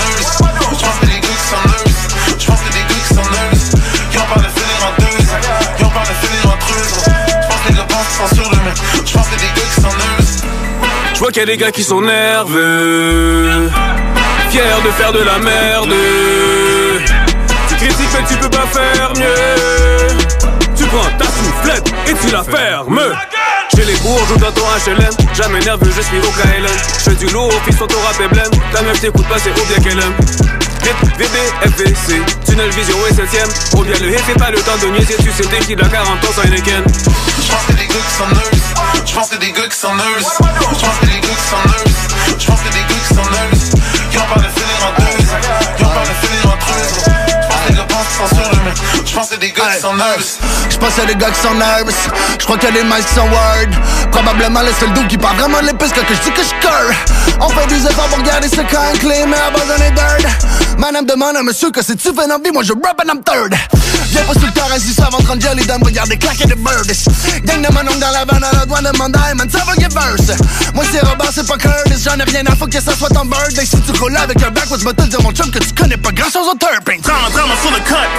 Qu'il 11.31 11.41
y 11.41 11.43
a 11.43 11.45
des 11.45 11.57
gars 11.57 11.71
qui 11.71 11.83
sont 11.83 12.01
nerveux. 12.01 13.69
Fiers 14.49 14.61
de 14.83 14.89
faire 14.97 15.13
de 15.13 15.19
la 15.19 15.37
merde. 15.37 15.93
Tu 17.67 17.75
critiques 17.75 18.09
mais 18.13 18.27
tu 18.27 18.35
peux 18.37 18.49
pas 18.49 18.65
faire 18.65 19.13
mieux. 19.15 20.07
Tu 20.75 20.85
prends 20.85 21.07
ta 21.19 21.25
soufflette 21.25 21.87
et 22.07 22.13
tu 22.13 22.31
la 22.31 22.43
fermes. 22.43 22.99
J'ai 23.75 23.85
les 23.85 23.95
bourges 23.97 24.31
ou 24.33 24.37
dans 24.39 24.51
ton 24.51 24.63
HLM 24.63 25.13
Jamais 25.35 25.59
nerveux 25.59 25.91
je 25.95 26.01
suis 26.01 26.17
au 26.17 26.31
KLM 26.31 26.65
Je 26.97 27.09
fais 27.11 27.15
du 27.15 27.27
lourd, 27.31 27.53
fils 27.63 27.77
ton 27.77 27.85
rap 27.85 28.19
est 28.19 28.27
blême 28.33 28.51
Ta 28.73 28.81
meuf 28.81 28.99
t'écoute 28.99 29.27
pas 29.27 29.37
c'est 29.37 29.51
ou 29.51 29.65
bien 29.67 29.77
qu'elle 29.77 29.99
aime. 29.99 30.15
VB, 31.19 31.35
FVC, 31.63 32.21
tunnel 32.45 32.69
vision 32.71 32.97
et 33.07 33.13
7ème. 33.13 33.77
Ou 33.77 33.83
bien 33.83 33.93
le 34.01 34.09
hit, 34.09 34.23
c'est 34.25 34.39
pas 34.39 34.49
le 34.49 34.57
temps 34.57 34.77
de 34.81 34.87
niaiser, 34.87 35.15
tu 35.21 35.29
sais 35.31 35.47
t'es 35.47 35.59
qui 35.59 35.75
la 35.75 35.87
40 35.87 36.25
ans 36.25 36.33
sans 36.33 36.41
Heineken. 37.49 37.49
J'pense 37.49 37.65
que 37.65 37.73
des 37.73 37.87
gars 37.87 37.99
qui 38.03 38.15
sont 38.15 38.27
nerveux. 38.27 39.05
J'pense 39.05 39.29
que 39.29 39.37
des 39.37 39.51
gars 39.51 39.67
qui 39.67 39.77
sont 39.77 39.93
nerveux. 39.95 40.29
J'pense 40.75 40.97
que 40.99 41.05
des 41.05 41.19
gars 41.19 41.27
qui 41.27 41.47
sont 41.47 41.69
nerveux. 41.71 41.95
J'pense 42.39 42.59
que 42.61 42.69
des 42.69 42.79
gars 42.79 42.99
qui 43.07 43.13
sont 43.15 43.29
nerveux. 43.31 43.57
Y'ont 44.13 44.25
pas 44.33 44.39
de 44.39 44.49
filer 44.49 44.77
en 44.85 44.91
deux. 44.99 45.83
Y'ont 45.83 45.89
pas 45.89 46.01
de 46.01 46.27
filer 46.27 46.45
en 46.45 46.57
trois. 46.57 46.69
Mais 48.65 48.73
j'pense 49.05 49.29
que 49.29 49.35
des 49.35 49.51
gars 49.51 49.63
qui 49.73 49.81
sont 49.81 49.93
nerveux. 49.93 50.23
J'pense 50.69 50.93
qu'il 50.93 51.03
y 51.03 51.07
a 51.07 51.13
des 51.13 51.15
gars 51.15 51.31
qui 51.31 51.39
sont 51.39 51.53
nervous 51.53 51.91
J'crois 52.39 52.57
qu'il 52.57 52.69
y 52.69 52.71
a 52.71 52.81
des 52.81 52.83
mics 52.83 53.05
qui 53.05 53.13
sont 53.13 53.27
word 53.27 54.11
Probablement 54.11 54.61
le 54.61 54.71
seul 54.79 54.93
doux 54.93 55.05
qui 55.07 55.17
parle 55.17 55.37
vraiment 55.37 55.59
pistes 55.77 55.95
quand 55.95 56.01
je 56.07 56.21
dis 56.21 56.31
que 56.31 56.41
j'cœur 56.41 56.91
On 57.41 57.49
fait 57.49 57.67
des 57.67 57.85
efforts 57.85 58.07
pour 58.07 58.21
garder 58.23 58.47
ce 58.47 58.61
camp 58.61 58.97
clé 58.99 59.25
Mais 59.27 59.35
à 59.35 60.19
dirt 60.19 60.31
Madame 60.77 61.05
demande 61.05 61.35
à 61.35 61.43
monsieur 61.43 61.71
que 61.71 61.83
si 61.83 61.95
tu 61.97 62.13
fais 62.13 62.31
envie 62.31 62.51
Moi 62.51 62.63
je 62.63 62.73
rap 62.73 63.01
and 63.03 63.09
I'm 63.09 63.23
third 63.23 63.55
Viens 64.11 64.23
pas 64.23 64.33
sur 64.33 64.45
le 64.45 64.51
terrain 64.51 64.79
si 64.79 64.93
ça 64.93 65.09
va 65.11 65.17
prendre 65.17 65.41
jelly 65.41 65.65
dame 65.65 65.83
Regarde 65.83 66.09
claquer 66.17 66.45
des 66.45 66.55
birds 66.55 66.83
Gang 67.45 67.61
de 67.61 67.73
mon 67.73 67.81
oncle 67.81 67.99
dans 67.99 68.11
la 68.11 68.25
vanne 68.25 68.43
à 68.43 68.55
la 68.57 68.65
douane 68.65 68.83
de 68.91 68.97
mandat 68.97 69.33
Man 69.35 69.49
ça 69.49 69.59
va 69.65 69.73
get 69.75 69.93
verse 69.93 70.37
Moi 70.73 70.83
c'est 70.91 71.05
Robert 71.05 71.31
c'est 71.33 71.47
pas 71.47 71.57
Curtis 71.57 72.03
J'en 72.03 72.17
ai 72.17 72.23
rien 72.23 72.43
à 72.47 72.55
foutre 72.55 72.77
que 72.77 72.83
ça 72.83 72.95
soit 72.95 73.09
ton 73.09 73.25
bird 73.25 73.57
Et 73.61 73.65
si 73.65 73.79
tu 73.81 73.91
roules 73.99 74.17
avec 74.17 74.41
un 74.41 74.51
backwards 74.51 74.79
Va 74.79 74.93
te 74.93 75.03
dire 75.03 75.21
mon 75.21 75.31
chum 75.31 75.51
que 75.51 75.59
tu 75.59 75.73
connais 75.73 75.97
pas 75.97 76.11
grand 76.11 76.29
chose 76.29 76.47
au 76.47 76.57
turping 76.57 77.01
Drama, 77.01 77.29
drama 77.33 77.53
sur 77.61 77.71
le 77.71 77.79
cut. 77.79 78.09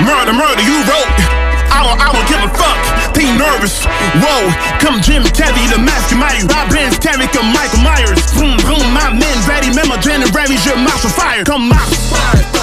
Murder, 0.00 0.32
murder, 0.32 0.62
you 0.64 0.82
wrote. 0.88 1.08
I 1.70 1.84
don't, 1.84 2.00
I 2.00 2.12
don't 2.12 2.26
give 2.26 2.40
a 2.40 2.48
fuck. 2.56 3.14
Be 3.14 3.24
nervous. 3.36 3.84
Whoa, 4.16 4.50
comme 4.80 5.02
Jim 5.02 5.24
Carrey, 5.34 5.68
le 5.68 5.78
masque. 5.78 6.12
I 6.12 6.68
been 6.70 6.92
scary 6.92 7.28
comme 7.28 7.52
Michael 7.52 7.80
Myers. 7.82 8.20
Vroom, 8.34 8.56
vroom, 8.58 8.94
my 8.94 9.12
men 9.12 9.38
ready. 9.46 9.70
Même 9.74 9.90
en 9.90 10.00
January, 10.00 10.58
je 10.58 10.74
marche 10.80 11.04
au 11.04 11.08
fire. 11.08 11.44
Comme 11.44 11.68
Mars. 11.68 12.59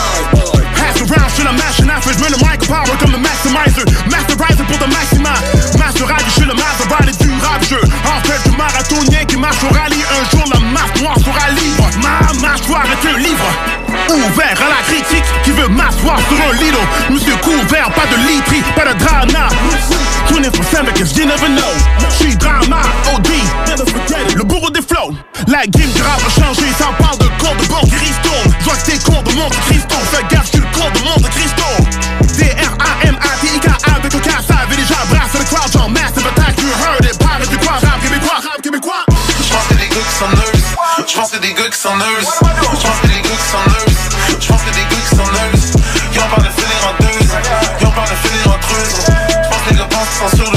Pass 0.97 1.11
around, 1.11 1.29
shit, 1.31 1.45
I'm 1.45 1.55
mashing 1.57 1.89
after. 1.89 2.13
Je 2.13 2.19
mets 2.21 2.29
le 2.29 2.37
mic 2.37 2.67
power 2.67 2.97
comme 2.99 3.11
le 3.11 3.17
maximizer. 3.19 3.85
Masterizer 4.09 4.65
pour 4.65 4.79
le 4.79 4.87
maximum. 4.91 5.33
Master 5.77 6.07
ride, 6.07 6.25
je 6.25 6.31
suis 6.31 6.45
le 6.45 6.53
Maserati 6.53 7.17
du 7.17 7.31
rap 7.41 7.63
jeu. 7.63 7.81
En 8.05 8.19
fait, 8.25 8.49
du 8.49 8.57
marathonien 8.57 9.25
qui 9.25 9.37
marche 9.37 9.63
au 9.63 9.73
rallye. 9.73 10.03
Un 10.09 10.35
jour, 10.35 10.45
la 10.51 10.59
masse 10.59 11.01
noire 11.01 11.17
sera 11.19 11.51
libre. 11.51 11.89
Ma 12.01 12.33
mâchoire 12.41 12.85
est 12.85 13.07
un 13.07 13.17
livre. 13.19 13.86
Ouvert 14.09 14.57
à 14.61 14.69
la 14.69 14.81
critique 14.87 15.23
qui 15.43 15.51
veut 15.51 15.67
m'asseoir 15.67 16.19
sur 16.27 16.37
un 16.49 16.53
lido. 16.63 16.79
Monsieur 17.09 17.35
couvert, 17.37 17.89
pas 17.91 18.05
de 18.07 18.17
literie, 18.27 18.63
pas 18.75 18.85
de 18.93 18.97
drama. 18.99 19.49
24-7 20.31 20.85
because 20.85 21.17
you 21.17 21.25
never 21.25 21.47
know. 21.49 21.73
J'suis 22.09 22.35
drama, 22.35 22.81
OD. 23.13 23.29
Le 24.35 24.43
bourreau 24.43 24.69
des 24.69 24.81
flows. 24.81 25.13
La 25.47 25.65
game 25.67 25.91
du 25.91 26.01
rap 26.01 26.19
a 26.25 26.29
changé, 26.29 26.63
ça 26.77 26.91
parle 26.99 27.17
de 27.19 27.27
cours 27.39 27.55
de 27.55 27.65
banque 27.67 27.91
Risto. 27.99 28.31
J'vois 28.61 28.75
que 28.75 28.91
t'es 28.91 28.99
cours 28.99 29.23
de 29.23 29.33
Monte 29.33 29.55
Cristo. 29.67 29.95
Fais 30.11 30.23
gaffe, 30.29 30.47
j'suis 30.47 30.59
le 30.59 30.67
cours 30.77 30.91
de 30.91 30.99
Monte 30.99 31.29
Cristo. 31.29 31.63
D-R-A-M-A-T-I-K-A 32.37 32.56
nerveux. 41.07 41.23
J'pense 41.23 41.31
que 41.31 41.37
des 41.37 41.53
gars 41.53 41.69
qui 41.69 41.79
sont 41.79 41.95
nerveux. 41.97 42.21
J'pense 42.81 42.99
que 43.01 43.07
des 43.07 43.21
gars 43.21 43.29
qui 43.29 43.49
sont 43.51 43.63
nerveux. 43.69 44.39
J'pense 44.39 44.61
que 44.63 44.69
des 44.71 44.81
gars 44.81 45.01
qui 45.09 45.15
nerveux. 45.15 45.67
Y'ont 46.13 46.29
pas 46.35 46.41
de 46.41 46.49
filer 46.49 46.79
en 46.83 46.93
deux. 47.03 47.85
Y'ont 47.85 47.91
pas 47.91 48.03
de 48.03 48.15
filer 48.27 48.45
en 48.45 48.57
trois. 48.59 48.77
J'pense 49.43 49.61
que 49.63 49.69
les 49.69 49.77
gars 49.77 49.87
pensent 49.89 50.07
qu'ils 50.07 50.29
sont 50.29 50.35
sûrs 50.37 50.56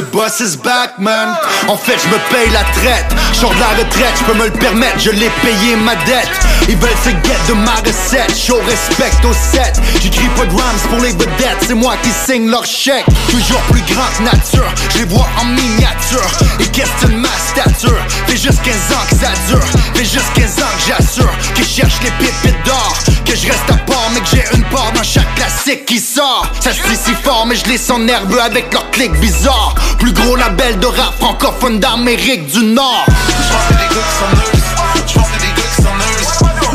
Le 0.00 0.06
boss 0.06 0.40
is 0.40 0.56
back, 0.56 0.98
man. 0.98 1.36
En 1.68 1.76
fait, 1.76 1.98
je 2.02 2.08
me 2.08 2.18
paye 2.32 2.48
la 2.54 2.64
traite. 2.80 3.04
Sors 3.34 3.52
de 3.52 3.60
la 3.60 3.68
retraite, 3.68 4.14
je 4.18 4.24
peux 4.24 4.38
me 4.38 4.46
le 4.46 4.50
permettre. 4.50 4.98
Je 4.98 5.10
l'ai 5.10 5.30
payé 5.42 5.76
ma 5.76 5.94
dette. 6.06 6.30
Ils 6.70 6.76
veulent 6.78 6.88
se 7.04 7.10
guette 7.10 7.46
de 7.48 7.52
ma 7.52 7.74
recette. 7.74 8.34
Show 8.34 8.58
respect 8.66 9.12
au 9.28 9.34
set. 9.34 9.78
J'écris 10.00 10.28
pas 10.36 10.46
de 10.46 10.52
rhymes 10.52 10.88
pour 10.88 11.00
les 11.00 11.10
vedettes. 11.10 11.58
C'est 11.66 11.74
moi 11.74 11.96
qui 12.02 12.08
signe 12.24 12.48
leur 12.48 12.64
chèque. 12.64 13.04
Toujours 13.28 13.60
plus 13.70 13.82
grand 13.92 14.06
que 14.16 14.22
nature. 14.22 14.64
Je 14.94 15.00
les 15.00 15.04
vois 15.04 15.28
en 15.38 15.44
miniature. 15.44 16.30
Ils 16.58 16.70
questionnent 16.70 17.20
ma 17.20 17.28
stature. 17.50 18.00
Fait 18.26 18.38
juste 18.38 18.62
15 18.62 18.74
ans 18.96 19.04
que 19.10 19.16
ça 19.16 19.32
dure. 19.48 19.66
Fait 19.94 20.04
juste 20.04 20.32
15 20.34 20.62
ans 20.62 20.72
que 20.78 20.92
j'assure. 20.94 21.32
Qu'ils 21.54 21.66
cherchent 21.66 22.00
les 22.02 22.12
pépites 22.12 22.64
d'or. 22.64 22.94
Que 23.26 23.36
je 23.36 23.46
reste 23.46 23.70
à 23.70 23.74
part, 23.74 24.10
mais 24.14 24.20
que 24.20 24.28
j'ai 24.32 24.44
une 24.56 24.64
part 24.70 24.90
dans 24.94 25.02
chaque 25.02 25.34
classique 25.34 25.84
qui 25.84 25.98
sort. 25.98 26.50
Ça 26.60 26.72
se 26.72 26.88
dit 26.88 26.96
si 26.96 27.12
fort, 27.22 27.44
mais 27.46 27.54
je 27.54 27.66
les 27.66 27.78
sens 27.78 28.00
avec 28.40 28.72
leur 28.72 28.90
clic 28.92 29.12
bizarre. 29.20 29.74
Plus 29.98 30.12
gros 30.12 30.36
label 30.36 30.78
de 30.78 30.86
rap 30.86 31.14
francophone 31.18 31.78
d'Amérique 31.78 32.46
du 32.46 32.64
Nord. 32.64 33.04
Que 33.06 33.74
des 33.74 33.78
gars 33.78 33.88
qui 33.90 34.16
nerveux. 34.36 34.60
J'pense 35.06 35.28
que 35.28 35.40
des 35.40 35.46
gars 35.48 35.68
qui 35.74 35.82
sont 35.82 35.96
nerveux. 35.96 36.26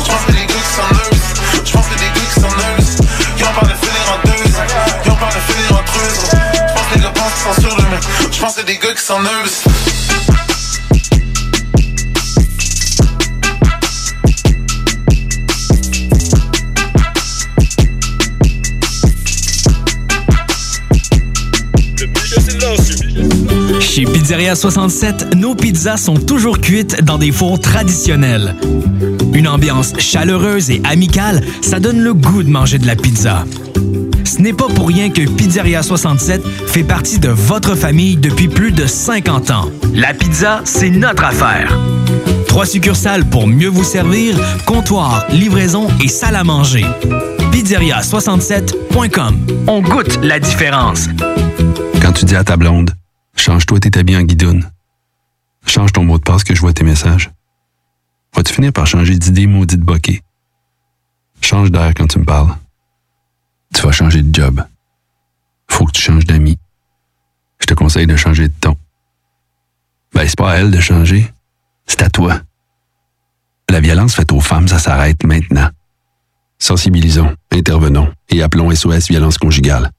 J'pense 0.03 0.25
que 0.25 0.31
des 0.31 0.45
gars 0.45 0.45
qui. 0.45 1.65
J'pense 1.65 1.85
que 1.85 1.95
des 1.95 2.05
gars 2.05 2.25
qui 2.25 2.39
sont 2.39 2.55
trois. 2.55 2.75
J'pense 8.31 8.55
que 8.55 8.61
les 8.61 8.63
des 8.63 8.77
gars 8.77 8.93
qui 8.93 9.03
sont. 9.03 9.94
Chez 23.85 24.03
Pizzeria 24.03 24.55
67, 24.55 25.35
nos 25.35 25.55
pizzas 25.55 25.97
sont 25.97 26.15
toujours 26.15 26.59
cuites 26.59 27.01
dans 27.03 27.17
des 27.17 27.31
fours 27.31 27.59
traditionnels. 27.59 28.55
Une 29.33 29.47
ambiance 29.47 29.93
chaleureuse 29.99 30.69
et 30.69 30.81
amicale, 30.83 31.41
ça 31.61 31.79
donne 31.79 32.01
le 32.01 32.13
goût 32.13 32.43
de 32.43 32.49
manger 32.49 32.77
de 32.77 32.87
la 32.87 32.95
pizza. 32.95 33.45
Ce 34.25 34.41
n'est 34.41 34.53
pas 34.53 34.67
pour 34.67 34.87
rien 34.87 35.09
que 35.11 35.21
Pizzeria 35.21 35.81
67 35.81 36.43
fait 36.67 36.83
partie 36.83 37.19
de 37.19 37.29
votre 37.29 37.75
famille 37.75 38.17
depuis 38.17 38.49
plus 38.49 38.73
de 38.73 38.85
50 38.85 39.51
ans. 39.51 39.69
La 39.93 40.13
pizza, 40.13 40.61
c'est 40.65 40.89
notre 40.89 41.23
affaire. 41.23 41.79
Trois 42.47 42.65
succursales 42.65 43.23
pour 43.23 43.47
mieux 43.47 43.69
vous 43.69 43.85
servir, 43.85 44.35
comptoir, 44.65 45.25
livraison 45.31 45.87
et 46.03 46.09
salle 46.09 46.35
à 46.35 46.43
manger. 46.43 46.85
Pizzeria67.com. 47.53 49.37
On 49.67 49.81
goûte 49.81 50.19
la 50.21 50.39
différence. 50.39 51.07
Quand 52.01 52.11
tu 52.11 52.25
dis 52.25 52.35
à 52.35 52.43
ta 52.43 52.57
blonde, 52.57 52.91
change-toi 53.45 53.80
tes 53.80 53.99
habits 53.99 54.17
en 54.17 54.23
guidoune. 54.23 54.72
Change 55.67 55.91
ton 55.93 56.03
mot 56.03 56.17
de 56.17 56.23
passe 56.23 56.43
que 56.43 56.55
je 56.55 56.61
vois 56.61 56.73
tes 56.73 56.84
messages. 56.84 57.30
Vas-tu 58.35 58.51
finir 58.51 58.73
par 58.73 58.88
changer 58.88 59.19
d'idée 59.19 59.45
maudite 59.45 59.81
bokeh? 59.81 60.23
Change 61.41 61.69
d'air 61.69 61.93
quand 61.95 62.07
tu 62.07 62.17
me 62.17 62.26
parles. 62.26 62.55
Tu 63.72 63.84
vas 63.84 63.91
changer 63.91 64.23
de 64.23 64.34
job. 64.34 64.63
Faut 65.69 65.85
que 65.85 65.91
tu 65.91 66.01
changes 66.01 66.26
d'amis. 66.26 66.57
Je 67.59 67.67
te 67.67 67.76
conseille 67.76 68.07
de 68.07 68.15
changer 68.15 68.47
de 68.47 68.53
ton. 68.59 68.76
Ben, 70.11 70.27
c'est 70.27 70.38
pas 70.38 70.53
à 70.53 70.55
elle 70.55 70.72
de 70.72 70.80
changer. 70.80 71.31
C'est 71.85 72.01
à 72.01 72.09
toi. 72.09 72.41
La 73.69 73.80
violence 73.80 74.15
faite 74.15 74.31
aux 74.31 74.41
femmes, 74.41 74.67
ça 74.67 74.80
s'arrête 74.80 75.23
maintenant. 75.23 75.69
Sensibilisons, 76.57 77.35
intervenons 77.51 78.11
et 78.30 78.41
appelons 78.41 78.73
SOS 78.73 79.07
Violence 79.09 79.38
Conjugale. 79.38 79.91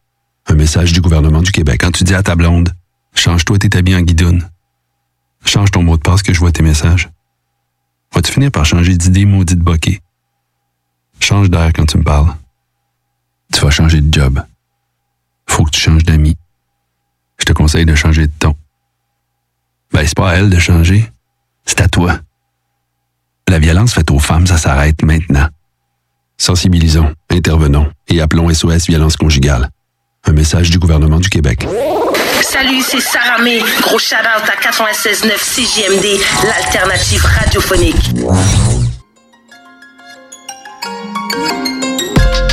Un 0.49 0.55
message 0.55 0.93
du 0.93 1.01
gouvernement 1.01 1.43
du 1.43 1.53
Québec. 1.53 1.81
Quand 1.81 1.93
tu 1.93 2.03
dis 2.03 2.15
à 2.15 2.25
ta 2.25 2.35
blonde, 2.35 2.73
change-toi 3.19 3.59
tes 3.59 3.77
habits 3.77 3.97
en 3.97 4.03
guidoune. 4.03 4.49
Change 5.45 5.71
ton 5.71 5.83
mot 5.83 5.97
de 5.97 6.03
passe 6.03 6.23
que 6.23 6.33
je 6.33 6.39
vois 6.39 6.53
tes 6.53 6.63
messages. 6.63 7.11
Vas-tu 8.13 8.33
finir 8.33 8.51
par 8.51 8.65
changer 8.65 8.97
d'idée 8.97 9.25
maudite 9.25 9.59
bokeh? 9.59 10.01
Change 11.21 11.51
d'air 11.51 11.73
quand 11.75 11.87
tu 11.87 11.99
me 11.99 12.03
parles. 12.03 12.35
Tu 13.53 13.61
vas 13.61 13.71
changer 13.71 14.01
de 14.01 14.13
job. 14.13 14.43
Faut 15.49 15.65
que 15.65 15.71
tu 15.71 15.81
changes 15.81 16.05
d'amis. 16.05 16.37
Je 17.39 17.45
te 17.45 17.53
conseille 17.53 17.87
de 17.87 17.95
changer 17.95 18.27
de 18.27 18.33
ton. 18.39 18.55
Ben, 19.93 20.07
c'est 20.07 20.17
pas 20.17 20.31
à 20.31 20.35
elle 20.37 20.51
de 20.51 20.59
changer. 20.59 21.11
C'est 21.65 21.81
à 21.81 21.89
toi. 21.89 22.21
La 23.49 23.59
violence 23.59 23.95
faite 23.95 24.11
aux 24.11 24.19
femmes, 24.19 24.47
ça 24.47 24.59
s'arrête 24.59 25.03
maintenant. 25.03 25.49
Sensibilisons, 26.39 27.15
intervenons 27.31 27.91
et 28.09 28.21
appelons 28.21 28.53
SOS 28.53 28.87
Violence 28.87 29.17
Conjugale. 29.17 29.71
Un 30.25 30.33
message 30.33 30.71
du 30.71 30.79
gouvernement 30.79 31.21
du 31.21 31.29
Québec. 31.29 31.67
Salut, 32.43 32.83
c'est 32.83 33.01
Sarah 33.01 33.39
May. 33.43 33.63
Gros 33.83 33.99
shout-out 33.99 34.49
à 34.49 34.57
96.9 34.61 35.37
CJMD, 35.37 36.21
l'alternative 36.45 37.25
radiophonique. 37.25 38.15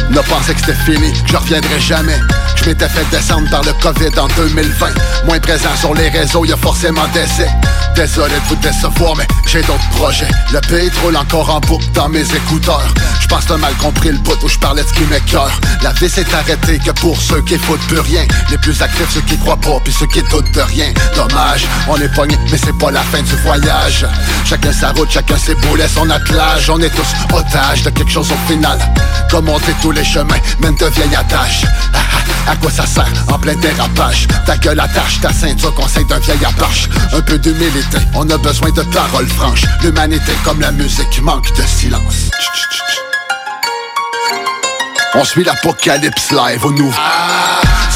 Ne 0.09 0.21
pensais 0.21 0.53
que 0.53 0.59
c'était 0.59 0.73
fini, 0.85 1.11
que 1.11 1.29
je 1.31 1.37
reviendrai 1.37 1.79
jamais. 1.79 2.17
Je 2.65 2.69
fait 2.69 3.09
descendre 3.11 3.49
par 3.49 3.61
le 3.63 3.73
COVID 3.73 4.17
en 4.17 4.27
2020 4.37 4.87
Moins 5.25 5.39
présent 5.39 5.75
sur 5.77 5.93
les 5.93 6.07
réseaux, 6.07 6.45
y 6.45 6.53
a 6.53 6.57
forcément 6.57 7.05
d'essais 7.13 7.49
Désolé 7.93 8.33
de 8.33 8.47
vous 8.47 8.55
décevoir, 8.55 9.15
mais 9.15 9.27
j'ai 9.45 9.61
d'autres 9.61 9.89
projets. 9.91 10.27
Le 10.51 10.59
roule 11.01 11.15
encore 11.15 11.53
en 11.53 11.59
boucle 11.59 11.85
dans 11.93 12.09
mes 12.09 12.23
écouteurs. 12.23 12.87
Je 13.21 13.27
pense 13.27 13.45
t'as 13.45 13.57
mal 13.57 13.73
compris 13.75 14.09
le 14.11 14.17
bout 14.17 14.41
où 14.41 14.49
je 14.49 14.57
parlais 14.57 14.81
de 14.81 14.87
ce 14.87 14.93
qui 14.93 15.03
m'écœure. 15.03 15.51
La 15.83 15.91
vie 15.91 16.09
s'est 16.09 16.25
arrêtée 16.33 16.79
que 16.79 16.89
pour 16.91 17.21
ceux 17.21 17.41
qui 17.41 17.55
foutent 17.57 17.85
plus 17.87 17.99
rien. 17.99 18.25
Les 18.49 18.57
plus 18.57 18.81
actifs, 18.81 19.11
ceux 19.13 19.21
qui 19.21 19.37
croient 19.37 19.57
pas, 19.57 19.79
puis 19.83 19.93
ceux 19.93 20.07
qui 20.07 20.23
doutent 20.23 20.51
de 20.53 20.61
rien. 20.61 20.91
Dommage, 21.15 21.67
on 21.87 21.97
est 21.97 22.13
pogné, 22.15 22.35
mais 22.51 22.57
c'est 22.57 22.77
pas 22.77 22.89
la 22.89 23.01
fin 23.01 23.21
du 23.21 23.35
voyage. 23.43 24.07
Chacun 24.45 24.73
sa 24.73 24.91
route, 24.91 25.11
chacun 25.11 25.37
ses 25.37 25.55
boulets, 25.55 25.87
son 25.87 26.09
attelage. 26.09 26.69
On 26.71 26.79
est 26.79 26.89
tous 26.89 27.35
otages 27.35 27.83
de 27.83 27.91
quelque 27.91 28.11
chose 28.11 28.31
au 28.31 28.51
final. 28.51 28.79
Comme 29.29 29.51
tous 29.81 29.91
les 29.91 30.03
chemins, 30.03 30.39
même 30.59 30.75
de 30.75 30.85
vieilles 30.87 31.15
attaches. 31.15 31.65
Ah, 31.93 31.99
ah, 32.47 32.52
À 32.53 32.55
quoi 32.57 32.69
ça 32.69 32.85
sert? 32.85 33.11
En 33.31 33.39
plein 33.39 33.55
dérapage. 33.55 34.27
Ta 34.45 34.55
gueule 34.57 34.79
attache, 34.79 35.19
ta 35.19 35.33
ceinture 35.33 35.73
conseil 35.73 36.05
d'un 36.05 36.19
vieil 36.19 36.45
apache. 36.45 36.87
Un 37.11 37.21
peu 37.21 37.39
d'humilité, 37.39 37.97
on 38.13 38.29
a 38.29 38.37
besoin 38.37 38.69
de 38.69 38.83
paroles 38.83 39.27
franches. 39.27 39.65
L'humanité 39.81 40.33
comme 40.43 40.61
la 40.61 40.71
musique 40.71 41.19
manque 41.23 41.51
de 41.57 41.63
silence. 41.63 42.29
On 45.15 45.23
suit 45.23 45.43
l'apocalypse 45.43 46.31
live 46.31 46.63
au 46.63 46.71
nouveau 46.71 46.99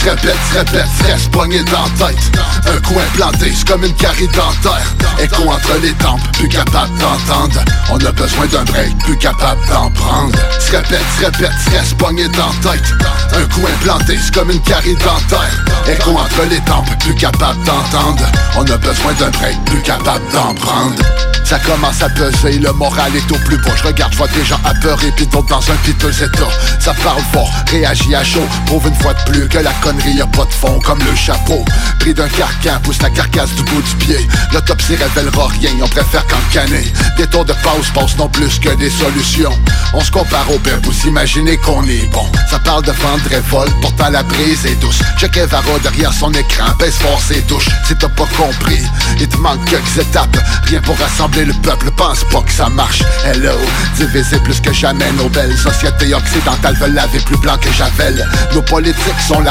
répète, 0.09 0.35
répète, 0.53 0.87
stress 0.99 1.27
pogné 1.27 1.63
dans 1.63 1.83
la 1.83 2.07
tête. 2.07 2.39
Un 2.67 2.79
coin 2.81 3.03
planté, 3.13 3.51
c'est 3.53 3.67
comme 3.67 3.83
une 3.83 3.93
carie 3.93 4.27
dentaire 4.27 4.95
Écho 5.19 5.43
entre 5.49 5.77
les 5.81 5.93
tempes, 5.93 6.21
plus 6.33 6.47
capable 6.47 6.97
d'entendre. 6.99 7.59
On 7.89 7.97
a 7.97 8.11
besoin 8.11 8.45
d'un 8.47 8.63
break, 8.63 8.97
plus 8.99 9.17
capable 9.17 9.59
d'en 9.67 9.89
prendre. 9.91 10.37
Se 10.59 10.71
répète, 10.71 11.01
répète, 11.19 11.51
stress 11.61 11.93
pogné 11.95 12.27
dans 12.29 12.47
la 12.63 12.71
tête. 12.71 12.93
Un 13.33 13.45
coin 13.53 13.69
planté, 13.81 14.17
c'est 14.21 14.33
comme 14.33 14.51
une 14.51 14.61
carie 14.61 14.95
dentaire 14.95 15.65
Écho 15.87 16.11
entre 16.11 16.43
les 16.49 16.59
tempes, 16.61 16.89
plus 16.99 17.15
capable 17.15 17.63
d'entendre. 17.63 18.25
On 18.57 18.63
a 18.63 18.77
besoin 18.77 19.13
d'un 19.13 19.29
break, 19.29 19.57
plus 19.65 19.81
capable 19.81 20.23
d'en 20.33 20.53
prendre. 20.53 21.03
Ça 21.47 21.57
commence 21.59 22.01
à 22.01 22.09
peser, 22.09 22.59
le 22.59 22.73
moral 22.73 23.15
est 23.15 23.31
au 23.31 23.37
plus 23.45 23.55
bas 23.59 23.71
Je 23.77 23.83
regarde, 23.83 24.11
je 24.11 24.17
vois 24.17 24.27
des 24.27 24.43
gens 24.43 24.59
apeurés, 24.65 25.13
puis 25.15 25.25
d'autres 25.27 25.47
dans 25.47 25.71
un 25.71 25.75
piteux 25.85 26.11
état. 26.21 26.49
Ça 26.77 26.93
parle 27.01 27.21
fort, 27.31 27.49
réagit 27.71 28.13
à 28.13 28.23
chaud. 28.23 28.45
Prouve 28.65 28.85
une 28.85 28.95
fois 28.95 29.13
de 29.13 29.31
plus 29.31 29.47
que 29.47 29.59
la 29.59 29.71
connerie 29.97 30.21
a 30.21 30.27
pas 30.27 30.45
de 30.45 30.53
fond 30.53 30.79
Comme 30.85 30.99
le 30.99 31.15
chapeau, 31.15 31.63
pris 31.99 32.13
d'un 32.13 32.27
carcan 32.29 32.79
Pousse 32.83 33.01
la 33.01 33.09
carcasse 33.09 33.53
du 33.55 33.63
bout 33.63 33.81
du 33.81 33.95
pied. 34.05 34.27
L'autopsie 34.53 34.95
révélera 34.95 35.47
rien, 35.47 35.71
on 35.81 35.87
préfère 35.87 36.25
qu'en 36.27 36.37
canner 36.51 36.85
Des 37.17 37.27
tours 37.27 37.45
de 37.45 37.53
pause 37.53 37.89
passent 37.93 38.17
non 38.17 38.29
plus 38.29 38.59
que 38.59 38.69
des 38.75 38.89
solutions. 38.89 39.57
On 39.93 40.01
se 40.01 40.11
compare 40.11 40.49
au 40.51 40.59
père 40.59 40.79
pour 40.81 40.93
s'imaginer 40.93 41.57
qu'on 41.57 41.83
est 41.83 42.09
bon. 42.11 42.25
Ça 42.49 42.59
parle 42.59 42.83
de 42.83 42.91
vendre 42.91 43.23
révolte, 43.29 43.73
pourtant 43.81 44.09
la 44.09 44.23
brise 44.23 44.65
est 44.65 44.79
douce. 44.79 44.99
Check 45.17 45.37
Evaro 45.37 45.79
derrière 45.79 46.13
son 46.13 46.31
écran, 46.33 46.65
baisse 46.79 46.97
fort 46.97 47.21
ses 47.21 47.41
touches 47.43 47.69
Si 47.85 47.95
t'as 47.95 48.09
pas 48.09 48.27
compris, 48.37 48.81
il 49.19 49.27
te 49.27 49.37
manque 49.37 49.63
quelques 49.65 49.97
étapes. 49.97 50.37
Rien 50.63 50.81
pour 50.81 50.97
rassembler 50.97 51.45
le 51.45 51.53
peuple, 51.53 51.91
pense 51.97 52.23
pas 52.25 52.41
que 52.41 52.51
ça 52.51 52.69
marche. 52.69 53.03
Hello, 53.25 53.57
divisé 53.95 54.37
plus 54.39 54.59
que 54.59 54.73
jamais 54.73 55.11
Nos 55.13 55.29
belles 55.29 55.57
sociétés 55.57 56.13
occidentales 56.13 56.75
veulent 56.75 56.93
laver 56.93 57.19
plus 57.19 57.37
blanc 57.37 57.57
que 57.57 57.71
Javel. 57.71 58.27
Nos 58.53 58.61
politiques 58.61 59.21
sont 59.27 59.41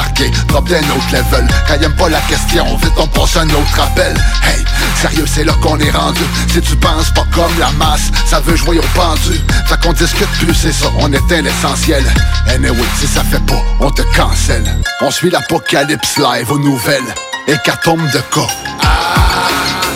drop 0.48 0.68
d'un 0.68 0.78
autre 0.78 1.12
level. 1.12 1.46
Quand 1.68 1.96
pas 1.96 2.08
la 2.08 2.20
question, 2.20 2.64
vite 2.76 2.92
on 2.96 3.06
passe 3.06 3.36
un 3.36 3.48
autre 3.50 3.80
appel. 3.80 4.16
Hey, 4.44 4.64
sérieux 5.00 5.26
c'est 5.26 5.44
là 5.44 5.52
qu'on 5.62 5.78
est 5.78 5.90
rendu. 5.90 6.22
Si 6.52 6.60
tu 6.60 6.76
penses 6.76 7.10
pas 7.10 7.26
comme 7.32 7.58
la 7.58 7.70
masse, 7.72 8.10
ça 8.26 8.40
veut 8.40 8.56
jouer 8.56 8.78
au 8.78 8.98
pendu. 8.98 9.40
Fait 9.66 9.80
qu'on 9.80 9.92
discute 9.92 10.30
plus, 10.38 10.54
c'est 10.54 10.72
ça, 10.72 10.86
on 10.98 11.12
éteint 11.12 11.42
l'essentiel. 11.42 12.04
Anyway, 12.48 12.76
si 12.98 13.06
ça 13.06 13.22
fait 13.24 13.44
pas, 13.46 13.62
on 13.80 13.90
te 13.90 14.02
cancelle. 14.16 14.76
On 15.00 15.10
suit 15.10 15.30
l'apocalypse 15.30 16.16
live 16.18 16.50
aux 16.50 16.58
nouvelles. 16.58 17.14
Hécatombe 17.48 18.10
de 18.10 18.18
cas. 18.18 18.48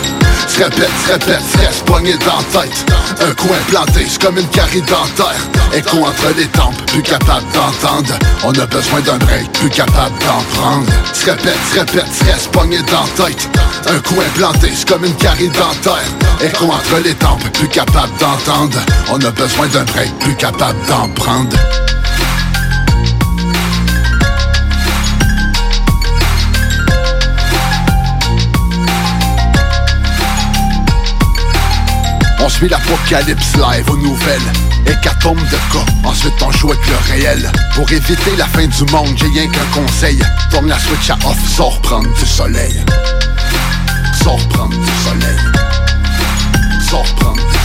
répète, 0.63 0.89
répète, 1.07 1.41
stress 1.49 1.79
poigné 1.85 2.13
dans 2.13 2.59
tête. 2.59 2.85
Un 3.19 3.33
coin 3.33 3.57
planté, 3.67 4.05
c'est 4.07 4.21
comme 4.21 4.37
une 4.37 4.47
carie 4.47 4.81
dentaire. 4.81 5.41
Écho 5.73 5.97
entre 5.97 6.37
les 6.37 6.45
tempes, 6.47 6.75
plus 6.87 7.01
capable 7.01 7.45
d'entendre. 7.53 8.13
On 8.43 8.51
a 8.51 8.65
besoin 8.65 9.01
d'un 9.01 9.17
break, 9.17 9.51
plus 9.53 9.69
capable 9.69 10.17
d'en 10.19 10.41
prendre. 10.55 10.91
Répète, 11.25 11.57
répète, 11.73 12.13
stress 12.13 12.47
poigné 12.51 12.77
dans 12.83 13.23
tête. 13.23 13.49
Un 13.87 13.99
coin 13.99 14.23
planté, 14.35 14.71
c'est 14.75 14.87
comme 14.87 15.05
une 15.05 15.15
carie 15.15 15.49
dentaire. 15.49 16.09
Écho 16.41 16.65
entre 16.65 17.01
les 17.03 17.13
tempes, 17.15 17.43
plus 17.53 17.69
capable 17.69 18.15
d'entendre. 18.19 18.77
On 19.11 19.19
a 19.19 19.31
besoin 19.31 19.67
d'un 19.67 19.83
break, 19.83 20.17
plus 20.19 20.35
capable 20.35 20.79
d'en 20.87 21.07
prendre 21.09 21.57
suit 32.51 32.69
l'apocalypse 32.69 33.55
live 33.55 33.89
aux 33.89 33.97
nouvelles. 33.97 34.51
Hécatombe 34.85 35.39
de 35.39 35.57
cas, 35.73 35.85
ensuite 36.03 36.33
on 36.41 36.51
joue 36.51 36.71
avec 36.71 36.85
le 36.87 37.13
réel. 37.13 37.51
Pour 37.75 37.89
éviter 37.91 38.35
la 38.37 38.45
fin 38.45 38.67
du 38.67 38.83
monde, 38.91 39.15
j'ai 39.15 39.27
rien 39.27 39.49
qu'un 39.49 39.65
conseil. 39.73 40.21
Tourne 40.51 40.67
la 40.67 40.77
switch 40.77 41.09
à 41.09 41.15
off, 41.25 41.37
sors 41.55 41.81
prendre 41.81 42.11
du 42.13 42.25
soleil. 42.25 42.83
Sors 44.23 44.47
prendre 44.49 44.77
du 44.77 44.91
soleil. 45.03 45.39
Sors 46.89 47.15
prendre 47.15 47.35
du 47.35 47.41
soleil 47.41 47.60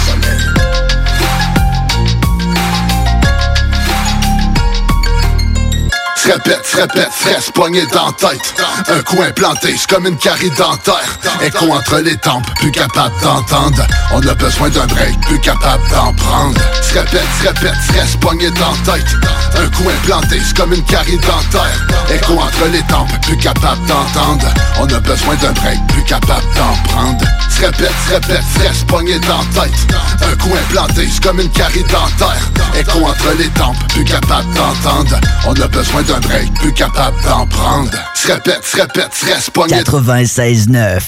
Se 6.27 6.33
répète, 6.33 6.67
se 6.67 6.77
répète, 6.77 7.13
stress 7.13 7.51
poigné 7.53 7.87
dans 7.93 8.11
tête. 8.11 8.55
Un 8.89 9.01
coin 9.03 9.31
planté, 9.31 9.77
c'est 9.79 9.89
comme 9.89 10.07
une 10.09 10.17
carie 10.17 10.51
dentaire. 10.51 11.19
Écho 11.41 11.71
entre 11.71 12.01
les 12.01 12.17
tempes, 12.17 12.53
plus 12.57 12.73
capable 12.73 13.15
d'entendre. 13.23 13.87
On 14.13 14.21
a 14.27 14.35
besoin 14.35 14.69
d'un 14.71 14.87
break, 14.87 15.21
plus 15.21 15.39
capable 15.39 15.89
d'en 15.89 16.13
prendre. 16.15 16.61
Se 16.83 16.95
répète, 16.99 17.23
se 17.41 17.47
répète, 17.47 17.81
stress 17.85 18.17
poigné 18.17 18.51
dans 18.51 18.75
tête. 18.93 19.07
Un 19.55 19.69
coin 19.81 19.93
planté, 20.03 20.41
c'est 20.45 20.57
comme 20.57 20.73
une 20.73 20.83
carie 20.83 21.19
dentaire. 21.19 21.87
Écho 22.13 22.33
entre 22.33 22.67
les 22.73 22.83
tempes, 22.93 23.21
plus 23.23 23.37
capable 23.37 23.87
d'entendre. 23.87 24.49
On 24.81 24.87
a 24.87 24.99
besoin 24.99 25.37
d'un 25.37 25.53
break, 25.53 25.79
plus 25.87 26.03
capable 26.03 26.47
d'en 26.57 26.91
prendre 26.91 27.25
Se 27.57 27.65
répète, 27.65 27.91
se 28.07 28.13
répète, 28.13 28.45
stress 28.55 28.85
poigné 28.85 29.19
dans 29.21 29.39
la 29.39 29.63
tête 29.63 29.95
Un 30.21 30.37
coin 30.37 30.59
planté, 30.69 31.09
c'est 31.11 31.23
comme 31.23 31.41
une 31.41 31.49
carie 31.49 31.85
dentaire 31.85 32.51
Écho 32.79 32.99
entre 32.99 33.35
les 33.39 33.49
tempes, 33.49 33.79
plus 33.89 34.05
capable 34.05 34.53
d'entendre 34.53 35.19
On 35.47 35.55
a 35.55 35.67
besoin 35.67 36.03
d'un 36.03 36.21
break, 36.21 36.53
plus 36.61 36.75
capable 36.75 37.17
d'en 37.25 37.47
prendre 37.47 37.91
Se 38.15 38.31
répète, 38.31 38.63
se 38.63 38.77
répète, 38.77 39.09
stress 39.15 39.49
poigné 39.49 39.77
96.9. 39.77 41.01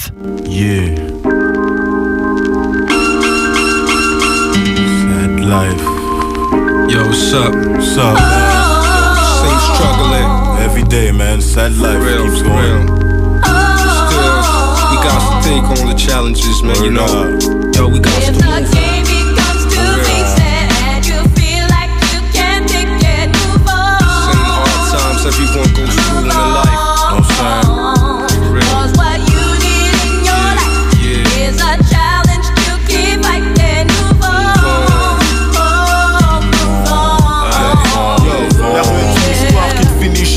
Yeah. 0.48 0.96
Sad 5.04 5.40
life. 5.40 5.82
Yo, 6.88 7.04
what's 7.04 7.34
up? 7.34 7.54
What's 7.54 7.98
up? 7.98 8.16
Same 9.36 9.60
struggling. 9.74 10.64
Every 10.64 10.84
day, 10.84 11.12
man. 11.12 11.42
Sad 11.42 11.72
life 11.76 12.02
real, 12.02 12.24
keeps 12.24 12.40
going. 12.42 12.86
real. 12.86 12.97
Take 15.48 15.64
on 15.64 15.88
the 15.88 15.94
challenges, 15.94 16.62
man. 16.62 16.76
You 16.84 16.90
know, 16.90 17.38
yo, 17.74 17.88
we 17.88 17.98
got 18.00 18.20
to 18.22 18.32
everyone 25.28 25.68
goes 25.74 25.94
through 25.94 26.22
in 26.22 26.28
their 26.28 26.48
life. 26.56 26.88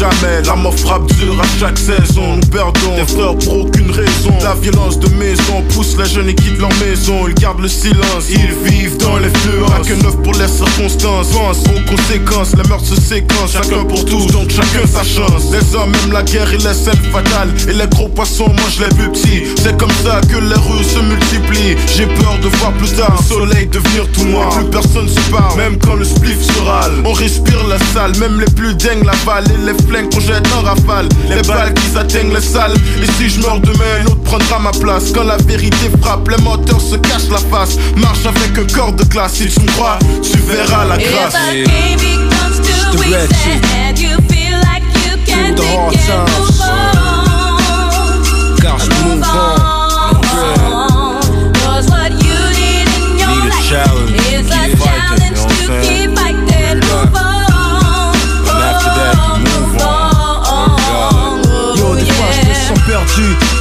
La 0.02 0.10
jamais. 0.10 0.62
Mort 0.62 0.76
frappe 0.76 1.08
dur 1.14 1.40
à 1.40 1.60
chaque 1.60 1.78
saison. 1.78 2.36
Nous 2.36 2.50
perdons. 2.50 2.96
Des 2.96 3.06
frères 3.06 3.36
pour 3.38 3.66
aucune 3.66 3.90
raison. 3.92 4.11
La 4.44 4.56
violence 4.56 5.00
de 5.00 5.08
maison 5.16 5.62
pousse 5.74 5.96
les 5.98 6.06
jeunes 6.06 6.30
et 6.30 6.36
quittent 6.36 6.60
leur 6.60 6.74
maison. 6.86 7.28
Ils 7.28 7.36
gardent 7.36 7.62
le 7.62 7.68
silence, 7.68 8.26
ils 8.30 8.54
vivent 8.70 8.98
dans 8.98 9.18
les. 9.18 9.30
Pas 9.30 9.80
que 9.86 9.94
neuf 10.04 10.16
pour 10.24 10.34
les 10.34 10.48
circonstances. 10.48 11.28
Pense 11.28 11.60
aux 11.60 11.90
conséquences, 11.90 12.56
les 12.56 12.68
meurtres 12.70 12.86
se 12.86 13.00
séquencent. 13.00 13.54
Chacun 13.54 13.84
pour 13.86 14.04
tous, 14.06 14.28
donc 14.28 14.50
chacun 14.50 14.86
sa 14.88 15.04
chance. 15.04 15.46
Les 15.52 15.76
hommes 15.76 15.94
aiment 16.04 16.14
la 16.14 16.24
guerre 16.24 16.52
et 16.54 16.58
les 16.58 16.74
scènes 16.74 17.04
fatales. 17.12 17.50
Et 17.68 17.74
les 17.74 17.88
gros 17.88 18.08
poissons 18.10 18.50
mangent 18.50 18.80
les 18.80 18.96
plus 18.96 19.12
petits. 19.12 19.44
C'est 19.62 19.78
comme 19.78 19.92
ça 20.04 20.22
que 20.22 20.38
les 20.38 20.56
rues 20.56 20.84
se 20.84 21.00
multiplient. 21.00 21.76
J'ai 21.96 22.06
peur 22.06 22.38
de 22.42 22.48
voir 22.58 22.72
plus 22.74 22.92
tard 22.94 23.16
le 23.18 23.24
soleil 23.24 23.68
devenir 23.68 24.08
tout 24.12 24.26
noir. 24.26 24.50
Plus 24.50 24.66
personne 24.66 25.08
se 25.08 25.20
parle, 25.32 25.58
même 25.58 25.78
quand 25.78 25.96
le 25.96 26.06
spliff 26.06 26.42
se 26.42 26.62
râle. 26.62 26.94
On 27.06 27.14
respire 27.14 27.68
la 27.68 27.78
salle, 27.94 28.18
même 28.18 28.40
les 28.40 28.52
plus 28.54 28.76
dingues 28.76 29.04
l'avalent. 29.04 29.48
Et 29.48 29.66
les 29.66 29.78
flingues 29.88 30.12
qu'on 30.14 30.20
jette 30.20 30.48
en 30.58 30.62
rafale. 30.62 31.10
Les 31.30 31.42
balles 31.44 31.74
qui 31.74 31.98
atteignent 31.98 32.34
les 32.34 32.42
salles. 32.42 32.76
Et 33.02 33.08
si 33.18 33.30
je 33.30 33.42
meurs 33.42 33.60
demain, 33.60 34.04
prendra 34.24 34.60
ma 34.60 34.72
place. 34.72 35.12
Quand 35.12 35.24
la 35.24 35.38
vérité 35.38 35.90
frappe, 36.02 36.30
les 36.30 36.42
moteurs 36.44 36.82
se 36.82 36.96
cachent 36.96 37.30
la 37.30 37.38
face. 37.38 37.78
Marche 37.98 38.26
avec 38.26 38.58
un 38.58 38.74
corps 38.74 38.94
de 38.94 39.04
glace. 39.04 39.34
Si 39.36 39.48
tu 39.48 39.60
me 39.62 39.68
crois, 39.72 40.00
tu 40.22 40.38
verras 40.40 40.86
la 40.86 40.98
grâce. 40.98 41.36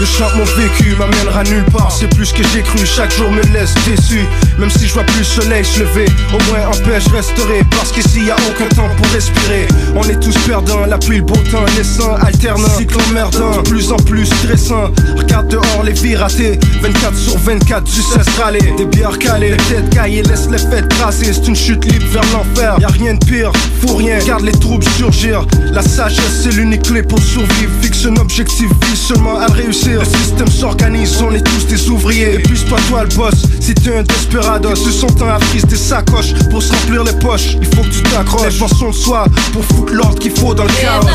Shit. 0.07 0.31
Through 0.31 0.45
the 0.45 0.69
hard 0.69 0.99
m'amènera 0.99 1.43
nulle 1.45 1.65
part. 1.73 1.91
C'est 1.91 2.09
plus 2.09 2.33
que 2.33 2.43
j'ai 2.53 2.63
cru, 2.63 2.85
chaque 2.85 3.15
jour 3.15 3.31
me 3.31 3.43
laisse 3.53 3.75
déçu. 3.87 4.21
Même 4.59 4.71
si 4.71 4.87
je 4.87 4.95
vois 4.95 5.05
plus 5.05 5.19
le 5.19 5.25
soleil 5.25 5.65
se 5.65 5.81
lever, 5.81 6.07
au 6.33 6.51
moins 6.51 6.69
en 6.69 6.85
paix 6.85 7.01
je 7.01 7.11
resterai. 7.11 7.63
Parce 7.71 7.93
qu'ici 7.93 8.25
y 8.25 8.31
a 8.31 8.37
aucun 8.49 8.69
temps 8.75 8.89
pour 8.97 9.07
respirer. 9.13 9.67
On 9.97 10.03
est 10.05 10.21
tous 10.21 10.37
perdants, 10.47 10.87
la 10.87 10.99
pluie, 10.99 11.19
le 11.19 11.25
beau 11.25 11.37
temps, 11.51 11.65
naissant, 11.77 12.15
alternant, 12.17 12.69
cycle 12.77 12.97
emmerdant, 13.09 13.63
de 13.63 13.69
plus 13.69 13.93
en 13.93 13.97
plus 13.97 14.27
stressant. 14.27 14.91
Regarde 15.17 15.49
dehors 15.49 15.83
les 15.85 15.93
vies 15.93 16.17
ratées, 16.17 16.59
24 16.83 17.17
sur 17.17 17.39
24, 17.39 17.85
tu 17.85 18.03
cesses 18.03 18.39
râler. 18.39 18.75
Des 18.77 18.87
bières 18.87 19.19
calées, 19.19 19.51
les 19.51 19.57
têtes 19.57 19.91
caillées, 19.91 20.23
laisse 20.23 20.49
les 20.51 20.59
fêtes 20.59 20.89
tracer. 20.89 21.33
C'est 21.33 21.49
une 21.49 21.57
chute 21.57 21.85
libre 21.85 22.07
vers 22.13 22.25
l'enfer, 22.33 22.77
y 22.81 22.85
a 22.85 22.89
rien 22.89 23.15
de 23.15 23.25
pire, 23.25 23.53
faut 23.81 23.97
rien, 23.97 24.19
garde 24.19 24.45
les 24.45 24.53
troubles 24.53 24.85
surgir. 24.97 25.47
La 25.73 25.83
sagesse 25.83 26.43
c'est 26.43 26.53
l'unique 26.53 26.83
clé 26.83 27.03
pour 27.03 27.21
survivre. 27.21 27.73
Fixe 27.81 28.07
un 28.07 28.17
objectif, 28.17 28.69
vise 28.89 28.99
seulement 28.99 29.39
à 29.39 29.49
le 29.49 29.73
Le 29.93 30.05
système 30.05 30.49
s'organise, 30.49 31.21
on 31.21 31.33
est 31.33 31.43
tous 31.43 31.67
des 31.67 31.91
ouvriers. 31.91 32.35
Et 32.35 32.39
plus 32.39 32.63
pas 32.65 32.77
toi 32.89 33.03
le 33.03 33.09
boss, 33.15 33.35
si 33.61 33.75
t'es 33.75 33.97
un 33.97 34.03
desperado. 34.03 34.75
Ce 34.77 34.91
sont 34.91 35.23
à 35.23 35.39
frise 35.41 35.65
des 35.65 35.77
sacoches 35.77 36.33
pour 36.51 36.63
se 36.63 36.73
remplir 36.73 37.05
les 37.05 37.13
poches. 37.13 37.57
Il 37.61 37.67
faut 37.75 37.83
que 37.83 37.89
tu 37.89 38.03
t'accroches, 38.03 38.59
pensons 38.59 38.91
de 38.91 38.95
soi 38.95 39.25
pour 39.53 39.65
foutre 39.65 39.93
l'ordre 39.93 40.19
qu'il 40.19 40.33
faut 40.33 40.55
dans 40.55 40.65
le 40.65 40.71
chaos. 40.81 41.07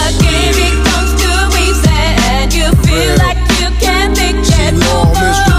feel 2.85 3.15
like 3.17 3.37
you 3.59 3.69
can't 3.79 4.17
make 4.17 4.35
it 4.35 5.54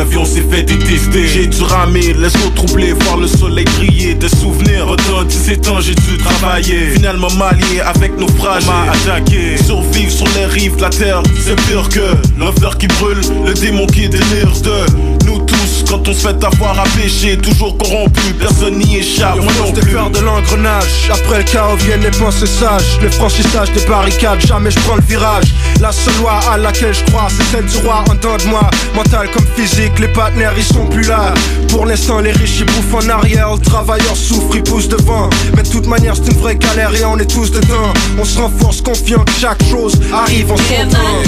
sa 0.00 0.04
vie 0.04 0.16
on 0.16 0.24
s'est 0.24 0.44
fait 0.50 0.62
détester. 0.62 1.26
J'ai 1.26 1.46
dû 1.46 1.62
ramer, 1.62 2.14
laisse-moi 2.14 2.50
troubler 2.54 2.92
Voir 2.92 3.16
le 3.16 3.26
soleil 3.26 3.64
briller, 3.76 4.14
des 4.14 4.28
souvenirs 4.28 4.88
Autant 4.88 5.24
17 5.24 5.68
ans 5.68 5.80
j'ai 5.80 5.94
dû 5.94 6.18
travailler. 6.18 6.90
Finalement 6.90 7.30
m'allier 7.38 7.80
avec 7.80 8.18
naufrage 8.18 8.66
m'a 8.66 8.92
attaqué. 8.92 9.56
Survivre 9.64 10.10
sur 10.10 10.26
les 10.36 10.46
rives 10.46 10.76
de 10.76 10.82
la 10.82 10.90
terre 10.90 11.22
C'est 11.38 11.56
pire 11.66 11.88
que 11.88 12.16
l'enfer 12.38 12.76
qui 12.78 12.86
brûle. 12.86 13.20
Le 13.46 13.54
démon 13.54 13.86
qui 13.86 14.08
délire 14.08 14.52
de 14.62 15.26
Nous 15.26 15.38
tous 15.40 15.69
quand 15.90 16.06
on 16.08 16.12
se 16.12 16.28
fait 16.28 16.44
avoir 16.44 16.78
à 16.78 16.84
pécher 16.96 17.36
Toujours 17.36 17.76
corrompu, 17.76 18.32
personne 18.38 18.78
n'y 18.78 18.98
échappe 18.98 19.36
On 19.38 19.42
Moi 19.42 19.52
non 19.58 19.72
plus. 19.72 19.90
fers 19.90 20.10
de 20.10 20.20
l'engrenage. 20.20 21.10
Après 21.12 21.38
le 21.38 21.44
chaos 21.44 21.76
viennent 21.76 22.02
les 22.02 22.10
pensées 22.12 22.46
sages. 22.46 22.98
Le 23.02 23.10
franchissage 23.10 23.72
des 23.72 23.84
barricades, 23.86 24.40
jamais 24.46 24.70
je 24.70 24.78
prends 24.80 24.94
le 24.96 25.02
virage. 25.02 25.44
La 25.80 25.90
seule 25.90 26.16
loi 26.18 26.38
à 26.50 26.56
laquelle 26.56 26.94
je 26.94 27.04
crois 27.10 27.26
C'est 27.28 27.56
celle 27.56 27.66
du 27.66 27.76
roi. 27.78 28.04
En 28.08 28.14
dedans 28.14 28.36
de 28.36 28.44
moi 28.44 28.70
Mental 28.94 29.28
comme 29.32 29.46
physique, 29.56 29.98
les 29.98 30.08
partenaires 30.08 30.54
ils 30.56 30.64
sont 30.64 30.86
plus 30.86 31.06
là. 31.06 31.34
Pour 31.68 31.86
l'instant 31.86 32.20
les 32.20 32.32
riches 32.32 32.60
ils 32.60 32.66
bouffent 32.66 33.04
en 33.04 33.08
arrière. 33.08 33.52
Le 33.52 33.60
travailleur 33.60 34.16
souffre, 34.16 34.54
il 34.54 34.62
pousse 34.62 34.88
devant. 34.88 35.28
Mais 35.56 35.62
de 35.62 35.68
toute 35.68 35.86
manière 35.86 36.14
c'est 36.14 36.30
une 36.30 36.38
vraie 36.38 36.56
galère 36.56 36.94
et 36.94 37.04
on 37.04 37.18
est 37.18 37.30
tous 37.30 37.50
dedans. 37.50 37.92
On 38.18 38.24
se 38.24 38.38
renforce 38.38 38.80
confiant 38.80 39.24
que 39.24 39.32
chaque 39.40 39.62
chose 39.68 40.00
arrive 40.12 40.52
en 40.52 40.56
son 40.56 40.88
temps 40.88 41.20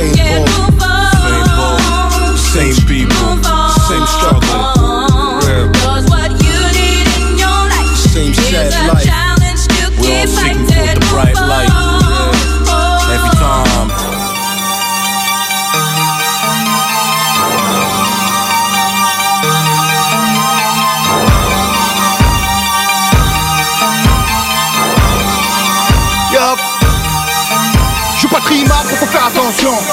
same 0.00 0.12
boat. 0.16 0.48
Same 1.12 1.46
boat. 1.56 2.38
Same 2.38 2.79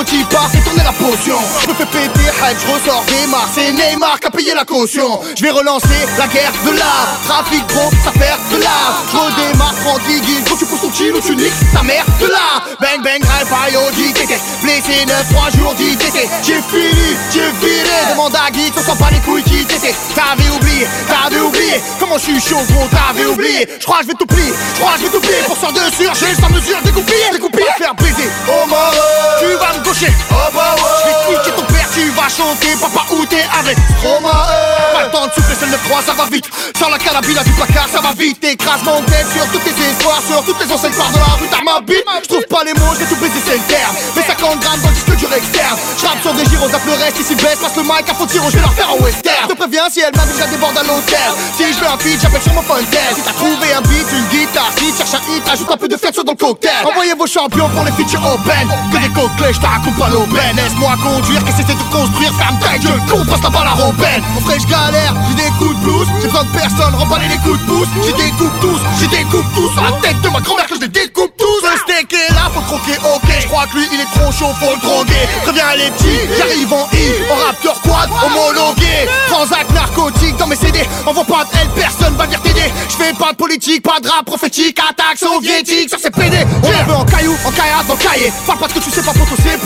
Rocky 0.00 0.24
part, 0.30 0.48
c'est 0.50 0.64
tourner 0.64 0.82
la 0.82 0.92
potion. 0.92 1.36
Je 1.60 1.68
me 1.68 1.74
fais 1.74 1.84
péter, 1.84 2.24
hype, 2.24 2.56
je 2.58 2.72
ressors 2.72 3.04
des 3.04 3.26
mars. 3.26 3.50
C'est 3.54 3.70
Neymar 3.70 4.18
qui 4.18 4.28
a 4.28 4.30
payé 4.30 4.54
la 4.54 4.64
caution. 4.64 5.20
Je 5.36 5.42
vais 5.42 5.50
relancer 5.50 6.00
la 6.16 6.26
guerre 6.26 6.54
de 6.64 6.70
l'art. 6.70 7.20
Trafic 7.28 7.66
gros, 7.66 7.90
ça 8.02 8.10
perd 8.12 8.40
de 8.50 8.62
l'art. 8.62 9.04
Je 9.12 9.18
redémarre 9.18 9.74
tranquille, 9.84 10.22
que 10.42 10.58
tu 10.58 10.64
pousses 10.64 10.80
ton 10.80 10.88
kilo, 10.88 11.20
tu 11.20 11.36
niques 11.36 11.52
ta 11.74 11.82
mère 11.82 12.06
de 12.18 12.28
l'art. 12.28 12.64
Bang 12.80 13.04
bang, 13.04 13.20
high 13.20 13.46
fire, 13.46 13.92
JTT. 13.92 14.40
Blessé 14.62 15.04
9, 15.04 15.34
3 15.34 15.50
jours 15.58 15.74
d'ITT. 15.74 16.16
J'ai 16.44 16.62
fini, 16.62 17.16
j'ai 17.30 17.50
viré. 17.60 18.00
Demande 18.12 18.34
à 18.36 18.50
Guy, 18.50 18.72
on 18.74 18.80
s'en 18.80 18.96
pas 18.96 19.10
les 19.10 19.20
couilles 19.20 19.42
qui 19.42 19.66
t'étaient. 19.66 19.94
T'avais 20.14 20.48
oublié, 20.48 20.86
t'avais 21.08 21.40
oublié. 21.40 21.78
Comment 21.98 22.16
je 22.16 22.24
suis 22.24 22.40
chaud, 22.40 22.64
gros, 22.72 22.88
t'avais 22.88 23.26
oublié. 23.26 23.68
Je 23.78 23.84
crois 23.84 23.98
que 23.98 24.04
je 24.04 24.08
vais 24.08 24.14
tout 24.18 24.24
plier, 24.24 24.52
je 24.76 24.80
crois 24.80 24.92
que 24.94 25.00
je 25.00 25.04
vais 25.04 25.12
tout 25.12 25.20
plier. 25.20 25.42
Pour 25.46 25.58
sortir 25.58 25.84
de 25.84 25.92
surgé, 25.92 26.34
sans 26.40 26.48
mesure, 26.48 26.78
découpiller, 26.84 27.28
découpiller. 27.32 27.66
Faire 27.76 27.94
baiser, 27.96 28.30
oh 28.48 28.64
my 28.66 28.96
Tu 29.40 29.46
vas 29.56 29.78
me 29.78 29.89
oh 29.90 30.34
bah 30.54 30.76
Je 30.78 31.08
vais 31.08 31.38
niquer 31.38 31.50
ton 31.50 31.62
père, 31.62 31.88
tu 31.92 32.08
vas 32.10 32.28
chanter. 32.28 32.76
Papa, 32.80 33.06
où 33.12 33.26
t'es 33.26 33.44
avec 33.58 33.76
Roma 34.02 34.46
Pas 34.94 35.04
le 35.04 35.10
temps 35.10 35.26
de 35.26 35.32
souffler, 35.32 35.56
c'est 35.58 35.66
le 35.66 35.78
3, 35.88 36.02
ça 36.02 36.12
va 36.12 36.26
vite. 36.30 36.46
Sans 36.78 36.88
la 36.88 36.98
carabine 36.98 37.38
du 37.44 37.52
placard, 37.52 37.88
ça 37.92 38.00
va 38.00 38.12
vite. 38.12 38.42
Écrase 38.44 38.82
mon 38.84 39.02
tête 39.02 39.26
sur 39.34 39.46
tous 39.50 39.58
tes 39.58 39.74
espoirs, 39.74 40.22
sur 40.26 40.44
toutes 40.44 40.60
les 40.64 40.72
enseignes 40.72 40.94
par 40.94 41.10
de 41.10 41.18
la 41.18 41.34
rue, 41.38 41.48
t'as 41.50 41.62
ma 41.62 41.80
bite. 41.80 42.04
Je 42.22 42.28
trouve 42.28 42.46
pas 42.48 42.64
les 42.64 42.74
mots, 42.74 42.94
je 42.94 43.00
vais 43.00 43.06
tout 43.06 43.20
baiser, 43.20 43.40
c'est 43.44 43.58
le 43.58 43.66
terme. 43.66 43.96
Mais 44.14 44.22
50 44.22 44.60
grammes 44.60 44.80
dans 44.80 44.88
le 44.88 44.94
disque 44.94 45.16
dur 45.16 45.32
externe. 45.34 45.78
Je 45.96 46.22
sur 46.22 46.34
des 46.34 46.44
gyros, 46.44 46.68
à 46.68 47.04
reste 47.04 47.20
ici 47.20 47.34
baisse, 47.34 47.58
passe 47.58 47.76
le 47.76 47.82
mic 47.82 48.08
à 48.08 48.14
faux 48.14 48.26
tiro, 48.26 48.50
je 48.50 48.56
vais 48.56 48.62
leur 48.62 48.72
faire 48.74 48.90
un 48.90 49.02
western. 49.02 49.48
Je 49.48 49.48
te 49.48 49.56
préviens, 49.56 49.88
si 49.90 50.00
elle 50.00 50.14
m'a 50.14 50.26
déjà 50.26 50.46
déborde 50.46 50.76
à 50.78 50.82
l'hôtel. 50.82 51.30
Si 51.56 51.72
je 51.72 51.78
veux 51.78 51.86
un 51.86 51.98
feat, 51.98 52.20
j'appelle 52.20 52.42
sur 52.42 52.52
mon 52.54 52.62
phone. 52.62 52.84
Si 52.90 53.22
t'as 53.22 53.32
trouvé 53.32 53.72
un 53.72 53.80
beat, 53.82 54.06
une 54.12 54.26
guitare, 54.28 54.70
si 54.76 54.92
cherche 54.96 55.14
un 55.14 55.32
hit, 55.32 55.48
ajoute 55.48 55.70
un 55.70 55.76
peu 55.76 55.88
de 55.88 55.96
fiature 55.96 56.24
dans 56.24 56.32
le 56.32 56.38
cocktail. 56.38 56.84
Envoyez 56.84 57.14
vos 57.14 57.26
champions 57.26 57.68
pour 57.70 57.84
les 57.84 57.92
features 57.92 58.24
open. 58.24 58.68
Que 58.92 58.98
des 58.98 59.08
coquelets, 59.08 59.52
je 59.52 59.60
t'accompagne 59.80 60.00
pas 60.00 60.08
l'aubaine. 60.08 60.56
Laisse-moi 60.56 60.94
conduire, 61.02 61.44
qu'est-ce 61.44 61.62
que 61.62 61.66
c'est 61.68 61.74
de 61.74 61.94
construire, 61.94 62.32
ferme 62.34 62.58
ta 62.58 62.78
gueule, 62.78 63.00
con, 63.08 63.24
passe 63.24 63.42
la 63.42 63.50
balle 63.50 63.66
à 63.66 63.74
Robin. 63.74 64.20
Mon 64.34 64.40
frère, 64.40 64.60
je 64.60 64.66
galère, 64.66 65.14
j'ai 65.28 65.34
des 65.42 65.50
coups 65.58 65.74
de 65.76 65.80
blues, 65.80 66.08
j'ai 66.20 66.28
besoin 66.28 66.44
de 66.44 66.50
personne, 66.50 66.94
remballer 66.94 67.28
les 67.28 67.38
coups 67.38 67.60
de 67.60 67.66
pouce. 67.66 67.88
J'ai 68.04 68.12
des 68.12 68.30
coups 68.32 68.52
tous, 68.60 68.80
j'ai 69.00 69.06
des 69.08 69.24
coups 69.24 69.44
tous 69.54 69.72
sur 69.72 69.82
la 69.82 69.92
tête 70.00 70.20
de 70.20 70.28
ma 70.28 70.40
grand-mère 70.40 70.66
que 70.66 70.76
je 70.76 70.80
les 70.80 70.88
découpe 70.88 71.32
tous. 71.36 71.60
Le 71.62 71.76
steak 71.78 72.12
est 72.12 72.32
là, 72.32 72.50
faut 72.52 72.60
croquer, 72.62 72.96
ok. 73.04 73.30
Je 73.40 73.46
crois 73.46 73.66
que 73.66 73.78
lui, 73.78 73.86
il 73.92 74.00
est 74.00 74.10
trop 74.14 74.32
chaud, 74.32 74.52
faut 74.58 74.74
le 74.74 74.80
droguer. 74.80 75.28
Préviens 75.42 75.74
les 75.76 75.90
petits, 75.90 76.20
j'arrive 76.36 76.72
en 76.72 76.88
I, 76.92 77.06
en 77.30 77.46
raptor 77.46 77.80
quad, 77.82 78.08
homologué. 78.24 79.08
Transac 79.28 79.68
narcotique 79.70 80.36
dans 80.36 80.46
mes 80.46 80.56
CD, 80.56 80.86
envoie 81.06 81.24
pas 81.24 81.44
de 81.44 81.50
elle, 81.60 81.68
personne 81.70 82.14
va 82.16 82.24
venir 82.24 82.40
t'aider. 82.42 82.72
Je 82.88 82.96
fais 82.96 83.12
pas 83.12 83.32
de 83.32 83.36
politique, 83.36 83.82
pas 83.82 84.00
de 84.00 84.08
rap 84.08 84.24
prophétique, 84.24 84.78
attaque 84.78 85.18
soviétique 85.18 85.88
sur 85.88 85.98
ces 85.98 86.10
PD. 86.10 86.38
On 86.62 86.70
la 86.70 86.82
veut 86.84 86.94
en 86.94 87.04
caillou, 87.04 87.36
en 87.44 87.50
caillasse, 87.50 87.86
dans 87.86 87.94
le 87.94 88.00
cahier. 88.00 88.32
Parle 88.46 88.58
pas 88.58 88.68
de 88.68 88.72
que 88.72 88.78
tu 88.80 88.90
sais 88.90 89.02
pas, 89.02 89.12
photo, 89.12 89.34
c'est 89.42 89.58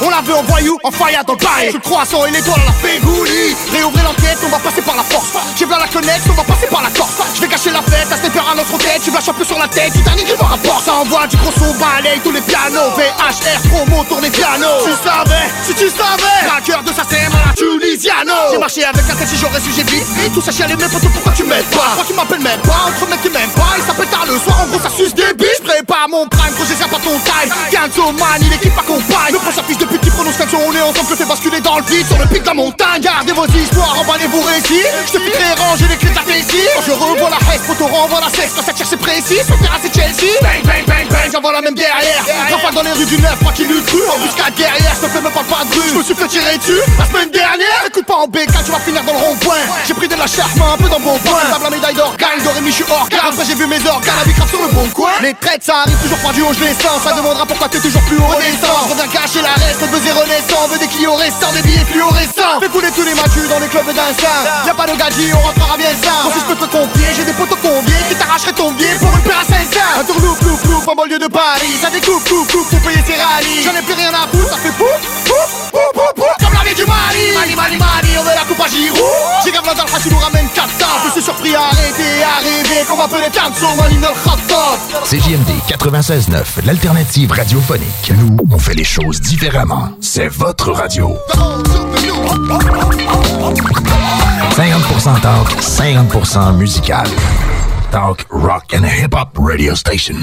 On 0.00 0.10
la 0.10 0.20
veut 0.20 0.34
en 0.34 0.42
voyou, 0.42 0.78
en 0.82 0.90
faillade, 0.90 1.26
dans 1.26 1.34
le 1.34 1.38
paille. 1.38 1.68
Je 1.68 1.74
le 1.74 1.80
croissant 1.80 2.24
et 2.26 2.30
l'étoile 2.30 2.60
à 2.60 2.66
la 2.66 2.72
fégoulie. 2.72 3.54
Réouvrir 3.70 4.04
l'enquête, 4.04 4.38
on 4.44 4.48
va 4.48 4.58
passer 4.58 4.82
par 4.82 4.96
la 4.96 5.02
force. 5.02 5.30
J'ai 5.56 5.66
bien 5.66 5.78
la 5.78 5.86
connexe, 5.86 6.26
on 6.30 6.34
va 6.34 6.44
passer 6.44 6.66
par 6.66 6.82
la 6.82 6.90
Corse. 6.90 7.22
Je 7.34 7.40
vais 7.40 7.48
cacher 7.48 7.70
la 7.70 7.82
fête, 7.82 8.10
à 8.10 8.16
faire 8.16 8.48
à 8.50 8.54
notre 8.54 8.76
tête. 8.78 9.00
Tu 9.04 9.10
vas 9.10 9.20
choper 9.20 9.44
sur 9.44 9.58
la 9.58 9.68
tête, 9.68 9.92
Titanic, 9.92 10.26
il 10.28 10.36
va 10.36 10.46
rapport. 10.46 10.82
Ça 10.84 10.94
envoie 10.94 11.26
du 11.26 11.36
gros 11.36 11.52
son, 11.52 11.74
balaye 11.74 12.20
tous 12.24 12.32
les 12.32 12.40
pianos. 12.40 12.94
VHR, 12.96 13.60
promo, 13.70 14.04
tourne 14.04 14.22
les 14.22 14.30
pianos. 14.30 14.82
Tu 14.84 14.90
savais, 15.02 15.46
si 15.62 15.74
tu 15.74 15.88
savais. 15.90 16.50
Vainqueur 16.50 16.82
de 16.82 16.92
sa 16.92 17.04
scène 17.04 17.32
à 17.34 17.54
Tunisiano. 17.54 18.50
J'ai 18.50 18.58
marché 18.58 18.84
avec 18.84 19.04
un 19.08 19.14
tête 19.14 19.28
si 19.28 19.36
j'aurais 19.36 19.60
su, 19.60 19.70
j'ai 19.74 19.84
vite. 19.84 20.34
Tout 20.34 20.42
ça 20.42 20.50
chialé, 20.50 20.74
mais 20.78 20.88
poteau, 20.88 21.08
pourquoi 21.12 21.32
tu 21.32 21.44
m'aides 21.44 21.70
pas? 21.70 21.94
Moi 21.96 22.04
qui 22.06 22.14
m'appelle 22.14 22.40
même 22.40 22.60
pas, 22.60 22.90
entre 22.90 23.08
mecs 23.08 23.22
qui 23.22 23.30
m'aiment 23.30 23.50
pas. 23.50 23.74
Il 23.76 23.84
s'appelle 23.84 24.08
tard 24.08 24.26
le 24.26 24.38
soir, 24.38 24.62
en 24.62 24.66
gros 24.66 24.80
ça 24.80 24.90
suce 24.90 25.14
des 25.14 25.34
biches. 25.34 25.62
Prépare 25.62 26.08
mon 26.08 26.26
prime, 26.26 26.54
gros 26.54 26.64
j'ai 26.66 26.74
pas 26.74 26.98
ton 26.98 27.18
taille. 27.20 27.50
Ganzo 27.70 28.12
man, 28.12 28.42
accompagne. 28.52 28.71
Prochain 29.52 29.66
fils 29.68 29.76
de 29.76 29.91
on 30.54 30.74
est 30.74 30.82
ensemble, 30.82 31.08
te 31.08 31.16
fais 31.16 31.24
basculer 31.24 31.60
dans 31.60 31.76
le 31.78 31.84
vide 31.84 32.06
sur 32.06 32.18
le 32.18 32.26
pic 32.26 32.42
de 32.42 32.46
la 32.46 32.54
montagne. 32.54 33.00
Gardez 33.00 33.32
vos 33.32 33.46
histoires, 33.46 33.96
emballez 34.00 34.26
vos 34.26 34.40
récits. 34.42 34.86
Je 35.06 35.12
te 35.12 35.18
fais 35.18 35.54
ranger 35.54 35.86
les 35.88 35.96
clés 35.96 36.10
de 36.10 36.16
la. 36.16 36.22
Quand 36.22 36.82
je 36.86 36.92
revois 36.92 37.30
la 37.30 37.38
haine, 37.52 37.60
photo 37.62 37.86
renvoie 37.86 38.20
la 38.20 38.30
sexe. 38.30 38.52
Quand 38.56 38.64
ça 38.64 38.72
tire, 38.72 38.86
c'est 38.88 38.96
précis. 38.96 39.38
Sur 39.46 39.58
terrain, 39.58 39.78
c'est 39.82 39.94
Chelsea. 39.94 40.32
Bang, 40.42 40.62
bang, 40.64 40.84
bang, 40.86 41.06
bang, 41.08 41.30
j'envoie 41.32 41.52
la 41.52 41.60
même 41.60 41.74
derrière. 41.74 42.24
Rafale 42.50 42.74
dans 42.74 42.82
les 42.82 42.92
rues 42.92 43.06
du 43.06 43.18
neuf, 43.18 43.40
moi 43.42 43.52
qui 43.52 43.64
l'eut 43.64 43.82
cru. 43.82 44.00
En 44.14 44.18
buscade 44.18 44.54
derrière, 44.56 44.94
je 44.94 45.06
te 45.06 45.08
fais 45.12 45.20
même 45.20 45.32
pas 45.32 45.44
pas 45.44 45.64
de 45.64 45.74
rue. 45.74 45.88
Je 45.88 45.94
me 45.94 46.02
suis 46.02 46.14
fait 46.14 46.28
tirer 46.28 46.58
dessus 46.58 46.80
la 46.98 47.06
semaine 47.06 47.30
dernière. 47.30 47.86
Écoute 47.86 48.06
pas 48.06 48.16
en 48.16 48.26
BK, 48.26 48.50
tu 48.64 48.72
vas 48.72 48.80
finir 48.80 49.02
dans 49.04 49.12
le 49.12 49.18
rond-point. 49.18 49.62
J'ai 49.86 49.94
pris 49.94 50.08
de 50.08 50.16
la 50.16 50.26
charme, 50.26 50.50
un 50.62 50.76
peu 50.76 50.88
dans 50.88 51.00
bon 51.00 51.18
point. 51.18 51.42
La 51.62 51.70
médaille 51.70 51.94
d'or, 51.94 52.16
gagne 52.18 52.42
d'or 52.42 52.54
et 52.56 52.66
je 52.66 52.70
suis 52.70 52.84
hors. 52.90 53.06
Après 53.06 53.44
j'ai 53.44 53.54
vu 53.54 53.66
mes 53.66 53.80
organes, 53.86 54.18
la 54.18 54.24
vie 54.24 54.34
grave 54.34 54.50
sur 54.50 54.62
le 54.62 54.72
bon 54.72 54.88
coin. 54.90 55.12
Les 55.22 55.34
traites, 55.34 55.62
ça 55.62 55.86
arrive 55.86 55.96
toujours 56.02 56.18
pas 56.18 56.32
du 56.32 56.42
haut, 56.42 56.52
je 56.52 56.64
les 56.64 56.74
sens. 56.74 57.02
Ça 57.04 57.12
demandera 57.14 57.46
pourquoi 57.46 57.68
t'es 57.68 57.78
toujours 57.78 58.02
plus 58.02 58.18
renaissant. 58.18 58.90
Reviens 58.90 59.06
cacher 59.06 59.42
la 59.42 59.54
reste, 59.54 59.80
veut 59.80 60.00
zéro 60.00 60.24
naissant. 60.32 60.68
Veut 60.68 60.78
des 60.78 60.88
clients 60.88 61.16
récents, 61.16 61.52
des 61.52 61.62
billets 61.62 61.84
fluorescents. 61.84 62.60
Fais 62.60 62.68
couler 62.68 62.90
tous 62.94 63.04
les 63.04 63.14
matus 63.14 63.48
dans 63.48 63.60
les 63.60 63.68
clubs 63.68 63.92
d'instinct. 63.92 64.42
Y'a 64.66 64.74
pas 64.74 64.86
de 64.86 64.96
gadget, 64.96 65.34
on 65.34 65.42
rentrera 65.44 65.76
bien 65.76 65.92
ça. 66.00 66.24
si 66.32 66.40
je 66.40 66.46
peux 66.48 66.56
te 66.56 66.68
confier, 66.70 67.08
j'ai 67.16 67.24
des 67.24 67.36
potos 67.36 67.58
conviés 67.60 68.02
qui 68.08 68.14
t'arracheraient 68.16 68.56
ton 68.56 68.72
billet 68.72 68.96
pour 69.00 69.12
une 69.12 69.22
paire 69.22 69.40
à 69.40 69.44
500. 69.44 70.00
Un 70.00 70.04
tournou, 70.04 70.34
flou, 70.40 70.56
flou, 70.56 70.78
en 70.86 70.94
banlieue 70.94 71.18
de 71.18 71.28
Paris. 71.28 71.76
Ça 71.80 71.90
découpe, 71.90 72.24
coupe, 72.24 72.50
coupe 72.50 72.68
pour 72.68 72.80
payer 72.80 73.02
ses 73.04 73.20
rallyes. 73.20 73.64
J'en 73.64 73.76
ai 73.76 73.82
plus 73.82 73.94
rien 73.94 74.12
à 74.14 74.26
foutre, 74.30 74.48
ça 74.48 74.56
fait 74.56 74.76
pouf, 74.80 74.96
pouf, 75.26 75.50
pouf, 75.72 75.90
pouf, 75.92 76.12
pouf. 76.16 76.34
Comme 76.40 76.54
la 76.54 76.64
vie 76.68 76.74
du 76.74 76.86
Mali. 76.86 77.24
Mali, 77.34 77.54
Mali, 77.54 77.76
Mali, 77.76 78.10
on 78.18 78.22
veut 78.22 78.36
la 78.36 78.46
coupe 78.48 78.60
à 78.60 78.68
Giroud. 78.68 79.44
J'ai 79.44 79.52
grave 79.52 79.66
dans 79.76 79.84
le 79.84 80.02
tu 80.02 80.08
nous 80.08 80.18
ramènes 80.18 80.48
400. 80.54 80.70
Je 81.06 81.10
suis 81.12 81.22
surpris, 81.22 81.54
arrêtez, 81.54 82.22
arrêtez, 82.24 82.84
qu'on 82.88 82.96
va 82.96 83.04
appeler 83.04 83.28
Kanso, 83.32 83.68
Mali, 83.76 83.96
le 84.00 84.08
hot 84.08 84.42
CJMD 85.04 85.50
96.9, 85.68 86.64
l'alternative 86.64 87.32
radiophonique. 87.32 88.12
Nous, 88.16 88.36
on 88.50 88.58
fait 88.58 88.74
les 88.74 88.84
choses 88.84 89.20
différemment. 89.20 89.90
C'est 90.00 90.21
votre 90.28 90.72
radio. 90.72 91.16
50% 94.56 95.20
talk, 95.20 95.48
50% 95.60 96.56
musical. 96.56 97.06
Talk, 97.90 98.26
rock 98.30 98.74
and 98.74 98.84
hip-hop 98.84 99.36
radio 99.38 99.74
station. 99.74 100.16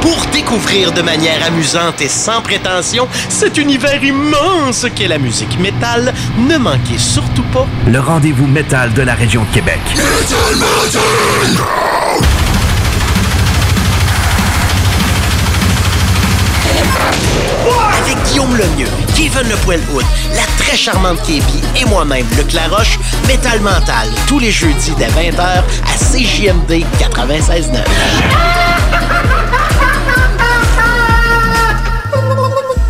Pour 0.00 0.26
découvrir 0.32 0.92
de 0.92 1.02
manière 1.02 1.44
amusante 1.46 2.00
et 2.00 2.08
sans 2.08 2.40
prétention 2.42 3.06
cet 3.28 3.58
univers 3.58 4.02
immense 4.02 4.86
qu'est 4.94 5.08
la 5.08 5.18
musique 5.18 5.58
métal, 5.60 6.12
ne 6.38 6.56
manquez 6.56 6.98
surtout 6.98 7.44
pas 7.52 7.66
Le 7.86 8.00
rendez-vous 8.00 8.46
métal 8.46 8.92
de 8.94 9.02
la 9.02 9.14
région 9.14 9.42
de 9.42 9.54
Québec. 9.54 9.80
Avec 18.12 18.24
Guillaume 18.26 18.54
Lemieux, 18.56 18.88
Kevin 19.14 19.48
Le 19.48 19.54
Poil 19.64 19.80
Hood, 19.92 20.04
la 20.34 20.42
très 20.58 20.76
charmante 20.76 21.22
Kébi 21.22 21.60
et 21.80 21.84
moi-même, 21.86 22.26
Luc 22.36 22.52
Laroche, 22.52 22.98
Métal 23.26 23.58
Mental, 23.60 24.06
tous 24.26 24.38
les 24.38 24.50
jeudis 24.50 24.92
dès 24.98 25.06
20h 25.06 25.40
à 25.40 25.62
CJMD 25.96 26.84
96.9. 27.00 27.72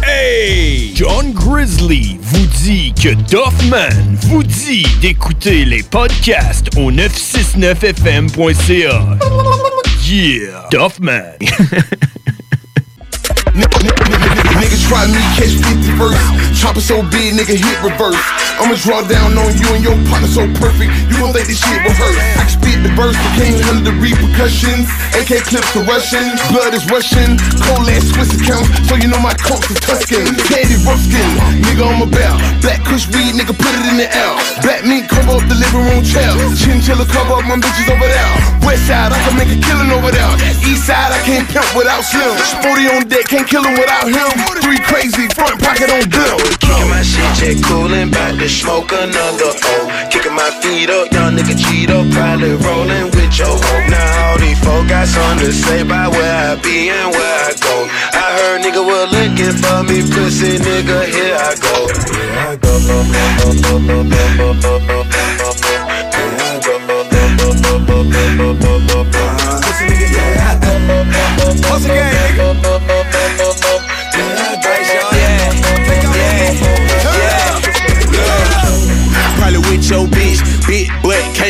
Hey! 0.04 0.92
John 0.96 1.32
Grizzly 1.32 2.18
vous 2.20 2.46
dit 2.64 2.92
que 3.00 3.10
Doffman 3.30 4.16
vous 4.22 4.42
dit 4.42 4.84
d'écouter 5.00 5.64
les 5.64 5.84
podcasts 5.84 6.76
au 6.76 6.90
969fm.ca. 6.90 9.00
Yeah! 10.04 10.66
Doffman! 10.72 11.22
Niggas 13.52 14.88
try 14.88 15.04
me, 15.06 15.20
catch 15.36 15.60
50 15.60 15.92
verse. 16.00 16.24
Chopper 16.56 16.80
so 16.80 17.02
big, 17.02 17.34
nigga 17.36 17.52
hit 17.52 17.76
reverse. 17.84 18.16
I'ma 18.56 18.76
draw 18.80 19.02
down 19.04 19.36
on 19.36 19.52
you 19.58 19.68
and 19.74 19.82
your 19.84 19.96
partner 20.08 20.28
so 20.28 20.46
perfect. 20.56 20.88
You 21.10 21.20
gon' 21.20 21.32
think 21.36 21.48
this 21.48 21.60
shit 21.60 21.80
rehearsed. 21.84 22.20
I 22.38 22.46
spit 22.48 22.80
the 22.80 22.92
verse, 22.96 23.16
but 23.16 23.32
can't 23.36 23.56
handle 23.60 23.92
the 23.92 23.94
repercussions. 24.00 24.88
AK 25.12 25.44
clips 25.48 25.68
to 25.76 25.84
Russian, 25.84 26.24
blood 26.48 26.72
is 26.72 26.84
Russian. 26.88 27.36
Cold 27.68 27.88
ass 27.92 28.08
Swiss 28.08 28.32
account, 28.40 28.64
so 28.88 28.96
you 28.96 29.08
know 29.08 29.20
my 29.20 29.34
coats 29.36 29.68
is 29.68 29.80
Tuscan. 29.80 30.32
Candy 30.48 30.78
rough 30.88 31.02
skin, 31.04 31.26
nigga 31.60 31.84
on 31.84 32.00
my 32.00 32.08
belt. 32.08 32.40
Black 32.64 32.80
kush 32.88 33.04
weed, 33.12 33.36
nigga 33.36 33.52
put 33.52 33.72
it 33.72 33.84
in 33.92 34.00
the 34.00 34.08
L. 34.08 34.38
Black 34.64 34.86
meat 34.88 35.08
cover 35.12 35.36
up 35.36 35.44
the 35.48 35.58
living 35.58 35.84
room 35.92 36.00
chair. 36.04 36.32
Chinchilla 36.56 37.04
cover 37.04 37.40
up 37.40 37.44
my 37.44 37.60
bitches 37.60 37.88
over 37.90 38.08
there. 38.08 38.32
West 38.64 38.86
side, 38.88 39.12
I 39.12 39.18
can 39.28 39.36
make 39.36 39.52
a 39.52 39.58
killing 39.60 39.90
over 39.92 40.08
there. 40.08 40.32
East 40.64 40.86
side, 40.88 41.12
I 41.12 41.20
can't 41.26 41.44
pimp 41.50 41.68
without 41.74 42.00
slim. 42.06 42.32
Sporty 42.46 42.86
on 42.88 43.08
deck, 43.08 43.26
can't 43.26 43.41
kill 43.44 43.64
him 43.64 43.74
without 43.78 44.08
him. 44.08 44.30
Three 44.62 44.78
crazy, 44.78 45.26
front 45.34 45.60
pocket 45.60 45.90
on 45.90 46.08
bill. 46.08 46.38
Kicking 46.62 46.88
my 46.88 47.02
shit, 47.02 47.26
jet 47.34 47.58
coolin', 47.64 48.10
bout 48.10 48.38
to 48.38 48.48
smoke 48.48 48.92
another 48.92 49.52
O. 49.52 49.90
Kicking 50.10 50.34
my 50.34 50.50
feet 50.62 50.90
up, 50.90 51.12
young 51.12 51.36
nigga 51.36 51.56
cheat 51.58 51.90
up, 51.90 52.06
probably 52.12 52.54
rollin' 52.62 53.10
with 53.12 53.38
your 53.38 53.48
hope. 53.48 53.86
Now 53.90 54.30
all 54.30 54.38
these 54.38 54.58
folk 54.60 54.88
got 54.88 55.08
something 55.08 55.46
to 55.46 55.52
say 55.52 55.82
about 55.82 56.12
where 56.12 56.52
I 56.52 56.56
be 56.62 56.90
and 56.90 57.10
where 57.10 57.38
I 57.48 57.52
go. 57.58 57.88
I 58.12 58.26
heard 58.38 58.62
nigga 58.62 58.82
was 58.84 59.10
looking 59.12 59.54
for 59.58 59.82
me, 59.82 60.02
pussy 60.02 60.58
nigga, 60.58 61.04
here 61.10 61.36
I 61.36 61.54
go. 61.58 61.88
Here 62.14 62.38
I 62.38 62.56
go. 62.56 62.72
With 79.72 79.88
your 79.88 80.06
bitch, 80.06 80.66
big 80.66 81.01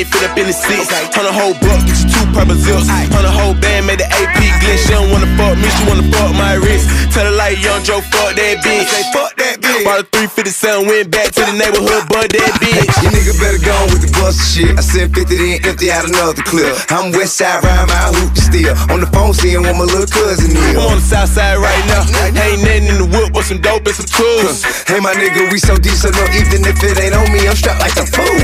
can't 0.03 0.15
fit 0.15 0.31
up 0.31 0.39
in 0.39 0.47
the 0.47 0.53
six. 0.53 0.91
On 1.19 1.27
a 1.27 1.33
whole 1.33 1.55
block, 1.63 1.79
get 1.87 1.99
you 2.03 2.09
two 2.11 2.27
purple 2.35 2.59
zips. 2.59 2.89
On 3.15 3.25
a 3.25 3.31
whole 3.31 3.55
band, 3.55 3.87
made 3.87 4.01
the 4.01 4.09
AP 4.11 4.39
glitch. 4.63 4.87
She 4.87 4.93
don't 4.93 5.11
wanna 5.11 5.31
fuck 5.39 5.55
me, 5.59 5.69
she 5.71 5.83
wanna 5.87 6.07
fuck 6.11 6.35
my 6.35 6.55
wrist. 6.55 6.89
Tell 7.15 7.27
her 7.27 7.37
like 7.37 7.63
young 7.63 7.83
Joe, 7.85 8.01
fuck 8.11 8.35
that 8.35 8.63
bitch. 8.65 8.89
fuck 9.13 9.37
that 9.37 9.61
bitch. 9.61 9.85
Bought 9.85 10.01
a 10.01 10.05
357, 10.11 10.87
went 10.87 11.11
back 11.11 11.31
to 11.37 11.43
the 11.47 11.55
neighborhood, 11.55 12.09
but 12.09 12.33
that 12.33 12.53
bitch. 12.59 12.91
You 13.03 13.09
nigga 13.15 13.35
better 13.39 13.61
go 13.63 13.73
on 13.85 13.87
with 13.93 14.03
the 14.03 14.11
bust 14.19 14.41
shit. 14.43 14.75
I 14.75 14.83
sent 14.83 15.15
50 15.15 15.37
then 15.37 15.59
empty 15.67 15.91
out 15.91 16.09
another 16.09 16.43
clip. 16.43 16.73
I'm 16.91 17.13
west 17.13 17.39
side, 17.39 17.63
rhyme 17.63 17.87
my 17.87 18.11
hoop 18.17 18.33
still. 18.39 18.75
On 18.91 18.99
the 18.99 19.09
phone, 19.13 19.35
seeing 19.35 19.63
what 19.63 19.77
my 19.77 19.87
little 19.87 20.09
cousin 20.09 20.51
is. 20.51 20.75
I'm 20.75 20.83
on 20.83 20.99
the 20.99 21.07
south 21.07 21.31
side 21.31 21.59
right 21.59 21.85
now. 21.87 22.03
Ain't 22.43 22.65
nothing 22.65 22.91
in 22.91 22.99
the 22.99 23.07
whip 23.07 23.31
but 23.33 23.45
some 23.45 23.61
dope 23.61 23.87
and 23.87 23.95
some 23.95 24.09
tools. 24.09 24.65
Hey, 24.89 24.99
my 24.99 25.15
nigga, 25.15 25.53
we 25.53 25.59
so 25.59 25.77
deep, 25.77 25.95
so 25.95 26.11
no, 26.11 26.25
even 26.35 26.65
if 26.67 26.81
it 26.83 26.99
ain't 26.99 27.15
on 27.15 27.29
me, 27.31 27.47
I'm 27.47 27.55
strapped 27.55 27.79
like 27.79 27.95
a 28.01 28.07
fool. 28.09 28.41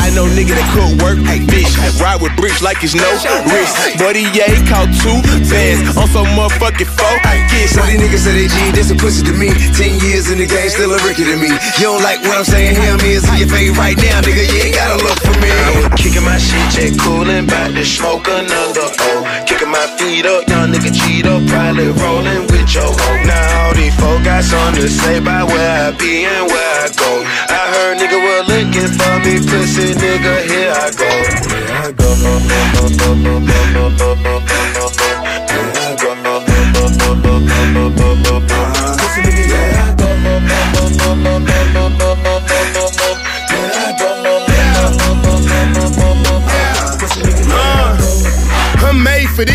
I 0.00 0.08
know 0.14 0.24
nigga 0.32 0.54
that 0.54 0.68
could 0.78 1.02
work, 1.02 1.18
bitch. 1.50 1.74
Ride 1.98 2.22
with 2.22 2.34
bricks 2.38 2.62
like 2.62 2.78
it's 2.86 2.94
no 2.94 3.10
risk. 3.50 3.98
Buddy, 3.98 4.22
yeah, 4.30 4.46
he 4.46 4.62
caught 4.70 4.86
two 5.02 5.18
bands 5.50 5.98
on 5.98 6.06
some 6.06 6.30
motherfucking 6.38 6.86
four. 6.86 7.16
So 7.74 7.82
these 7.82 7.98
niggas 7.98 8.22
say 8.22 8.34
they 8.38 8.48
G, 8.48 8.56
this 8.70 8.90
a 8.90 8.96
pussy 8.96 9.26
to 9.26 9.34
me. 9.34 9.50
Ten 9.74 9.98
years 10.06 10.30
in 10.30 10.38
the 10.38 10.46
game, 10.46 10.70
still 10.70 10.94
a 10.94 10.98
rookie 11.02 11.26
to 11.26 11.36
me. 11.36 11.50
You 11.82 11.90
don't 11.90 12.02
like 12.06 12.22
what 12.22 12.38
I'm 12.38 12.46
saying, 12.46 12.78
hear 12.78 12.94
me, 13.02 13.18
it's 13.18 13.26
in 13.26 13.42
your 13.42 13.50
face 13.50 13.74
right 13.76 13.98
now, 13.98 14.22
nigga. 14.22 14.46
You 14.46 14.70
ain't 14.70 14.76
gotta 14.78 15.02
look 15.02 15.18
for 15.18 15.34
me. 15.42 15.50
Kicking 15.98 16.22
my 16.22 16.38
shit, 16.38 16.62
jet 16.70 16.94
coolin', 17.02 17.46
bout 17.50 17.74
to 17.74 17.84
smoke 17.84 18.28
another 18.30 18.88
O. 19.10 19.26
Kicking 19.44 19.70
my 19.74 19.84
feet 19.98 20.24
up, 20.24 20.46
young 20.46 20.70
nigga 20.70 20.94
cheat 20.94 21.26
up, 21.26 21.42
probably 21.50 21.90
rollin' 21.98 22.46
with 22.46 22.70
your 22.70 22.86
hoe. 22.86 23.22
Now 23.26 23.66
all 23.66 23.74
these 23.74 23.94
folk 23.98 24.22
got 24.22 24.44
something 24.44 24.86
to 24.86 24.88
say 24.88 25.18
about 25.18 25.50
where 25.50 25.90
I 25.90 25.90
be 25.98 26.24
and 26.24 26.46
where 26.46 26.74
I 26.78 26.88
go. 26.94 27.10
I 27.50 27.62
heard 27.74 27.98
nigga 27.98 28.18
was 28.22 28.42
looking 28.46 28.90
for 28.94 29.14
me, 29.26 29.34
pussy 29.42 29.98
nigga, 29.98 30.34
here 30.58 30.72
I 30.74 30.90
go. 30.90 31.06
Here 31.54 31.70
I 31.70 31.92
go. 31.92 32.08
I'm 48.80 49.02
made 49.02 49.28
for 49.30 49.44
this. 49.44 49.54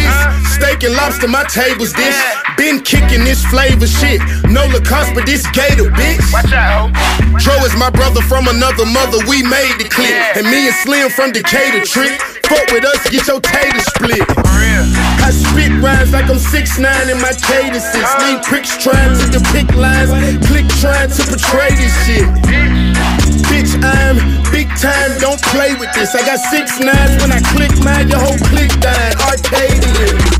Steak 0.53 0.83
and 0.83 0.95
lobster, 0.95 1.27
my 1.27 1.43
table's 1.45 1.91
dish. 1.93 2.52
Been 2.63 2.79
kicking 2.79 3.27
this 3.27 3.43
flavor 3.51 3.83
shit. 3.83 4.23
No 4.47 4.63
Lacoste, 4.71 5.11
but 5.11 5.27
this 5.27 5.43
gator, 5.51 5.91
bitch. 5.91 6.23
Watch 6.31 6.55
out. 6.55 6.95
Dro 7.43 7.59
is 7.67 7.75
my 7.75 7.91
brother 7.91 8.23
from 8.23 8.47
another 8.47 8.87
mother. 8.87 9.19
We 9.27 9.43
made 9.43 9.75
the 9.83 9.91
clip. 9.91 10.15
And 10.39 10.47
me 10.47 10.71
and 10.71 10.75
Slim 10.79 11.11
from 11.11 11.35
Decatur 11.35 11.83
trick. 11.83 12.15
Fuck 12.47 12.71
with 12.71 12.87
us, 12.87 13.03
get 13.11 13.27
your 13.27 13.43
tater 13.43 13.83
split. 13.83 14.23
I 14.39 15.35
spit 15.35 15.75
rhymes 15.83 16.15
like 16.15 16.31
I'm 16.31 16.39
6'9 16.39 17.11
in 17.11 17.19
my 17.19 17.35
cadences. 17.35 17.99
Uh-huh. 17.99 18.31
Lean 18.31 18.39
pricks 18.39 18.79
trying 18.79 19.11
to 19.11 19.27
depict 19.27 19.75
lines. 19.75 20.15
Click 20.47 20.63
trying 20.79 21.11
to 21.11 21.21
portray 21.27 21.75
this 21.75 21.91
shit. 22.07 22.23
Bitch, 23.51 23.75
I'm 23.83 24.15
big 24.55 24.71
time, 24.79 25.11
don't 25.19 25.41
play 25.51 25.75
with 25.75 25.91
this. 25.99 26.15
I 26.15 26.23
got 26.23 26.39
six 26.47 26.79
nines 26.79 27.19
when 27.19 27.35
I 27.35 27.43
click 27.51 27.75
mine, 27.83 28.07
your 28.07 28.23
whole 28.23 28.39
click 28.47 28.71
dying. 28.79 29.19
Arcadian. 29.19 30.15
Yeah. 30.15 30.32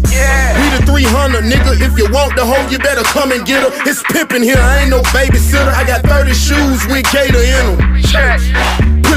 We 0.94 1.02
the 1.02 1.10
300, 1.10 1.44
nigga. 1.50 1.82
If 1.82 1.98
you 1.98 2.06
want 2.14 2.36
the 2.36 2.46
hoe, 2.46 2.70
you 2.70 2.78
better 2.78 3.02
come 3.02 3.32
and 3.32 3.44
get 3.46 3.64
her. 3.64 3.72
It's 3.90 4.04
pimpin' 4.04 4.44
here, 4.44 4.58
I 4.60 4.82
ain't 4.82 4.92
no 4.92 5.02
babysitter. 5.10 5.74
I 5.74 5.88
got 5.88 6.06
30 6.06 6.34
shoes 6.34 6.86
with 6.86 7.10
Gator 7.12 7.42
in 7.42 7.78
them. 7.78 8.02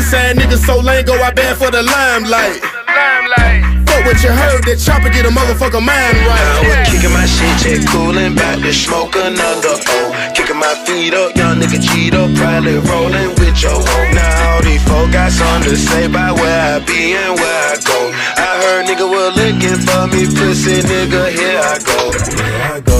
saying? 0.00 0.36
Niggas 0.36 0.64
so 0.64 0.80
lame, 0.80 1.04
go 1.04 1.22
out 1.22 1.36
there 1.36 1.54
for 1.54 1.70
the 1.70 1.82
limelight. 1.82 2.62
Fuck 2.62 3.65
what 4.06 4.22
you 4.22 4.30
heard, 4.30 4.62
that 4.70 4.78
chopper 4.78 5.10
get 5.10 5.26
a 5.26 5.32
motherfucker 5.34 5.82
mind 5.82 6.16
Now 6.22 6.30
right. 6.30 6.78
I'm 6.78 6.86
kicking 6.86 7.10
my 7.10 7.26
shit, 7.26 7.54
check 7.58 7.82
coolin', 7.90 8.38
back 8.38 8.62
to 8.62 8.72
smoke 8.72 9.18
another 9.18 9.76
O. 9.82 10.14
Kicking 10.32 10.56
my 10.56 10.72
feet 10.86 11.12
up, 11.12 11.34
young 11.34 11.58
nigga 11.58 11.82
cheat 11.82 12.14
up, 12.14 12.30
probably 12.38 12.78
rollin' 12.86 13.34
with 13.42 13.58
your 13.58 13.74
hoe. 13.74 14.08
Now 14.14 14.54
all 14.54 14.62
these 14.62 14.82
folk 14.86 15.10
got 15.10 15.34
something 15.34 15.74
to 15.74 15.76
say 15.76 16.06
about 16.06 16.38
where 16.38 16.78
I 16.78 16.78
be 16.86 17.18
and 17.18 17.34
where 17.34 17.62
I 17.66 17.76
go. 17.82 17.98
I 18.38 18.50
heard 18.62 18.86
nigga 18.86 19.06
was 19.10 19.34
looking 19.34 19.78
for 19.82 20.06
me, 20.14 20.22
pussy 20.30 20.80
nigga, 20.86 21.22
here 21.34 21.58
I 21.58 21.76
go. 21.82 21.98
Here 22.14 22.62
I 22.62 22.80
go. 22.80 22.96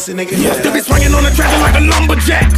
Pussy 0.00 0.16
nigga, 0.16 0.32
Yeah, 0.32 0.56
still 0.56 0.72
be 0.72 0.80
swinging 0.80 1.12
on 1.12 1.28
the 1.28 1.32
track 1.36 1.52
like 1.60 1.76
a 1.76 1.84
lumberjack. 1.84 2.48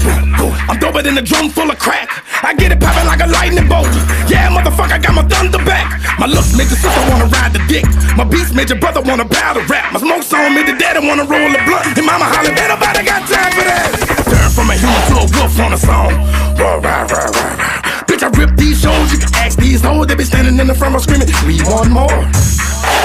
I'm 0.70 0.78
doper 0.78 1.02
than 1.02 1.19
a 1.19 1.23
drum 1.27 1.51
full 1.51 1.66
of 1.66 1.77
crack. 1.77 2.06
I 2.39 2.55
get 2.55 2.70
it 2.70 2.78
popping 2.78 3.02
like 3.10 3.19
a 3.19 3.27
lightning 3.27 3.66
bolt. 3.66 3.90
Yeah, 4.31 4.47
motherfucker, 4.55 4.94
I 4.94 5.02
got 5.02 5.10
my 5.10 5.27
thunder 5.27 5.59
back. 5.66 5.90
My 6.23 6.31
looks 6.31 6.55
made 6.55 6.70
your 6.70 6.78
sister 6.78 7.02
wanna 7.10 7.27
ride 7.35 7.51
the 7.51 7.59
dick. 7.66 7.82
My 8.14 8.23
beats 8.23 8.55
made 8.55 8.70
your 8.70 8.78
brother 8.78 9.02
wanna 9.02 9.27
bow 9.27 9.59
to 9.59 9.62
rap. 9.66 9.90
My 9.90 9.98
smoke 9.98 10.23
song 10.23 10.55
made 10.55 10.70
the 10.70 10.78
daddy 10.78 11.02
wanna 11.02 11.27
roll 11.27 11.51
a 11.51 11.59
blunt. 11.66 11.90
And 11.98 12.06
mama 12.06 12.31
holler, 12.31 12.55
ain't 12.55 12.70
nobody 12.70 13.02
got 13.02 13.27
time 13.27 13.51
for 13.59 13.66
that. 13.66 13.90
Turn 14.31 14.48
from 14.55 14.70
a 14.70 14.78
human 14.78 15.02
to 15.10 15.14
a 15.19 15.27
wolf 15.35 15.59
on 15.59 15.74
a 15.74 15.81
song. 15.82 16.14
Rah, 16.62 16.78
rah, 16.78 17.10
rah, 17.10 17.27
rah. 17.27 18.06
Bitch, 18.06 18.23
I 18.23 18.31
rip 18.39 18.55
these 18.55 18.78
shows. 18.78 19.10
You 19.10 19.19
can 19.19 19.35
ask 19.43 19.59
these 19.59 19.82
hoes. 19.82 20.06
They 20.06 20.14
be 20.14 20.23
standing 20.23 20.62
in 20.62 20.70
the 20.70 20.78
front 20.78 20.94
row 20.94 21.02
screaming, 21.02 21.27
we 21.43 21.59
want 21.66 21.90
more. 21.90 22.23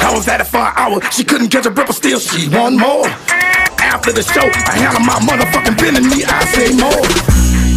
I 0.05 0.13
was 0.13 0.29
at 0.29 0.45
it 0.45 0.45
for 0.45 0.61
an 0.61 0.73
hour. 0.77 1.01
She 1.09 1.25
couldn't 1.25 1.49
catch 1.49 1.65
a 1.65 1.71
but 1.73 1.89
still 1.89 2.19
she 2.21 2.45
want 2.53 2.77
more. 2.77 3.09
After 3.87 4.11
the 4.11 4.21
show, 4.21 4.43
I 4.67 4.75
handle 4.75 4.99
my 5.01 5.15
motherfucking 5.23 5.79
and 5.95 6.07
me, 6.11 6.23
I 6.27 6.43
say 6.51 6.75
more. 6.75 7.07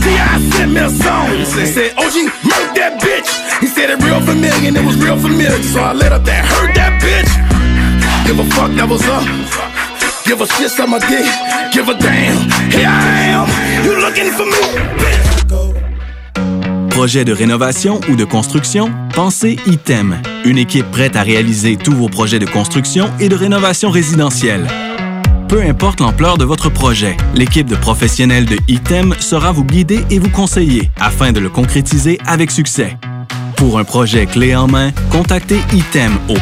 T.I. 0.03 0.41
sent 0.51 0.73
me 0.73 0.81
a 0.81 0.91
song. 0.91 1.31
He 1.39 1.66
said, 1.66 1.95
OG, 1.97 2.16
murk 2.43 2.74
that 2.74 2.99
bitch. 2.99 3.31
He 3.61 3.66
said 3.66 3.91
it 3.91 4.03
real 4.03 4.20
familiar 4.20 4.69
and 4.69 4.77
it 4.77 4.85
was 4.85 4.97
real 4.97 5.16
familiar. 5.16 5.62
So 5.62 5.81
I 5.81 5.93
let 5.93 6.12
up 6.12 6.24
that, 6.24 6.45
heard 6.45 6.74
that 6.74 6.99
bitch. 7.01 7.31
Give 8.27 8.39
a 8.39 8.45
fuck, 8.55 8.74
that 8.74 8.89
was 8.89 9.07
up. 9.07 9.23
Give 10.27 10.41
a 10.41 10.47
shit, 10.47 10.70
some 10.70 10.91
my 10.91 10.99
dick. 10.99 11.27
Give 11.73 11.89
a 11.89 11.95
damn. 11.95 12.51
Here 12.74 12.91
I 12.91 13.31
am. 13.31 13.47
You 13.85 13.95
looking 14.01 14.31
for 14.32 14.47
me? 14.47 14.61
Projet 16.91 17.24
de 17.24 17.32
rénovation 17.32 18.01
ou 18.11 18.16
de 18.16 18.24
construction? 18.24 18.91
Pensez 19.15 19.59
ITEM, 19.66 20.20
une 20.45 20.59
équipe 20.59 20.91
prête 20.91 21.16
à 21.16 21.23
réaliser 21.23 21.77
tous 21.77 21.95
vos 21.95 22.09
projets 22.09 22.39
de 22.39 22.47
construction 22.47 23.11
et 23.20 23.28
de 23.28 23.37
rénovation 23.37 23.91
résidentielle. 23.91 24.66
Peu 25.51 25.62
importe 25.62 25.98
l'ampleur 25.98 26.39
de 26.39 26.44
votre 26.44 26.70
projet, 26.70 27.16
l'équipe 27.35 27.66
de 27.66 27.74
professionnels 27.74 28.47
de 28.47 28.56
ITEM 28.68 29.16
sera 29.18 29.51
vous 29.51 29.64
guider 29.64 30.05
et 30.09 30.20
vous 30.20 30.31
conseiller 30.31 30.93
afin 31.01 31.32
de 31.32 31.40
le 31.40 31.48
concrétiser 31.51 32.20
avec 32.24 32.52
succès. 32.52 32.97
Pour 33.56 33.81
un 33.81 33.82
projet 33.82 34.27
clé 34.27 34.55
en 34.55 34.68
main, 34.68 34.93
contactez 35.10 35.59
ITEM 35.72 36.12
au 36.28 36.36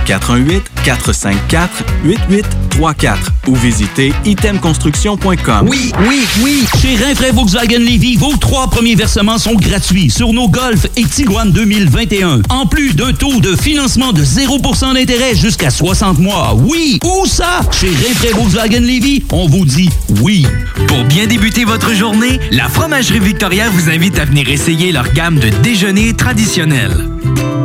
418-454-8834 0.85 3.17
ou 3.47 3.55
visitez 3.55 4.13
itemconstruction.com. 4.25 5.69
Oui, 5.69 5.93
oui, 6.09 6.27
oui. 6.43 6.65
Chez 6.81 6.97
Rinfraie 6.97 7.33
Volkswagen 7.33 7.79
Levy, 7.79 8.17
vos 8.17 8.37
trois 8.37 8.69
premiers 8.69 8.95
versements 8.95 9.39
sont 9.39 9.55
gratuits 9.55 10.11
sur 10.11 10.33
nos 10.33 10.49
Golf 10.49 10.87
et 10.97 11.05
Tiguan 11.05 11.51
2021. 11.51 12.43
En 12.51 12.67
plus 12.67 12.95
d'un 12.95 13.13
taux 13.13 13.41
de 13.41 13.57
financement 13.57 14.13
de 14.13 14.23
0% 14.23 14.95
d'intérêt 14.95 15.35
jusqu'à 15.35 15.71
60 15.71 16.19
mois. 16.19 16.55
Oui, 16.55 16.99
où 17.05 17.27
ça? 17.27 17.61
Chez 17.73 17.89
Rinfraie 17.89 18.33
Volkswagen 18.33 18.81
Levy, 18.81 19.25
on 19.33 19.47
vous 19.47 19.65
dit 19.65 19.91
oui. 20.23 20.47
Pour 20.87 21.05
bien 21.05 21.27
débuter 21.27 21.65
votre 21.65 21.95
journée, 21.95 22.39
la 22.51 22.69
Fromagerie 22.69 23.21
Victoria 23.21 23.69
vous 23.71 23.91
invite 23.91 24.19
à 24.19 24.25
venir 24.25 24.49
essayer 24.49 24.93
leur 24.93 25.13
gamme 25.13 25.39
de 25.39 25.49
déjeuners 25.63 26.15
traditionnels. 26.15 27.09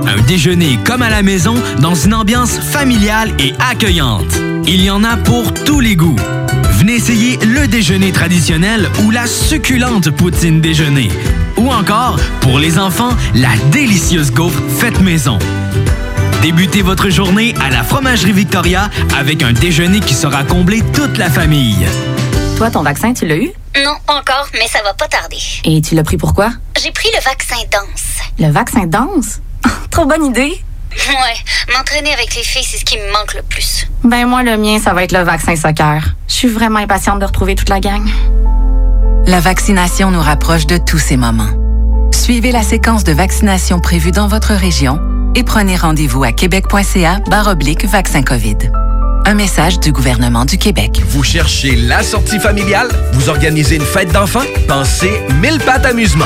Un 0.07 0.21
déjeuner 0.21 0.79
comme 0.85 1.01
à 1.01 1.09
la 1.09 1.23
maison 1.23 1.55
dans 1.79 1.95
une 1.95 2.13
ambiance 2.13 2.59
familiale 2.59 3.31
et 3.39 3.53
accueillante. 3.59 4.39
Il 4.65 4.83
y 4.83 4.89
en 4.89 5.03
a 5.03 5.17
pour 5.17 5.53
tous 5.53 5.79
les 5.79 5.95
goûts. 5.95 6.15
Venez 6.71 6.95
essayer 6.95 7.37
le 7.37 7.67
déjeuner 7.67 8.11
traditionnel 8.11 8.89
ou 9.03 9.11
la 9.11 9.27
succulente 9.27 10.09
poutine 10.11 10.61
déjeuner. 10.61 11.09
Ou 11.57 11.71
encore, 11.71 12.19
pour 12.41 12.59
les 12.59 12.77
enfants, 12.77 13.15
la 13.35 13.55
délicieuse 13.71 14.31
gaufre 14.31 14.61
faite 14.77 14.99
maison. 15.01 15.39
Débutez 16.41 16.81
votre 16.81 17.09
journée 17.09 17.53
à 17.61 17.69
la 17.69 17.83
Fromagerie 17.83 18.33
Victoria 18.33 18.89
avec 19.17 19.43
un 19.43 19.53
déjeuner 19.53 20.01
qui 20.01 20.13
sera 20.13 20.43
comblé 20.43 20.81
toute 20.93 21.17
la 21.17 21.29
famille. 21.29 21.85
Toi, 22.57 22.69
ton 22.69 22.83
vaccin, 22.83 23.13
tu 23.13 23.25
l'as 23.25 23.37
eu? 23.37 23.51
Non, 23.83 23.95
pas 24.05 24.19
encore, 24.19 24.47
mais 24.53 24.67
ça 24.67 24.79
va 24.83 24.93
pas 24.93 25.07
tarder. 25.07 25.37
Et 25.63 25.81
tu 25.81 25.95
l'as 25.95 26.03
pris 26.03 26.17
pourquoi? 26.17 26.51
J'ai 26.83 26.91
pris 26.91 27.07
le 27.15 27.23
vaccin 27.23 27.55
danse. 27.71 28.19
Le 28.37 28.51
vaccin 28.51 28.85
danse? 28.85 29.39
Trop 29.89 30.05
bonne 30.05 30.25
idée! 30.25 30.61
Ouais, 30.95 31.73
m'entraîner 31.75 32.13
avec 32.13 32.35
les 32.35 32.43
filles, 32.43 32.63
c'est 32.63 32.77
ce 32.77 32.85
qui 32.85 32.97
me 32.97 33.11
manque 33.11 33.33
le 33.33 33.41
plus. 33.41 33.87
Ben 34.03 34.27
moi, 34.27 34.43
le 34.43 34.57
mien, 34.57 34.79
ça 34.79 34.93
va 34.93 35.03
être 35.03 35.11
le 35.11 35.23
vaccin 35.23 35.55
soccer. 35.55 36.15
Je 36.27 36.33
suis 36.33 36.47
vraiment 36.47 36.79
impatiente 36.79 37.19
de 37.19 37.25
retrouver 37.25 37.55
toute 37.55 37.69
la 37.69 37.79
gang. 37.79 38.03
La 39.25 39.39
vaccination 39.39 40.11
nous 40.11 40.21
rapproche 40.21 40.67
de 40.67 40.77
tous 40.77 40.99
ces 40.99 41.17
moments. 41.17 41.49
Suivez 42.11 42.51
la 42.51 42.61
séquence 42.61 43.03
de 43.03 43.11
vaccination 43.11 43.79
prévue 43.79 44.11
dans 44.11 44.27
votre 44.27 44.53
région 44.53 44.99
et 45.35 45.43
prenez 45.43 45.75
rendez-vous 45.75 46.23
à 46.23 46.31
québec.ca 46.31 47.19
oblique 47.49 47.85
vaccin 47.85 48.21
COVID. 48.21 48.57
Un 49.25 49.33
message 49.33 49.79
du 49.79 49.91
gouvernement 49.91 50.45
du 50.45 50.57
Québec. 50.57 51.01
Vous 51.07 51.23
cherchez 51.23 51.75
la 51.75 52.03
sortie 52.03 52.39
familiale? 52.39 52.89
Vous 53.13 53.29
organisez 53.29 53.77
une 53.77 53.85
fête 53.85 54.11
d'enfants? 54.11 54.43
Pensez 54.67 55.11
Mille 55.41 55.59
Pattes 55.59 55.85
Amusement. 55.85 56.25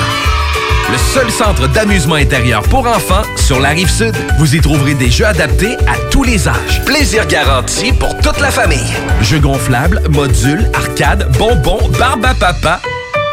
Le 0.89 0.97
seul 0.97 1.29
centre 1.29 1.67
d'amusement 1.67 2.15
intérieur 2.15 2.63
pour 2.63 2.87
enfants 2.87 3.23
sur 3.35 3.59
la 3.59 3.69
rive 3.69 3.89
sud. 3.89 4.15
Vous 4.39 4.55
y 4.55 4.61
trouverez 4.61 4.93
des 4.93 5.11
jeux 5.11 5.25
adaptés 5.25 5.75
à 5.85 5.97
tous 6.11 6.23
les 6.23 6.47
âges. 6.47 6.81
Plaisir 6.85 7.27
garanti 7.27 7.91
pour 7.91 8.15
toute 8.17 8.39
la 8.39 8.51
famille. 8.51 8.93
Jeux 9.21 9.39
gonflables, 9.39 10.01
modules, 10.09 10.69
arcades, 10.73 11.29
bonbons, 11.37 11.89
barbe 11.99 12.25
à 12.25 12.33
papa. 12.33 12.79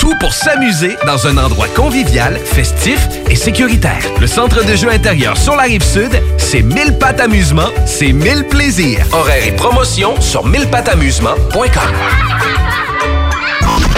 Tout 0.00 0.14
pour 0.18 0.34
s'amuser 0.34 0.96
dans 1.06 1.28
un 1.28 1.38
endroit 1.38 1.68
convivial, 1.68 2.38
festif 2.44 2.98
et 3.30 3.36
sécuritaire. 3.36 4.02
Le 4.20 4.26
centre 4.26 4.64
de 4.64 4.74
jeux 4.74 4.90
intérieur 4.90 5.36
sur 5.36 5.54
la 5.54 5.62
rive 5.62 5.84
sud, 5.84 6.20
c'est 6.38 6.62
1000 6.62 6.98
pattes 6.98 7.20
amusement, 7.20 7.68
c'est 7.86 8.12
1000 8.12 8.48
plaisirs. 8.48 9.06
Horaires 9.12 9.46
et 9.46 9.52
promotions 9.52 10.20
sur 10.20 10.46
1000pattamusement.com. 10.48 12.73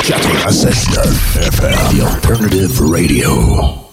96.9 0.07 1.03
FM, 1.51 1.99
The 1.99 2.07
Alternative 2.07 2.81
Radio. 2.81 3.87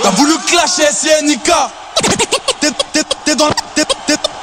T'as 0.00 0.10
voulu 0.12 0.38
clasher 0.46 0.84
SNK 0.92 1.50
T'es- 2.60 2.72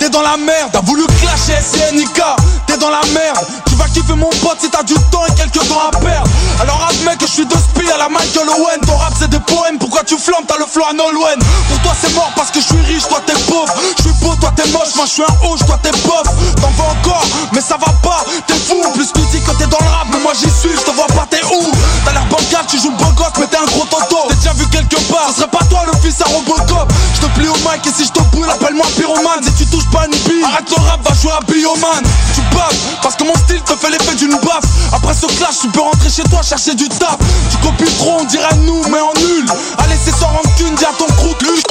dans, 0.10 0.22
la 0.22 0.38
merde. 0.38 0.70
T'as 0.72 0.82
voulu 0.82 1.04
clasher 1.20 1.60
SNK 1.60 2.22
T'es 2.68 2.78
dans 2.78 2.90
la 2.90 3.02
merde. 3.14 3.46
Tu 3.68 3.76
vas 3.76 3.86
kiffer 3.86 4.14
mon 4.14 4.30
pote 4.30 4.58
si 4.62 4.70
t'as 4.70 4.84
du 4.84 4.94
temps 5.12 5.26
et 5.26 5.34
quelques 5.36 5.68
temps 5.68 5.82
à 5.82 5.92
perdre. 5.92 6.30
Alors 6.62 6.88
admets 6.90 7.18
que 7.18 7.26
je 7.26 7.32
suis 7.32 7.46
de 7.46 7.56
spi 7.56 7.90
à 7.90 7.98
la 7.98 8.08
Michael 8.08 8.48
Owen. 8.48 8.80
Ton 8.86 8.96
rap 8.96 9.14
c'est 9.20 9.30
des 9.30 9.40
poèmes. 9.40 9.78
Pourquoi 9.80 10.04
tu 10.04 10.18
flammes? 10.18 10.46
T'as 10.48 10.58
le 10.58 10.66
flow 10.66 10.84
à 10.90 10.94
Nolwenn. 10.94 11.40
Pour 11.68 11.80
toi 11.82 11.94
c'est 12.00 12.14
mort 12.14 12.32
parce 12.36 12.52
que 12.52 12.62
je 12.62 12.66
suis 12.66 12.82
riche. 12.94 13.08
Toi 13.10 13.20
t'es 13.26 13.34
pauvre. 13.50 13.74
Je 13.98 14.04
suis 14.04 14.14
beau 14.22 14.36
Toi 14.40 14.52
t'es 14.56 14.70
moche. 14.72 14.96
Moi 14.96 15.06
je 15.06 15.12
suis 15.12 15.24
un 15.24 15.48
hoche 15.48 15.66
Toi 15.66 15.80
t'es 15.82 15.92
bof. 15.92 16.24
T'en 16.62 16.70
veux 16.70 16.90
encore 16.90 17.26
Mais 17.52 17.62
ça 17.62 17.76
va 17.78 17.92
pas. 18.02 18.24
T'es 18.48 18.56
fou. 18.56 18.80
Plus 18.94 19.12
tu 19.12 19.22
dis 19.32 19.42
que 19.42 19.52
t'es 19.58 19.68
dans 19.68 19.82
le 19.82 19.90
rap 19.90 20.08
Mais 20.12 20.20
moi 20.20 20.34
j'y 20.34 20.50
suis. 20.50 20.72
Je 20.72 20.86
te 20.86 20.92
vois 20.92 21.08
pas 21.08 21.26
t'es 21.30 21.44
où? 21.44 21.72
T'as 22.06 22.14
l'air 22.14 22.26
bancal 22.28 22.64
Tu 22.70 22.80
joues 22.80 22.92
le 22.92 23.40
Mais 23.40 23.48
t'es 23.48 23.58
un 23.58 23.66
gros 23.66 23.86
toto. 23.86 24.30
T'es 24.30 24.36
déjà 24.36 24.54
vu 24.54 24.68
quelque 24.68 25.00
part. 25.12 25.30
Ce 25.30 25.42
serait 25.42 25.50
pas 25.50 25.66
toi 25.70 25.82
le 25.92 25.98
fils 26.00 26.22
à 26.22 26.26
Robocop. 26.26 26.88
Je 27.16 27.22
te 27.22 27.26
plie 27.34 27.48
au 27.50 27.58
mic 27.68 27.86
Et 27.86 27.92
si 27.92 28.05
je 28.06 28.11
te 28.11 28.19
brûle 28.32 28.49
Appelle-moi 28.49 28.86
pyromane 28.98 29.44
Si 29.44 29.53
tu 29.53 29.65
touches 29.65 29.90
pas 29.91 30.06
une 30.06 30.11
bille 30.11 30.44
Arrête 30.44 30.69
le 30.69 30.82
rap 30.84 31.02
Va 31.07 31.14
jouer 31.15 31.32
à 31.32 31.41
Bioman 31.52 32.03
Tu 32.34 32.41
baves 32.56 32.77
Parce 33.02 33.15
que 33.15 33.23
mon 33.23 33.36
style 33.36 33.61
te 33.61 33.76
fait 33.76 33.90
l'effet 33.90 34.15
d'une 34.15 34.38
baffe 34.40 34.65
Après 34.94 35.14
ce 35.14 35.26
clash 35.26 35.60
Tu 35.61 35.68
peux 35.69 35.82
rentrer 35.82 36.10
chez 36.10 36.23
toi 36.23 36.41
Chercher 36.41 36.76
du 36.76 36.88
taf 36.88 37.18
Tu 37.49 37.57
copies 37.57 37.91
trop 37.98 38.18
On 38.19 38.26
dirait 38.26 38.56
nous 38.64 38.84
Mais 38.90 38.99
en 38.99 39.14
nul 39.15 39.45
Allez 39.80 39.98
c'est 40.03 40.15
sans 40.15 40.27
rancune 40.27 40.76
Dis 40.76 40.86
à 40.86 40.94
ton 40.98 41.06
que 41.06 41.45
lui 41.45 41.57
je 41.57 41.64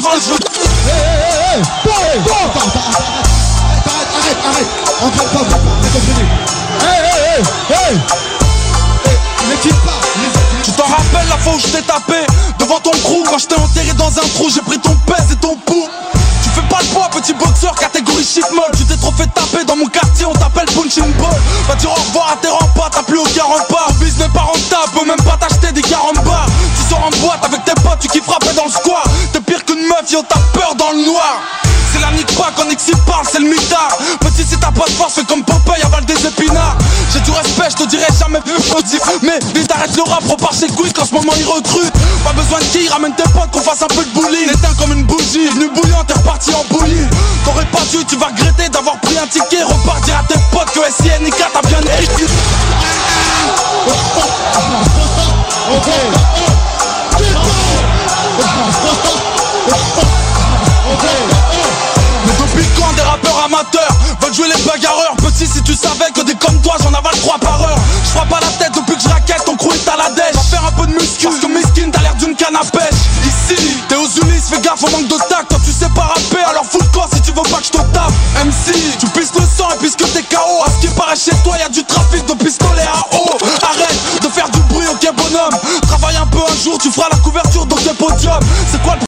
pas, 9.70 10.13
rappelle 10.94 11.28
la 11.28 11.36
fois 11.38 11.54
où 11.54 11.58
je 11.58 11.66
t'ai 11.66 11.82
tapé 11.82 12.26
devant 12.58 12.80
ton 12.80 12.90
crew. 12.90 13.22
Quand 13.28 13.38
je 13.38 13.46
t'ai 13.46 13.56
enterré 13.56 13.92
dans 13.94 14.08
un 14.08 14.26
trou, 14.34 14.48
j'ai 14.48 14.62
pris 14.62 14.78
ton 14.78 14.94
pèse 15.06 15.32
et 15.32 15.36
ton 15.36 15.56
pouls. 15.56 15.88
Tu 16.42 16.50
fais 16.50 16.68
pas 16.68 16.80
le 16.82 16.88
poids, 16.88 17.08
petit 17.10 17.32
boxeur, 17.34 17.74
catégorie 17.74 18.24
shit 18.24 18.44
molle. 18.52 18.70
Tu 18.76 18.84
t'es 18.84 18.96
trop 18.96 19.12
fait 19.12 19.26
taper 19.26 19.64
dans 19.64 19.76
mon 19.76 19.86
quartier, 19.86 20.26
on 20.26 20.32
t'appelle 20.32 20.66
punching 20.66 21.12
ball. 21.14 21.34
Va 21.68 21.74
dire 21.74 21.90
au 21.90 21.94
revoir 21.94 22.32
à 22.32 22.36
tes 22.36 22.48
remparts, 22.48 22.90
t'as 22.90 23.02
plus 23.02 23.18
aucun 23.18 23.44
rempart. 23.44 23.92
business 24.00 24.28
n'est 24.28 24.32
pas 24.32 24.46
rentable, 24.46 24.92
peut 24.94 25.06
même 25.06 25.22
pas 25.24 25.36
t'acheter 25.36 25.72
des 25.72 25.82
carambars. 25.82 26.46
Tu 26.76 26.88
sors 26.88 27.04
en 27.04 27.10
boîte 27.24 27.44
avec 27.44 27.64
tes 27.64 27.74
potes, 27.82 27.98
tu 28.00 28.08
kiffes 28.08 28.24
frapper 28.24 28.54
dans 28.54 28.66
le 28.66 28.70
square. 28.70 29.04
T'es 29.32 29.40
pire 29.40 29.64
qu'une 29.64 29.86
meuf, 29.88 30.10
yo, 30.10 30.22
t'as 30.28 30.40
peur 30.52 30.74
dans 30.76 30.92
le 30.92 31.04
noir. 31.06 31.42
La 32.04 32.10
nique 32.10 32.36
pas 32.36 32.52
qu'on 32.54 32.68
parle, 33.10 33.26
c'est 33.32 33.38
le 33.38 33.48
mitard. 33.48 33.96
Petit, 34.20 34.44
si 34.46 34.58
t'as 34.58 34.70
pas 34.70 34.84
de 34.84 34.90
force, 34.90 35.14
fais 35.14 35.24
comme 35.24 35.42
Popeye, 35.42 35.82
avale 35.82 36.04
des 36.04 36.26
épinards. 36.26 36.76
J'ai 37.10 37.20
du 37.20 37.30
respect, 37.30 37.70
je 37.70 37.76
te 37.82 37.88
dirai 37.88 38.04
jamais 38.20 38.40
plus 38.40 38.58
maudit. 38.70 38.98
Mais 39.22 39.38
vite 39.54 39.72
arrête 39.72 39.96
le 39.96 40.02
rap, 40.02 40.22
repars 40.28 40.52
ses 40.52 40.66
couilles 40.66 40.92
qu'en 40.92 41.06
ce 41.06 41.14
moment 41.14 41.32
il 41.38 41.46
recrute. 41.46 41.94
Pas 42.22 42.34
besoin 42.34 42.58
de 42.58 42.64
qui, 42.64 42.88
ramène 42.88 43.14
tes 43.14 43.22
potes 43.30 43.50
qu'on 43.50 43.62
fasse 43.62 43.80
un 43.80 43.86
peu 43.86 44.04
de 44.04 44.10
bowling. 44.10 44.50
Éteins 44.50 44.74
comme 44.78 44.92
une 44.92 45.04
bougie, 45.04 45.48
venu 45.48 45.70
bouillant, 45.70 46.04
t'es 46.04 46.12
reparti 46.12 46.50
en 46.54 46.64
bouillie. 46.70 47.08
T'aurais 47.46 47.64
pas 47.66 47.80
dû, 47.90 48.04
tu 48.04 48.16
vas 48.16 48.26
regretter 48.26 48.68
d'avoir 48.68 48.98
pris 49.00 49.16
un 49.16 49.26
ticket. 49.26 49.62
Repars 49.62 50.00
dire 50.02 50.18
à 50.18 50.24
tes 50.24 50.38
potes 50.52 50.72
que 50.72 50.80
SINK 50.80 51.38
t'a 51.52 51.62
bien 51.66 51.80
des 51.80 51.88
rappeurs 63.14 63.44
amateurs 63.44 63.94
veulent 64.20 64.34
jouer 64.34 64.48
les 64.48 64.62
bagarreurs. 64.62 65.14
Petit, 65.18 65.46
si 65.46 65.62
tu 65.62 65.74
savais 65.74 66.10
que 66.14 66.22
des 66.22 66.34
comme 66.34 66.60
toi, 66.62 66.74
j'en 66.82 66.92
avale 66.92 67.14
trois 67.22 67.38
par 67.38 67.60
heure. 67.62 67.78
Je 68.04 68.10
frappe 68.10 68.32
à 68.32 68.40
la 68.40 68.50
tête 68.58 68.74
depuis 68.74 68.96
que 68.96 69.02
je 69.02 69.08
raquette, 69.08 69.44
ton 69.44 69.56
crew 69.56 69.70
à 69.86 69.96
la 69.96 70.10
dèche. 70.10 70.34
Va 70.34 70.42
faire 70.42 70.64
un 70.66 70.72
peu 70.72 70.86
de 70.86 70.92
muscu, 70.92 71.26
parce 71.26 71.38
que 71.38 71.46
miskin, 71.46 71.90
t'as 71.92 72.02
l'air 72.02 72.14
d'une 72.16 72.34
canne 72.34 72.56
à 72.56 72.64
pêche. 72.64 73.00
Ici, 73.22 73.78
t'es 73.88 73.94
aux 73.94 74.10
Ulysses, 74.22 74.50
fais 74.50 74.60
gaffe 74.60 74.82
au 74.82 74.90
manque 74.90 75.06
de 75.06 75.18
tact. 75.28 75.48
Toi, 75.48 75.58
tu 75.64 75.70
sais 75.70 75.88
pas 75.94 76.10
rapper, 76.10 76.42
alors 76.42 76.64
fous 76.66 76.82
toi 76.92 77.06
si 77.12 77.20
tu 77.20 77.30
veux 77.30 77.46
pas 77.46 77.58
que 77.58 77.66
je 77.66 77.70
te 77.70 77.82
tape. 77.94 78.12
MC, 78.42 78.74
tu 78.98 79.06
pisses 79.14 79.34
le 79.34 79.46
sang 79.46 79.70
et 79.74 79.78
puisque 79.78 80.04
t'es 80.12 80.22
KO, 80.22 80.64
à 80.66 80.70
ce 80.70 80.86
qui 80.86 80.92
paraît 80.94 81.16
chez 81.16 81.36
toi, 81.44 81.56
y 81.58 81.62
a 81.62 81.68
du 81.68 81.84
trafic 81.84 82.26
de 82.26 82.34
pistolets 82.34 82.90
à 82.90 82.98
eau. 83.14 83.38
Arrête 83.62 84.22
de 84.22 84.28
faire 84.28 84.48
du 84.50 84.60
bruit, 84.70 84.86
ok, 84.90 85.06
bonhomme. 85.14 85.56
Travaille 85.86 86.16
un 86.16 86.26
peu 86.26 86.40
un 86.40 86.62
jour, 86.62 86.78
tu 86.78 86.90
feras 86.90 87.08
la 87.10 87.18
couverture 87.18 87.66
de 87.66 87.74
tes 87.76 87.94
podiums. 87.94 88.42
C'est 88.70 88.82
quoi 88.82 88.94
le 88.94 89.00